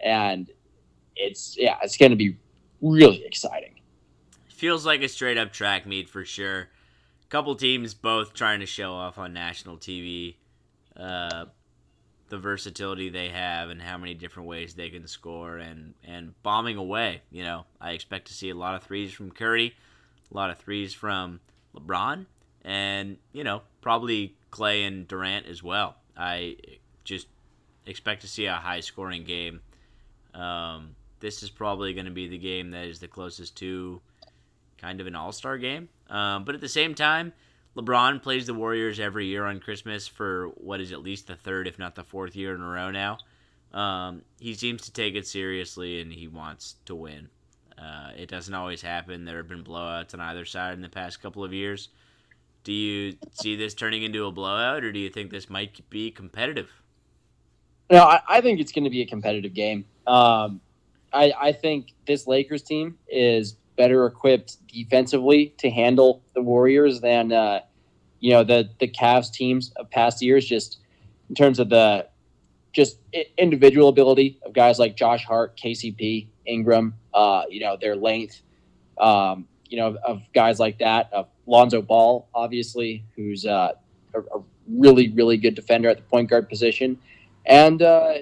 and 0.00 0.50
it's 1.16 1.56
yeah, 1.58 1.76
it's 1.82 1.98
going 1.98 2.10
to 2.10 2.16
be 2.16 2.36
really 2.80 3.24
exciting. 3.26 3.74
Feels 4.48 4.86
like 4.86 5.02
a 5.02 5.08
straight 5.08 5.36
up 5.36 5.52
track 5.52 5.86
meet 5.86 6.08
for 6.08 6.24
sure. 6.24 6.68
Couple 7.28 7.54
teams 7.56 7.92
both 7.92 8.32
trying 8.32 8.60
to 8.60 8.66
show 8.66 8.94
off 8.94 9.18
on 9.18 9.34
national 9.34 9.76
TV. 9.76 10.36
Uh, 10.96 11.44
the 12.28 12.38
versatility 12.38 13.08
they 13.08 13.28
have 13.28 13.70
and 13.70 13.80
how 13.80 13.96
many 13.96 14.14
different 14.14 14.48
ways 14.48 14.74
they 14.74 14.90
can 14.90 15.06
score 15.06 15.56
and 15.58 15.94
and 16.04 16.40
bombing 16.42 16.76
away. 16.76 17.22
You 17.30 17.42
know, 17.42 17.66
I 17.80 17.92
expect 17.92 18.28
to 18.28 18.34
see 18.34 18.50
a 18.50 18.54
lot 18.54 18.74
of 18.74 18.82
threes 18.82 19.12
from 19.12 19.30
Curry, 19.30 19.74
a 20.30 20.36
lot 20.36 20.50
of 20.50 20.58
threes 20.58 20.94
from 20.94 21.40
LeBron, 21.74 22.26
and 22.62 23.18
you 23.32 23.44
know 23.44 23.62
probably 23.80 24.36
Klay 24.50 24.86
and 24.86 25.06
Durant 25.06 25.46
as 25.46 25.62
well. 25.62 25.96
I 26.18 26.56
just 27.04 27.28
expect 27.86 28.22
to 28.22 28.28
see 28.28 28.46
a 28.46 28.54
high 28.54 28.80
scoring 28.80 29.24
game. 29.24 29.60
Um, 30.34 30.96
this 31.20 31.42
is 31.42 31.50
probably 31.50 31.94
going 31.94 32.06
to 32.06 32.12
be 32.12 32.28
the 32.28 32.38
game 32.38 32.70
that 32.72 32.84
is 32.84 32.98
the 32.98 33.08
closest 33.08 33.56
to 33.58 34.00
kind 34.78 35.00
of 35.00 35.06
an 35.06 35.14
all 35.14 35.32
star 35.32 35.58
game. 35.58 35.88
Um, 36.10 36.44
but 36.44 36.54
at 36.54 36.60
the 36.60 36.68
same 36.68 36.94
time, 36.94 37.32
LeBron 37.76 38.22
plays 38.22 38.46
the 38.46 38.54
Warriors 38.54 38.98
every 38.98 39.26
year 39.26 39.44
on 39.44 39.60
Christmas 39.60 40.06
for 40.06 40.48
what 40.56 40.80
is 40.80 40.92
at 40.92 41.02
least 41.02 41.26
the 41.26 41.36
third, 41.36 41.66
if 41.66 41.78
not 41.78 41.94
the 41.94 42.04
fourth 42.04 42.34
year 42.34 42.54
in 42.54 42.60
a 42.60 42.68
row 42.68 42.90
now. 42.90 43.18
Um, 43.72 44.22
he 44.40 44.54
seems 44.54 44.82
to 44.82 44.92
take 44.92 45.14
it 45.14 45.26
seriously 45.26 46.00
and 46.00 46.12
he 46.12 46.26
wants 46.26 46.76
to 46.86 46.94
win. 46.94 47.28
Uh, 47.76 48.10
it 48.16 48.28
doesn't 48.28 48.54
always 48.54 48.82
happen. 48.82 49.24
There 49.24 49.36
have 49.36 49.48
been 49.48 49.62
blowouts 49.62 50.14
on 50.14 50.20
either 50.20 50.44
side 50.44 50.74
in 50.74 50.80
the 50.80 50.88
past 50.88 51.22
couple 51.22 51.44
of 51.44 51.52
years. 51.52 51.88
Do 52.64 52.72
you 52.72 53.16
see 53.32 53.56
this 53.56 53.74
turning 53.74 54.02
into 54.02 54.26
a 54.26 54.32
blowout, 54.32 54.84
or 54.84 54.92
do 54.92 54.98
you 54.98 55.08
think 55.08 55.30
this 55.30 55.48
might 55.48 55.88
be 55.90 56.10
competitive? 56.10 56.70
No, 57.90 58.04
I, 58.04 58.20
I 58.28 58.40
think 58.40 58.60
it's 58.60 58.72
going 58.72 58.84
to 58.84 58.90
be 58.90 59.00
a 59.00 59.06
competitive 59.06 59.54
game. 59.54 59.86
Um, 60.06 60.60
I, 61.12 61.32
I 61.40 61.52
think 61.52 61.94
this 62.06 62.26
Lakers 62.26 62.62
team 62.62 62.98
is 63.08 63.56
better 63.76 64.04
equipped 64.06 64.66
defensively 64.66 65.54
to 65.58 65.70
handle 65.70 66.22
the 66.34 66.42
Warriors 66.42 67.00
than 67.00 67.32
uh, 67.32 67.60
you 68.20 68.32
know 68.32 68.44
the 68.44 68.68
the 68.78 68.88
Cavs 68.88 69.32
teams 69.32 69.72
of 69.76 69.90
past 69.90 70.20
years. 70.20 70.44
Just 70.44 70.78
in 71.28 71.34
terms 71.34 71.58
of 71.58 71.70
the 71.70 72.08
just 72.72 72.98
individual 73.38 73.88
ability 73.88 74.38
of 74.44 74.52
guys 74.52 74.78
like 74.78 74.96
Josh 74.96 75.24
Hart, 75.24 75.58
KCP, 75.58 76.28
Ingram, 76.44 76.94
uh, 77.14 77.44
you 77.48 77.60
know 77.60 77.76
their 77.80 77.96
length, 77.96 78.42
um, 78.98 79.46
you 79.66 79.78
know 79.78 79.96
of 80.04 80.22
guys 80.34 80.60
like 80.60 80.78
that. 80.80 81.10
Lonzo 81.48 81.82
Ball, 81.82 82.28
obviously, 82.34 83.04
who's 83.16 83.46
uh, 83.46 83.72
a, 84.14 84.20
a, 84.20 84.42
really 84.70 85.08
really 85.12 85.38
good 85.38 85.54
defender 85.54 85.88
at 85.88 85.96
the 85.96 86.02
point 86.02 86.28
guard 86.28 86.48
position, 86.48 86.98
and 87.46 87.80
uh, 87.82 88.14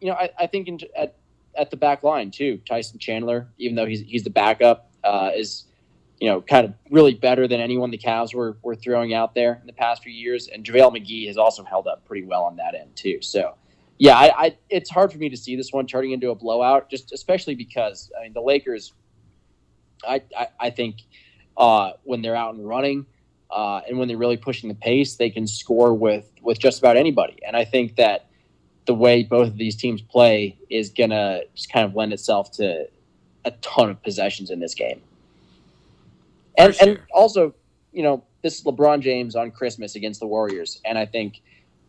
you 0.00 0.08
know 0.08 0.14
I, 0.14 0.30
I 0.38 0.46
think 0.48 0.68
in, 0.68 0.80
at 0.96 1.14
at 1.56 1.70
the 1.70 1.76
back 1.76 2.02
line 2.02 2.30
too. 2.30 2.60
Tyson 2.68 2.98
Chandler, 2.98 3.48
even 3.58 3.76
though 3.76 3.86
he's 3.86 4.00
he's 4.00 4.24
the 4.24 4.30
backup, 4.30 4.90
uh, 5.04 5.30
is 5.34 5.64
you 6.20 6.28
know 6.28 6.40
kind 6.40 6.66
of 6.66 6.74
really 6.90 7.14
better 7.14 7.46
than 7.46 7.60
anyone 7.60 7.90
the 7.90 7.98
Cavs 7.98 8.34
were 8.34 8.56
were 8.62 8.74
throwing 8.74 9.14
out 9.14 9.34
there 9.34 9.58
in 9.60 9.66
the 9.66 9.72
past 9.72 10.02
few 10.02 10.12
years. 10.12 10.48
And 10.48 10.64
JaVale 10.64 10.96
McGee 10.96 11.26
has 11.28 11.36
also 11.36 11.64
held 11.64 11.86
up 11.86 12.04
pretty 12.04 12.26
well 12.26 12.44
on 12.44 12.56
that 12.56 12.74
end 12.74 12.94
too. 12.96 13.18
So 13.22 13.54
yeah, 13.98 14.16
I, 14.16 14.46
I 14.46 14.56
it's 14.70 14.90
hard 14.90 15.12
for 15.12 15.18
me 15.18 15.28
to 15.28 15.36
see 15.36 15.56
this 15.56 15.72
one 15.72 15.86
turning 15.86 16.12
into 16.12 16.30
a 16.30 16.34
blowout, 16.34 16.90
just 16.90 17.12
especially 17.12 17.54
because 17.54 18.10
I 18.18 18.24
mean 18.24 18.32
the 18.32 18.42
Lakers. 18.42 18.92
I 20.06 20.22
I, 20.36 20.48
I 20.58 20.70
think 20.70 21.02
uh, 21.56 21.92
when 22.04 22.22
they're 22.22 22.36
out 22.36 22.54
and 22.54 22.68
running. 22.68 23.06
Uh, 23.50 23.82
and 23.86 23.98
when 23.98 24.08
they're 24.08 24.16
really 24.16 24.38
pushing 24.38 24.68
the 24.68 24.74
pace, 24.74 25.16
they 25.16 25.28
can 25.28 25.46
score 25.46 25.92
with 25.92 26.30
with 26.40 26.58
just 26.58 26.78
about 26.78 26.96
anybody. 26.96 27.38
And 27.46 27.56
I 27.56 27.64
think 27.64 27.96
that 27.96 28.26
the 28.86 28.94
way 28.94 29.22
both 29.22 29.48
of 29.48 29.58
these 29.58 29.76
teams 29.76 30.00
play 30.00 30.56
is 30.70 30.90
gonna 30.90 31.42
just 31.54 31.70
kind 31.70 31.84
of 31.84 31.94
lend 31.94 32.12
itself 32.12 32.50
to 32.52 32.88
a 33.44 33.50
ton 33.50 33.90
of 33.90 34.02
possessions 34.02 34.50
in 34.50 34.60
this 34.60 34.74
game. 34.74 35.02
And 36.56 36.74
sure. 36.74 36.88
and 36.88 37.00
also, 37.12 37.54
you 37.92 38.02
know, 38.02 38.24
this 38.42 38.58
is 38.58 38.64
LeBron 38.64 39.00
James 39.00 39.36
on 39.36 39.50
Christmas 39.50 39.96
against 39.96 40.20
the 40.20 40.26
Warriors, 40.26 40.80
and 40.84 40.96
I 40.96 41.06
think 41.06 41.42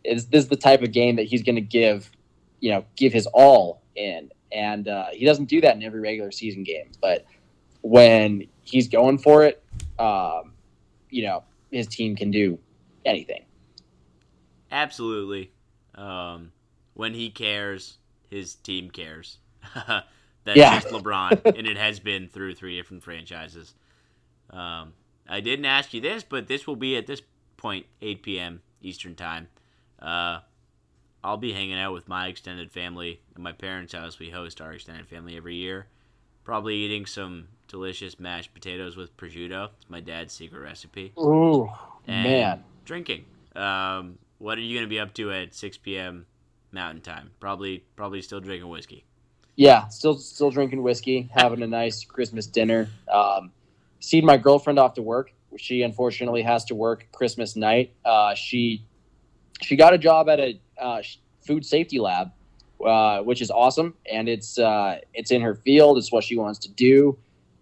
is 0.03 0.27
this 0.27 0.43
is 0.43 0.49
the 0.49 0.57
type 0.57 0.81
of 0.81 0.91
game 0.91 1.15
that 1.15 1.27
he's 1.27 1.43
going 1.43 1.55
to 1.55 1.61
give, 1.61 2.11
you 2.59 2.71
know, 2.71 2.83
give 2.97 3.13
his 3.13 3.25
all 3.27 3.81
in, 3.95 4.29
and 4.51 4.87
uh, 4.87 5.07
he 5.13 5.25
doesn't 5.25 5.45
do 5.45 5.61
that 5.61 5.75
in 5.77 5.83
every 5.83 6.01
regular 6.01 6.31
season 6.31 6.63
game, 6.63 6.91
but 7.01 7.25
when 7.81 8.47
he's 8.63 8.87
going 8.87 9.17
for 9.17 9.43
it, 9.43 9.63
um, 9.99 10.53
you 11.09 11.23
know, 11.23 11.43
his 11.71 11.87
team 11.87 12.15
can 12.15 12.31
do 12.31 12.59
anything. 13.05 13.45
Absolutely. 14.71 15.51
Um, 15.95 16.51
when 16.93 17.13
he 17.13 17.29
cares, 17.29 17.97
his 18.29 18.55
team 18.55 18.89
cares. 18.89 19.37
That's 20.45 20.59
Yeah. 20.59 20.75
just 20.75 20.89
LeBron, 20.89 21.41
and 21.55 21.67
it 21.67 21.77
has 21.77 21.99
been 21.99 22.27
through 22.27 22.55
three 22.55 22.77
different 22.77 23.03
franchises. 23.03 23.75
Um, 24.49 24.93
I 25.27 25.39
didn't 25.39 25.65
ask 25.65 25.93
you 25.93 26.01
this, 26.01 26.23
but 26.23 26.47
this 26.47 26.67
will 26.67 26.75
be 26.75 26.97
at 26.97 27.07
this 27.07 27.21
point 27.57 27.85
8 28.01 28.23
p.m. 28.23 28.61
Eastern 28.81 29.15
time. 29.15 29.47
Uh, 29.99 30.39
I'll 31.23 31.37
be 31.37 31.53
hanging 31.53 31.79
out 31.79 31.93
with 31.93 32.09
my 32.09 32.27
extended 32.27 32.71
family 32.71 33.21
at 33.33 33.41
my 33.41 33.53
parents' 33.53 33.93
house. 33.93 34.19
We 34.19 34.31
host 34.31 34.59
our 34.59 34.73
extended 34.73 35.07
family 35.07 35.37
every 35.37 35.55
year. 35.55 35.87
Probably 36.43 36.75
eating 36.75 37.05
some 37.05 37.47
delicious 37.77 38.19
mashed 38.19 38.53
potatoes 38.53 38.95
with 38.95 39.17
prosciutto. 39.17 39.69
It's 39.81 39.89
my 39.89 39.99
dad's 39.99 40.31
secret 40.31 40.59
recipe. 40.59 41.11
Ooh, 41.17 41.69
And 42.07 42.23
man. 42.23 42.63
drinking. 42.85 43.25
Um, 43.55 44.19
what 44.37 44.57
are 44.57 44.61
you 44.61 44.77
gonna 44.77 44.87
be 44.87 44.99
up 44.99 45.13
to 45.15 45.31
at 45.31 45.53
6 45.55 45.77
p.m. 45.79 46.25
Mountain 46.71 47.01
Time? 47.01 47.31
Probably, 47.39 47.83
probably 47.95 48.21
still 48.21 48.39
drinking 48.39 48.69
whiskey. 48.69 49.03
Yeah, 49.55 49.87
still 49.87 50.17
still 50.17 50.51
drinking 50.51 50.81
whiskey, 50.83 51.29
having 51.33 51.61
a 51.63 51.67
nice 51.67 52.05
Christmas 52.05 52.45
dinner. 52.47 52.89
Um, 53.11 53.51
my 54.23 54.37
girlfriend 54.37 54.79
off 54.79 54.93
to 54.95 55.01
work. 55.01 55.33
She 55.57 55.81
unfortunately 55.81 56.41
has 56.43 56.65
to 56.65 56.75
work 56.75 57.07
Christmas 57.11 57.55
night. 57.55 57.93
Uh, 58.05 58.33
she 58.35 58.83
she 59.61 59.75
got 59.75 59.93
a 59.93 59.97
job 59.97 60.29
at 60.29 60.39
a 60.39 60.59
uh, 60.79 61.01
food 61.45 61.65
safety 61.65 61.99
lab, 61.99 62.31
uh, 62.83 63.19
which 63.19 63.41
is 63.41 63.51
awesome, 63.51 63.93
and 64.11 64.27
it's 64.27 64.57
uh, 64.57 64.99
it's 65.13 65.31
in 65.31 65.41
her 65.41 65.53
field. 65.55 65.97
It's 65.99 66.11
what 66.11 66.23
she 66.23 66.35
wants 66.35 66.59
to 66.59 66.69
do. 66.69 67.17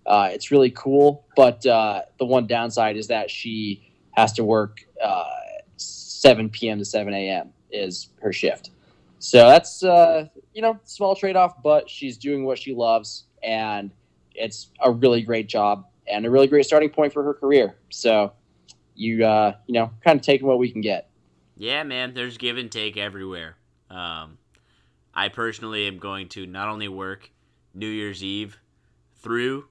Uh, 0.05 0.29
it's 0.31 0.51
really 0.51 0.71
cool, 0.71 1.25
but 1.35 1.65
uh, 1.65 2.01
the 2.19 2.25
one 2.25 2.47
downside 2.47 2.97
is 2.97 3.07
that 3.07 3.29
she 3.29 3.91
has 4.11 4.33
to 4.33 4.43
work 4.43 4.79
uh, 5.03 5.25
7 5.77 6.49
p.m. 6.49 6.79
to 6.79 6.85
7 6.85 7.13
a.m. 7.13 7.51
is 7.71 8.09
her 8.21 8.33
shift. 8.33 8.71
So 9.19 9.47
that's 9.47 9.83
uh, 9.83 10.25
you 10.53 10.63
know 10.63 10.79
small 10.83 11.15
trade 11.15 11.35
off, 11.35 11.61
but 11.61 11.89
she's 11.89 12.17
doing 12.17 12.43
what 12.43 12.57
she 12.57 12.73
loves, 12.73 13.25
and 13.43 13.91
it's 14.33 14.71
a 14.81 14.91
really 14.91 15.21
great 15.21 15.47
job 15.47 15.85
and 16.07 16.25
a 16.25 16.29
really 16.29 16.47
great 16.47 16.65
starting 16.65 16.89
point 16.89 17.13
for 17.13 17.23
her 17.23 17.33
career. 17.35 17.75
So 17.89 18.33
you 18.95 19.23
uh, 19.23 19.55
you 19.67 19.73
know 19.73 19.91
kind 20.03 20.19
of 20.19 20.25
taking 20.25 20.47
what 20.47 20.57
we 20.57 20.71
can 20.71 20.81
get. 20.81 21.09
Yeah, 21.55 21.83
man, 21.83 22.15
there's 22.15 22.39
give 22.39 22.57
and 22.57 22.71
take 22.71 22.97
everywhere. 22.97 23.57
Um, 23.91 24.39
I 25.13 25.29
personally 25.29 25.87
am 25.87 25.99
going 25.99 26.29
to 26.29 26.47
not 26.47 26.69
only 26.69 26.87
work 26.87 27.29
New 27.75 27.87
Year's 27.87 28.23
Eve 28.23 28.57
through 29.17 29.65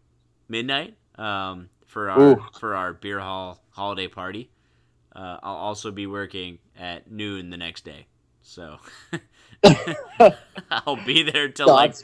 midnight 0.51 0.95
um, 1.17 1.71
for 1.87 2.11
our 2.11 2.21
Ooh. 2.21 2.45
for 2.59 2.75
our 2.75 2.93
beer 2.93 3.21
hall 3.21 3.63
holiday 3.71 4.09
party. 4.09 4.51
Uh, 5.15 5.39
I'll 5.43 5.57
also 5.57 5.91
be 5.91 6.07
working 6.07 6.59
at 6.79 7.11
noon 7.11 7.51
the 7.51 7.57
next 7.57 7.85
day, 7.85 8.07
so 8.43 8.79
I'll 10.71 11.05
be 11.05 11.23
there 11.23 11.49
till 11.49 11.69
like. 11.69 11.95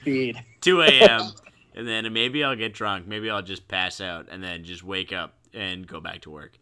2 0.61 0.83
a.m. 0.83 1.33
and 1.75 1.87
then 1.87 2.13
maybe 2.13 2.43
I'll 2.43 2.57
get 2.57 2.73
drunk. 2.75 3.07
Maybe 3.07 3.31
I'll 3.31 3.43
just 3.43 3.69
pass 3.69 4.01
out 4.01 4.27
and 4.31 4.43
then 4.43 4.65
just 4.65 4.83
wake 4.83 5.13
up 5.13 5.35
and 5.55 5.87
go 5.87 6.01
back 6.01 6.23
to 6.23 6.31
work. 6.31 6.59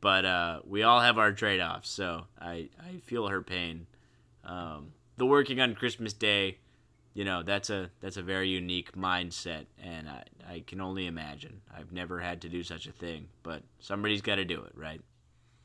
But 0.00 0.24
uh, 0.24 0.60
we 0.66 0.82
all 0.82 1.00
have 1.00 1.18
our 1.18 1.32
trade 1.32 1.60
offs, 1.60 1.88
so 1.88 2.26
I, 2.40 2.68
I 2.78 2.98
feel 3.04 3.28
her 3.28 3.42
pain. 3.42 3.86
Um, 4.44 4.92
the 5.16 5.26
working 5.26 5.60
on 5.60 5.74
Christmas 5.74 6.12
Day, 6.12 6.58
you 7.16 7.24
know, 7.24 7.42
that's 7.42 7.70
a 7.70 7.88
that's 8.02 8.18
a 8.18 8.22
very 8.22 8.50
unique 8.50 8.92
mindset, 8.92 9.64
and 9.82 10.06
I, 10.06 10.24
I 10.46 10.64
can 10.66 10.82
only 10.82 11.06
imagine. 11.06 11.62
I've 11.74 11.90
never 11.90 12.20
had 12.20 12.42
to 12.42 12.50
do 12.50 12.62
such 12.62 12.86
a 12.86 12.92
thing, 12.92 13.28
but 13.42 13.62
somebody's 13.78 14.20
got 14.20 14.34
to 14.34 14.44
do 14.44 14.62
it, 14.64 14.72
right? 14.76 15.00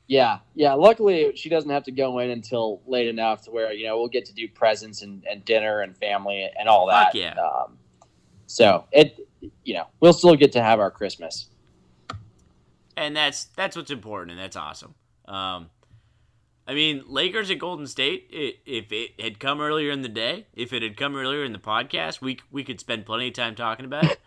Yeah, 0.07 0.39
yeah. 0.55 0.71
Luckily, 0.75 1.33
she 1.35 1.49
doesn't 1.49 1.69
have 1.69 1.83
to 1.83 1.91
go 1.91 2.19
in 2.19 2.29
until 2.29 2.81
late 2.87 3.09
enough 3.09 3.41
to 3.43 3.51
where 3.51 3.73
you 3.73 3.85
know 3.85 3.97
we'll 3.97 4.07
get 4.07 4.23
to 4.27 4.33
do 4.33 4.47
presents 4.47 5.01
and, 5.01 5.25
and 5.29 5.43
dinner 5.43 5.81
and 5.81 5.97
family 5.97 6.49
and 6.57 6.69
all 6.69 6.87
that. 6.87 7.07
Fuck 7.07 7.15
yeah. 7.15 7.33
Um, 7.33 7.77
so 8.47 8.85
it, 8.93 9.19
you 9.65 9.73
know, 9.73 9.87
we'll 9.99 10.13
still 10.13 10.35
get 10.35 10.53
to 10.53 10.63
have 10.63 10.79
our 10.79 10.89
Christmas. 10.89 11.49
and 12.95 13.13
that's 13.13 13.45
that's 13.57 13.75
what's 13.75 13.91
important, 13.91 14.31
and 14.31 14.39
that's 14.39 14.55
awesome. 14.55 14.95
Um, 15.27 15.69
I 16.71 16.73
mean, 16.73 17.03
Lakers 17.05 17.51
at 17.51 17.59
Golden 17.59 17.85
State. 17.85 18.29
i 18.33 18.53
if 18.65 18.93
it 18.93 19.19
had 19.19 19.41
come 19.41 19.59
earlier 19.59 19.91
in 19.91 20.03
the 20.03 20.07
day, 20.07 20.47
if 20.53 20.71
it 20.71 20.81
had 20.81 20.95
come 20.95 21.17
earlier 21.17 21.43
in 21.43 21.51
the 21.51 21.59
podcast, 21.59 22.21
we 22.21 22.39
we 22.49 22.63
could 22.63 22.79
spend 22.79 23.05
plenty 23.05 23.27
of 23.27 23.33
time 23.33 23.55
talking 23.55 23.83
about 23.83 24.05
it. 24.05 24.19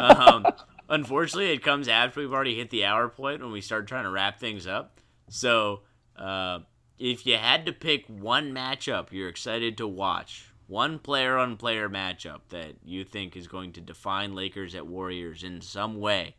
um, 0.00 0.46
unfortunately, 0.88 1.50
it 1.50 1.64
comes 1.64 1.88
after 1.88 2.20
we've 2.20 2.32
already 2.32 2.54
hit 2.54 2.70
the 2.70 2.84
hour 2.84 3.08
point 3.08 3.42
when 3.42 3.50
we 3.50 3.60
start 3.60 3.88
trying 3.88 4.04
to 4.04 4.10
wrap 4.10 4.38
things 4.38 4.64
up. 4.64 5.00
So, 5.28 5.80
uh, 6.14 6.60
if 7.00 7.26
you 7.26 7.36
had 7.36 7.66
to 7.66 7.72
pick 7.72 8.06
one 8.06 8.52
matchup 8.52 9.10
you're 9.10 9.28
excited 9.28 9.76
to 9.78 9.88
watch, 9.88 10.52
one 10.68 11.00
player 11.00 11.36
on 11.36 11.56
player 11.56 11.88
matchup 11.88 12.42
that 12.50 12.76
you 12.84 13.02
think 13.02 13.36
is 13.36 13.48
going 13.48 13.72
to 13.72 13.80
define 13.80 14.36
Lakers 14.36 14.76
at 14.76 14.86
Warriors 14.86 15.42
in 15.42 15.60
some 15.62 15.98
way, 15.98 16.36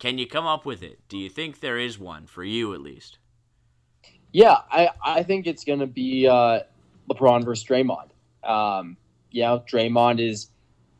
can 0.00 0.18
you 0.18 0.26
come 0.26 0.44
up 0.44 0.66
with 0.66 0.82
it? 0.82 0.98
Do 1.08 1.16
you 1.16 1.28
think 1.28 1.60
there 1.60 1.78
is 1.78 2.00
one 2.00 2.26
for 2.26 2.42
you 2.42 2.74
at 2.74 2.80
least? 2.80 3.18
Yeah, 4.32 4.58
I, 4.70 4.88
I 5.04 5.22
think 5.22 5.46
it's 5.46 5.64
going 5.64 5.80
to 5.80 5.86
be 5.86 6.26
uh, 6.26 6.60
LeBron 7.10 7.44
versus 7.44 7.64
Draymond. 7.66 8.08
Um, 8.42 8.96
you 9.30 9.42
know, 9.42 9.62
Draymond 9.70 10.20
is 10.20 10.48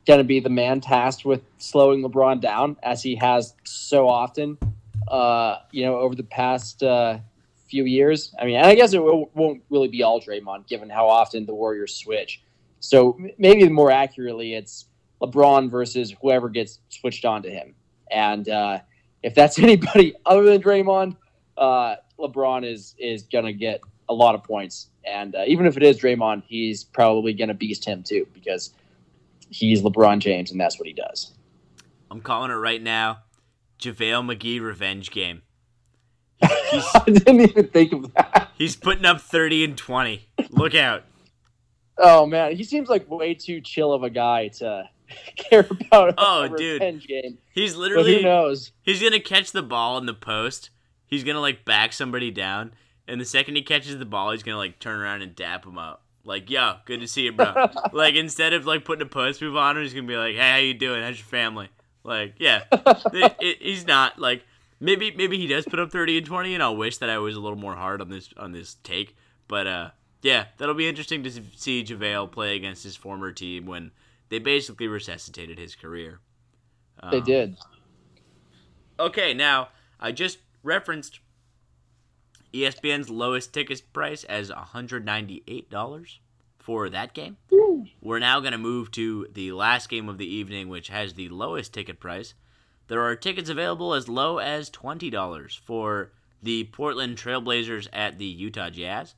going 0.07 0.19
to 0.19 0.25
be 0.25 0.41
the 0.41 0.51
man 0.51 0.81
tasked 0.81 1.25
with 1.25 1.43
slowing 1.59 2.03
LeBron 2.03 2.41
down, 2.41 2.77
as 2.83 3.03
he 3.03 3.17
has 3.17 3.55
so 3.65 4.09
often, 4.09 4.59
uh, 5.09 5.57
you 5.71 5.85
know, 5.85 5.97
over 5.97 6.15
the 6.15 6.25
past 6.25 6.83
uh, 6.83 7.19
few 7.69 7.85
years. 7.85 8.35
I 8.39 8.45
mean, 8.45 8.57
I 8.57 8.75
guess 8.75 8.93
it 8.93 9.03
will, 9.03 9.31
won't 9.35 9.63
really 9.71 9.89
be 9.89 10.03
all 10.03 10.21
Draymond, 10.21 10.67
given 10.67 10.91
how 10.91 11.09
often 11.09 11.47
the 11.47 11.55
Warriors 11.55 11.95
switch. 11.97 12.43
So 12.81 13.19
maybe 13.39 13.69
more 13.69 13.91
accurately, 13.91 14.55
it's 14.55 14.87
LeBron 15.23 15.71
versus 15.71 16.15
whoever 16.21 16.49
gets 16.49 16.81
switched 16.91 17.25
on 17.25 17.43
to 17.45 17.51
him. 17.51 17.75
And 18.11 18.49
uh, 18.49 18.81
if 19.23 19.35
that's 19.35 19.59
anybody 19.61 20.15
other 20.27 20.45
than 20.45 20.61
Draymond, 20.61 21.17
uh, 21.57 21.97
LeBron 22.23 22.65
is 22.71 22.95
is 22.99 23.23
gonna 23.25 23.53
get 23.53 23.81
a 24.09 24.15
lot 24.15 24.35
of 24.35 24.43
points, 24.45 24.89
and 25.05 25.35
uh, 25.35 25.45
even 25.47 25.67
if 25.67 25.77
it 25.77 25.83
is 25.83 25.99
Draymond, 25.99 26.43
he's 26.47 26.85
probably 26.85 27.33
gonna 27.33 27.55
beast 27.55 27.85
him 27.85 28.03
too 28.03 28.27
because 28.33 28.73
he's 29.51 29.83
LeBron 29.83 30.19
James, 30.21 30.51
and 30.53 30.61
that's 30.61 30.79
what 30.79 30.87
he 30.87 30.93
does. 30.95 31.33
I'm 32.11 32.21
calling 32.21 32.51
it 32.51 32.55
right 32.55 32.83
now. 32.83 33.19
JaVale 33.81 34.37
McGee 34.37 34.61
revenge 34.61 35.11
game. 35.11 35.43
I 36.43 37.03
didn't 37.07 37.41
even 37.41 37.69
think 37.69 37.93
of 37.93 38.13
that. 38.15 38.51
he's 38.59 38.77
putting 38.77 39.05
up 39.05 39.21
30 39.21 39.65
and 39.65 39.77
20. 39.79 40.29
Look 40.51 40.75
out. 40.75 41.05
Oh 41.99 42.27
man, 42.27 42.57
he 42.57 42.65
seems 42.65 42.89
like 42.89 43.09
way 43.11 43.35
too 43.35 43.61
chill 43.61 43.93
of 43.93 44.03
a 44.03 44.11
guy 44.11 44.49
to 44.49 44.89
care 45.37 45.67
about 45.71 46.15
Oh, 46.19 46.43
a 46.43 46.49
dude. 46.57 47.07
game. 47.07 47.39
He's 47.55 47.73
But 47.75 47.77
who 47.79 47.83
literally 47.83 48.23
knows? 48.23 48.73
he's 48.83 49.01
going 49.01 49.13
to 49.13 49.21
catch 49.21 49.53
the 49.53 49.63
ball 49.63 49.99
in 49.99 50.07
the 50.07 50.15
post. 50.15 50.71
He's 51.13 51.25
going 51.25 51.35
to 51.35 51.41
like 51.41 51.67
back 51.67 51.93
somebody 51.93 52.31
down 52.31 52.73
and 53.07 53.21
the 53.21 53.25
second 53.27 53.57
he 53.57 53.63
catches 53.63 53.99
the 53.99 54.07
ball, 54.07 54.31
he's 54.33 54.43
going 54.43 54.55
to 54.55 54.59
like 54.59 54.79
turn 54.79 54.99
around 54.99 55.21
and 55.21 55.37
dap 55.37 55.67
him 55.67 55.77
up. 55.77 56.03
Like, 56.25 56.49
yo, 56.49 56.77
good 56.87 57.01
to 57.01 57.07
see 57.07 57.25
you, 57.25 57.33
bro. 57.33 57.69
like 57.93 58.15
instead 58.15 58.55
of 58.55 58.65
like 58.65 58.85
putting 58.87 59.03
a 59.03 59.09
post 59.11 59.43
move 59.43 59.57
on 59.57 59.77
him, 59.77 59.83
he's 59.83 59.93
going 59.93 60.07
to 60.07 60.11
be 60.11 60.17
like, 60.17 60.37
"Hey, 60.37 60.51
how 60.51 60.57
you 60.57 60.73
doing? 60.73 61.03
How's 61.03 61.19
your 61.19 61.27
family?" 61.27 61.69
Like, 62.03 62.37
yeah. 62.39 62.63
it, 62.73 63.37
it, 63.41 63.59
he's 63.61 63.87
not 63.87 64.19
like 64.19 64.43
maybe 64.81 65.11
maybe 65.11 65.37
he 65.37 65.47
does 65.47 65.65
put 65.67 65.79
up 65.81 65.91
30 65.91 66.19
and 66.19 66.27
20 66.27 66.55
and 66.55 66.63
I'll 66.63 66.77
wish 66.77 66.97
that 66.99 67.11
I 67.11 67.19
was 67.19 67.37
a 67.37 67.41
little 67.41 67.59
more 67.59 67.75
hard 67.77 68.01
on 68.01 68.09
this 68.09 68.31
on 68.37 68.53
this 68.53 68.77
take 68.83 69.15
but 69.47 69.67
uh 69.69 69.91
yeah 70.23 70.47
that'll 70.59 70.75
be 70.75 70.89
interesting 70.89 71.23
to 71.23 71.31
see 71.31 71.85
JaVale 71.85 72.33
play 72.33 72.57
against 72.57 72.83
his 72.83 72.97
former 72.97 73.31
team 73.31 73.67
when 73.67 73.93
they 74.29 74.39
basically 74.41 74.89
resuscitated 74.89 75.59
his 75.59 75.77
career 75.77 76.19
They 77.11 77.19
Um, 77.19 77.25
did. 77.25 77.57
okay 78.99 79.35
now 79.35 79.69
I 80.01 80.11
just 80.13 80.39
referenced 80.63 81.21
ESPN's 82.53 83.11
lowest 83.11 83.53
ticket 83.53 83.83
price 83.93 84.25
as 84.25 84.51
$198 84.51 86.19
for 86.59 86.89
that 86.89 87.15
game 87.15 87.37
we're 88.01 88.19
now 88.19 88.41
going 88.41 88.53
to 88.53 88.59
move 88.59 88.91
to 88.93 89.27
the 89.33 89.53
last 89.53 89.89
game 89.89 90.09
of 90.09 90.19
the 90.19 90.27
evening, 90.27 90.69
which 90.69 90.89
has 90.89 91.15
the 91.15 91.29
lowest 91.29 91.73
ticket 91.73 92.01
price. 92.01 92.35
There 92.89 93.03
are 93.03 93.17
tickets 93.17 93.49
available 93.49 93.95
as 93.95 94.09
low 94.09 94.39
as 94.39 94.71
$20 94.71 95.59
for 95.61 96.13
the 96.43 96.65
Portland 96.65 97.17
Trailblazers 97.17 97.89
at 97.93 98.19
the 98.19 98.27
Utah 98.27 98.71
Jazz, 98.71 99.15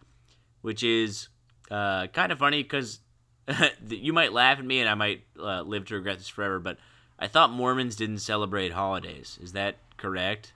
which 0.61 0.83
is 0.83 1.29
uh, 1.71 2.07
kind 2.09 2.31
of 2.31 2.39
funny 2.39 2.63
because 2.63 3.01
you 3.89 4.13
might 4.13 4.33
laugh 4.33 4.59
at 4.59 4.65
me 4.65 4.81
and 4.81 4.89
I 4.89 4.95
might 4.95 5.25
uh, 5.39 5.63
live 5.63 5.87
to 5.87 5.95
regret 5.95 6.19
this 6.19 6.29
forever, 6.29 6.59
but 6.59 6.79
I 7.19 7.27
thought 7.27 7.51
Mormons 7.51 7.97
didn't 7.97 8.19
celebrate 8.19 8.73
holidays. 8.73 9.39
Is 9.43 9.53
that 9.53 9.77
correct? 9.97 10.53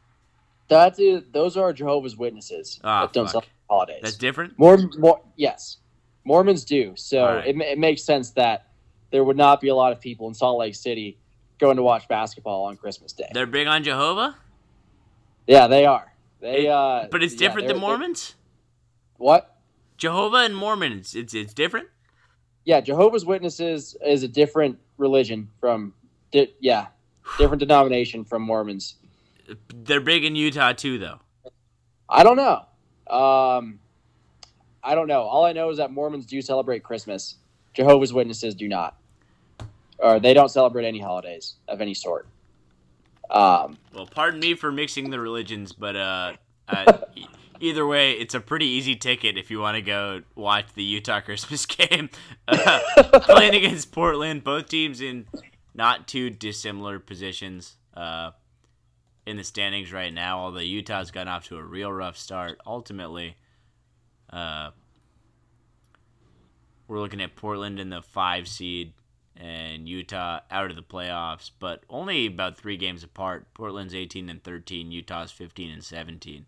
That 0.68 0.98
is, 1.00 1.22
those 1.32 1.56
are 1.56 1.72
Jehovah's 1.72 2.16
Witnesses 2.16 2.78
Ah, 2.84 3.02
that 3.06 3.12
don't 3.12 3.24
fuck. 3.26 3.32
celebrate 3.32 3.50
holidays. 3.70 4.00
That's 4.02 4.16
different? 4.16 4.58
More, 4.58 4.78
more, 4.98 5.20
yes, 5.36 5.78
Mormons 6.24 6.64
do. 6.64 6.92
So 6.96 7.24
right. 7.24 7.46
it, 7.46 7.56
it 7.60 7.78
makes 7.78 8.02
sense 8.02 8.30
that 8.32 8.66
there 9.10 9.24
would 9.24 9.36
not 9.36 9.60
be 9.60 9.68
a 9.68 9.74
lot 9.74 9.92
of 9.92 10.00
people 10.00 10.28
in 10.28 10.34
Salt 10.34 10.58
Lake 10.58 10.74
City 10.74 11.18
going 11.58 11.76
to 11.76 11.82
watch 11.82 12.06
basketball 12.08 12.64
on 12.64 12.76
Christmas 12.76 13.12
Day. 13.12 13.28
They're 13.32 13.46
big 13.46 13.66
on 13.66 13.82
Jehovah? 13.82 14.36
yeah, 15.46 15.66
they 15.66 15.86
are. 15.86 16.12
They, 16.40 16.66
It- 16.66 16.70
uh, 16.70 17.06
But 17.10 17.22
it's 17.22 17.34
yeah, 17.34 17.48
different 17.48 17.68
than 17.68 17.78
Mormons? 17.78 18.34
What? 19.16 19.56
Jehovah 19.96 20.38
and 20.38 20.54
Mormons, 20.54 21.14
it's, 21.14 21.34
it's 21.34 21.52
different? 21.54 21.88
Yeah, 22.64 22.80
Jehovah's 22.82 23.24
Witnesses 23.24 23.96
is 24.04 24.22
a 24.22 24.28
different 24.28 24.78
religion 24.98 25.48
from, 25.58 25.94
di- 26.30 26.52
yeah, 26.60 26.88
different 27.38 27.60
denomination 27.60 28.24
from 28.24 28.42
Mormons. 28.42 28.96
They're 29.74 30.00
big 30.00 30.24
in 30.24 30.36
Utah 30.36 30.72
too, 30.72 30.98
though. 30.98 31.20
I 32.08 32.22
don't 32.22 32.36
know. 32.36 32.64
Um, 33.14 33.80
I 34.82 34.94
don't 34.94 35.08
know. 35.08 35.22
All 35.22 35.44
I 35.44 35.52
know 35.52 35.70
is 35.70 35.78
that 35.78 35.90
Mormons 35.90 36.26
do 36.26 36.40
celebrate 36.40 36.82
Christmas. 36.82 37.36
Jehovah's 37.74 38.12
Witnesses 38.12 38.54
do 38.54 38.68
not, 38.68 38.96
or 39.98 40.18
they 40.18 40.34
don't 40.34 40.48
celebrate 40.48 40.86
any 40.86 40.98
holidays 40.98 41.54
of 41.68 41.80
any 41.80 41.94
sort. 41.94 42.26
Um, 43.30 43.76
well, 43.94 44.06
pardon 44.06 44.40
me 44.40 44.54
for 44.54 44.72
mixing 44.72 45.10
the 45.10 45.20
religions, 45.20 45.72
but 45.72 45.94
uh, 45.94 46.32
uh, 46.66 46.98
either 47.60 47.86
way, 47.86 48.12
it's 48.12 48.34
a 48.34 48.40
pretty 48.40 48.66
easy 48.66 48.96
ticket 48.96 49.36
if 49.36 49.50
you 49.50 49.60
want 49.60 49.76
to 49.76 49.82
go 49.82 50.22
watch 50.34 50.66
the 50.74 50.82
Utah 50.82 51.20
Christmas 51.24 51.66
game 51.66 52.10
uh, 52.48 52.80
playing 53.22 53.54
against 53.54 53.92
Portland. 53.92 54.44
Both 54.44 54.68
teams 54.68 55.00
in 55.00 55.26
not 55.74 56.08
too 56.08 56.30
dissimilar 56.30 56.98
positions 56.98 57.76
uh, 57.94 58.30
in 59.28 59.36
the 59.36 59.44
standings 59.44 59.92
right 59.92 60.12
now. 60.12 60.40
Although 60.40 60.60
Utah's 60.60 61.10
gotten 61.10 61.28
off 61.28 61.46
to 61.48 61.56
a 61.56 61.62
real 61.62 61.92
rough 61.92 62.16
start. 62.16 62.60
Ultimately, 62.66 63.36
uh, 64.30 64.70
we're 66.86 66.98
looking 66.98 67.20
at 67.20 67.36
Portland 67.36 67.78
in 67.78 67.90
the 67.90 68.02
five 68.02 68.48
seed 68.48 68.94
and 69.36 69.88
Utah 69.88 70.40
out 70.50 70.70
of 70.70 70.76
the 70.76 70.82
playoffs, 70.82 71.50
but 71.58 71.84
only 71.88 72.26
about 72.26 72.56
three 72.56 72.76
games 72.76 73.04
apart. 73.04 73.52
Portland's 73.54 73.94
18 73.94 74.28
and 74.28 74.42
13, 74.42 74.90
Utah's 74.90 75.30
15 75.30 75.70
and 75.70 75.84
17. 75.84 76.46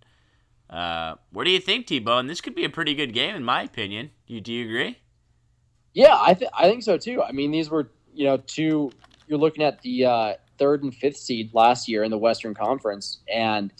Uh, 0.68 1.14
what 1.30 1.44
do 1.44 1.50
you 1.50 1.60
think, 1.60 1.86
T-Bone? 1.86 2.26
This 2.26 2.40
could 2.40 2.54
be 2.54 2.64
a 2.64 2.70
pretty 2.70 2.94
good 2.94 3.12
game, 3.12 3.34
in 3.36 3.44
my 3.44 3.62
opinion. 3.62 4.10
Do 4.26 4.34
you, 4.34 4.40
do 4.40 4.52
you 4.52 4.64
agree? 4.64 4.98
Yeah, 5.92 6.14
I 6.14 6.36
I 6.56 6.68
think 6.68 6.84
so 6.84 6.96
too. 6.96 7.20
I 7.20 7.32
mean, 7.32 7.50
these 7.50 7.68
were 7.68 7.90
you 8.14 8.24
know 8.24 8.36
two. 8.36 8.92
You're 9.26 9.40
looking 9.40 9.64
at 9.64 9.82
the 9.82 10.04
uh, 10.04 10.34
third 10.60 10.84
and 10.84 10.94
fifth 10.94 11.16
seed 11.16 11.52
last 11.54 11.88
year 11.88 12.04
in 12.04 12.12
the 12.12 12.18
Western 12.18 12.54
Conference, 12.54 13.18
and 13.32 13.72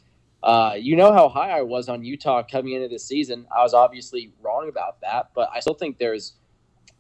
uh, 0.43 0.74
you 0.77 0.97
know 0.97 1.12
how 1.12 1.28
high 1.28 1.51
I 1.51 1.62
was 1.62 1.89
on 1.89 2.02
Utah 2.02 2.43
coming 2.43 2.73
into 2.73 2.89
this 2.89 3.05
season. 3.05 3.47
I 3.57 3.62
was 3.62 3.74
obviously 3.74 4.32
wrong 4.43 4.69
about 4.69 5.01
that, 5.02 5.31
but 5.35 5.51
I 5.55 5.61
still 5.61 5.74
think 5.74 5.98
there's 5.98 6.32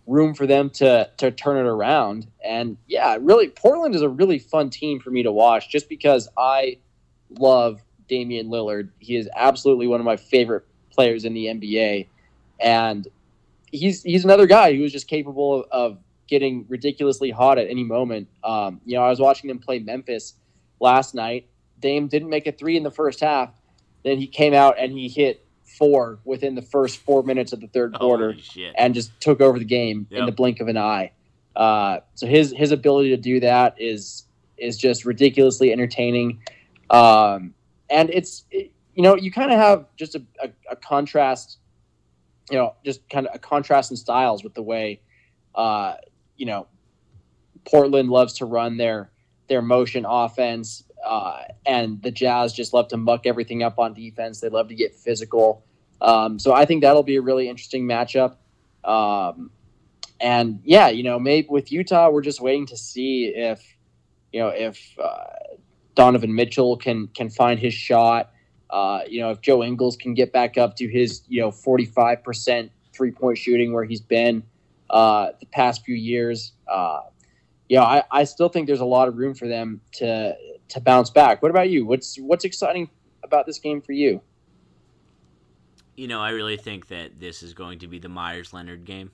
room 0.06 0.34
for 0.34 0.46
them 0.46 0.70
to 0.70 1.10
to 1.16 1.30
turn 1.30 1.56
it 1.56 1.68
around. 1.68 2.26
And 2.44 2.76
yeah, 2.86 3.16
really, 3.20 3.48
Portland 3.48 3.94
is 3.94 4.02
a 4.02 4.08
really 4.08 4.38
fun 4.38 4.70
team 4.70 5.00
for 5.00 5.10
me 5.10 5.22
to 5.22 5.32
watch, 5.32 5.70
just 5.70 5.88
because 5.88 6.28
I 6.36 6.76
love 7.30 7.80
Damian 8.06 8.48
Lillard. 8.48 8.90
He 8.98 9.16
is 9.16 9.28
absolutely 9.34 9.86
one 9.86 10.00
of 10.00 10.06
my 10.06 10.16
favorite 10.16 10.66
players 10.90 11.24
in 11.24 11.32
the 11.32 11.46
NBA, 11.46 12.08
and 12.60 13.08
he's 13.72 14.02
he's 14.02 14.24
another 14.24 14.46
guy 14.46 14.76
who 14.76 14.84
is 14.84 14.92
just 14.92 15.08
capable 15.08 15.64
of, 15.64 15.66
of 15.70 15.98
getting 16.30 16.64
ridiculously 16.68 17.30
hot 17.30 17.58
at 17.58 17.68
any 17.68 17.84
moment. 17.84 18.28
Um, 18.42 18.80
you 18.86 18.96
know, 18.96 19.02
I 19.02 19.10
was 19.10 19.20
watching 19.20 19.48
them 19.48 19.58
play 19.58 19.80
Memphis 19.80 20.34
last 20.78 21.14
night. 21.14 21.48
Dame 21.80 22.06
didn't 22.06 22.30
make 22.30 22.46
a 22.46 22.52
three 22.52 22.76
in 22.76 22.84
the 22.84 22.90
first 22.90 23.20
half. 23.20 23.52
Then 24.04 24.18
he 24.18 24.26
came 24.26 24.54
out 24.54 24.76
and 24.78 24.92
he 24.92 25.08
hit 25.08 25.44
four 25.64 26.20
within 26.24 26.54
the 26.54 26.62
first 26.62 26.98
four 26.98 27.22
minutes 27.22 27.52
of 27.52 27.60
the 27.60 27.66
third 27.66 27.94
quarter 27.94 28.36
and 28.76 28.94
just 28.94 29.18
took 29.20 29.40
over 29.40 29.58
the 29.58 29.64
game 29.64 30.06
yep. 30.10 30.20
in 30.20 30.26
the 30.26 30.32
blink 30.32 30.60
of 30.60 30.68
an 30.68 30.78
eye. 30.78 31.12
Uh, 31.56 31.98
so 32.14 32.26
his 32.26 32.54
his 32.56 32.70
ability 32.70 33.10
to 33.10 33.16
do 33.16 33.40
that 33.40 33.74
is 33.78 34.24
is 34.56 34.78
just 34.78 35.04
ridiculously 35.04 35.72
entertaining. 35.72 36.40
Um, 36.90 37.54
and 37.88 38.08
it's 38.10 38.44
it, 38.50 38.72
you 38.94 39.02
know 39.02 39.16
you 39.16 39.32
kind 39.32 39.50
of 39.50 39.58
have 39.58 39.86
just 39.96 40.14
a, 40.14 40.22
a, 40.42 40.50
a, 40.70 40.76
contrast 40.76 41.58
you 42.50 42.56
know 42.56 42.74
just 42.84 43.08
kind 43.08 43.26
of 43.26 43.34
a 43.34 43.38
contrast 43.38 43.90
in 43.90 43.96
styles 43.96 44.42
with 44.44 44.54
the 44.54 44.62
way 44.62 45.00
uh, 45.54 45.94
you 46.40 46.46
know 46.46 46.66
portland 47.64 48.08
loves 48.08 48.32
to 48.32 48.46
run 48.46 48.76
their 48.76 49.10
their 49.48 49.62
motion 49.62 50.06
offense 50.08 50.84
uh, 51.04 51.42
and 51.66 52.02
the 52.02 52.10
jazz 52.10 52.52
just 52.52 52.72
love 52.72 52.88
to 52.88 52.96
muck 52.96 53.24
everything 53.24 53.62
up 53.62 53.78
on 53.78 53.94
defense. 53.94 54.40
They 54.40 54.50
love 54.50 54.68
to 54.68 54.74
get 54.74 54.94
physical. 54.94 55.64
Um, 56.02 56.38
so 56.38 56.54
i 56.54 56.64
think 56.64 56.82
that'll 56.82 57.02
be 57.02 57.16
a 57.16 57.22
really 57.22 57.48
interesting 57.48 57.86
matchup. 57.86 58.36
Um, 58.84 59.50
and 60.18 60.60
yeah 60.64 60.88
you 60.88 61.02
know 61.02 61.18
maybe 61.18 61.48
with 61.50 61.70
utah 61.72 62.10
we're 62.10 62.22
just 62.22 62.40
waiting 62.40 62.66
to 62.66 62.76
see 62.76 63.26
if 63.26 63.62
you 64.32 64.40
know 64.40 64.48
if 64.48 64.98
uh, 64.98 65.24
Donovan 65.94 66.34
Mitchell 66.34 66.76
can 66.76 67.08
can 67.08 67.28
find 67.28 67.60
his 67.60 67.74
shot. 67.74 68.32
Uh, 68.70 69.00
you 69.08 69.20
know, 69.20 69.30
if 69.30 69.40
Joe 69.40 69.64
Ingles 69.64 69.96
can 69.96 70.14
get 70.14 70.32
back 70.32 70.56
up 70.56 70.76
to 70.76 70.88
his 70.88 71.22
you 71.28 71.40
know 71.40 71.50
45 71.50 72.22
percent 72.24 72.72
three 72.92 73.10
point 73.10 73.36
shooting 73.36 73.72
where 73.72 73.84
he's 73.84 74.00
been 74.00 74.42
uh, 74.90 75.30
the 75.38 75.46
past 75.46 75.84
few 75.84 75.94
years, 75.94 76.52
uh, 76.70 77.00
you 77.68 77.76
know, 77.76 77.84
I, 77.84 78.02
I 78.10 78.24
still 78.24 78.48
think 78.48 78.66
there's 78.66 78.80
a 78.80 78.84
lot 78.84 79.08
of 79.08 79.16
room 79.16 79.34
for 79.34 79.46
them 79.48 79.80
to 79.94 80.34
to 80.68 80.80
bounce 80.80 81.10
back. 81.10 81.42
What 81.42 81.50
about 81.50 81.70
you? 81.70 81.86
What's 81.86 82.18
what's 82.18 82.44
exciting 82.44 82.90
about 83.22 83.46
this 83.46 83.58
game 83.58 83.80
for 83.80 83.92
you? 83.92 84.20
You 85.96 86.08
know, 86.08 86.20
I 86.20 86.30
really 86.30 86.56
think 86.56 86.88
that 86.88 87.20
this 87.20 87.42
is 87.42 87.54
going 87.54 87.78
to 87.80 87.86
be 87.86 87.98
the 87.98 88.08
Meyers 88.08 88.52
Leonard 88.52 88.84
game. 88.84 89.12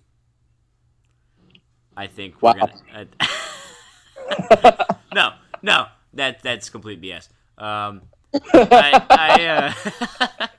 I 1.97 2.07
think 2.07 2.41
we're 2.41 2.55
wow. 2.55 2.69
gonna. 2.93 3.09
Uh, 4.31 4.85
no, 5.15 5.31
no, 5.63 5.87
that 6.15 6.43
that's 6.43 6.71
complete 6.71 7.03
BS. 7.03 7.29
Um, 7.59 8.03
I, 8.55 9.07
I 9.11 9.47
uh, 10.41 10.47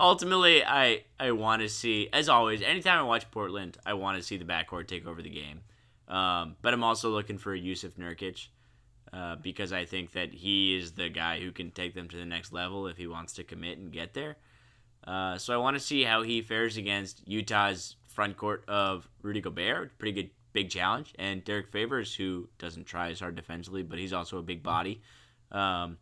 ultimately 0.00 0.64
I 0.64 1.04
I 1.18 1.32
want 1.32 1.62
to 1.62 1.68
see 1.68 2.08
as 2.12 2.28
always. 2.28 2.62
Anytime 2.62 2.98
I 2.98 3.02
watch 3.02 3.30
Portland, 3.30 3.78
I 3.86 3.94
want 3.94 4.16
to 4.16 4.22
see 4.22 4.36
the 4.36 4.44
backcourt 4.44 4.88
take 4.88 5.06
over 5.06 5.22
the 5.22 5.30
game. 5.30 5.60
Um, 6.08 6.56
but 6.62 6.74
I'm 6.74 6.82
also 6.82 7.10
looking 7.10 7.38
for 7.38 7.56
Jusuf 7.56 7.92
Nurkic 7.92 8.48
uh, 9.12 9.36
because 9.36 9.72
I 9.72 9.84
think 9.84 10.12
that 10.12 10.32
he 10.32 10.76
is 10.76 10.92
the 10.92 11.08
guy 11.08 11.38
who 11.38 11.52
can 11.52 11.70
take 11.70 11.94
them 11.94 12.08
to 12.08 12.16
the 12.16 12.24
next 12.24 12.52
level 12.52 12.88
if 12.88 12.96
he 12.96 13.06
wants 13.06 13.34
to 13.34 13.44
commit 13.44 13.78
and 13.78 13.92
get 13.92 14.14
there. 14.14 14.36
Uh, 15.06 15.38
so 15.38 15.54
I 15.54 15.56
want 15.58 15.76
to 15.76 15.80
see 15.80 16.02
how 16.02 16.22
he 16.22 16.42
fares 16.42 16.76
against 16.76 17.26
Utah's 17.28 17.96
front 18.08 18.36
court 18.36 18.64
of 18.68 19.08
Rudy 19.22 19.40
Gobert. 19.40 19.96
Pretty 19.98 20.22
good 20.22 20.30
big 20.52 20.68
challenge. 20.68 21.14
And 21.18 21.44
Derrick 21.44 21.70
Favors, 21.70 22.14
who 22.14 22.48
doesn't 22.58 22.86
try 22.86 23.10
as 23.10 23.20
hard 23.20 23.36
defensively, 23.36 23.82
but 23.82 23.98
he's 23.98 24.12
also 24.12 24.38
a 24.38 24.42
big 24.42 24.62
body. 24.62 25.00
Um, 25.52 25.98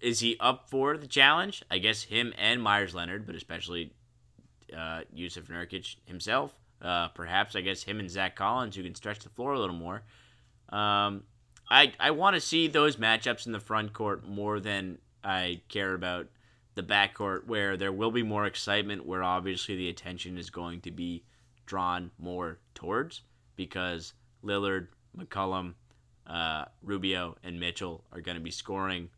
is 0.00 0.20
he 0.20 0.36
up 0.40 0.68
for 0.70 0.96
the 0.96 1.06
challenge? 1.06 1.62
I 1.70 1.78
guess 1.78 2.04
him 2.04 2.32
and 2.38 2.62
Meyers 2.62 2.94
Leonard, 2.94 3.26
but 3.26 3.34
especially 3.34 3.92
uh, 4.76 5.02
Jusuf 5.14 5.48
Nurkic 5.48 5.96
himself. 6.04 6.54
Uh, 6.80 7.08
perhaps 7.08 7.56
I 7.56 7.60
guess 7.60 7.82
him 7.82 7.98
and 7.98 8.10
Zach 8.10 8.36
Collins, 8.36 8.76
who 8.76 8.82
can 8.82 8.94
stretch 8.94 9.20
the 9.20 9.28
floor 9.30 9.52
a 9.52 9.58
little 9.58 9.74
more. 9.74 10.02
Um, 10.68 11.24
I 11.70 11.92
I 11.98 12.12
want 12.12 12.34
to 12.34 12.40
see 12.40 12.68
those 12.68 12.96
matchups 12.96 13.46
in 13.46 13.52
the 13.52 13.60
front 13.60 13.92
court 13.92 14.26
more 14.26 14.60
than 14.60 14.98
I 15.24 15.60
care 15.68 15.94
about 15.94 16.28
the 16.74 16.82
backcourt, 16.82 17.46
where 17.46 17.76
there 17.76 17.92
will 17.92 18.12
be 18.12 18.22
more 18.22 18.46
excitement, 18.46 19.04
where 19.04 19.22
obviously 19.22 19.76
the 19.76 19.88
attention 19.88 20.38
is 20.38 20.50
going 20.50 20.80
to 20.82 20.90
be 20.90 21.24
drawn 21.66 22.10
more 22.18 22.58
towards 22.74 23.22
because 23.56 24.14
Lillard, 24.44 24.88
McCollum, 25.16 25.74
uh, 26.26 26.66
Rubio, 26.82 27.36
and 27.42 27.58
Mitchell 27.58 28.04
are 28.12 28.20
going 28.20 28.36
to 28.36 28.42
be 28.42 28.52
scoring 28.52 29.10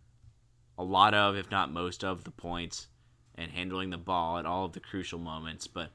a 0.80 0.82
lot 0.82 1.12
of, 1.12 1.36
if 1.36 1.50
not 1.50 1.70
most 1.70 2.02
of, 2.02 2.24
the 2.24 2.30
points 2.30 2.88
and 3.34 3.50
handling 3.50 3.90
the 3.90 3.98
ball 3.98 4.38
at 4.38 4.46
all 4.46 4.64
of 4.64 4.72
the 4.72 4.80
crucial 4.80 5.18
moments. 5.18 5.66
But 5.66 5.90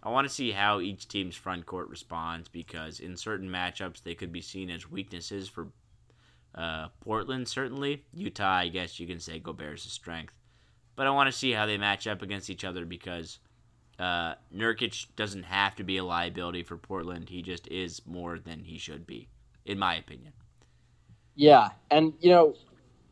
I 0.00 0.10
want 0.10 0.28
to 0.28 0.32
see 0.32 0.52
how 0.52 0.78
each 0.78 1.08
team's 1.08 1.34
front 1.34 1.66
court 1.66 1.88
responds 1.88 2.48
because 2.48 3.00
in 3.00 3.16
certain 3.16 3.50
matchups 3.50 4.00
they 4.00 4.14
could 4.14 4.32
be 4.32 4.40
seen 4.40 4.70
as 4.70 4.88
weaknesses 4.88 5.48
for 5.48 5.66
uh, 6.54 6.86
Portland, 7.00 7.48
certainly. 7.48 8.04
Utah, 8.14 8.58
I 8.58 8.68
guess 8.68 9.00
you 9.00 9.08
can 9.08 9.18
say 9.18 9.40
Gobert's 9.40 9.86
a 9.86 9.90
strength. 9.90 10.34
But 10.94 11.08
I 11.08 11.10
want 11.10 11.26
to 11.26 11.36
see 11.36 11.50
how 11.50 11.66
they 11.66 11.76
match 11.76 12.06
up 12.06 12.22
against 12.22 12.48
each 12.48 12.64
other 12.64 12.84
because 12.84 13.40
uh, 13.98 14.34
Nurkic 14.54 15.06
doesn't 15.16 15.44
have 15.44 15.74
to 15.76 15.82
be 15.82 15.96
a 15.96 16.04
liability 16.04 16.62
for 16.62 16.76
Portland. 16.76 17.28
He 17.28 17.42
just 17.42 17.66
is 17.66 18.02
more 18.06 18.38
than 18.38 18.62
he 18.62 18.78
should 18.78 19.04
be, 19.04 19.28
in 19.64 19.80
my 19.80 19.96
opinion. 19.96 20.32
Yeah, 21.34 21.70
and 21.90 22.14
you 22.20 22.30
know, 22.30 22.54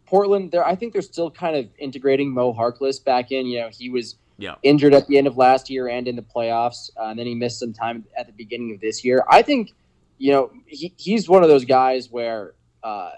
Portland. 0.07 0.53
There, 0.53 0.67
I 0.67 0.75
think 0.75 0.93
they're 0.93 1.03
still 1.03 1.31
kind 1.31 1.57
of 1.57 1.69
integrating 1.79 2.33
Mo 2.33 2.53
Harkless 2.53 3.03
back 3.03 3.33
in. 3.33 3.47
You 3.47 3.61
know, 3.61 3.71
he 3.71 3.91
was 3.91 4.17
yeah. 4.39 4.55
injured 4.63 4.95
at 4.95 5.07
the 5.07 5.19
end 5.19 5.27
of 5.27 5.37
last 5.37 5.71
year 5.71 5.89
and 5.89 6.07
in 6.09 6.17
the 6.17 6.23
playoffs, 6.23 6.91
uh, 6.97 7.07
and 7.07 7.19
then 7.19 7.27
he 7.27 7.35
missed 7.35 7.59
some 7.59 7.73
time 7.73 8.05
at 8.17 8.27
the 8.27 8.33
beginning 8.33 8.73
of 8.75 8.81
this 8.81 9.05
year. 9.05 9.25
I 9.31 9.43
think, 9.43 9.73
you 10.19 10.33
know, 10.33 10.51
he, 10.67 10.93
he's 10.97 11.29
one 11.29 11.43
of 11.43 11.49
those 11.49 11.65
guys 11.65 12.11
where, 12.11 12.55
uh, 12.83 13.11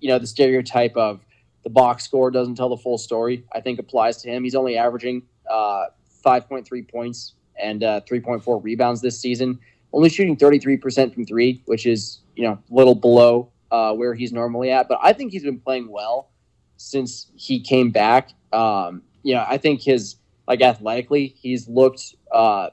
you 0.00 0.08
know, 0.08 0.18
the 0.18 0.26
stereotype 0.26 0.96
of 0.96 1.20
the 1.62 1.70
box 1.70 2.04
score 2.04 2.30
doesn't 2.30 2.54
tell 2.54 2.68
the 2.68 2.76
full 2.76 2.98
story. 2.98 3.44
I 3.52 3.60
think 3.60 3.78
applies 3.78 4.18
to 4.22 4.28
him. 4.30 4.44
He's 4.44 4.54
only 4.54 4.76
averaging 4.76 5.22
uh, 5.50 5.86
5.3 6.24 6.88
points 6.88 7.34
and 7.60 7.82
uh, 7.82 8.00
3.4 8.08 8.62
rebounds 8.62 9.00
this 9.00 9.18
season. 9.20 9.58
Only 9.92 10.08
shooting 10.08 10.36
33% 10.36 11.14
from 11.14 11.24
three, 11.24 11.62
which 11.66 11.86
is 11.86 12.20
you 12.34 12.44
know 12.44 12.52
a 12.52 12.74
little 12.74 12.94
below 12.94 13.50
uh, 13.70 13.92
where 13.92 14.14
he's 14.14 14.32
normally 14.32 14.70
at. 14.70 14.88
But 14.88 14.98
I 15.02 15.12
think 15.12 15.32
he's 15.32 15.44
been 15.44 15.60
playing 15.60 15.90
well 15.90 16.30
since 16.76 17.30
he 17.34 17.60
came 17.60 17.90
back. 17.90 18.30
Um, 18.52 19.02
you 19.22 19.34
know, 19.34 19.44
I 19.46 19.58
think 19.58 19.82
his 19.82 20.16
like 20.46 20.60
athletically, 20.60 21.34
he's 21.38 21.68
looked 21.68 22.14
uh, 22.32 22.70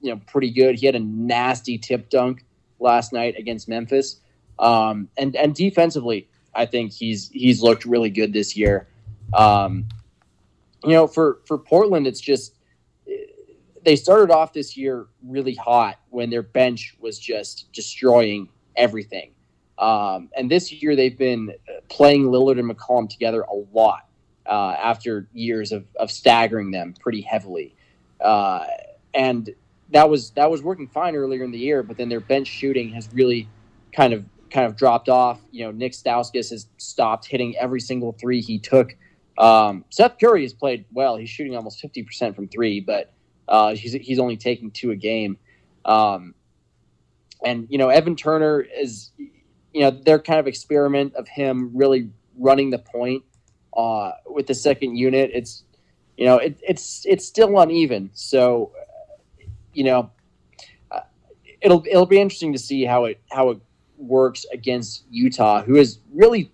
you 0.00 0.10
know 0.12 0.20
pretty 0.26 0.50
good. 0.50 0.76
He 0.76 0.86
had 0.86 0.94
a 0.94 1.00
nasty 1.00 1.78
tip 1.78 2.10
dunk 2.10 2.44
last 2.78 3.12
night 3.12 3.36
against 3.38 3.68
Memphis. 3.68 4.20
Um, 4.58 5.08
and 5.16 5.36
and 5.36 5.54
defensively, 5.54 6.28
I 6.54 6.66
think 6.66 6.92
he's 6.92 7.30
he's 7.30 7.62
looked 7.62 7.84
really 7.84 8.10
good 8.10 8.32
this 8.32 8.56
year. 8.56 8.88
Um, 9.34 9.86
you 10.84 10.92
know, 10.92 11.06
for 11.06 11.40
for 11.44 11.58
Portland, 11.58 12.06
it's 12.06 12.20
just 12.20 12.54
they 13.84 13.96
started 13.96 14.32
off 14.32 14.52
this 14.52 14.76
year 14.76 15.06
really 15.22 15.54
hot 15.54 16.00
when 16.10 16.28
their 16.28 16.42
bench 16.42 16.96
was 17.00 17.18
just 17.18 17.72
destroying 17.72 18.48
everything. 18.74 19.30
Um, 19.78 20.30
and 20.36 20.50
this 20.50 20.72
year 20.72 20.96
they've 20.96 21.16
been 21.16 21.52
playing 21.88 22.24
Lillard 22.24 22.58
and 22.58 22.70
McCollum 22.70 23.08
together 23.08 23.42
a 23.42 23.54
lot 23.74 24.08
uh, 24.46 24.74
after 24.78 25.28
years 25.32 25.72
of, 25.72 25.84
of 25.96 26.10
staggering 26.10 26.70
them 26.70 26.94
pretty 26.98 27.20
heavily. 27.20 27.74
Uh, 28.20 28.64
and 29.12 29.54
that 29.90 30.08
was 30.08 30.30
that 30.30 30.50
was 30.50 30.62
working 30.62 30.88
fine 30.88 31.14
earlier 31.14 31.44
in 31.44 31.50
the 31.50 31.58
year, 31.58 31.82
but 31.82 31.96
then 31.96 32.08
their 32.08 32.20
bench 32.20 32.48
shooting 32.48 32.90
has 32.90 33.08
really 33.12 33.48
kind 33.92 34.12
of 34.12 34.24
kind 34.50 34.66
of 34.66 34.76
dropped 34.76 35.08
off. 35.08 35.40
You 35.50 35.66
know, 35.66 35.70
Nick 35.70 35.92
Stauskas 35.92 36.50
has 36.50 36.66
stopped 36.78 37.26
hitting 37.26 37.56
every 37.56 37.80
single 37.80 38.12
three 38.12 38.40
he 38.40 38.58
took. 38.58 38.96
Um, 39.38 39.84
Seth 39.90 40.18
Curry 40.18 40.42
has 40.42 40.54
played 40.54 40.86
well. 40.92 41.16
He's 41.16 41.30
shooting 41.30 41.54
almost 41.56 41.80
fifty 41.80 42.02
percent 42.02 42.34
from 42.34 42.48
three, 42.48 42.80
but 42.80 43.12
uh, 43.48 43.74
he's 43.74 43.92
he's 43.92 44.18
only 44.18 44.36
taking 44.36 44.70
two 44.70 44.90
a 44.90 44.96
game. 44.96 45.38
Um, 45.84 46.34
and 47.44 47.66
you 47.70 47.78
know, 47.78 47.88
Evan 47.88 48.16
Turner 48.16 48.60
is, 48.60 49.10
you 49.76 49.82
know, 49.82 49.90
their 49.90 50.18
kind 50.18 50.40
of 50.40 50.46
experiment 50.46 51.14
of 51.16 51.28
him 51.28 51.70
really 51.74 52.08
running 52.38 52.70
the 52.70 52.78
point 52.78 53.22
uh, 53.76 54.12
with 54.24 54.46
the 54.46 54.54
second 54.54 54.96
unit. 54.96 55.30
It's, 55.34 55.64
you 56.16 56.24
know, 56.24 56.38
it, 56.38 56.58
it's 56.66 57.04
it's 57.04 57.26
still 57.26 57.60
uneven. 57.60 58.08
So, 58.14 58.72
you 59.74 59.84
know, 59.84 60.10
uh, 60.90 61.00
it'll 61.60 61.84
it'll 61.86 62.06
be 62.06 62.18
interesting 62.18 62.54
to 62.54 62.58
see 62.58 62.86
how 62.86 63.04
it 63.04 63.20
how 63.30 63.50
it 63.50 63.58
works 63.98 64.46
against 64.50 65.04
Utah, 65.10 65.62
who 65.62 65.74
has 65.74 65.98
really 66.10 66.50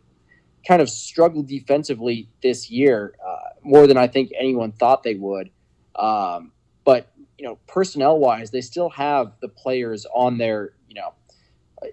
kind 0.67 0.83
of 0.83 0.91
struggled 0.91 1.47
defensively 1.47 2.29
this 2.43 2.73
year 2.73 3.15
uh, 3.25 3.51
more 3.63 3.87
than 3.87 3.97
I 3.97 4.09
think 4.09 4.33
anyone 4.37 4.73
thought 4.73 5.05
they 5.05 5.15
would. 5.15 5.49
Um, 5.95 6.51
but 6.85 7.13
you 7.39 7.45
know, 7.45 7.61
personnel 7.69 8.19
wise, 8.19 8.51
they 8.51 8.63
still 8.63 8.91
have 8.91 9.35
the 9.41 9.49
players 9.49 10.07
on 10.13 10.39
their 10.39 10.73
you 10.89 10.97
know 10.97 11.15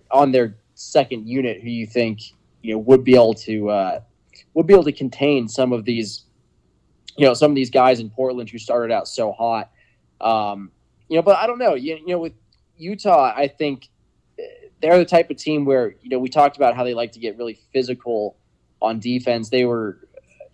on 0.10 0.32
their 0.32 0.56
second 0.80 1.28
unit 1.28 1.62
who 1.62 1.70
you 1.70 1.86
think 1.86 2.22
you 2.62 2.74
know 2.74 2.80
would 2.80 3.04
be 3.04 3.14
able 3.14 3.34
to 3.34 3.70
uh, 3.70 4.00
would 4.54 4.66
be 4.66 4.74
able 4.74 4.84
to 4.86 4.94
contain 4.94 5.48
some 5.48 5.74
of 5.74 5.84
these 5.84 6.24
you 7.18 7.26
know 7.26 7.34
some 7.34 7.52
of 7.52 7.56
these 7.56 7.70
guys 7.70 8.00
in 8.00 8.10
Portland 8.10 8.50
who 8.50 8.58
started 8.58 8.94
out 8.94 9.08
so 9.08 9.32
hot. 9.34 9.72
Um, 10.22 10.72
you 11.10 11.18
know, 11.18 11.22
but 11.22 11.38
I 11.38 11.48
don't 11.48 11.60
know. 11.60 11.76
You, 11.76 11.96
you 11.96 12.08
know, 12.08 12.20
with 12.20 12.34
Utah, 12.78 13.34
I 13.36 13.48
think 13.48 13.90
they're 14.82 14.98
the 14.98 15.06
type 15.06 15.30
of 15.30 15.38
team 15.38 15.66
where 15.66 15.96
you 16.02 16.10
know 16.10 16.20
we 16.20 16.30
talked 16.30 16.56
about 16.56 16.76
how 16.76 16.86
they 16.86 16.94
like 16.94 17.12
to 17.14 17.20
get 17.20 17.38
really 17.38 17.60
physical 17.74 18.38
on 18.82 19.00
defense. 19.00 19.50
They 19.50 19.66
were, 19.66 20.08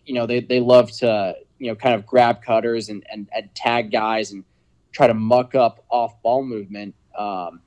you 0.05 0.15
know, 0.15 0.25
they 0.25 0.39
they 0.39 0.59
love 0.59 0.91
to 0.93 1.35
you 1.59 1.67
know 1.67 1.75
kind 1.75 1.93
of 1.93 2.05
grab 2.05 2.41
cutters 2.41 2.89
and 2.89 3.05
and, 3.11 3.29
and 3.31 3.53
tag 3.53 3.91
guys 3.91 4.31
and 4.31 4.43
try 4.91 5.05
to 5.05 5.13
muck 5.13 5.53
up 5.53 5.85
off 5.89 6.19
ball 6.23 6.43
movement. 6.43 6.95
Um, 7.15 7.61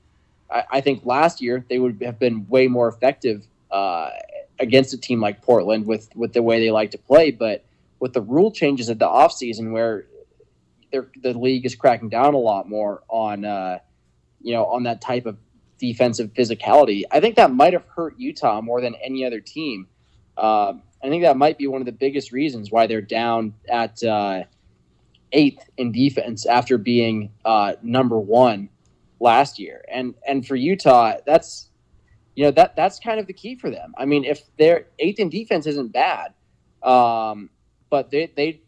I, 0.51 0.81
think 0.81 1.05
last 1.05 1.43
year 1.43 1.65
they 1.69 1.79
would 1.79 2.01
have 2.03 2.19
been 2.19 2.47
way 2.49 2.69
more 2.69 2.89
effective 2.89 3.47
uh, 3.71 4.11
against 4.59 4.95
a 4.95 4.99
team 4.99 5.21
like 5.21 5.43
Portland 5.43 5.87
with 5.87 6.09
with 6.17 6.33
the 6.33 6.43
way 6.43 6.61
they 6.61 6.71
like 6.71 6.91
to 6.93 6.99
play, 6.99 7.31
but 7.31 7.65
with 8.01 8.13
the 8.13 8.23
rule 8.23 8.51
changes 8.51 8.89
at 8.89 8.99
the 8.99 9.07
offseason 9.07 9.73
where 9.73 10.07
the 10.91 11.35
league 11.35 11.67
is 11.67 11.75
cracking 11.75 12.09
down 12.09 12.35
a 12.35 12.39
lot 12.39 12.69
more 12.69 13.03
on 13.09 13.45
uh, 13.45 13.79
you 14.41 14.55
know 14.55 14.65
on 14.67 14.85
that 14.85 15.01
type 15.01 15.27
of 15.27 15.37
defensive 15.79 16.33
physicality. 16.35 17.03
I 17.11 17.21
think 17.21 17.37
that 17.37 17.53
might 17.53 17.73
have 17.73 17.85
hurt 17.95 18.19
Utah 18.19 18.61
more 18.61 18.81
than 18.81 18.95
any 18.97 19.25
other 19.25 19.41
team. 19.41 19.87
Um, 20.37 20.83
I 21.03 21.09
think 21.09 21.23
that 21.23 21.37
might 21.37 21.59
be 21.59 21.67
one 21.67 21.81
of 21.81 21.87
the 21.87 21.93
biggest 21.93 22.33
reasons 22.33 22.71
why 22.71 22.87
they're 22.87 23.01
down 23.01 23.55
at 23.69 24.03
uh, 24.03 24.45
eighth 25.33 25.69
in 25.77 25.93
defense 25.93 26.47
after 26.47 26.79
being 26.79 27.31
uh, 27.45 27.75
number 27.83 28.19
one 28.19 28.69
last 29.21 29.59
year. 29.59 29.85
And 29.91 30.15
and 30.27 30.47
for 30.47 30.57
Utah, 30.57 31.17
that's 31.27 31.71
you 32.35 32.45
know 32.45 32.51
that 32.53 32.77
that's 32.77 32.99
kind 32.99 33.21
of 33.21 33.27
the 33.27 33.33
key 33.33 33.57
for 33.57 33.71
them. 33.71 33.95
I 33.97 34.05
mean, 34.05 34.25
if 34.25 34.43
their 34.57 34.87
eighth 34.99 35.19
in 35.19 35.29
defense 35.31 35.67
isn't 35.67 35.93
bad, 35.93 36.35
um, 36.83 37.51
but 37.91 38.11
they 38.11 38.33
they 38.37 38.63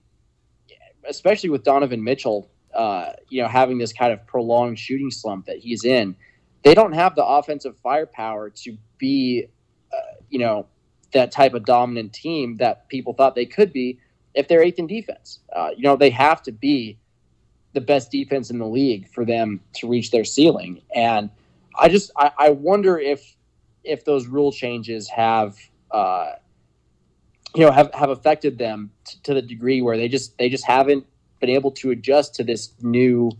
especially 1.08 1.50
with 1.50 1.64
Donovan 1.64 2.04
Mitchell, 2.04 2.50
uh, 2.74 3.12
you 3.28 3.42
know, 3.42 3.48
having 3.48 3.78
this 3.78 3.92
kind 3.92 4.12
of 4.12 4.26
prolonged 4.26 4.78
shooting 4.78 5.10
slump 5.10 5.46
that 5.46 5.58
he's 5.58 5.84
in 5.84 6.14
they 6.62 6.74
don't 6.74 6.92
have 6.92 7.14
the 7.14 7.24
offensive 7.24 7.76
firepower 7.82 8.50
to 8.50 8.76
be, 8.98 9.46
uh, 9.92 10.14
you 10.28 10.38
know, 10.38 10.66
that 11.12 11.32
type 11.32 11.54
of 11.54 11.64
dominant 11.64 12.12
team 12.12 12.56
that 12.58 12.88
people 12.88 13.14
thought 13.14 13.34
they 13.34 13.46
could 13.46 13.72
be 13.72 13.98
if 14.34 14.46
they're 14.46 14.62
eighth 14.62 14.78
in 14.78 14.86
defense. 14.86 15.40
Uh, 15.54 15.70
you 15.76 15.82
know, 15.82 15.96
they 15.96 16.10
have 16.10 16.42
to 16.42 16.52
be 16.52 16.98
the 17.72 17.80
best 17.80 18.10
defense 18.10 18.50
in 18.50 18.58
the 18.58 18.66
league 18.66 19.08
for 19.12 19.24
them 19.24 19.60
to 19.74 19.88
reach 19.88 20.10
their 20.10 20.24
ceiling. 20.24 20.82
And 20.94 21.30
I 21.78 21.88
just 21.88 22.10
I, 22.16 22.32
I 22.36 22.50
wonder 22.50 22.98
if 22.98 23.36
if 23.84 24.04
those 24.04 24.26
rule 24.26 24.52
changes 24.52 25.08
have 25.08 25.56
uh, 25.90 26.32
you 27.54 27.64
know 27.64 27.70
have, 27.70 27.92
have 27.94 28.10
affected 28.10 28.58
them 28.58 28.90
t- 29.04 29.18
to 29.24 29.34
the 29.34 29.42
degree 29.42 29.80
where 29.82 29.96
they 29.96 30.08
just 30.08 30.36
they 30.38 30.48
just 30.48 30.66
haven't 30.66 31.06
been 31.40 31.50
able 31.50 31.70
to 31.70 31.90
adjust 31.90 32.34
to 32.36 32.44
this 32.44 32.72
new 32.82 33.30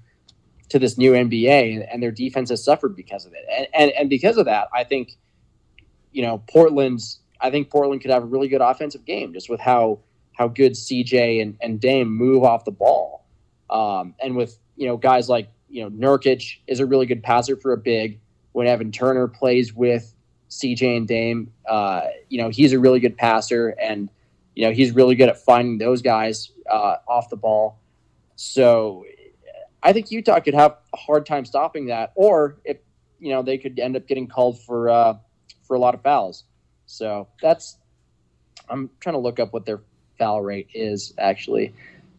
to 0.71 0.79
this 0.79 0.97
new 0.97 1.13
NBA, 1.13 1.87
and 1.93 2.03
their 2.03 2.13
defense 2.13 2.51
has 2.51 2.65
suffered 2.65 2.95
because 2.95 3.27
of 3.27 3.33
it. 3.33 3.45
And, 3.51 3.67
and 3.75 3.91
and 3.93 4.11
because 4.11 4.37
of 4.37 4.47
that, 4.47 4.69
I 4.73 4.85
think 4.85 5.17
you 6.13 6.23
know 6.23 6.43
Portland's. 6.49 7.19
I 7.43 7.51
think 7.51 7.71
Portland 7.71 8.03
could 8.03 8.11
have 8.11 8.23
a 8.23 8.27
really 8.27 8.49
good 8.49 8.61
offensive 8.61 9.07
game 9.07 9.33
just 9.33 9.49
with 9.49 9.61
how 9.61 10.01
how 10.35 10.49
good 10.49 10.73
CJ 10.73 11.41
and, 11.41 11.57
and 11.61 11.81
Dame 11.81 12.09
move 12.09 12.45
off 12.45 12.65
the 12.65 12.71
ball, 12.71 13.20
um, 13.71 14.15
and 14.23 14.37
with 14.37 14.59
you 14.77 14.87
know 14.87 14.97
guys 14.97 15.29
like 15.29 15.49
you 15.69 15.83
know 15.83 15.91
Nurkic 15.91 16.59
is 16.67 16.81
a 16.81 16.87
really 16.87 17.07
good 17.07 17.23
passer 17.23 17.57
for 17.57 17.73
a 17.73 17.79
big. 17.79 18.21
When 18.53 18.67
Evan 18.67 18.91
Turner 18.91 19.29
plays 19.29 19.73
with 19.73 20.13
CJ 20.51 20.97
and 20.97 21.09
Dame, 21.09 21.53
uh, 21.69 22.03
you 22.29 22.43
know 22.43 22.51
he's 22.51 22.73
a 22.73 22.79
really 22.79 23.01
good 23.01 23.17
passer, 23.17 23.69
and 23.81 24.11
you 24.55 24.67
know 24.67 24.73
he's 24.73 24.93
really 24.93 25.15
good 25.15 25.29
at 25.29 25.39
finding 25.39 25.79
those 25.79 26.03
guys 26.03 26.51
uh, 26.71 26.97
off 27.09 27.31
the 27.31 27.37
ball. 27.37 27.79
So 28.37 29.05
I 29.83 29.93
think 29.93 30.11
Utah 30.11 30.41
could 30.41 30.55
have 30.55 30.77
a 30.93 30.97
hard 30.97 31.27
time 31.27 31.45
stopping 31.45 31.87
that, 31.87 32.13
or 32.17 32.57
if 32.65 32.79
you 33.21 33.31
know 33.31 33.43
they 33.43 33.59
could 33.59 33.79
end 33.79 33.97
up 33.97 34.07
getting 34.09 34.27
called 34.27 34.61
for 34.61 34.91
uh, 34.91 35.15
for 35.63 35.77
a 35.77 35.79
lot 35.79 35.95
of 35.95 36.03
fouls. 36.03 36.45
So 36.87 37.29
that's 37.41 37.79
I'm 38.69 38.91
trying 38.99 39.15
to 39.15 39.21
look 39.21 39.39
up 39.39 39.53
what 39.53 39.65
their 39.65 39.81
foul 40.19 40.43
rate 40.43 40.69
is 40.75 41.15
actually. 41.19 41.75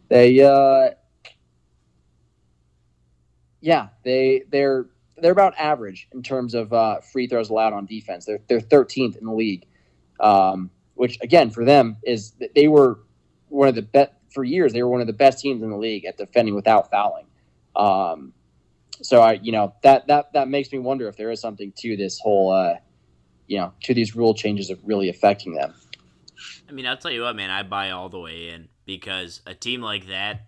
They 0.08 0.42
uh, 0.42 0.92
yeah 3.62 3.88
they 4.04 4.44
they're 4.50 4.88
they're 5.18 5.32
about 5.32 5.54
average 5.58 6.08
in 6.14 6.24
terms 6.24 6.54
of 6.54 6.74
uh, 6.74 7.00
free 7.00 7.28
throws 7.28 7.50
allowed 7.50 7.74
on 7.74 7.86
defense. 7.86 8.26
They're 8.26 8.40
they're 8.48 8.60
13th 8.60 9.18
in 9.18 9.26
the 9.26 9.34
league, 9.34 9.66
um, 10.20 10.72
which 10.96 11.18
again 11.22 11.50
for 11.50 11.64
them 11.64 11.98
is 12.04 12.34
they 12.56 12.68
were 12.68 13.00
one 13.50 13.68
of 13.68 13.76
the 13.76 13.82
best 13.82 14.12
for 14.34 14.44
years. 14.44 14.74
They 14.74 14.84
were 14.84 14.90
one 14.90 15.02
of 15.02 15.08
the 15.08 15.14
best 15.14 15.40
teams 15.40 15.62
in 15.62 15.70
the 15.70 15.78
league 15.78 16.06
at 16.06 16.18
defending 16.18 16.56
without 16.56 16.90
fouling. 16.90 17.26
Um, 17.76 18.34
so 19.02 19.22
I, 19.22 19.34
you 19.34 19.52
know, 19.52 19.74
that 19.84 20.08
that 20.08 20.34
that 20.34 20.48
makes 20.48 20.72
me 20.72 20.80
wonder 20.80 21.08
if 21.08 21.18
there 21.18 21.32
is 21.32 21.40
something 21.40 21.74
to 21.78 21.98
this 21.98 22.20
whole, 22.20 22.52
uh, 22.52 22.76
you 23.48 23.58
know, 23.58 23.74
to 23.84 23.94
these 23.94 24.16
rule 24.16 24.34
changes 24.34 24.70
of 24.70 24.80
really 24.84 25.10
affecting 25.10 25.54
them. 25.54 25.74
I 26.68 26.72
mean, 26.72 26.86
I'll 26.88 26.98
tell 26.98 27.12
you 27.12 27.24
what, 27.24 27.36
man, 27.36 27.50
I 27.50 27.64
buy 27.64 27.92
all 27.92 28.10
the 28.10 28.20
way 28.20 28.50
in 28.50 28.70
because 28.86 29.42
a 29.46 29.54
team 29.54 29.82
like 29.82 30.08
that, 30.08 30.48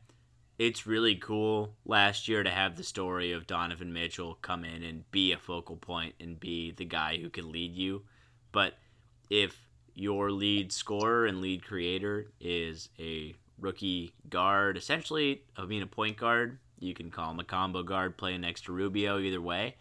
it's 0.63 0.87
really 0.87 1.15
cool 1.15 1.75
last 1.85 2.29
year 2.29 2.41
to 2.41 2.49
have 2.49 2.77
the 2.77 2.83
story 2.83 3.33
of 3.33 3.45
Donovan 3.45 3.91
Mitchell 3.91 4.37
come 4.41 4.63
in 4.63 4.81
and 4.81 5.11
be 5.11 5.33
a 5.33 5.37
focal 5.37 5.75
point 5.75 6.15
and 6.21 6.39
be 6.39 6.71
the 6.71 6.85
guy 6.85 7.17
who 7.17 7.29
can 7.29 7.51
lead 7.51 7.75
you. 7.75 8.03
But 8.53 8.77
if 9.29 9.67
your 9.93 10.31
lead 10.31 10.71
scorer 10.71 11.25
and 11.25 11.41
lead 11.41 11.65
creator 11.65 12.27
is 12.39 12.87
a 12.97 13.35
rookie 13.59 14.13
guard, 14.29 14.77
essentially, 14.77 15.41
I 15.57 15.65
mean, 15.65 15.83
a 15.83 15.87
point 15.87 16.15
guard 16.15 16.59
you 16.79 16.93
can 16.93 17.11
call 17.11 17.31
him 17.31 17.41
a 17.41 17.43
combo 17.43 17.83
guard 17.83 18.17
playing 18.17 18.41
next 18.41 18.63
to 18.65 18.71
Rubio, 18.71 19.19
either 19.19 19.41
way. 19.41 19.75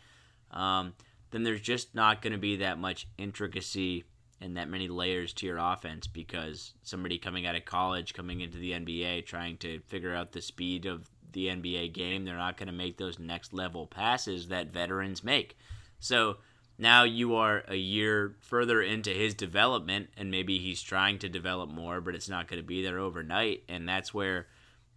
Um, 0.51 0.95
then 1.31 1.45
there's 1.45 1.61
just 1.61 1.95
not 1.95 2.23
going 2.23 2.33
to 2.33 2.41
be 2.41 2.57
that 2.57 2.79
much 2.79 3.07
intricacy 3.19 4.03
and 4.43 4.57
that 4.57 4.69
many 4.69 4.89
layers 4.89 5.33
to 5.33 5.47
your 5.47 5.59
offense 5.59 6.07
because 6.07 6.75
somebody 6.83 7.17
coming 7.17 7.47
out 7.47 7.55
of 7.55 7.65
college, 7.65 8.13
coming 8.13 8.41
into 8.41 8.59
the 8.59 8.73
NBA, 8.73 9.25
trying 9.25 9.57
to 9.59 9.81
figure 9.87 10.15
out 10.15 10.33
the 10.33 10.43
speed 10.43 10.85
of 10.85 11.09
the 11.33 11.47
NBA 11.47 11.93
game, 11.93 12.25
they're 12.25 12.37
not 12.37 12.57
going 12.57 12.67
to 12.67 12.73
make 12.73 12.99
those 12.99 13.19
next 13.19 13.55
level 13.55 13.87
passes 13.87 14.49
that 14.49 14.73
veterans 14.73 15.23
make. 15.25 15.57
So 16.01 16.39
now 16.77 17.05
you 17.05 17.37
are 17.37 17.63
a 17.69 17.77
year 17.77 18.35
further 18.41 18.83
into 18.83 19.11
his 19.11 19.35
development, 19.35 20.09
and 20.17 20.31
maybe 20.31 20.59
he's 20.59 20.83
trying 20.83 21.19
to 21.21 21.29
develop 21.29 21.71
more, 21.71 22.01
but 22.01 22.15
it's 22.15 22.29
not 22.29 22.49
going 22.49 22.61
to 22.61 22.67
be 22.67 22.83
there 22.83 22.99
overnight. 22.99 23.63
And 23.69 23.89
that's 23.89 24.13
where 24.13 24.49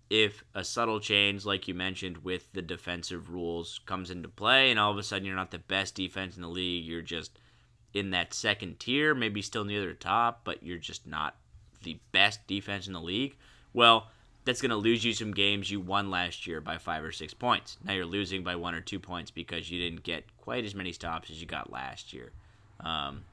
if 0.09 0.43
a 0.53 0.63
subtle 0.63 0.99
change, 0.99 1.45
like 1.45 1.67
you 1.67 1.75
mentioned, 1.75 2.17
with 2.19 2.51
the 2.53 2.61
defensive 2.61 3.29
rules 3.29 3.79
comes 3.85 4.09
into 4.09 4.27
play, 4.27 4.71
and 4.71 4.79
all 4.79 4.91
of 4.91 4.97
a 4.97 5.03
sudden 5.03 5.25
you're 5.25 5.35
not 5.35 5.51
the 5.51 5.59
best 5.59 5.95
defense 5.95 6.35
in 6.35 6.41
the 6.41 6.47
league, 6.47 6.85
you're 6.85 7.01
just 7.01 7.39
in 7.95 8.11
that 8.11 8.33
second 8.33 8.79
tier, 8.79 9.15
maybe 9.15 9.41
still 9.41 9.63
near 9.63 9.87
the 9.87 9.93
top, 9.93 10.41
but 10.43 10.61
you're 10.61 10.77
just 10.77 11.07
not 11.07 11.35
the 11.83 11.97
best 12.11 12.45
defense 12.45 12.87
in 12.87 12.93
the 12.93 13.01
league. 13.01 13.37
Well, 13.73 14.09
that's 14.43 14.61
going 14.61 14.69
to 14.71 14.75
lose 14.75 15.03
you 15.03 15.13
some 15.13 15.33
games 15.33 15.71
you 15.71 15.79
won 15.79 16.11
last 16.11 16.45
year 16.45 16.59
by 16.59 16.77
five 16.77 17.03
or 17.03 17.13
six 17.13 17.33
points. 17.33 17.77
Now 17.83 17.93
you're 17.93 18.05
losing 18.05 18.43
by 18.43 18.57
one 18.57 18.75
or 18.75 18.81
two 18.81 18.99
points 18.99 19.31
because 19.31 19.71
you 19.71 19.81
didn't 19.81 20.03
get 20.03 20.25
quite 20.37 20.65
as 20.65 20.75
many 20.75 20.91
stops 20.91 21.31
as 21.31 21.39
you 21.39 21.47
got 21.47 21.71
last 21.71 22.13
year. 22.13 22.31
Um, 22.81 23.23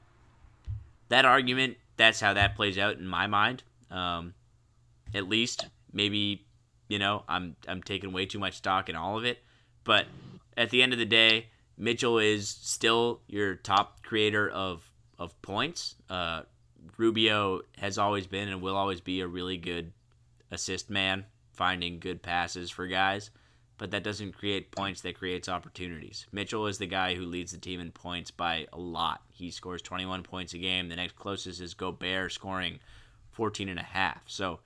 that 1.09 1.25
argument, 1.25 1.75
that's 1.97 2.21
how 2.21 2.33
that 2.33 2.55
plays 2.55 2.77
out 2.77 2.97
in 2.97 3.05
my 3.05 3.27
mind. 3.27 3.63
Um, 3.91 4.33
at 5.13 5.27
least 5.27 5.67
maybe 5.91 6.45
you 6.87 6.97
know 6.97 7.23
I'm 7.27 7.55
I'm 7.67 7.83
taking 7.83 8.13
way 8.13 8.25
too 8.25 8.39
much 8.39 8.55
stock 8.55 8.89
in 8.89 8.95
all 8.95 9.17
of 9.17 9.25
it, 9.25 9.39
but 9.83 10.07
at 10.57 10.71
the 10.71 10.81
end 10.81 10.93
of 10.93 10.99
the 10.99 11.05
day, 11.05 11.47
Mitchell 11.77 12.19
is 12.19 12.47
still 12.47 13.21
your 13.27 13.55
top 13.55 14.03
creator 14.03 14.49
of 14.49 14.89
of 15.19 15.39
points. 15.41 15.95
Uh, 16.09 16.41
Rubio 16.97 17.61
has 17.77 17.97
always 17.97 18.27
been 18.27 18.49
and 18.49 18.61
will 18.61 18.75
always 18.75 19.01
be 19.01 19.21
a 19.21 19.27
really 19.27 19.57
good 19.57 19.93
assist 20.51 20.89
man, 20.89 21.25
finding 21.51 21.99
good 21.99 22.21
passes 22.21 22.69
for 22.69 22.87
guys, 22.87 23.31
but 23.77 23.91
that 23.91 24.03
doesn't 24.03 24.33
create 24.33 24.71
points, 24.71 25.01
that 25.01 25.17
creates 25.17 25.49
opportunities. 25.49 26.27
Mitchell 26.31 26.67
is 26.67 26.77
the 26.77 26.85
guy 26.85 27.15
who 27.15 27.25
leads 27.25 27.51
the 27.51 27.57
team 27.57 27.79
in 27.79 27.91
points 27.91 28.31
by 28.31 28.67
a 28.73 28.77
lot. 28.77 29.21
He 29.29 29.49
scores 29.49 29.81
21 29.81 30.23
points 30.23 30.53
a 30.53 30.57
game. 30.57 30.89
The 30.89 30.95
next 30.95 31.15
closest 31.15 31.61
is 31.61 31.73
Gobert 31.73 32.31
scoring 32.31 32.79
14 33.31 33.69
and 33.69 33.79
a 33.79 33.83
half. 33.83 34.21
So 34.27 34.59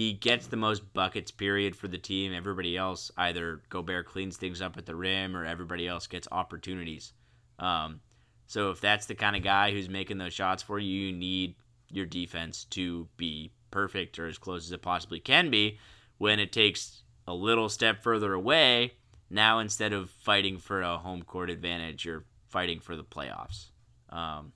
he 0.00 0.14
gets 0.14 0.46
the 0.46 0.56
most 0.56 0.94
buckets 0.94 1.30
period 1.30 1.76
for 1.76 1.86
the 1.86 1.98
team. 1.98 2.32
Everybody 2.32 2.74
else 2.74 3.10
either 3.18 3.60
Gobert 3.68 4.06
cleans 4.06 4.38
things 4.38 4.62
up 4.62 4.78
at 4.78 4.86
the 4.86 4.96
rim 4.96 5.36
or 5.36 5.44
everybody 5.44 5.86
else 5.86 6.06
gets 6.06 6.26
opportunities. 6.32 7.12
Um, 7.58 8.00
so 8.46 8.70
if 8.70 8.80
that's 8.80 9.04
the 9.04 9.14
kind 9.14 9.36
of 9.36 9.42
guy 9.42 9.72
who's 9.72 9.90
making 9.90 10.16
those 10.16 10.32
shots 10.32 10.62
for 10.62 10.78
you, 10.78 11.08
you 11.08 11.12
need 11.12 11.54
your 11.90 12.06
defense 12.06 12.64
to 12.70 13.08
be 13.18 13.52
perfect 13.70 14.18
or 14.18 14.26
as 14.26 14.38
close 14.38 14.64
as 14.64 14.72
it 14.72 14.80
possibly 14.80 15.20
can 15.20 15.50
be. 15.50 15.78
When 16.16 16.40
it 16.40 16.50
takes 16.50 17.02
a 17.26 17.34
little 17.34 17.68
step 17.68 18.02
further 18.02 18.32
away, 18.32 18.94
now 19.28 19.58
instead 19.58 19.92
of 19.92 20.08
fighting 20.08 20.56
for 20.56 20.80
a 20.80 20.96
home 20.96 21.24
court 21.24 21.50
advantage, 21.50 22.06
you're 22.06 22.24
fighting 22.48 22.80
for 22.80 22.96
the 22.96 23.04
playoffs. 23.04 23.66
Um, 24.08 24.52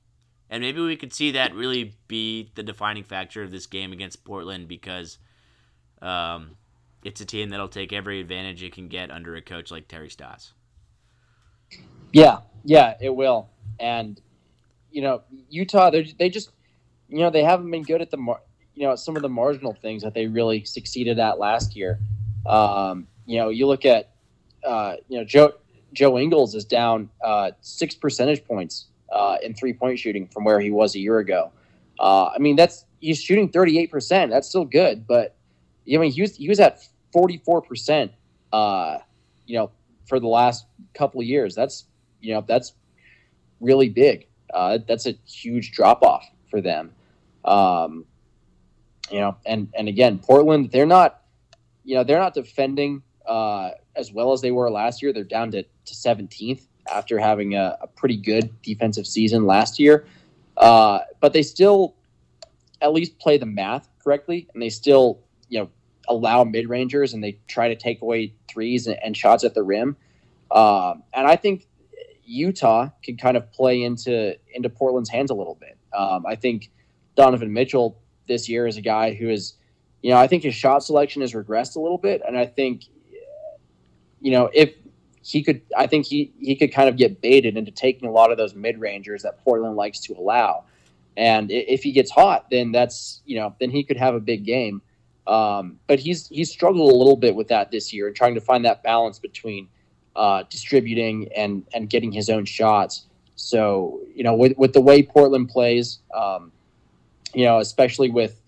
and 0.48 0.62
maybe 0.62 0.80
we 0.80 0.96
could 0.96 1.12
see 1.12 1.32
that 1.32 1.54
really 1.54 1.92
be 2.08 2.50
the 2.54 2.62
defining 2.62 3.04
factor 3.04 3.42
of 3.42 3.50
this 3.50 3.66
game 3.66 3.92
against 3.92 4.24
Portland 4.24 4.68
because 4.68 5.18
um, 6.04 6.56
it's 7.02 7.20
a 7.20 7.24
team 7.24 7.50
that'll 7.50 7.68
take 7.68 7.92
every 7.92 8.20
advantage 8.20 8.62
it 8.62 8.72
can 8.72 8.88
get 8.88 9.10
under 9.10 9.34
a 9.36 9.42
coach 9.42 9.70
like 9.70 9.88
Terry 9.88 10.10
Stotts. 10.10 10.52
Yeah, 12.12 12.38
yeah, 12.64 12.94
it 13.00 13.14
will. 13.14 13.48
And 13.80 14.20
you 14.94 15.02
know, 15.02 15.22
Utah, 15.50 15.90
they 15.90 16.30
just, 16.30 16.50
you 17.08 17.18
know, 17.18 17.28
they 17.28 17.42
haven't 17.42 17.68
been 17.70 17.82
good 17.82 18.00
at 18.00 18.12
the, 18.12 18.16
mar- 18.16 18.42
you 18.74 18.86
know, 18.86 18.94
some 18.94 19.16
of 19.16 19.22
the 19.22 19.28
marginal 19.28 19.74
things 19.74 20.04
that 20.04 20.14
they 20.14 20.28
really 20.28 20.64
succeeded 20.64 21.18
at 21.18 21.40
last 21.40 21.74
year. 21.74 21.98
Um, 22.46 23.08
you 23.26 23.38
know, 23.38 23.48
you 23.48 23.66
look 23.66 23.84
at, 23.84 24.12
uh, 24.64 24.94
you 25.08 25.18
know, 25.18 25.24
Joe 25.24 25.52
Joe 25.92 26.16
Ingles 26.18 26.54
is 26.54 26.64
down 26.64 27.10
uh, 27.22 27.50
six 27.60 27.94
percentage 27.96 28.44
points 28.44 28.86
uh, 29.12 29.36
in 29.42 29.54
three 29.54 29.72
point 29.72 29.98
shooting 29.98 30.28
from 30.28 30.44
where 30.44 30.60
he 30.60 30.70
was 30.70 30.94
a 30.94 31.00
year 31.00 31.18
ago. 31.18 31.50
Uh, 31.98 32.26
I 32.26 32.38
mean, 32.38 32.54
that's 32.54 32.84
he's 33.00 33.20
shooting 33.20 33.48
thirty 33.48 33.78
eight 33.78 33.90
percent. 33.90 34.30
That's 34.30 34.48
still 34.48 34.64
good, 34.64 35.06
but 35.06 35.34
I 35.92 35.96
mean, 35.98 36.12
he 36.12 36.20
was 36.20 36.36
he 36.36 36.48
was 36.48 36.60
at 36.60 36.86
forty 37.12 37.38
four 37.38 37.62
percent. 37.62 38.12
Uh, 38.52 38.98
you 39.46 39.56
know, 39.56 39.70
for 40.06 40.20
the 40.20 40.28
last 40.28 40.66
couple 40.94 41.20
of 41.20 41.26
years, 41.26 41.54
that's 41.54 41.84
you 42.20 42.34
know 42.34 42.44
that's 42.46 42.72
really 43.60 43.88
big. 43.88 44.26
Uh, 44.52 44.78
that's 44.86 45.06
a 45.06 45.14
huge 45.26 45.72
drop 45.72 46.02
off 46.02 46.26
for 46.50 46.60
them. 46.60 46.92
Um, 47.44 48.04
you 49.10 49.20
know, 49.20 49.36
and 49.44 49.68
and 49.76 49.88
again, 49.88 50.18
Portland, 50.18 50.70
they're 50.70 50.86
not, 50.86 51.22
you 51.84 51.94
know, 51.94 52.04
they're 52.04 52.18
not 52.18 52.34
defending 52.34 53.02
uh, 53.26 53.70
as 53.96 54.12
well 54.12 54.32
as 54.32 54.40
they 54.40 54.50
were 54.50 54.70
last 54.70 55.02
year. 55.02 55.12
They're 55.12 55.24
down 55.24 55.50
to, 55.52 55.64
17th 55.86 56.62
after 56.92 57.18
having 57.18 57.54
a, 57.54 57.76
a 57.82 57.86
pretty 57.86 58.16
good 58.16 58.50
defensive 58.62 59.06
season 59.06 59.44
last 59.46 59.78
year. 59.78 60.06
Uh, 60.56 61.00
but 61.20 61.32
they 61.34 61.42
still 61.42 61.94
at 62.80 62.92
least 62.92 63.18
play 63.18 63.36
the 63.36 63.46
math 63.46 63.88
correctly, 64.02 64.48
and 64.54 64.62
they 64.62 64.70
still, 64.70 65.20
you 65.48 65.60
know, 65.60 65.70
allow 66.08 66.44
mid 66.44 66.68
rangers 66.68 67.14
and 67.14 67.22
they 67.22 67.38
try 67.48 67.68
to 67.68 67.76
take 67.76 68.02
away 68.02 68.34
threes 68.48 68.86
and, 68.86 68.98
and 69.02 69.16
shots 69.16 69.44
at 69.44 69.54
the 69.54 69.62
rim. 69.62 69.96
Um, 70.50 71.02
and 71.12 71.26
I 71.26 71.36
think 71.36 71.66
Utah 72.24 72.90
can 73.02 73.16
kind 73.16 73.36
of 73.36 73.50
play 73.52 73.82
into 73.82 74.36
into 74.52 74.68
Portland's 74.68 75.10
hands 75.10 75.30
a 75.30 75.34
little 75.34 75.56
bit. 75.56 75.76
Um, 75.92 76.24
I 76.26 76.36
think 76.36 76.70
Donovan 77.16 77.52
Mitchell 77.52 77.98
this 78.26 78.48
year 78.48 78.66
is 78.66 78.76
a 78.76 78.80
guy 78.80 79.14
who 79.14 79.28
is, 79.28 79.54
you 80.02 80.10
know, 80.10 80.16
I 80.16 80.26
think 80.26 80.42
his 80.42 80.54
shot 80.54 80.82
selection 80.82 81.22
has 81.22 81.32
regressed 81.32 81.76
a 81.76 81.80
little 81.80 81.98
bit, 81.98 82.22
and 82.26 82.36
I 82.36 82.46
think, 82.46 82.84
you 84.20 84.30
know, 84.30 84.50
if 84.52 84.74
he 85.22 85.42
could, 85.42 85.62
I 85.76 85.86
think 85.86 86.06
he 86.06 86.32
he 86.38 86.56
could 86.56 86.72
kind 86.72 86.88
of 86.88 86.96
get 86.96 87.20
baited 87.20 87.56
into 87.56 87.70
taking 87.70 88.08
a 88.08 88.12
lot 88.12 88.30
of 88.30 88.38
those 88.38 88.54
mid 88.54 88.78
rangers 88.78 89.22
that 89.22 89.42
Portland 89.44 89.76
likes 89.76 90.00
to 90.00 90.14
allow, 90.14 90.64
and 91.16 91.50
if 91.50 91.82
he 91.82 91.92
gets 91.92 92.10
hot, 92.10 92.50
then 92.50 92.72
that's 92.72 93.22
you 93.24 93.36
know, 93.36 93.54
then 93.60 93.70
he 93.70 93.84
could 93.84 93.96
have 93.96 94.14
a 94.14 94.20
big 94.20 94.44
game. 94.44 94.82
Um, 95.26 95.78
but 95.86 95.98
he's 95.98 96.28
he's 96.28 96.50
struggled 96.50 96.92
a 96.92 96.96
little 96.96 97.16
bit 97.16 97.34
with 97.34 97.48
that 97.48 97.70
this 97.70 97.92
year 97.92 98.06
and 98.08 98.16
trying 98.16 98.34
to 98.34 98.40
find 98.40 98.64
that 98.64 98.82
balance 98.82 99.18
between 99.18 99.68
uh, 100.16 100.44
distributing 100.50 101.28
and 101.34 101.64
and 101.72 101.88
getting 101.88 102.12
his 102.12 102.28
own 102.28 102.44
shots. 102.44 103.06
So 103.36 104.00
you 104.14 104.22
know, 104.22 104.34
with 104.34 104.56
with 104.58 104.72
the 104.74 104.80
way 104.80 105.02
Portland 105.02 105.48
plays, 105.48 106.00
um, 106.14 106.52
you 107.34 107.44
know, 107.44 107.58
especially 107.58 108.10
with, 108.10 108.40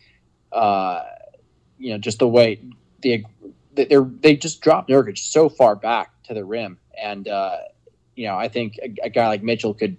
uh, 0.53 1.03
you 1.79 1.93
know, 1.93 1.99
just 1.99 2.19
the 2.19 2.29
way 2.29 2.61
the 3.01 3.25
they 3.75 3.89
they 4.21 4.37
just 4.37 4.61
dropped 4.61 4.89
Nurkic 4.89 5.19
so 5.19 5.49
far 5.49 5.77
back 5.77 6.11
to 6.25 6.35
the 6.35 6.45
rim, 6.45 6.79
and 7.01 7.29
uh, 7.29 7.59
you 8.15 8.27
know, 8.27 8.37
I 8.37 8.49
think 8.49 8.79
a, 8.83 8.95
a, 9.05 9.11
guy 9.11 9.29
like 9.29 9.43
Mitchell 9.43 9.75
could 9.75 9.99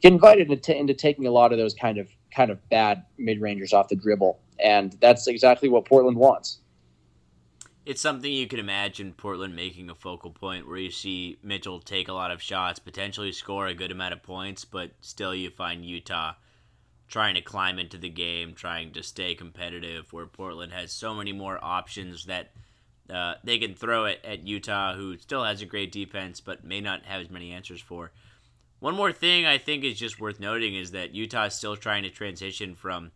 get 0.00 0.12
invited 0.12 0.50
into, 0.50 0.76
into 0.76 0.94
taking 0.94 1.26
a 1.26 1.30
lot 1.30 1.52
of 1.52 1.58
those 1.58 1.74
kind 1.74 1.98
of 1.98 2.08
kind 2.34 2.50
of 2.50 2.68
bad 2.68 3.04
mid 3.18 3.40
rangers 3.40 3.72
off 3.72 3.88
the 3.88 3.96
dribble, 3.96 4.38
and 4.58 4.96
that's 5.00 5.26
exactly 5.26 5.68
what 5.68 5.84
Portland 5.84 6.16
wants. 6.16 6.58
It's 7.84 8.00
something 8.00 8.32
you 8.32 8.48
can 8.48 8.58
imagine 8.58 9.12
Portland 9.12 9.54
making 9.54 9.88
a 9.90 9.94
focal 9.94 10.32
point 10.32 10.66
where 10.66 10.76
you 10.76 10.90
see 10.90 11.38
Mitchell 11.42 11.78
take 11.78 12.08
a 12.08 12.12
lot 12.12 12.32
of 12.32 12.42
shots, 12.42 12.80
potentially 12.80 13.30
score 13.30 13.68
a 13.68 13.74
good 13.74 13.92
amount 13.92 14.12
of 14.12 14.24
points, 14.24 14.64
but 14.64 14.90
still 15.00 15.32
you 15.32 15.50
find 15.50 15.84
Utah 15.84 16.34
trying 17.08 17.36
to 17.36 17.40
climb 17.40 17.78
into 17.78 17.96
the 17.96 18.08
game, 18.08 18.54
trying 18.54 18.92
to 18.92 19.02
stay 19.02 19.36
competitive, 19.36 20.12
where 20.12 20.26
Portland 20.26 20.72
has 20.72 20.90
so 20.90 21.14
many 21.14 21.32
more 21.32 21.62
options 21.62 22.24
that 22.24 22.50
uh, 23.08 23.34
they 23.44 23.58
can 23.58 23.74
throw 23.74 24.06
it 24.06 24.18
at 24.24 24.46
Utah, 24.46 24.94
who 24.94 25.16
still 25.18 25.44
has 25.44 25.62
a 25.62 25.66
great 25.66 25.92
defense, 25.92 26.40
but 26.40 26.64
may 26.64 26.80
not 26.80 27.04
have 27.04 27.20
as 27.20 27.30
many 27.30 27.52
answers 27.52 27.80
for. 27.80 28.10
One 28.80 28.96
more 28.96 29.12
thing 29.12 29.46
I 29.46 29.58
think 29.58 29.84
is 29.84 29.98
just 29.98 30.20
worth 30.20 30.40
noting 30.40 30.74
is 30.74 30.90
that 30.90 31.14
Utah 31.14 31.46
is 31.46 31.54
still 31.54 31.76
trying 31.76 32.02
to 32.02 32.10
transition 32.10 32.74
from 32.74 33.12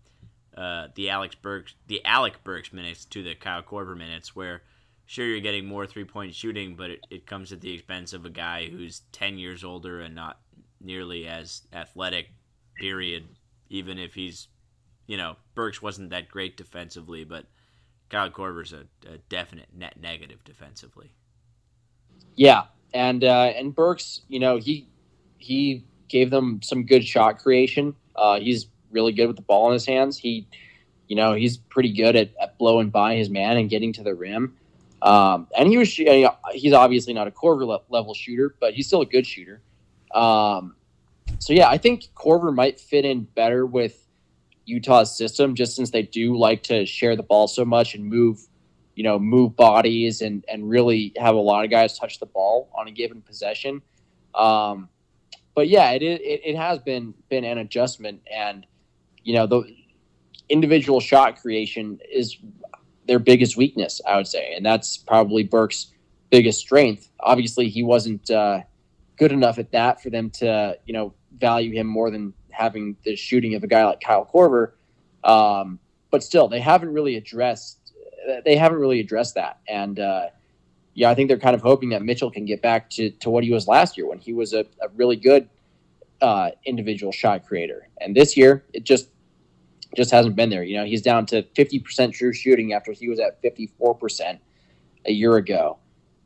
uh, 0.56 0.88
the 0.94 1.10
Alex 1.10 1.34
Burks, 1.34 1.74
the 1.86 2.04
Alec 2.04 2.42
Burks 2.44 2.72
minutes 2.72 3.04
to 3.06 3.22
the 3.22 3.34
Kyle 3.34 3.62
Korver 3.62 3.96
minutes, 3.96 4.34
where 4.34 4.62
sure 5.06 5.26
you're 5.26 5.40
getting 5.40 5.66
more 5.66 5.86
three 5.86 6.04
point 6.04 6.34
shooting, 6.34 6.74
but 6.76 6.90
it, 6.90 7.06
it 7.10 7.26
comes 7.26 7.52
at 7.52 7.60
the 7.60 7.72
expense 7.72 8.12
of 8.12 8.24
a 8.24 8.30
guy 8.30 8.68
who's 8.68 9.02
ten 9.12 9.38
years 9.38 9.64
older 9.64 10.00
and 10.00 10.14
not 10.14 10.40
nearly 10.80 11.26
as 11.26 11.62
athletic. 11.72 12.30
Period 12.76 13.24
even 13.70 13.98
if 13.98 14.14
he's, 14.14 14.48
you 15.06 15.16
know, 15.16 15.36
Burks 15.54 15.80
wasn't 15.80 16.10
that 16.10 16.28
great 16.28 16.56
defensively, 16.56 17.24
but 17.24 17.46
Kyle 18.10 18.28
Korver's 18.28 18.72
a, 18.72 18.86
a 19.08 19.18
definite 19.28 19.68
net 19.74 19.94
negative 19.98 20.44
defensively. 20.44 21.12
Yeah, 22.34 22.64
and 22.92 23.24
uh, 23.24 23.52
and 23.56 23.74
Burks, 23.74 24.22
you 24.28 24.40
know, 24.40 24.58
he 24.58 24.88
he 25.38 25.84
gave 26.08 26.30
them 26.30 26.60
some 26.62 26.84
good 26.84 27.06
shot 27.06 27.38
creation. 27.38 27.94
Uh, 28.16 28.40
he's 28.40 28.66
really 28.90 29.12
good 29.12 29.26
with 29.26 29.36
the 29.36 29.42
ball 29.42 29.68
in 29.68 29.72
his 29.74 29.86
hands. 29.86 30.18
He, 30.18 30.46
you 31.08 31.16
know, 31.16 31.34
he's 31.34 31.56
pretty 31.56 31.92
good 31.92 32.16
at, 32.16 32.30
at 32.40 32.58
blowing 32.58 32.90
by 32.90 33.16
his 33.16 33.30
man 33.30 33.56
and 33.56 33.68
getting 33.68 33.92
to 33.94 34.02
the 34.02 34.14
rim. 34.14 34.56
Um, 35.02 35.48
and 35.56 35.68
he 35.68 35.78
was 35.78 35.92
he's 35.92 36.72
obviously 36.72 37.14
not 37.14 37.26
a 37.26 37.30
Korver 37.30 37.80
level 37.88 38.14
shooter, 38.14 38.54
but 38.60 38.74
he's 38.74 38.86
still 38.86 39.00
a 39.00 39.06
good 39.06 39.26
shooter. 39.26 39.62
Um, 40.14 40.76
so 41.38 41.52
yeah, 41.52 41.68
I 41.68 41.78
think 41.78 42.04
Korver 42.14 42.54
might 42.54 42.78
fit 42.78 43.04
in 43.04 43.22
better 43.22 43.64
with 43.64 44.06
Utah's 44.66 45.16
system, 45.16 45.54
just 45.54 45.74
since 45.74 45.90
they 45.90 46.02
do 46.02 46.36
like 46.36 46.62
to 46.64 46.84
share 46.84 47.16
the 47.16 47.22
ball 47.22 47.48
so 47.48 47.64
much 47.64 47.94
and 47.94 48.04
move, 48.04 48.40
you 48.94 49.02
know, 49.02 49.18
move 49.18 49.56
bodies 49.56 50.20
and 50.20 50.44
and 50.48 50.68
really 50.68 51.12
have 51.16 51.34
a 51.34 51.40
lot 51.40 51.64
of 51.64 51.70
guys 51.70 51.98
touch 51.98 52.20
the 52.20 52.26
ball 52.26 52.68
on 52.74 52.88
a 52.88 52.90
given 52.90 53.22
possession. 53.22 53.80
Um, 54.34 54.88
but 55.54 55.68
yeah, 55.68 55.90
it, 55.92 56.02
it 56.02 56.42
it 56.44 56.56
has 56.56 56.78
been 56.78 57.14
been 57.28 57.44
an 57.44 57.58
adjustment, 57.58 58.20
and 58.32 58.66
you 59.24 59.34
know 59.34 59.46
the 59.46 59.62
individual 60.48 61.00
shot 61.00 61.40
creation 61.40 61.98
is 62.12 62.36
their 63.06 63.18
biggest 63.18 63.56
weakness, 63.56 64.00
I 64.06 64.16
would 64.16 64.26
say, 64.26 64.54
and 64.54 64.64
that's 64.64 64.96
probably 64.96 65.42
Burks' 65.42 65.88
biggest 66.30 66.60
strength. 66.60 67.10
Obviously, 67.20 67.68
he 67.68 67.82
wasn't 67.82 68.30
uh, 68.30 68.60
good 69.16 69.32
enough 69.32 69.58
at 69.58 69.72
that 69.72 70.02
for 70.02 70.10
them 70.10 70.30
to 70.30 70.76
you 70.86 70.92
know 70.92 71.14
value 71.38 71.72
him 71.72 71.86
more 71.86 72.10
than 72.10 72.34
having 72.50 72.96
the 73.04 73.16
shooting 73.16 73.54
of 73.54 73.64
a 73.64 73.66
guy 73.66 73.84
like 73.84 74.00
Kyle 74.00 74.28
Korver. 74.32 74.72
Um, 75.24 75.78
but 76.10 76.22
still, 76.22 76.48
they 76.48 76.60
haven't 76.60 76.92
really 76.92 77.16
addressed 77.16 77.78
they 78.44 78.56
haven't 78.56 78.78
really 78.78 79.00
addressed 79.00 79.34
that, 79.34 79.60
and 79.66 79.98
uh, 79.98 80.26
yeah, 80.94 81.10
I 81.10 81.14
think 81.14 81.28
they're 81.28 81.38
kind 81.38 81.54
of 81.54 81.62
hoping 81.62 81.90
that 81.90 82.02
Mitchell 82.02 82.30
can 82.30 82.44
get 82.44 82.62
back 82.62 82.90
to, 82.90 83.10
to 83.10 83.30
what 83.30 83.44
he 83.44 83.52
was 83.52 83.68
last 83.68 83.96
year 83.96 84.08
when 84.08 84.18
he 84.18 84.32
was 84.32 84.52
a, 84.52 84.60
a 84.82 84.88
really 84.96 85.16
good 85.16 85.48
uh, 86.20 86.50
individual 86.64 87.12
shot 87.12 87.46
creator. 87.46 87.88
And 88.00 88.14
this 88.14 88.36
year, 88.36 88.64
it 88.72 88.84
just 88.84 89.10
just 89.96 90.10
hasn't 90.10 90.36
been 90.36 90.50
there. 90.50 90.62
You 90.62 90.76
know, 90.76 90.84
he's 90.84 91.02
down 91.02 91.26
to 91.26 91.42
50% 91.42 92.12
true 92.12 92.32
shooting 92.32 92.72
after 92.72 92.92
he 92.92 93.08
was 93.08 93.18
at 93.18 93.42
54% 93.42 94.38
a 95.06 95.12
year 95.12 95.34
ago. 95.34 95.78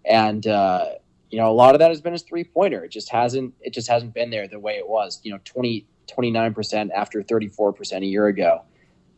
And 0.04 0.46
uh, 0.46 0.90
you 1.30 1.38
know, 1.38 1.50
a 1.50 1.52
lot 1.52 1.74
of 1.74 1.78
that 1.78 1.88
has 1.88 2.00
been 2.00 2.12
his 2.12 2.22
three 2.22 2.44
pointer. 2.44 2.84
It 2.84 2.90
just 2.90 3.10
hasn't 3.10 3.54
it 3.60 3.72
just 3.72 3.88
hasn't 3.88 4.14
been 4.14 4.30
there 4.30 4.46
the 4.46 4.60
way 4.60 4.74
it 4.74 4.88
was. 4.88 5.20
You 5.22 5.32
know, 5.32 5.40
20 5.44 5.86
29% 6.06 6.90
after 6.94 7.22
34% 7.22 8.02
a 8.02 8.04
year 8.04 8.26
ago. 8.26 8.62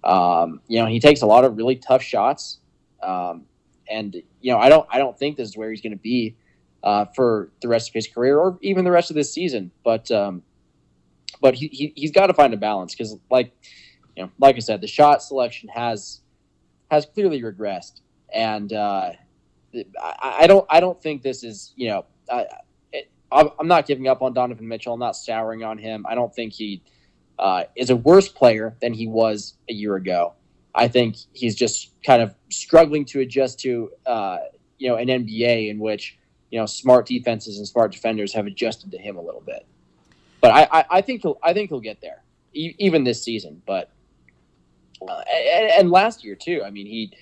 Um, 0.05 0.61
you 0.69 0.78
know, 0.78 0.86
he 0.86 1.01
takes 1.01 1.23
a 1.23 1.27
lot 1.27 1.44
of 1.44 1.57
really 1.57 1.77
tough 1.77 2.03
shots. 2.03 2.61
Um, 3.03 3.44
and 3.90 4.15
you 4.40 4.53
know, 4.53 4.59
I 4.59 4.69
don't 4.69 4.86
I 4.90 4.98
don't 4.98 5.19
think 5.19 5.36
this 5.36 5.48
is 5.48 5.57
where 5.57 5.70
he's 5.70 5.81
going 5.81 5.93
to 5.93 5.98
be 5.98 6.36
uh, 6.82 7.07
for 7.15 7.51
the 7.61 7.69
rest 7.69 7.89
of 7.90 7.94
his 7.94 8.07
career 8.07 8.39
or 8.39 8.59
even 8.62 8.85
the 8.85 8.90
rest 8.90 9.11
of 9.11 9.16
this 9.16 9.32
season. 9.32 9.70
But 9.85 10.11
um, 10.11 10.43
but 11.40 11.55
he, 11.55 11.69
he 11.69 11.93
he's 11.97 12.12
got 12.12 12.27
to 12.27 12.35
find 12.35 12.55
a 12.55 12.57
balance 12.57 12.94
because 12.94 13.16
like 13.31 13.53
you 14.16 14.24
know, 14.24 14.31
like 14.39 14.57
I 14.57 14.61
said, 14.61 14.81
the 14.81 14.86
shot 14.86 15.23
selection 15.23 15.69
has 15.69 16.20
has 16.90 17.07
clearly 17.07 17.43
regressed, 17.43 18.01
and 18.32 18.73
uh, 18.73 19.12
I, 20.03 20.36
I, 20.40 20.47
don't 20.47 20.66
I 20.70 20.81
don't 20.81 21.01
think 21.03 21.23
this 21.23 21.44
is 21.44 21.73
you 21.77 21.89
know 21.89 22.07
I, 22.31 22.47
it, 22.93 23.11
I'm 23.31 23.69
not 23.69 23.86
giving 23.86 24.09
up 24.09 24.23
on 24.23 24.32
Donovan 24.32 24.66
Mitchell. 24.66 24.94
I'm 24.94 25.01
not 25.01 25.16
souring 25.16 25.65
on 25.65 25.78
him. 25.78 26.07
I 26.09 26.15
don't 26.15 26.35
think 26.35 26.53
he 26.53 26.82
uh, 27.39 27.65
is 27.74 27.90
a 27.90 27.97
worse 27.97 28.28
player 28.28 28.77
than 28.81 28.94
he 28.94 29.07
was 29.07 29.55
a 29.69 29.73
year 29.73 29.97
ago. 29.97 30.35
I 30.74 30.89
think 30.89 31.16
he's 31.32 31.55
just 31.55 31.93
kind 32.05 32.23
of 32.23 32.35
struggling 32.51 33.05
to 33.07 33.20
adjust 33.20 33.61
to 33.61 33.90
uh, 34.07 34.39
you 34.78 34.89
know 34.89 34.97
an 34.97 35.09
NBA 35.09 35.70
in 35.70 35.78
which 35.78 36.19
you 36.51 36.59
know 36.59 36.66
smart 36.66 37.07
defenses 37.07 37.59
and 37.59 37.66
smart 37.66 37.93
defenders 37.93 38.32
have 38.32 38.47
adjusted 38.47 38.90
to 38.93 38.98
him 38.98 39.16
a 39.16 39.20
little 39.20 39.40
bit. 39.40 39.66
But 40.47 40.55
I, 40.55 40.78
I, 40.78 40.85
I 40.90 41.01
think 41.01 41.23
he'll 41.23 41.40
I 41.43 41.52
think 41.52 41.70
he'll 41.70 41.81
get 41.81 42.01
there 42.01 42.23
e- 42.55 42.77
even 42.78 43.02
this 43.02 43.20
season. 43.20 43.60
But 43.66 43.90
uh, 45.02 45.23
and, 45.28 45.70
and, 45.73 45.90
last 45.90 46.23
year 46.23 46.36
too. 46.36 46.62
I 46.64 46.70
mean, 46.70 46.86
he 46.86 47.12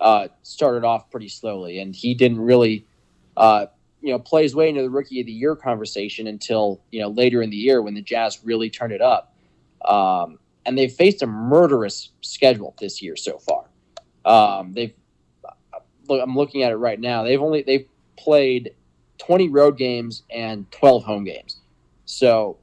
uh, 0.00 0.28
started 0.44 0.84
off 0.84 1.10
pretty 1.10 1.28
slowly, 1.28 1.80
and 1.80 1.92
he 1.92 2.14
didn't 2.14 2.40
really, 2.40 2.86
uh, 3.36 3.66
you 4.00 4.12
know, 4.12 4.20
play 4.20 4.44
his 4.44 4.54
way 4.54 4.68
into 4.68 4.82
the 4.82 4.90
rookie 4.90 5.18
of 5.18 5.26
the 5.26 5.32
year 5.32 5.56
conversation 5.56 6.28
until 6.28 6.80
you 6.92 7.00
know 7.00 7.08
later 7.08 7.42
in 7.42 7.50
the 7.50 7.56
year 7.56 7.82
when 7.82 7.94
the 7.94 8.00
Jazz 8.00 8.44
really 8.44 8.70
turned 8.70 8.92
it 8.92 9.02
up. 9.02 9.34
Um, 9.84 10.38
and 10.64 10.78
they've 10.78 10.92
faced 10.92 11.20
a 11.22 11.26
murderous 11.26 12.10
schedule 12.20 12.76
this 12.78 13.02
year 13.02 13.16
so 13.16 13.38
far. 13.38 13.64
Um, 14.24 14.72
they've 14.72 14.94
look, 16.08 16.22
I'm 16.22 16.36
looking 16.36 16.62
at 16.62 16.70
it 16.70 16.76
right 16.76 17.00
now. 17.00 17.24
They've 17.24 17.42
only 17.42 17.62
they've 17.62 17.88
played 18.16 18.76
20 19.18 19.48
road 19.48 19.76
games 19.76 20.22
and 20.30 20.70
12 20.70 21.02
home 21.02 21.24
games. 21.24 21.56
So, 22.08 22.58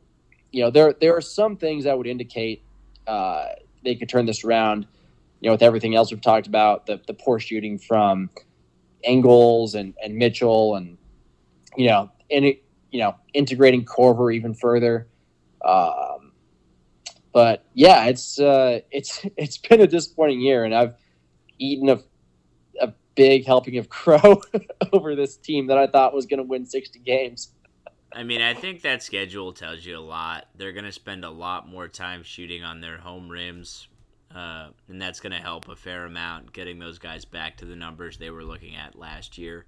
you 0.55 0.61
know, 0.61 0.69
there 0.71 0.95
there 1.01 1.13
are 1.13 1.21
some 1.21 1.57
things 1.57 1.83
that 1.83 1.97
would 1.97 2.07
indicate 2.07 2.63
uh, 3.07 3.47
they 3.83 3.93
could 3.93 4.07
turn 4.07 4.25
this 4.25 4.45
around. 4.45 4.87
You 5.41 5.49
know, 5.49 5.55
with 5.55 5.61
everything 5.61 5.95
else 5.95 6.11
we've 6.11 6.21
talked 6.21 6.47
about, 6.47 6.85
the 6.85 7.01
the 7.07 7.13
poor 7.13 7.41
shooting 7.41 7.77
from 7.77 8.29
Ingles 9.03 9.75
and 9.75 9.93
and 10.01 10.15
Mitchell, 10.15 10.75
and 10.75 10.97
you 11.75 11.89
know, 11.89 12.09
and 12.31 12.45
it, 12.45 12.63
you 12.89 13.01
know, 13.01 13.15
integrating 13.33 13.83
Korver 13.83 14.33
even 14.33 14.53
further. 14.53 15.09
Um, 15.65 16.31
but 17.33 17.65
yeah, 17.73 18.05
it's 18.05 18.39
uh, 18.39 18.79
it's 18.91 19.25
it's 19.37 19.57
been 19.57 19.81
a 19.81 19.87
disappointing 19.87 20.39
year, 20.39 20.63
and 20.63 20.73
I've 20.73 20.93
eaten 21.59 21.89
a 21.89 21.99
a 22.79 22.93
big 23.15 23.45
helping 23.45 23.77
of 23.77 23.89
crow 23.89 24.41
over 24.93 25.17
this 25.17 25.35
team 25.35 25.67
that 25.67 25.77
I 25.77 25.87
thought 25.87 26.13
was 26.13 26.27
going 26.27 26.37
to 26.37 26.43
win 26.43 26.65
sixty 26.65 26.99
games. 26.99 27.51
I 28.15 28.23
mean, 28.23 28.41
I 28.41 28.53
think 28.53 28.81
that 28.83 29.03
schedule 29.03 29.51
tells 29.51 29.85
you 29.85 29.97
a 29.97 29.99
lot. 29.99 30.47
They're 30.55 30.71
going 30.71 30.85
to 30.85 30.91
spend 30.91 31.25
a 31.25 31.29
lot 31.29 31.67
more 31.67 31.89
time 31.89 32.23
shooting 32.23 32.63
on 32.63 32.79
their 32.79 32.97
home 32.97 33.27
rims, 33.27 33.89
uh, 34.33 34.69
and 34.87 35.01
that's 35.01 35.19
going 35.19 35.33
to 35.33 35.39
help 35.39 35.67
a 35.67 35.75
fair 35.75 36.05
amount 36.05 36.53
getting 36.53 36.79
those 36.79 36.97
guys 36.97 37.25
back 37.25 37.57
to 37.57 37.65
the 37.65 37.75
numbers 37.75 38.17
they 38.17 38.29
were 38.29 38.45
looking 38.45 38.77
at 38.77 38.97
last 38.97 39.37
year. 39.37 39.65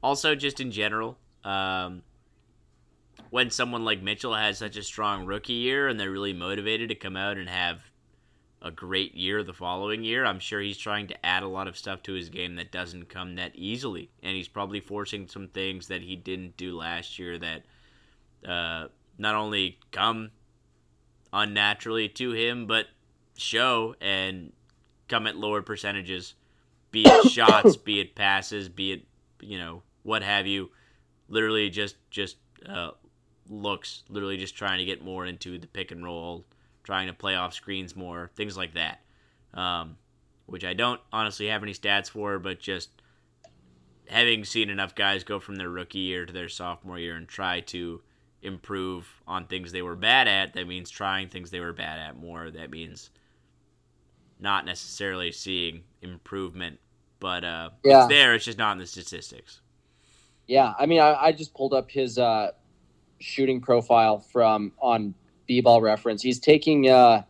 Also, 0.00 0.36
just 0.36 0.60
in 0.60 0.70
general, 0.70 1.18
um, 1.42 2.02
when 3.30 3.50
someone 3.50 3.84
like 3.84 4.00
Mitchell 4.00 4.34
has 4.34 4.58
such 4.58 4.76
a 4.76 4.82
strong 4.82 5.26
rookie 5.26 5.52
year 5.54 5.88
and 5.88 5.98
they're 5.98 6.10
really 6.10 6.32
motivated 6.32 6.88
to 6.90 6.94
come 6.94 7.16
out 7.16 7.36
and 7.36 7.48
have 7.48 7.89
a 8.62 8.70
great 8.70 9.14
year 9.14 9.42
the 9.42 9.52
following 9.52 10.04
year. 10.04 10.24
I'm 10.24 10.38
sure 10.38 10.60
he's 10.60 10.76
trying 10.76 11.06
to 11.08 11.26
add 11.26 11.42
a 11.42 11.48
lot 11.48 11.68
of 11.68 11.78
stuff 11.78 12.02
to 12.04 12.12
his 12.12 12.28
game 12.28 12.56
that 12.56 12.70
doesn't 12.70 13.08
come 13.08 13.36
that 13.36 13.52
easily, 13.54 14.10
and 14.22 14.36
he's 14.36 14.48
probably 14.48 14.80
forcing 14.80 15.28
some 15.28 15.48
things 15.48 15.88
that 15.88 16.02
he 16.02 16.16
didn't 16.16 16.56
do 16.56 16.76
last 16.76 17.18
year 17.18 17.38
that 17.38 17.62
uh, 18.46 18.88
not 19.18 19.34
only 19.34 19.78
come 19.92 20.30
unnaturally 21.32 22.08
to 22.08 22.32
him, 22.32 22.66
but 22.66 22.86
show 23.36 23.94
and 24.00 24.52
come 25.08 25.26
at 25.26 25.36
lower 25.36 25.62
percentages, 25.62 26.34
be 26.90 27.02
it 27.06 27.30
shots, 27.30 27.76
be 27.76 28.00
it 28.00 28.14
passes, 28.14 28.68
be 28.68 28.92
it 28.92 29.06
you 29.40 29.58
know 29.58 29.82
what 30.02 30.22
have 30.22 30.46
you. 30.46 30.70
Literally 31.28 31.70
just 31.70 31.96
just 32.10 32.36
uh, 32.68 32.90
looks, 33.48 34.02
literally 34.08 34.36
just 34.36 34.56
trying 34.56 34.78
to 34.78 34.84
get 34.84 35.02
more 35.02 35.24
into 35.24 35.58
the 35.58 35.66
pick 35.66 35.92
and 35.92 36.04
roll 36.04 36.44
trying 36.90 37.06
to 37.06 37.12
play 37.12 37.36
off 37.36 37.54
screens 37.54 37.94
more, 37.94 38.32
things 38.34 38.56
like 38.56 38.74
that. 38.74 39.00
Um, 39.54 39.96
which 40.46 40.64
I 40.64 40.74
don't 40.74 41.00
honestly 41.12 41.46
have 41.46 41.62
any 41.62 41.72
stats 41.72 42.10
for, 42.10 42.40
but 42.40 42.58
just 42.58 42.90
having 44.08 44.44
seen 44.44 44.70
enough 44.70 44.96
guys 44.96 45.22
go 45.22 45.38
from 45.38 45.54
their 45.54 45.68
rookie 45.68 46.00
year 46.00 46.26
to 46.26 46.32
their 46.32 46.48
sophomore 46.48 46.98
year 46.98 47.14
and 47.14 47.28
try 47.28 47.60
to 47.60 48.02
improve 48.42 49.06
on 49.24 49.46
things 49.46 49.70
they 49.70 49.82
were 49.82 49.94
bad 49.94 50.26
at, 50.26 50.54
that 50.54 50.66
means 50.66 50.90
trying 50.90 51.28
things 51.28 51.52
they 51.52 51.60
were 51.60 51.72
bad 51.72 52.00
at 52.00 52.16
more. 52.16 52.50
That 52.50 52.72
means 52.72 53.10
not 54.40 54.66
necessarily 54.66 55.30
seeing 55.30 55.84
improvement, 56.02 56.80
but 57.20 57.44
uh, 57.44 57.70
yeah. 57.84 58.00
it's 58.00 58.08
there. 58.08 58.34
It's 58.34 58.44
just 58.44 58.58
not 58.58 58.72
in 58.72 58.78
the 58.78 58.86
statistics. 58.86 59.60
Yeah, 60.48 60.74
I 60.76 60.86
mean, 60.86 60.98
I, 60.98 61.26
I 61.26 61.30
just 61.30 61.54
pulled 61.54 61.72
up 61.72 61.88
his 61.88 62.18
uh, 62.18 62.50
shooting 63.20 63.60
profile 63.60 64.18
from 64.18 64.72
on 64.80 65.14
b-ball 65.50 65.80
reference. 65.80 66.22
He's 66.22 66.38
taking 66.38 66.88
uh, 66.88 67.22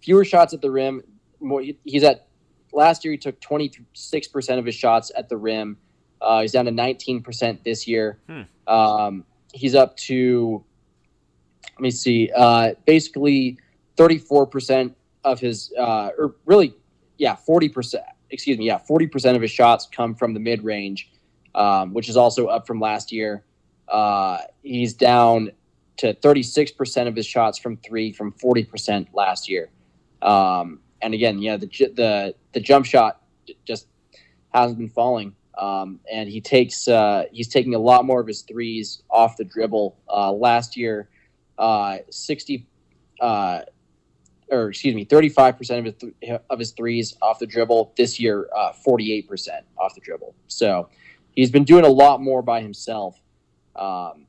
fewer 0.00 0.24
shots 0.24 0.54
at 0.54 0.60
the 0.60 0.70
rim. 0.70 1.02
More, 1.40 1.60
he's 1.82 2.04
at 2.04 2.28
last 2.72 3.04
year. 3.04 3.10
He 3.10 3.18
took 3.18 3.40
26 3.40 4.28
percent 4.28 4.60
of 4.60 4.64
his 4.64 4.76
shots 4.76 5.10
at 5.16 5.28
the 5.28 5.36
rim. 5.36 5.76
Uh, 6.20 6.42
he's 6.42 6.52
down 6.52 6.66
to 6.66 6.70
19 6.70 7.24
percent 7.24 7.64
this 7.64 7.88
year. 7.88 8.20
Hmm. 8.28 8.42
Um, 8.72 9.24
he's 9.52 9.74
up 9.74 9.96
to 10.08 10.64
let 11.72 11.80
me 11.80 11.90
see, 11.90 12.30
uh, 12.36 12.74
basically 12.86 13.58
34 13.96 14.46
percent 14.46 14.96
of 15.24 15.40
his, 15.40 15.72
uh, 15.76 16.10
or 16.16 16.36
really, 16.46 16.74
yeah, 17.18 17.34
40 17.34 17.68
percent. 17.70 18.04
Excuse 18.30 18.56
me, 18.56 18.66
yeah, 18.66 18.78
40 18.78 19.08
percent 19.08 19.34
of 19.34 19.42
his 19.42 19.50
shots 19.50 19.88
come 19.90 20.14
from 20.14 20.32
the 20.32 20.40
mid 20.40 20.62
range, 20.62 21.10
um, 21.56 21.92
which 21.92 22.08
is 22.08 22.16
also 22.16 22.46
up 22.46 22.68
from 22.68 22.78
last 22.78 23.10
year. 23.10 23.44
Uh, 23.88 24.38
he's 24.62 24.94
down 24.94 25.50
to 25.98 26.14
36% 26.14 27.08
of 27.08 27.16
his 27.16 27.26
shots 27.26 27.58
from 27.58 27.76
three 27.78 28.12
from 28.12 28.32
40% 28.32 29.08
last 29.12 29.48
year. 29.48 29.70
Um, 30.22 30.80
and 31.02 31.14
again, 31.14 31.38
yeah, 31.38 31.56
the, 31.56 31.66
the, 31.66 32.34
the 32.52 32.60
jump 32.60 32.86
shot 32.86 33.22
just 33.64 33.86
hasn't 34.52 34.78
been 34.78 34.88
falling. 34.88 35.34
Um, 35.56 36.00
and 36.10 36.28
he 36.28 36.40
takes, 36.40 36.88
uh, 36.88 37.24
he's 37.30 37.48
taking 37.48 37.74
a 37.74 37.78
lot 37.78 38.04
more 38.04 38.20
of 38.20 38.26
his 38.26 38.42
threes 38.42 39.02
off 39.10 39.36
the 39.36 39.44
dribble. 39.44 39.96
Uh, 40.08 40.32
last 40.32 40.76
year, 40.76 41.08
uh, 41.58 41.98
60, 42.10 42.66
uh, 43.20 43.60
or 44.50 44.70
excuse 44.70 44.94
me, 44.94 45.06
35% 45.06 45.78
of 45.78 45.84
his, 45.84 45.94
th- 45.94 46.40
of 46.50 46.58
his 46.58 46.72
threes 46.72 47.16
off 47.22 47.38
the 47.38 47.46
dribble. 47.46 47.92
This 47.96 48.18
year, 48.18 48.48
48% 48.86 49.48
uh, 49.48 49.60
off 49.78 49.94
the 49.94 50.00
dribble. 50.00 50.34
So 50.48 50.88
he's 51.36 51.50
been 51.50 51.64
doing 51.64 51.84
a 51.84 51.88
lot 51.88 52.20
more 52.20 52.42
by 52.42 52.60
himself. 52.60 53.20
Um, 53.76 54.26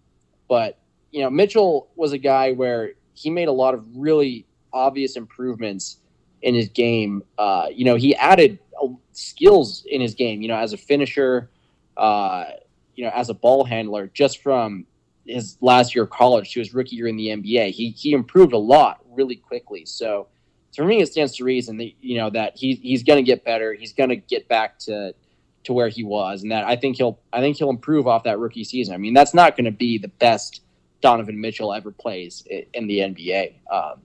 but 0.48 0.78
you 1.16 1.22
know, 1.22 1.30
Mitchell 1.30 1.88
was 1.96 2.12
a 2.12 2.18
guy 2.18 2.52
where 2.52 2.92
he 3.14 3.30
made 3.30 3.48
a 3.48 3.52
lot 3.54 3.74
of 3.74 3.86
really 3.96 4.46
obvious 4.74 5.16
improvements 5.16 6.00
in 6.42 6.54
his 6.54 6.68
game. 6.68 7.24
Uh, 7.38 7.68
you 7.74 7.86
know, 7.86 7.96
he 7.96 8.14
added 8.18 8.60
uh, 8.84 8.88
skills 9.14 9.86
in 9.90 10.02
his 10.02 10.14
game. 10.14 10.42
You 10.42 10.50
know, 10.50 10.58
as 10.58 10.74
a 10.74 10.78
finisher, 10.78 11.50
uh, 11.96 12.48
you 12.96 13.06
know, 13.06 13.12
as 13.16 13.30
a 13.30 13.34
ball 13.34 13.64
handler, 13.64 14.08
just 14.14 14.44
from 14.44 14.86
his 15.26 15.58
last 15.62 15.96
year 15.96 16.04
of 16.04 16.10
college 16.10 16.52
to 16.52 16.60
his 16.60 16.74
rookie 16.74 16.98
year 16.98 17.08
in 17.08 17.16
the 17.16 17.28
NBA, 17.28 17.70
he 17.70 17.92
he 17.92 18.12
improved 18.12 18.52
a 18.52 18.58
lot 18.58 19.00
really 19.10 19.38
quickly. 19.38 19.86
So 19.86 20.28
for 20.76 20.84
me, 20.84 21.02
it 21.02 21.06
stands 21.08 21.38
to 21.38 21.46
reason 21.46 21.78
that 21.78 21.92
you 22.02 22.18
know 22.18 22.30
that 22.32 22.58
he 22.58 22.74
he's 22.76 23.04
going 23.04 23.24
to 23.24 23.26
get 23.26 23.46
better. 23.46 23.74
He's 23.74 23.94
going 23.94 24.10
to 24.10 24.18
get 24.18 24.50
back 24.50 24.80
to 24.80 25.16
to 25.64 25.72
where 25.72 25.88
he 25.88 26.04
was, 26.04 26.44
and 26.44 26.52
that 26.52 26.66
I 26.66 26.76
think 26.76 26.98
he'll 26.98 27.22
I 27.32 27.40
think 27.40 27.56
he'll 27.56 27.70
improve 27.70 28.06
off 28.06 28.26
that 28.26 28.38
rookie 28.38 28.66
season. 28.66 28.94
I 28.94 28.98
mean, 28.98 29.14
that's 29.14 29.34
not 29.34 29.56
going 29.56 29.64
to 29.64 29.72
be 29.72 29.98
the 29.98 30.10
best 30.10 30.60
Donovan 31.02 31.40
Mitchell 31.40 31.74
ever 31.74 31.92
plays 31.92 32.46
in 32.74 32.88
the 32.88 33.00
NBA. 33.00 33.54
Um, 33.72 34.02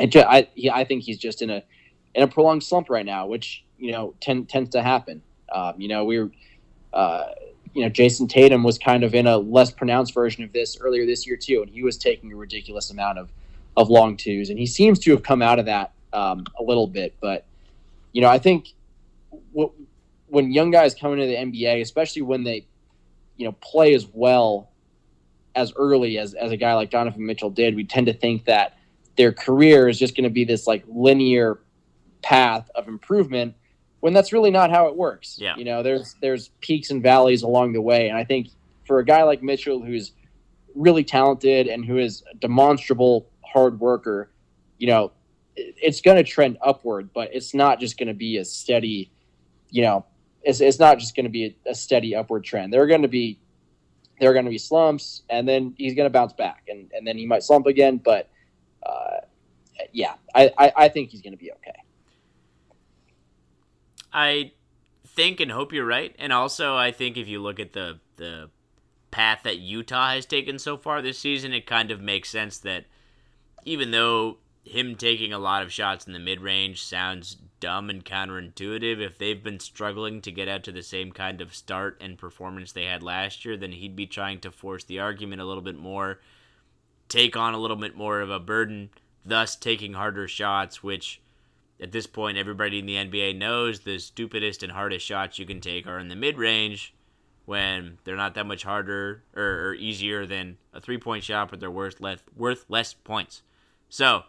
and 0.00 0.14
I 0.16 0.48
he, 0.54 0.70
I 0.70 0.84
think 0.84 1.02
he's 1.02 1.18
just 1.18 1.42
in 1.42 1.50
a 1.50 1.62
in 2.14 2.22
a 2.22 2.28
prolonged 2.28 2.62
slump 2.62 2.90
right 2.90 3.06
now, 3.06 3.26
which 3.26 3.64
you 3.78 3.92
know 3.92 4.14
tend, 4.20 4.48
tends 4.48 4.70
to 4.70 4.82
happen. 4.82 5.22
Um, 5.52 5.74
you 5.80 5.88
know, 5.88 6.04
we 6.04 6.18
are 6.18 6.30
uh, 6.92 7.26
you 7.74 7.82
know, 7.82 7.90
Jayson 7.90 8.28
Tatum 8.28 8.62
was 8.62 8.78
kind 8.78 9.02
of 9.02 9.14
in 9.14 9.26
a 9.26 9.36
less 9.36 9.70
pronounced 9.70 10.14
version 10.14 10.44
of 10.44 10.52
this 10.52 10.78
earlier 10.80 11.04
this 11.04 11.26
year 11.26 11.36
too, 11.36 11.62
and 11.62 11.70
he 11.70 11.82
was 11.82 11.98
taking 11.98 12.32
a 12.32 12.36
ridiculous 12.36 12.90
amount 12.90 13.18
of 13.18 13.30
of 13.76 13.90
long 13.90 14.16
twos, 14.16 14.50
and 14.50 14.58
he 14.58 14.66
seems 14.66 15.00
to 15.00 15.10
have 15.10 15.24
come 15.24 15.42
out 15.42 15.58
of 15.58 15.66
that 15.66 15.92
um, 16.12 16.44
a 16.58 16.62
little 16.62 16.86
bit. 16.86 17.14
But 17.20 17.44
you 18.12 18.22
know, 18.22 18.28
I 18.28 18.38
think 18.38 18.68
w- 19.52 19.72
when 20.28 20.52
young 20.52 20.70
guys 20.70 20.94
come 20.94 21.12
into 21.12 21.26
the 21.26 21.34
NBA, 21.34 21.80
especially 21.80 22.22
when 22.22 22.44
they 22.44 22.66
you 23.36 23.44
know 23.44 23.52
play 23.60 23.94
as 23.94 24.06
well 24.12 24.70
as 25.54 25.72
early 25.76 26.18
as 26.18 26.34
as 26.34 26.50
a 26.52 26.56
guy 26.56 26.74
like 26.74 26.90
Donovan 26.90 27.26
Mitchell 27.26 27.50
did, 27.50 27.74
we 27.74 27.84
tend 27.84 28.06
to 28.06 28.12
think 28.12 28.44
that 28.46 28.76
their 29.16 29.32
career 29.32 29.88
is 29.88 29.98
just 29.98 30.16
going 30.16 30.24
to 30.24 30.30
be 30.30 30.44
this 30.44 30.66
like 30.66 30.84
linear 30.88 31.60
path 32.22 32.68
of 32.74 32.88
improvement 32.88 33.54
when 34.00 34.12
that's 34.12 34.32
really 34.32 34.50
not 34.50 34.70
how 34.70 34.88
it 34.88 34.96
works. 34.96 35.38
Yeah. 35.40 35.56
You 35.56 35.64
know, 35.64 35.82
there's 35.82 36.14
there's 36.20 36.48
peaks 36.60 36.90
and 36.90 37.02
valleys 37.02 37.42
along 37.42 37.72
the 37.72 37.80
way, 37.80 38.08
and 38.08 38.18
I 38.18 38.24
think 38.24 38.48
for 38.86 38.98
a 38.98 39.04
guy 39.04 39.22
like 39.22 39.42
Mitchell, 39.42 39.82
who's 39.82 40.12
really 40.74 41.04
talented 41.04 41.68
and 41.68 41.84
who 41.84 41.98
is 41.98 42.22
a 42.30 42.34
demonstrable 42.36 43.28
hard 43.42 43.80
worker, 43.80 44.30
you 44.78 44.86
know, 44.86 45.12
it's 45.56 46.00
going 46.00 46.16
to 46.16 46.24
trend 46.24 46.58
upward, 46.62 47.10
but 47.14 47.30
it's 47.32 47.54
not 47.54 47.80
just 47.80 47.96
going 47.96 48.08
to 48.08 48.14
be 48.14 48.38
a 48.38 48.44
steady, 48.44 49.10
you 49.70 49.82
know, 49.82 50.04
it's, 50.42 50.60
it's 50.60 50.78
not 50.78 50.98
just 50.98 51.14
going 51.14 51.24
to 51.24 51.30
be 51.30 51.56
a, 51.66 51.70
a, 51.70 51.74
steady 51.74 52.14
upward 52.14 52.44
trend. 52.44 52.72
There 52.72 52.82
are 52.82 52.86
going 52.86 53.02
to 53.02 53.08
be 53.08 53.38
there 54.18 54.30
are 54.30 54.32
going 54.32 54.44
to 54.44 54.50
be 54.50 54.58
slumps, 54.58 55.22
and 55.28 55.48
then 55.48 55.74
he's 55.76 55.94
going 55.94 56.06
to 56.06 56.12
bounce 56.12 56.32
back, 56.32 56.64
and, 56.68 56.90
and 56.92 57.06
then 57.06 57.16
he 57.16 57.26
might 57.26 57.42
slump 57.42 57.66
again. 57.66 58.00
But 58.02 58.30
uh, 58.84 59.20
yeah, 59.92 60.14
I, 60.34 60.50
I, 60.58 60.72
I 60.76 60.88
think 60.88 61.10
he's 61.10 61.22
going 61.22 61.32
to 61.32 61.38
be 61.38 61.52
okay. 61.52 61.72
I 64.12 64.52
think 65.06 65.40
and 65.40 65.50
hope 65.50 65.72
you're 65.72 65.86
right. 65.86 66.14
And 66.18 66.32
also, 66.32 66.76
I 66.76 66.92
think 66.92 67.16
if 67.16 67.28
you 67.28 67.42
look 67.42 67.58
at 67.58 67.72
the 67.72 68.00
the 68.16 68.50
path 69.10 69.40
that 69.44 69.58
Utah 69.58 70.10
has 70.10 70.26
taken 70.26 70.58
so 70.58 70.76
far 70.76 71.02
this 71.02 71.18
season, 71.18 71.52
it 71.52 71.66
kind 71.66 71.90
of 71.90 72.00
makes 72.00 72.28
sense 72.28 72.58
that 72.58 72.86
even 73.64 73.90
though 73.90 74.38
him 74.64 74.96
taking 74.96 75.32
a 75.32 75.38
lot 75.38 75.62
of 75.62 75.72
shots 75.72 76.06
in 76.06 76.12
the 76.12 76.18
mid 76.18 76.40
range 76.40 76.82
sounds 76.82 77.36
dumb 77.64 77.88
and 77.88 78.04
counterintuitive, 78.04 79.00
if 79.00 79.16
they've 79.16 79.42
been 79.42 79.58
struggling 79.58 80.20
to 80.20 80.30
get 80.30 80.48
out 80.48 80.62
to 80.64 80.70
the 80.70 80.82
same 80.82 81.10
kind 81.10 81.40
of 81.40 81.54
start 81.54 81.96
and 81.98 82.18
performance 82.18 82.72
they 82.72 82.84
had 82.84 83.02
last 83.02 83.42
year, 83.42 83.56
then 83.56 83.72
he'd 83.72 83.96
be 83.96 84.06
trying 84.06 84.38
to 84.38 84.50
force 84.50 84.84
the 84.84 85.00
argument 85.00 85.40
a 85.40 85.46
little 85.46 85.62
bit 85.62 85.78
more, 85.78 86.20
take 87.08 87.38
on 87.38 87.54
a 87.54 87.58
little 87.58 87.78
bit 87.78 87.96
more 87.96 88.20
of 88.20 88.28
a 88.28 88.38
burden, 88.38 88.90
thus 89.24 89.56
taking 89.56 89.94
harder 89.94 90.28
shots, 90.28 90.82
which 90.82 91.22
at 91.80 91.90
this 91.90 92.06
point, 92.06 92.36
everybody 92.36 92.78
in 92.80 92.84
the 92.84 92.96
NBA 92.96 93.38
knows 93.38 93.80
the 93.80 93.98
stupidest 93.98 94.62
and 94.62 94.72
hardest 94.72 95.06
shots 95.06 95.38
you 95.38 95.46
can 95.46 95.62
take 95.62 95.86
are 95.86 95.98
in 95.98 96.08
the 96.08 96.16
mid 96.16 96.36
range 96.36 96.92
when 97.46 97.96
they're 98.04 98.14
not 98.14 98.34
that 98.34 98.46
much 98.46 98.62
harder 98.62 99.22
or, 99.34 99.68
or 99.68 99.74
easier 99.74 100.26
than 100.26 100.58
a 100.74 100.82
three 100.82 100.98
point 100.98 101.24
shot, 101.24 101.48
but 101.48 101.60
they're 101.60 101.70
worth 101.70 101.98
less, 101.98 102.20
worth 102.36 102.66
less 102.68 102.92
points. 102.92 103.40
So, 103.88 104.24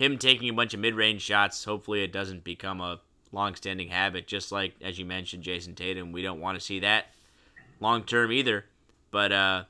him 0.00 0.16
taking 0.16 0.48
a 0.48 0.54
bunch 0.54 0.72
of 0.72 0.80
mid 0.80 0.94
range 0.94 1.20
shots, 1.20 1.62
hopefully 1.62 2.02
it 2.02 2.12
doesn't 2.12 2.42
become 2.42 2.80
a 2.80 3.00
long 3.32 3.54
standing 3.54 3.88
habit. 3.88 4.26
Just 4.26 4.50
like, 4.50 4.74
as 4.80 4.98
you 4.98 5.04
mentioned, 5.04 5.44
Jayson 5.44 5.74
Tatum, 5.74 6.10
we 6.10 6.22
don't 6.22 6.40
want 6.40 6.58
to 6.58 6.64
see 6.64 6.80
that 6.80 7.06
long 7.80 8.04
term 8.04 8.32
either. 8.32 8.64
But, 9.10 9.30
uh, 9.30 9.64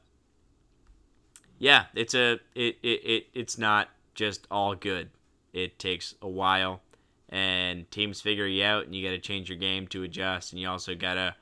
yeah, 1.59 1.87
it's 1.95 2.15
a 2.15 2.35
it, 2.55 2.77
it, 2.83 3.05
it 3.05 3.27
it's 3.35 3.59
not 3.59 3.89
just 4.15 4.47
all 4.53 4.77
good. 4.77 5.11
It 5.53 5.81
takes 5.81 6.15
a 6.23 6.29
while 6.29 6.81
and 7.29 7.91
teams 7.91 8.21
figure 8.21 8.47
you 8.47 8.65
out 8.65 8.85
and 8.85 8.95
you 8.95 9.05
got 9.05 9.13
to 9.13 9.19
change 9.19 9.49
your 9.49 9.59
game 9.59 9.87
to 9.89 10.03
adjust 10.03 10.53
and 10.53 10.61
you 10.61 10.69
also 10.69 10.95
got 10.95 11.15
to 11.15 11.35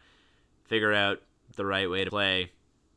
figure 0.65 0.93
out 0.93 1.21
the 1.57 1.65
right 1.65 1.91
way 1.91 2.05
to 2.05 2.11
play 2.11 2.51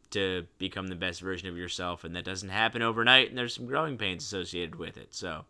to 0.10 0.46
become 0.58 0.88
the 0.88 0.96
best 0.96 1.22
version 1.22 1.48
of 1.48 1.58
yourself 1.58 2.04
and 2.04 2.16
that 2.16 2.26
doesn't 2.26 2.50
happen 2.50 2.82
overnight 2.82 3.30
and 3.30 3.38
there's 3.38 3.56
some 3.56 3.66
growing 3.66 3.98
pains 3.98 4.24
associated 4.24 4.76
with 4.76 4.98
it 4.98 5.16
so 5.16 5.46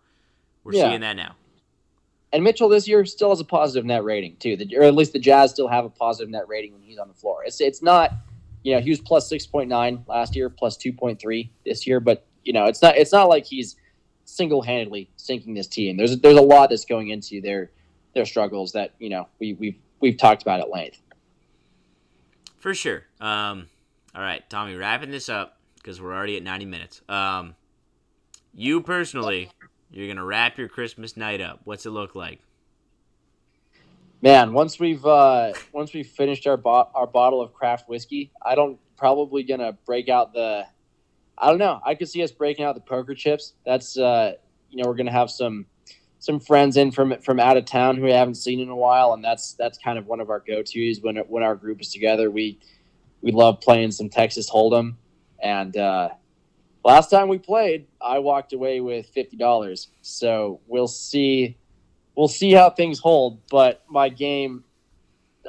we're 0.64 0.74
yeah. 0.74 0.90
seeing 0.90 1.02
that 1.02 1.16
now 1.16 1.36
and 2.34 2.44
mitchell 2.44 2.70
this 2.70 2.88
year 2.88 3.06
still 3.06 3.30
has 3.30 3.40
a 3.40 3.46
positive 3.46 3.86
net 3.86 4.04
rating 4.04 4.36
too 4.38 4.58
or 4.76 4.84
at 4.84 4.96
least 4.96 5.14
the 5.14 5.20
jazz 5.20 5.52
still 5.52 5.68
have 5.68 5.86
a 5.86 5.90
positive 5.90 6.30
net 6.30 6.48
rating 6.48 6.74
when 6.74 6.82
he's 6.82 6.98
on 6.98 7.08
the 7.08 7.14
floor 7.14 7.44
it's, 7.46 7.62
it's 7.62 7.82
not 7.82 8.12
you 8.64 8.74
know 8.74 8.82
he 8.82 8.90
was 8.90 9.00
plus 9.00 9.30
6.9 9.32 10.08
last 10.08 10.36
year 10.36 10.50
plus 10.50 10.78
2.3 10.78 11.50
this 11.66 11.86
year 11.86 12.00
but 12.00 12.26
you 12.44 12.54
know 12.54 12.66
it's 12.66 12.82
not 12.82 12.96
it's 12.98 13.12
not 13.12 13.30
like 13.30 13.46
he's 13.46 13.76
single 14.32 14.62
handedly 14.62 15.10
sinking 15.18 15.54
this 15.54 15.68
team. 15.68 15.98
There's 15.98 16.18
there's 16.20 16.38
a 16.38 16.42
lot 16.42 16.70
that's 16.70 16.86
going 16.86 17.10
into 17.10 17.42
their 17.42 17.72
their 18.14 18.26
struggles 18.26 18.72
that 18.74 18.94
you 19.00 19.10
know 19.10 19.28
we 19.40 19.54
we've 19.54 19.78
we've 20.00 20.18
talked 20.18 20.42
about 20.42 20.60
at 20.60 20.70
length. 20.70 21.02
For 22.58 22.74
sure. 22.74 23.04
Um, 23.20 23.68
all 24.14 24.22
right, 24.22 24.48
Tommy, 24.50 24.76
wrapping 24.76 25.12
this 25.12 25.30
up 25.30 25.58
because 25.76 26.00
we're 26.00 26.14
already 26.14 26.38
at 26.38 26.44
90 26.44 26.66
minutes. 26.66 27.02
Um, 27.10 27.56
you 28.54 28.82
personally, 28.82 29.50
you're 29.92 30.08
gonna 30.08 30.26
wrap 30.26 30.58
your 30.58 30.68
Christmas 30.68 31.18
night 31.18 31.42
up. 31.42 31.60
What's 31.64 31.86
it 31.86 31.92
look 31.92 32.16
like? 32.16 32.40
Man, 34.22 34.54
once 34.54 34.80
we've 34.80 35.06
uh, 35.06 35.54
once 35.74 35.94
we've 35.94 36.08
finished 36.08 36.48
our 36.48 36.58
bo- 36.58 36.90
our 36.94 37.08
bottle 37.08 37.42
of 37.42 37.54
craft 37.54 37.90
whiskey, 37.90 38.32
I 38.42 38.56
don't 38.56 38.80
probably 38.98 39.44
gonna 39.44 39.74
break 39.86 40.10
out 40.10 40.34
the 40.34 40.66
I 41.38 41.50
don't 41.50 41.58
know. 41.58 41.82
I 41.84 41.96
could 41.96 42.08
see 42.08 42.22
us 42.24 42.32
breaking 42.32 42.64
out 42.64 42.76
the 42.76 42.82
poker 42.82 43.16
chips. 43.16 43.54
That's 43.66 43.98
uh, 43.98 44.34
you 44.70 44.82
know 44.82 44.88
we're 44.88 44.96
gonna 44.96 45.12
have 45.12 45.32
some 45.32 45.66
some 46.20 46.40
friends 46.40 46.78
in 46.78 46.92
from 46.92 47.20
from 47.22 47.40
out 47.40 47.58
of 47.58 47.66
town 47.66 47.98
who 47.98 48.04
we 48.04 48.12
haven't 48.12 48.36
seen 48.36 48.60
in 48.60 48.70
a 48.70 48.76
while, 48.76 49.14
and 49.14 49.24
that's 49.24 49.54
that's 49.54 49.80
kind 49.80 49.98
of 49.98 50.06
one 50.06 50.20
of 50.20 50.30
our 50.30 50.40
go 50.40 50.62
tos 50.62 51.02
when 51.02 51.18
when 51.18 51.42
our 51.42 51.56
group 51.56 51.82
is 51.82 51.92
together. 51.92 52.30
We 52.30 52.60
we 53.22 53.32
love 53.32 53.60
playing 53.60 53.92
some 53.92 54.08
Texas 54.08 54.50
Hold'em, 54.50 54.96
and 55.42 55.76
uh, 55.76 56.10
last 56.84 57.10
time 57.10 57.28
we 57.28 57.38
played, 57.38 57.88
I 58.02 58.20
walked 58.20 58.54
away 58.54 58.82
with 58.82 59.08
fifty 59.08 59.38
dollars. 59.38 59.90
So 60.02 60.60
we'll 60.68 60.88
see 60.88 61.58
we'll 62.16 62.28
see 62.28 62.52
how 62.52 62.70
things 62.70 63.00
hold. 63.00 63.40
But 63.50 63.84
my 63.90 64.10
game 64.10 64.64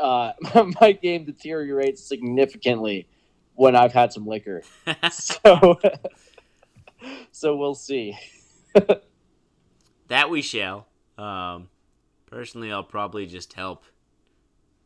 uh, 0.01 0.33
my 0.81 0.93
game 0.93 1.25
deteriorates 1.25 2.03
significantly 2.03 3.07
when 3.55 3.77
I've 3.77 3.93
had 3.93 4.13
some 4.13 4.27
liquor. 4.27 4.63
so, 5.13 5.79
so 7.33 7.57
we'll 7.57 7.75
see. 7.75 8.17
that 10.09 10.31
we 10.31 10.43
shall. 10.43 10.87
Um, 11.19 11.69
personally, 12.27 12.73
I'll 12.73 12.83
probably 12.83 13.27
just 13.27 13.53
help 13.53 13.85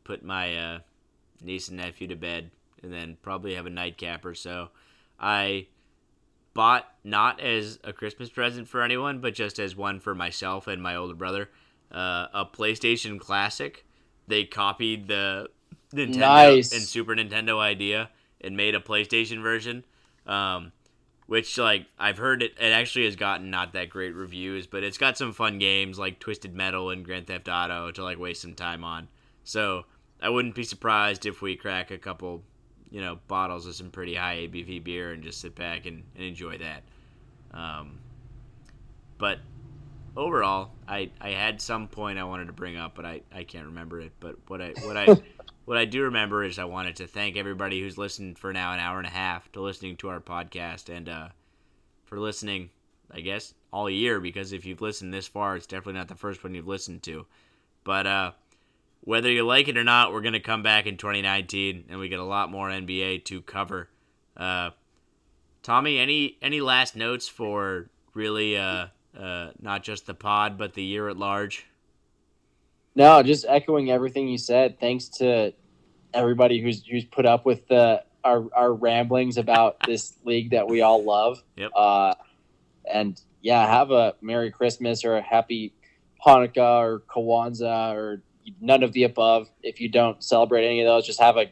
put 0.04 0.24
my 0.24 0.56
uh, 0.56 0.78
niece 1.42 1.68
and 1.68 1.78
nephew 1.78 2.08
to 2.08 2.16
bed, 2.16 2.50
and 2.82 2.92
then 2.92 3.16
probably 3.22 3.54
have 3.54 3.66
a 3.66 3.70
nightcap 3.70 4.24
or 4.24 4.34
so. 4.34 4.68
I 5.18 5.68
bought 6.56 6.86
not 7.04 7.40
as 7.40 7.78
a 7.84 7.92
Christmas 7.92 8.30
present 8.30 8.68
for 8.68 8.82
anyone, 8.82 9.20
but 9.20 9.34
just 9.34 9.58
as 9.58 9.76
one 9.76 10.00
for 10.00 10.14
myself 10.14 10.66
and 10.66 10.82
my 10.82 10.96
older 10.96 11.14
brother, 11.14 11.50
uh, 11.92 12.26
a 12.32 12.44
PlayStation 12.52 13.20
Classic. 13.20 13.84
They 14.26 14.44
copied 14.44 15.06
the 15.06 15.48
Nintendo 15.94 16.18
nice. 16.18 16.72
and 16.72 16.82
Super 16.82 17.14
Nintendo 17.14 17.60
idea 17.60 18.10
and 18.40 18.56
made 18.56 18.74
a 18.74 18.80
PlayStation 18.80 19.42
version. 19.42 19.84
Um, 20.26 20.72
which 21.26 21.58
like 21.58 21.86
I've 21.98 22.18
heard 22.18 22.42
it, 22.42 22.52
it 22.58 22.72
actually 22.72 23.04
has 23.04 23.16
gotten 23.16 23.50
not 23.50 23.72
that 23.72 23.90
great 23.90 24.14
reviews, 24.14 24.66
but 24.66 24.84
it's 24.84 24.98
got 24.98 25.18
some 25.18 25.32
fun 25.32 25.58
games 25.58 25.98
like 25.98 26.18
Twisted 26.18 26.54
Metal 26.54 26.90
and 26.90 27.04
Grand 27.04 27.26
Theft 27.26 27.48
Auto 27.48 27.90
to 27.92 28.02
like 28.02 28.18
waste 28.18 28.42
some 28.42 28.54
time 28.54 28.84
on. 28.84 29.08
So 29.44 29.84
I 30.20 30.28
wouldn't 30.28 30.54
be 30.54 30.64
surprised 30.64 31.26
if 31.26 31.42
we 31.42 31.56
crack 31.56 31.90
a 31.90 31.98
couple, 31.98 32.42
you 32.96 33.02
know, 33.02 33.18
bottles 33.28 33.66
of 33.66 33.74
some 33.74 33.90
pretty 33.90 34.14
high 34.14 34.36
ABV 34.36 34.82
beer 34.82 35.12
and 35.12 35.22
just 35.22 35.42
sit 35.42 35.54
back 35.54 35.84
and, 35.84 36.02
and 36.14 36.24
enjoy 36.24 36.56
that. 36.56 36.82
Um, 37.52 37.98
but 39.18 39.40
overall, 40.16 40.70
I 40.88 41.10
I 41.20 41.32
had 41.32 41.60
some 41.60 41.88
point 41.88 42.18
I 42.18 42.24
wanted 42.24 42.46
to 42.46 42.54
bring 42.54 42.78
up, 42.78 42.94
but 42.94 43.04
I, 43.04 43.20
I 43.30 43.44
can't 43.44 43.66
remember 43.66 44.00
it. 44.00 44.12
But 44.18 44.36
what 44.46 44.62
I 44.62 44.72
what 44.80 44.96
I 44.96 45.08
what 45.66 45.76
I 45.76 45.84
do 45.84 46.04
remember 46.04 46.42
is 46.42 46.58
I 46.58 46.64
wanted 46.64 46.96
to 46.96 47.06
thank 47.06 47.36
everybody 47.36 47.82
who's 47.82 47.98
listened 47.98 48.38
for 48.38 48.50
now 48.54 48.72
an 48.72 48.80
hour 48.80 48.96
and 48.96 49.06
a 49.06 49.10
half 49.10 49.52
to 49.52 49.60
listening 49.60 49.96
to 49.98 50.08
our 50.08 50.20
podcast 50.20 50.88
and 50.88 51.06
uh, 51.06 51.28
for 52.06 52.18
listening, 52.18 52.70
I 53.10 53.20
guess, 53.20 53.52
all 53.74 53.90
year 53.90 54.20
because 54.20 54.54
if 54.54 54.64
you've 54.64 54.80
listened 54.80 55.12
this 55.12 55.28
far, 55.28 55.54
it's 55.54 55.66
definitely 55.66 55.98
not 55.98 56.08
the 56.08 56.14
first 56.14 56.42
one 56.42 56.54
you've 56.54 56.66
listened 56.66 57.02
to. 57.02 57.26
But 57.84 58.06
uh, 58.06 58.32
whether 59.06 59.30
you 59.30 59.46
like 59.46 59.68
it 59.68 59.78
or 59.78 59.84
not, 59.84 60.12
we're 60.12 60.20
going 60.20 60.32
to 60.32 60.40
come 60.40 60.64
back 60.64 60.84
in 60.84 60.96
2019 60.96 61.84
and 61.88 62.00
we 62.00 62.08
get 62.08 62.18
a 62.18 62.24
lot 62.24 62.50
more 62.50 62.68
NBA 62.68 63.24
to 63.26 63.40
cover. 63.40 63.88
Uh, 64.36 64.70
Tommy, 65.62 65.98
any 65.98 66.36
any 66.42 66.60
last 66.60 66.96
notes 66.96 67.28
for 67.28 67.88
really 68.14 68.56
uh, 68.58 68.88
uh, 69.16 69.50
not 69.60 69.84
just 69.84 70.06
the 70.06 70.14
pod, 70.14 70.58
but 70.58 70.74
the 70.74 70.82
year 70.82 71.08
at 71.08 71.16
large? 71.16 71.66
No, 72.96 73.22
just 73.22 73.46
echoing 73.48 73.92
everything 73.92 74.26
you 74.26 74.38
said. 74.38 74.80
Thanks 74.80 75.06
to 75.18 75.52
everybody 76.12 76.60
who's 76.60 76.84
who's 76.84 77.04
put 77.04 77.26
up 77.26 77.46
with 77.46 77.68
the 77.68 78.02
our 78.24 78.48
our 78.56 78.72
ramblings 78.74 79.38
about 79.38 79.78
this 79.86 80.14
league 80.24 80.50
that 80.50 80.66
we 80.66 80.82
all 80.82 81.04
love. 81.04 81.40
Yep. 81.56 81.70
Uh, 81.76 82.14
and 82.92 83.20
yeah, 83.40 83.64
have 83.68 83.92
a 83.92 84.16
Merry 84.20 84.50
Christmas 84.50 85.04
or 85.04 85.16
a 85.16 85.22
Happy 85.22 85.72
Hanukkah 86.26 86.80
or 86.80 87.02
Kwanzaa 87.08 87.94
or 87.94 88.22
none 88.60 88.82
of 88.82 88.92
the 88.92 89.04
above. 89.04 89.48
If 89.62 89.80
you 89.80 89.88
don't 89.88 90.22
celebrate 90.22 90.66
any 90.66 90.80
of 90.80 90.86
those, 90.86 91.06
just 91.06 91.20
have 91.20 91.36
a 91.36 91.46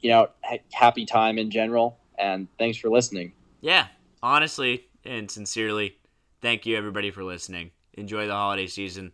you 0.00 0.10
know 0.10 0.28
ha- 0.42 0.62
happy 0.72 1.06
time 1.06 1.38
in 1.38 1.50
general. 1.50 1.98
And 2.18 2.48
thanks 2.58 2.78
for 2.78 2.88
listening. 2.88 3.32
Yeah, 3.60 3.86
honestly 4.22 4.88
and 5.04 5.30
sincerely, 5.30 5.96
thank 6.42 6.66
you 6.66 6.76
everybody 6.76 7.10
for 7.10 7.24
listening. 7.24 7.70
Enjoy 7.94 8.26
the 8.26 8.34
holiday 8.34 8.66
season. 8.66 9.12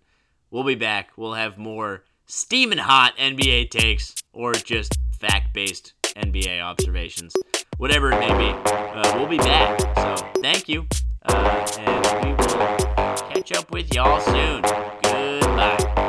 We'll 0.50 0.64
be 0.64 0.74
back. 0.74 1.10
We'll 1.16 1.34
have 1.34 1.58
more 1.58 2.04
steaming 2.26 2.78
hot 2.78 3.16
NBA 3.16 3.70
takes 3.70 4.14
or 4.32 4.52
just 4.54 4.94
fact 5.18 5.54
based 5.54 5.94
NBA 6.16 6.60
observations. 6.60 7.34
Whatever 7.78 8.12
it 8.12 8.20
may 8.20 8.36
be, 8.38 8.70
uh, 8.70 9.16
we'll 9.16 9.28
be 9.28 9.38
back. 9.38 9.80
So 9.96 10.14
thank 10.40 10.68
you. 10.68 10.86
Uh, 11.24 11.66
and 11.78 12.24
we 12.24 12.32
will 12.34 13.16
catch 13.28 13.52
up 13.52 13.70
with 13.70 13.92
y'all 13.94 14.20
soon. 14.20 14.62
Goodbye. 15.02 16.03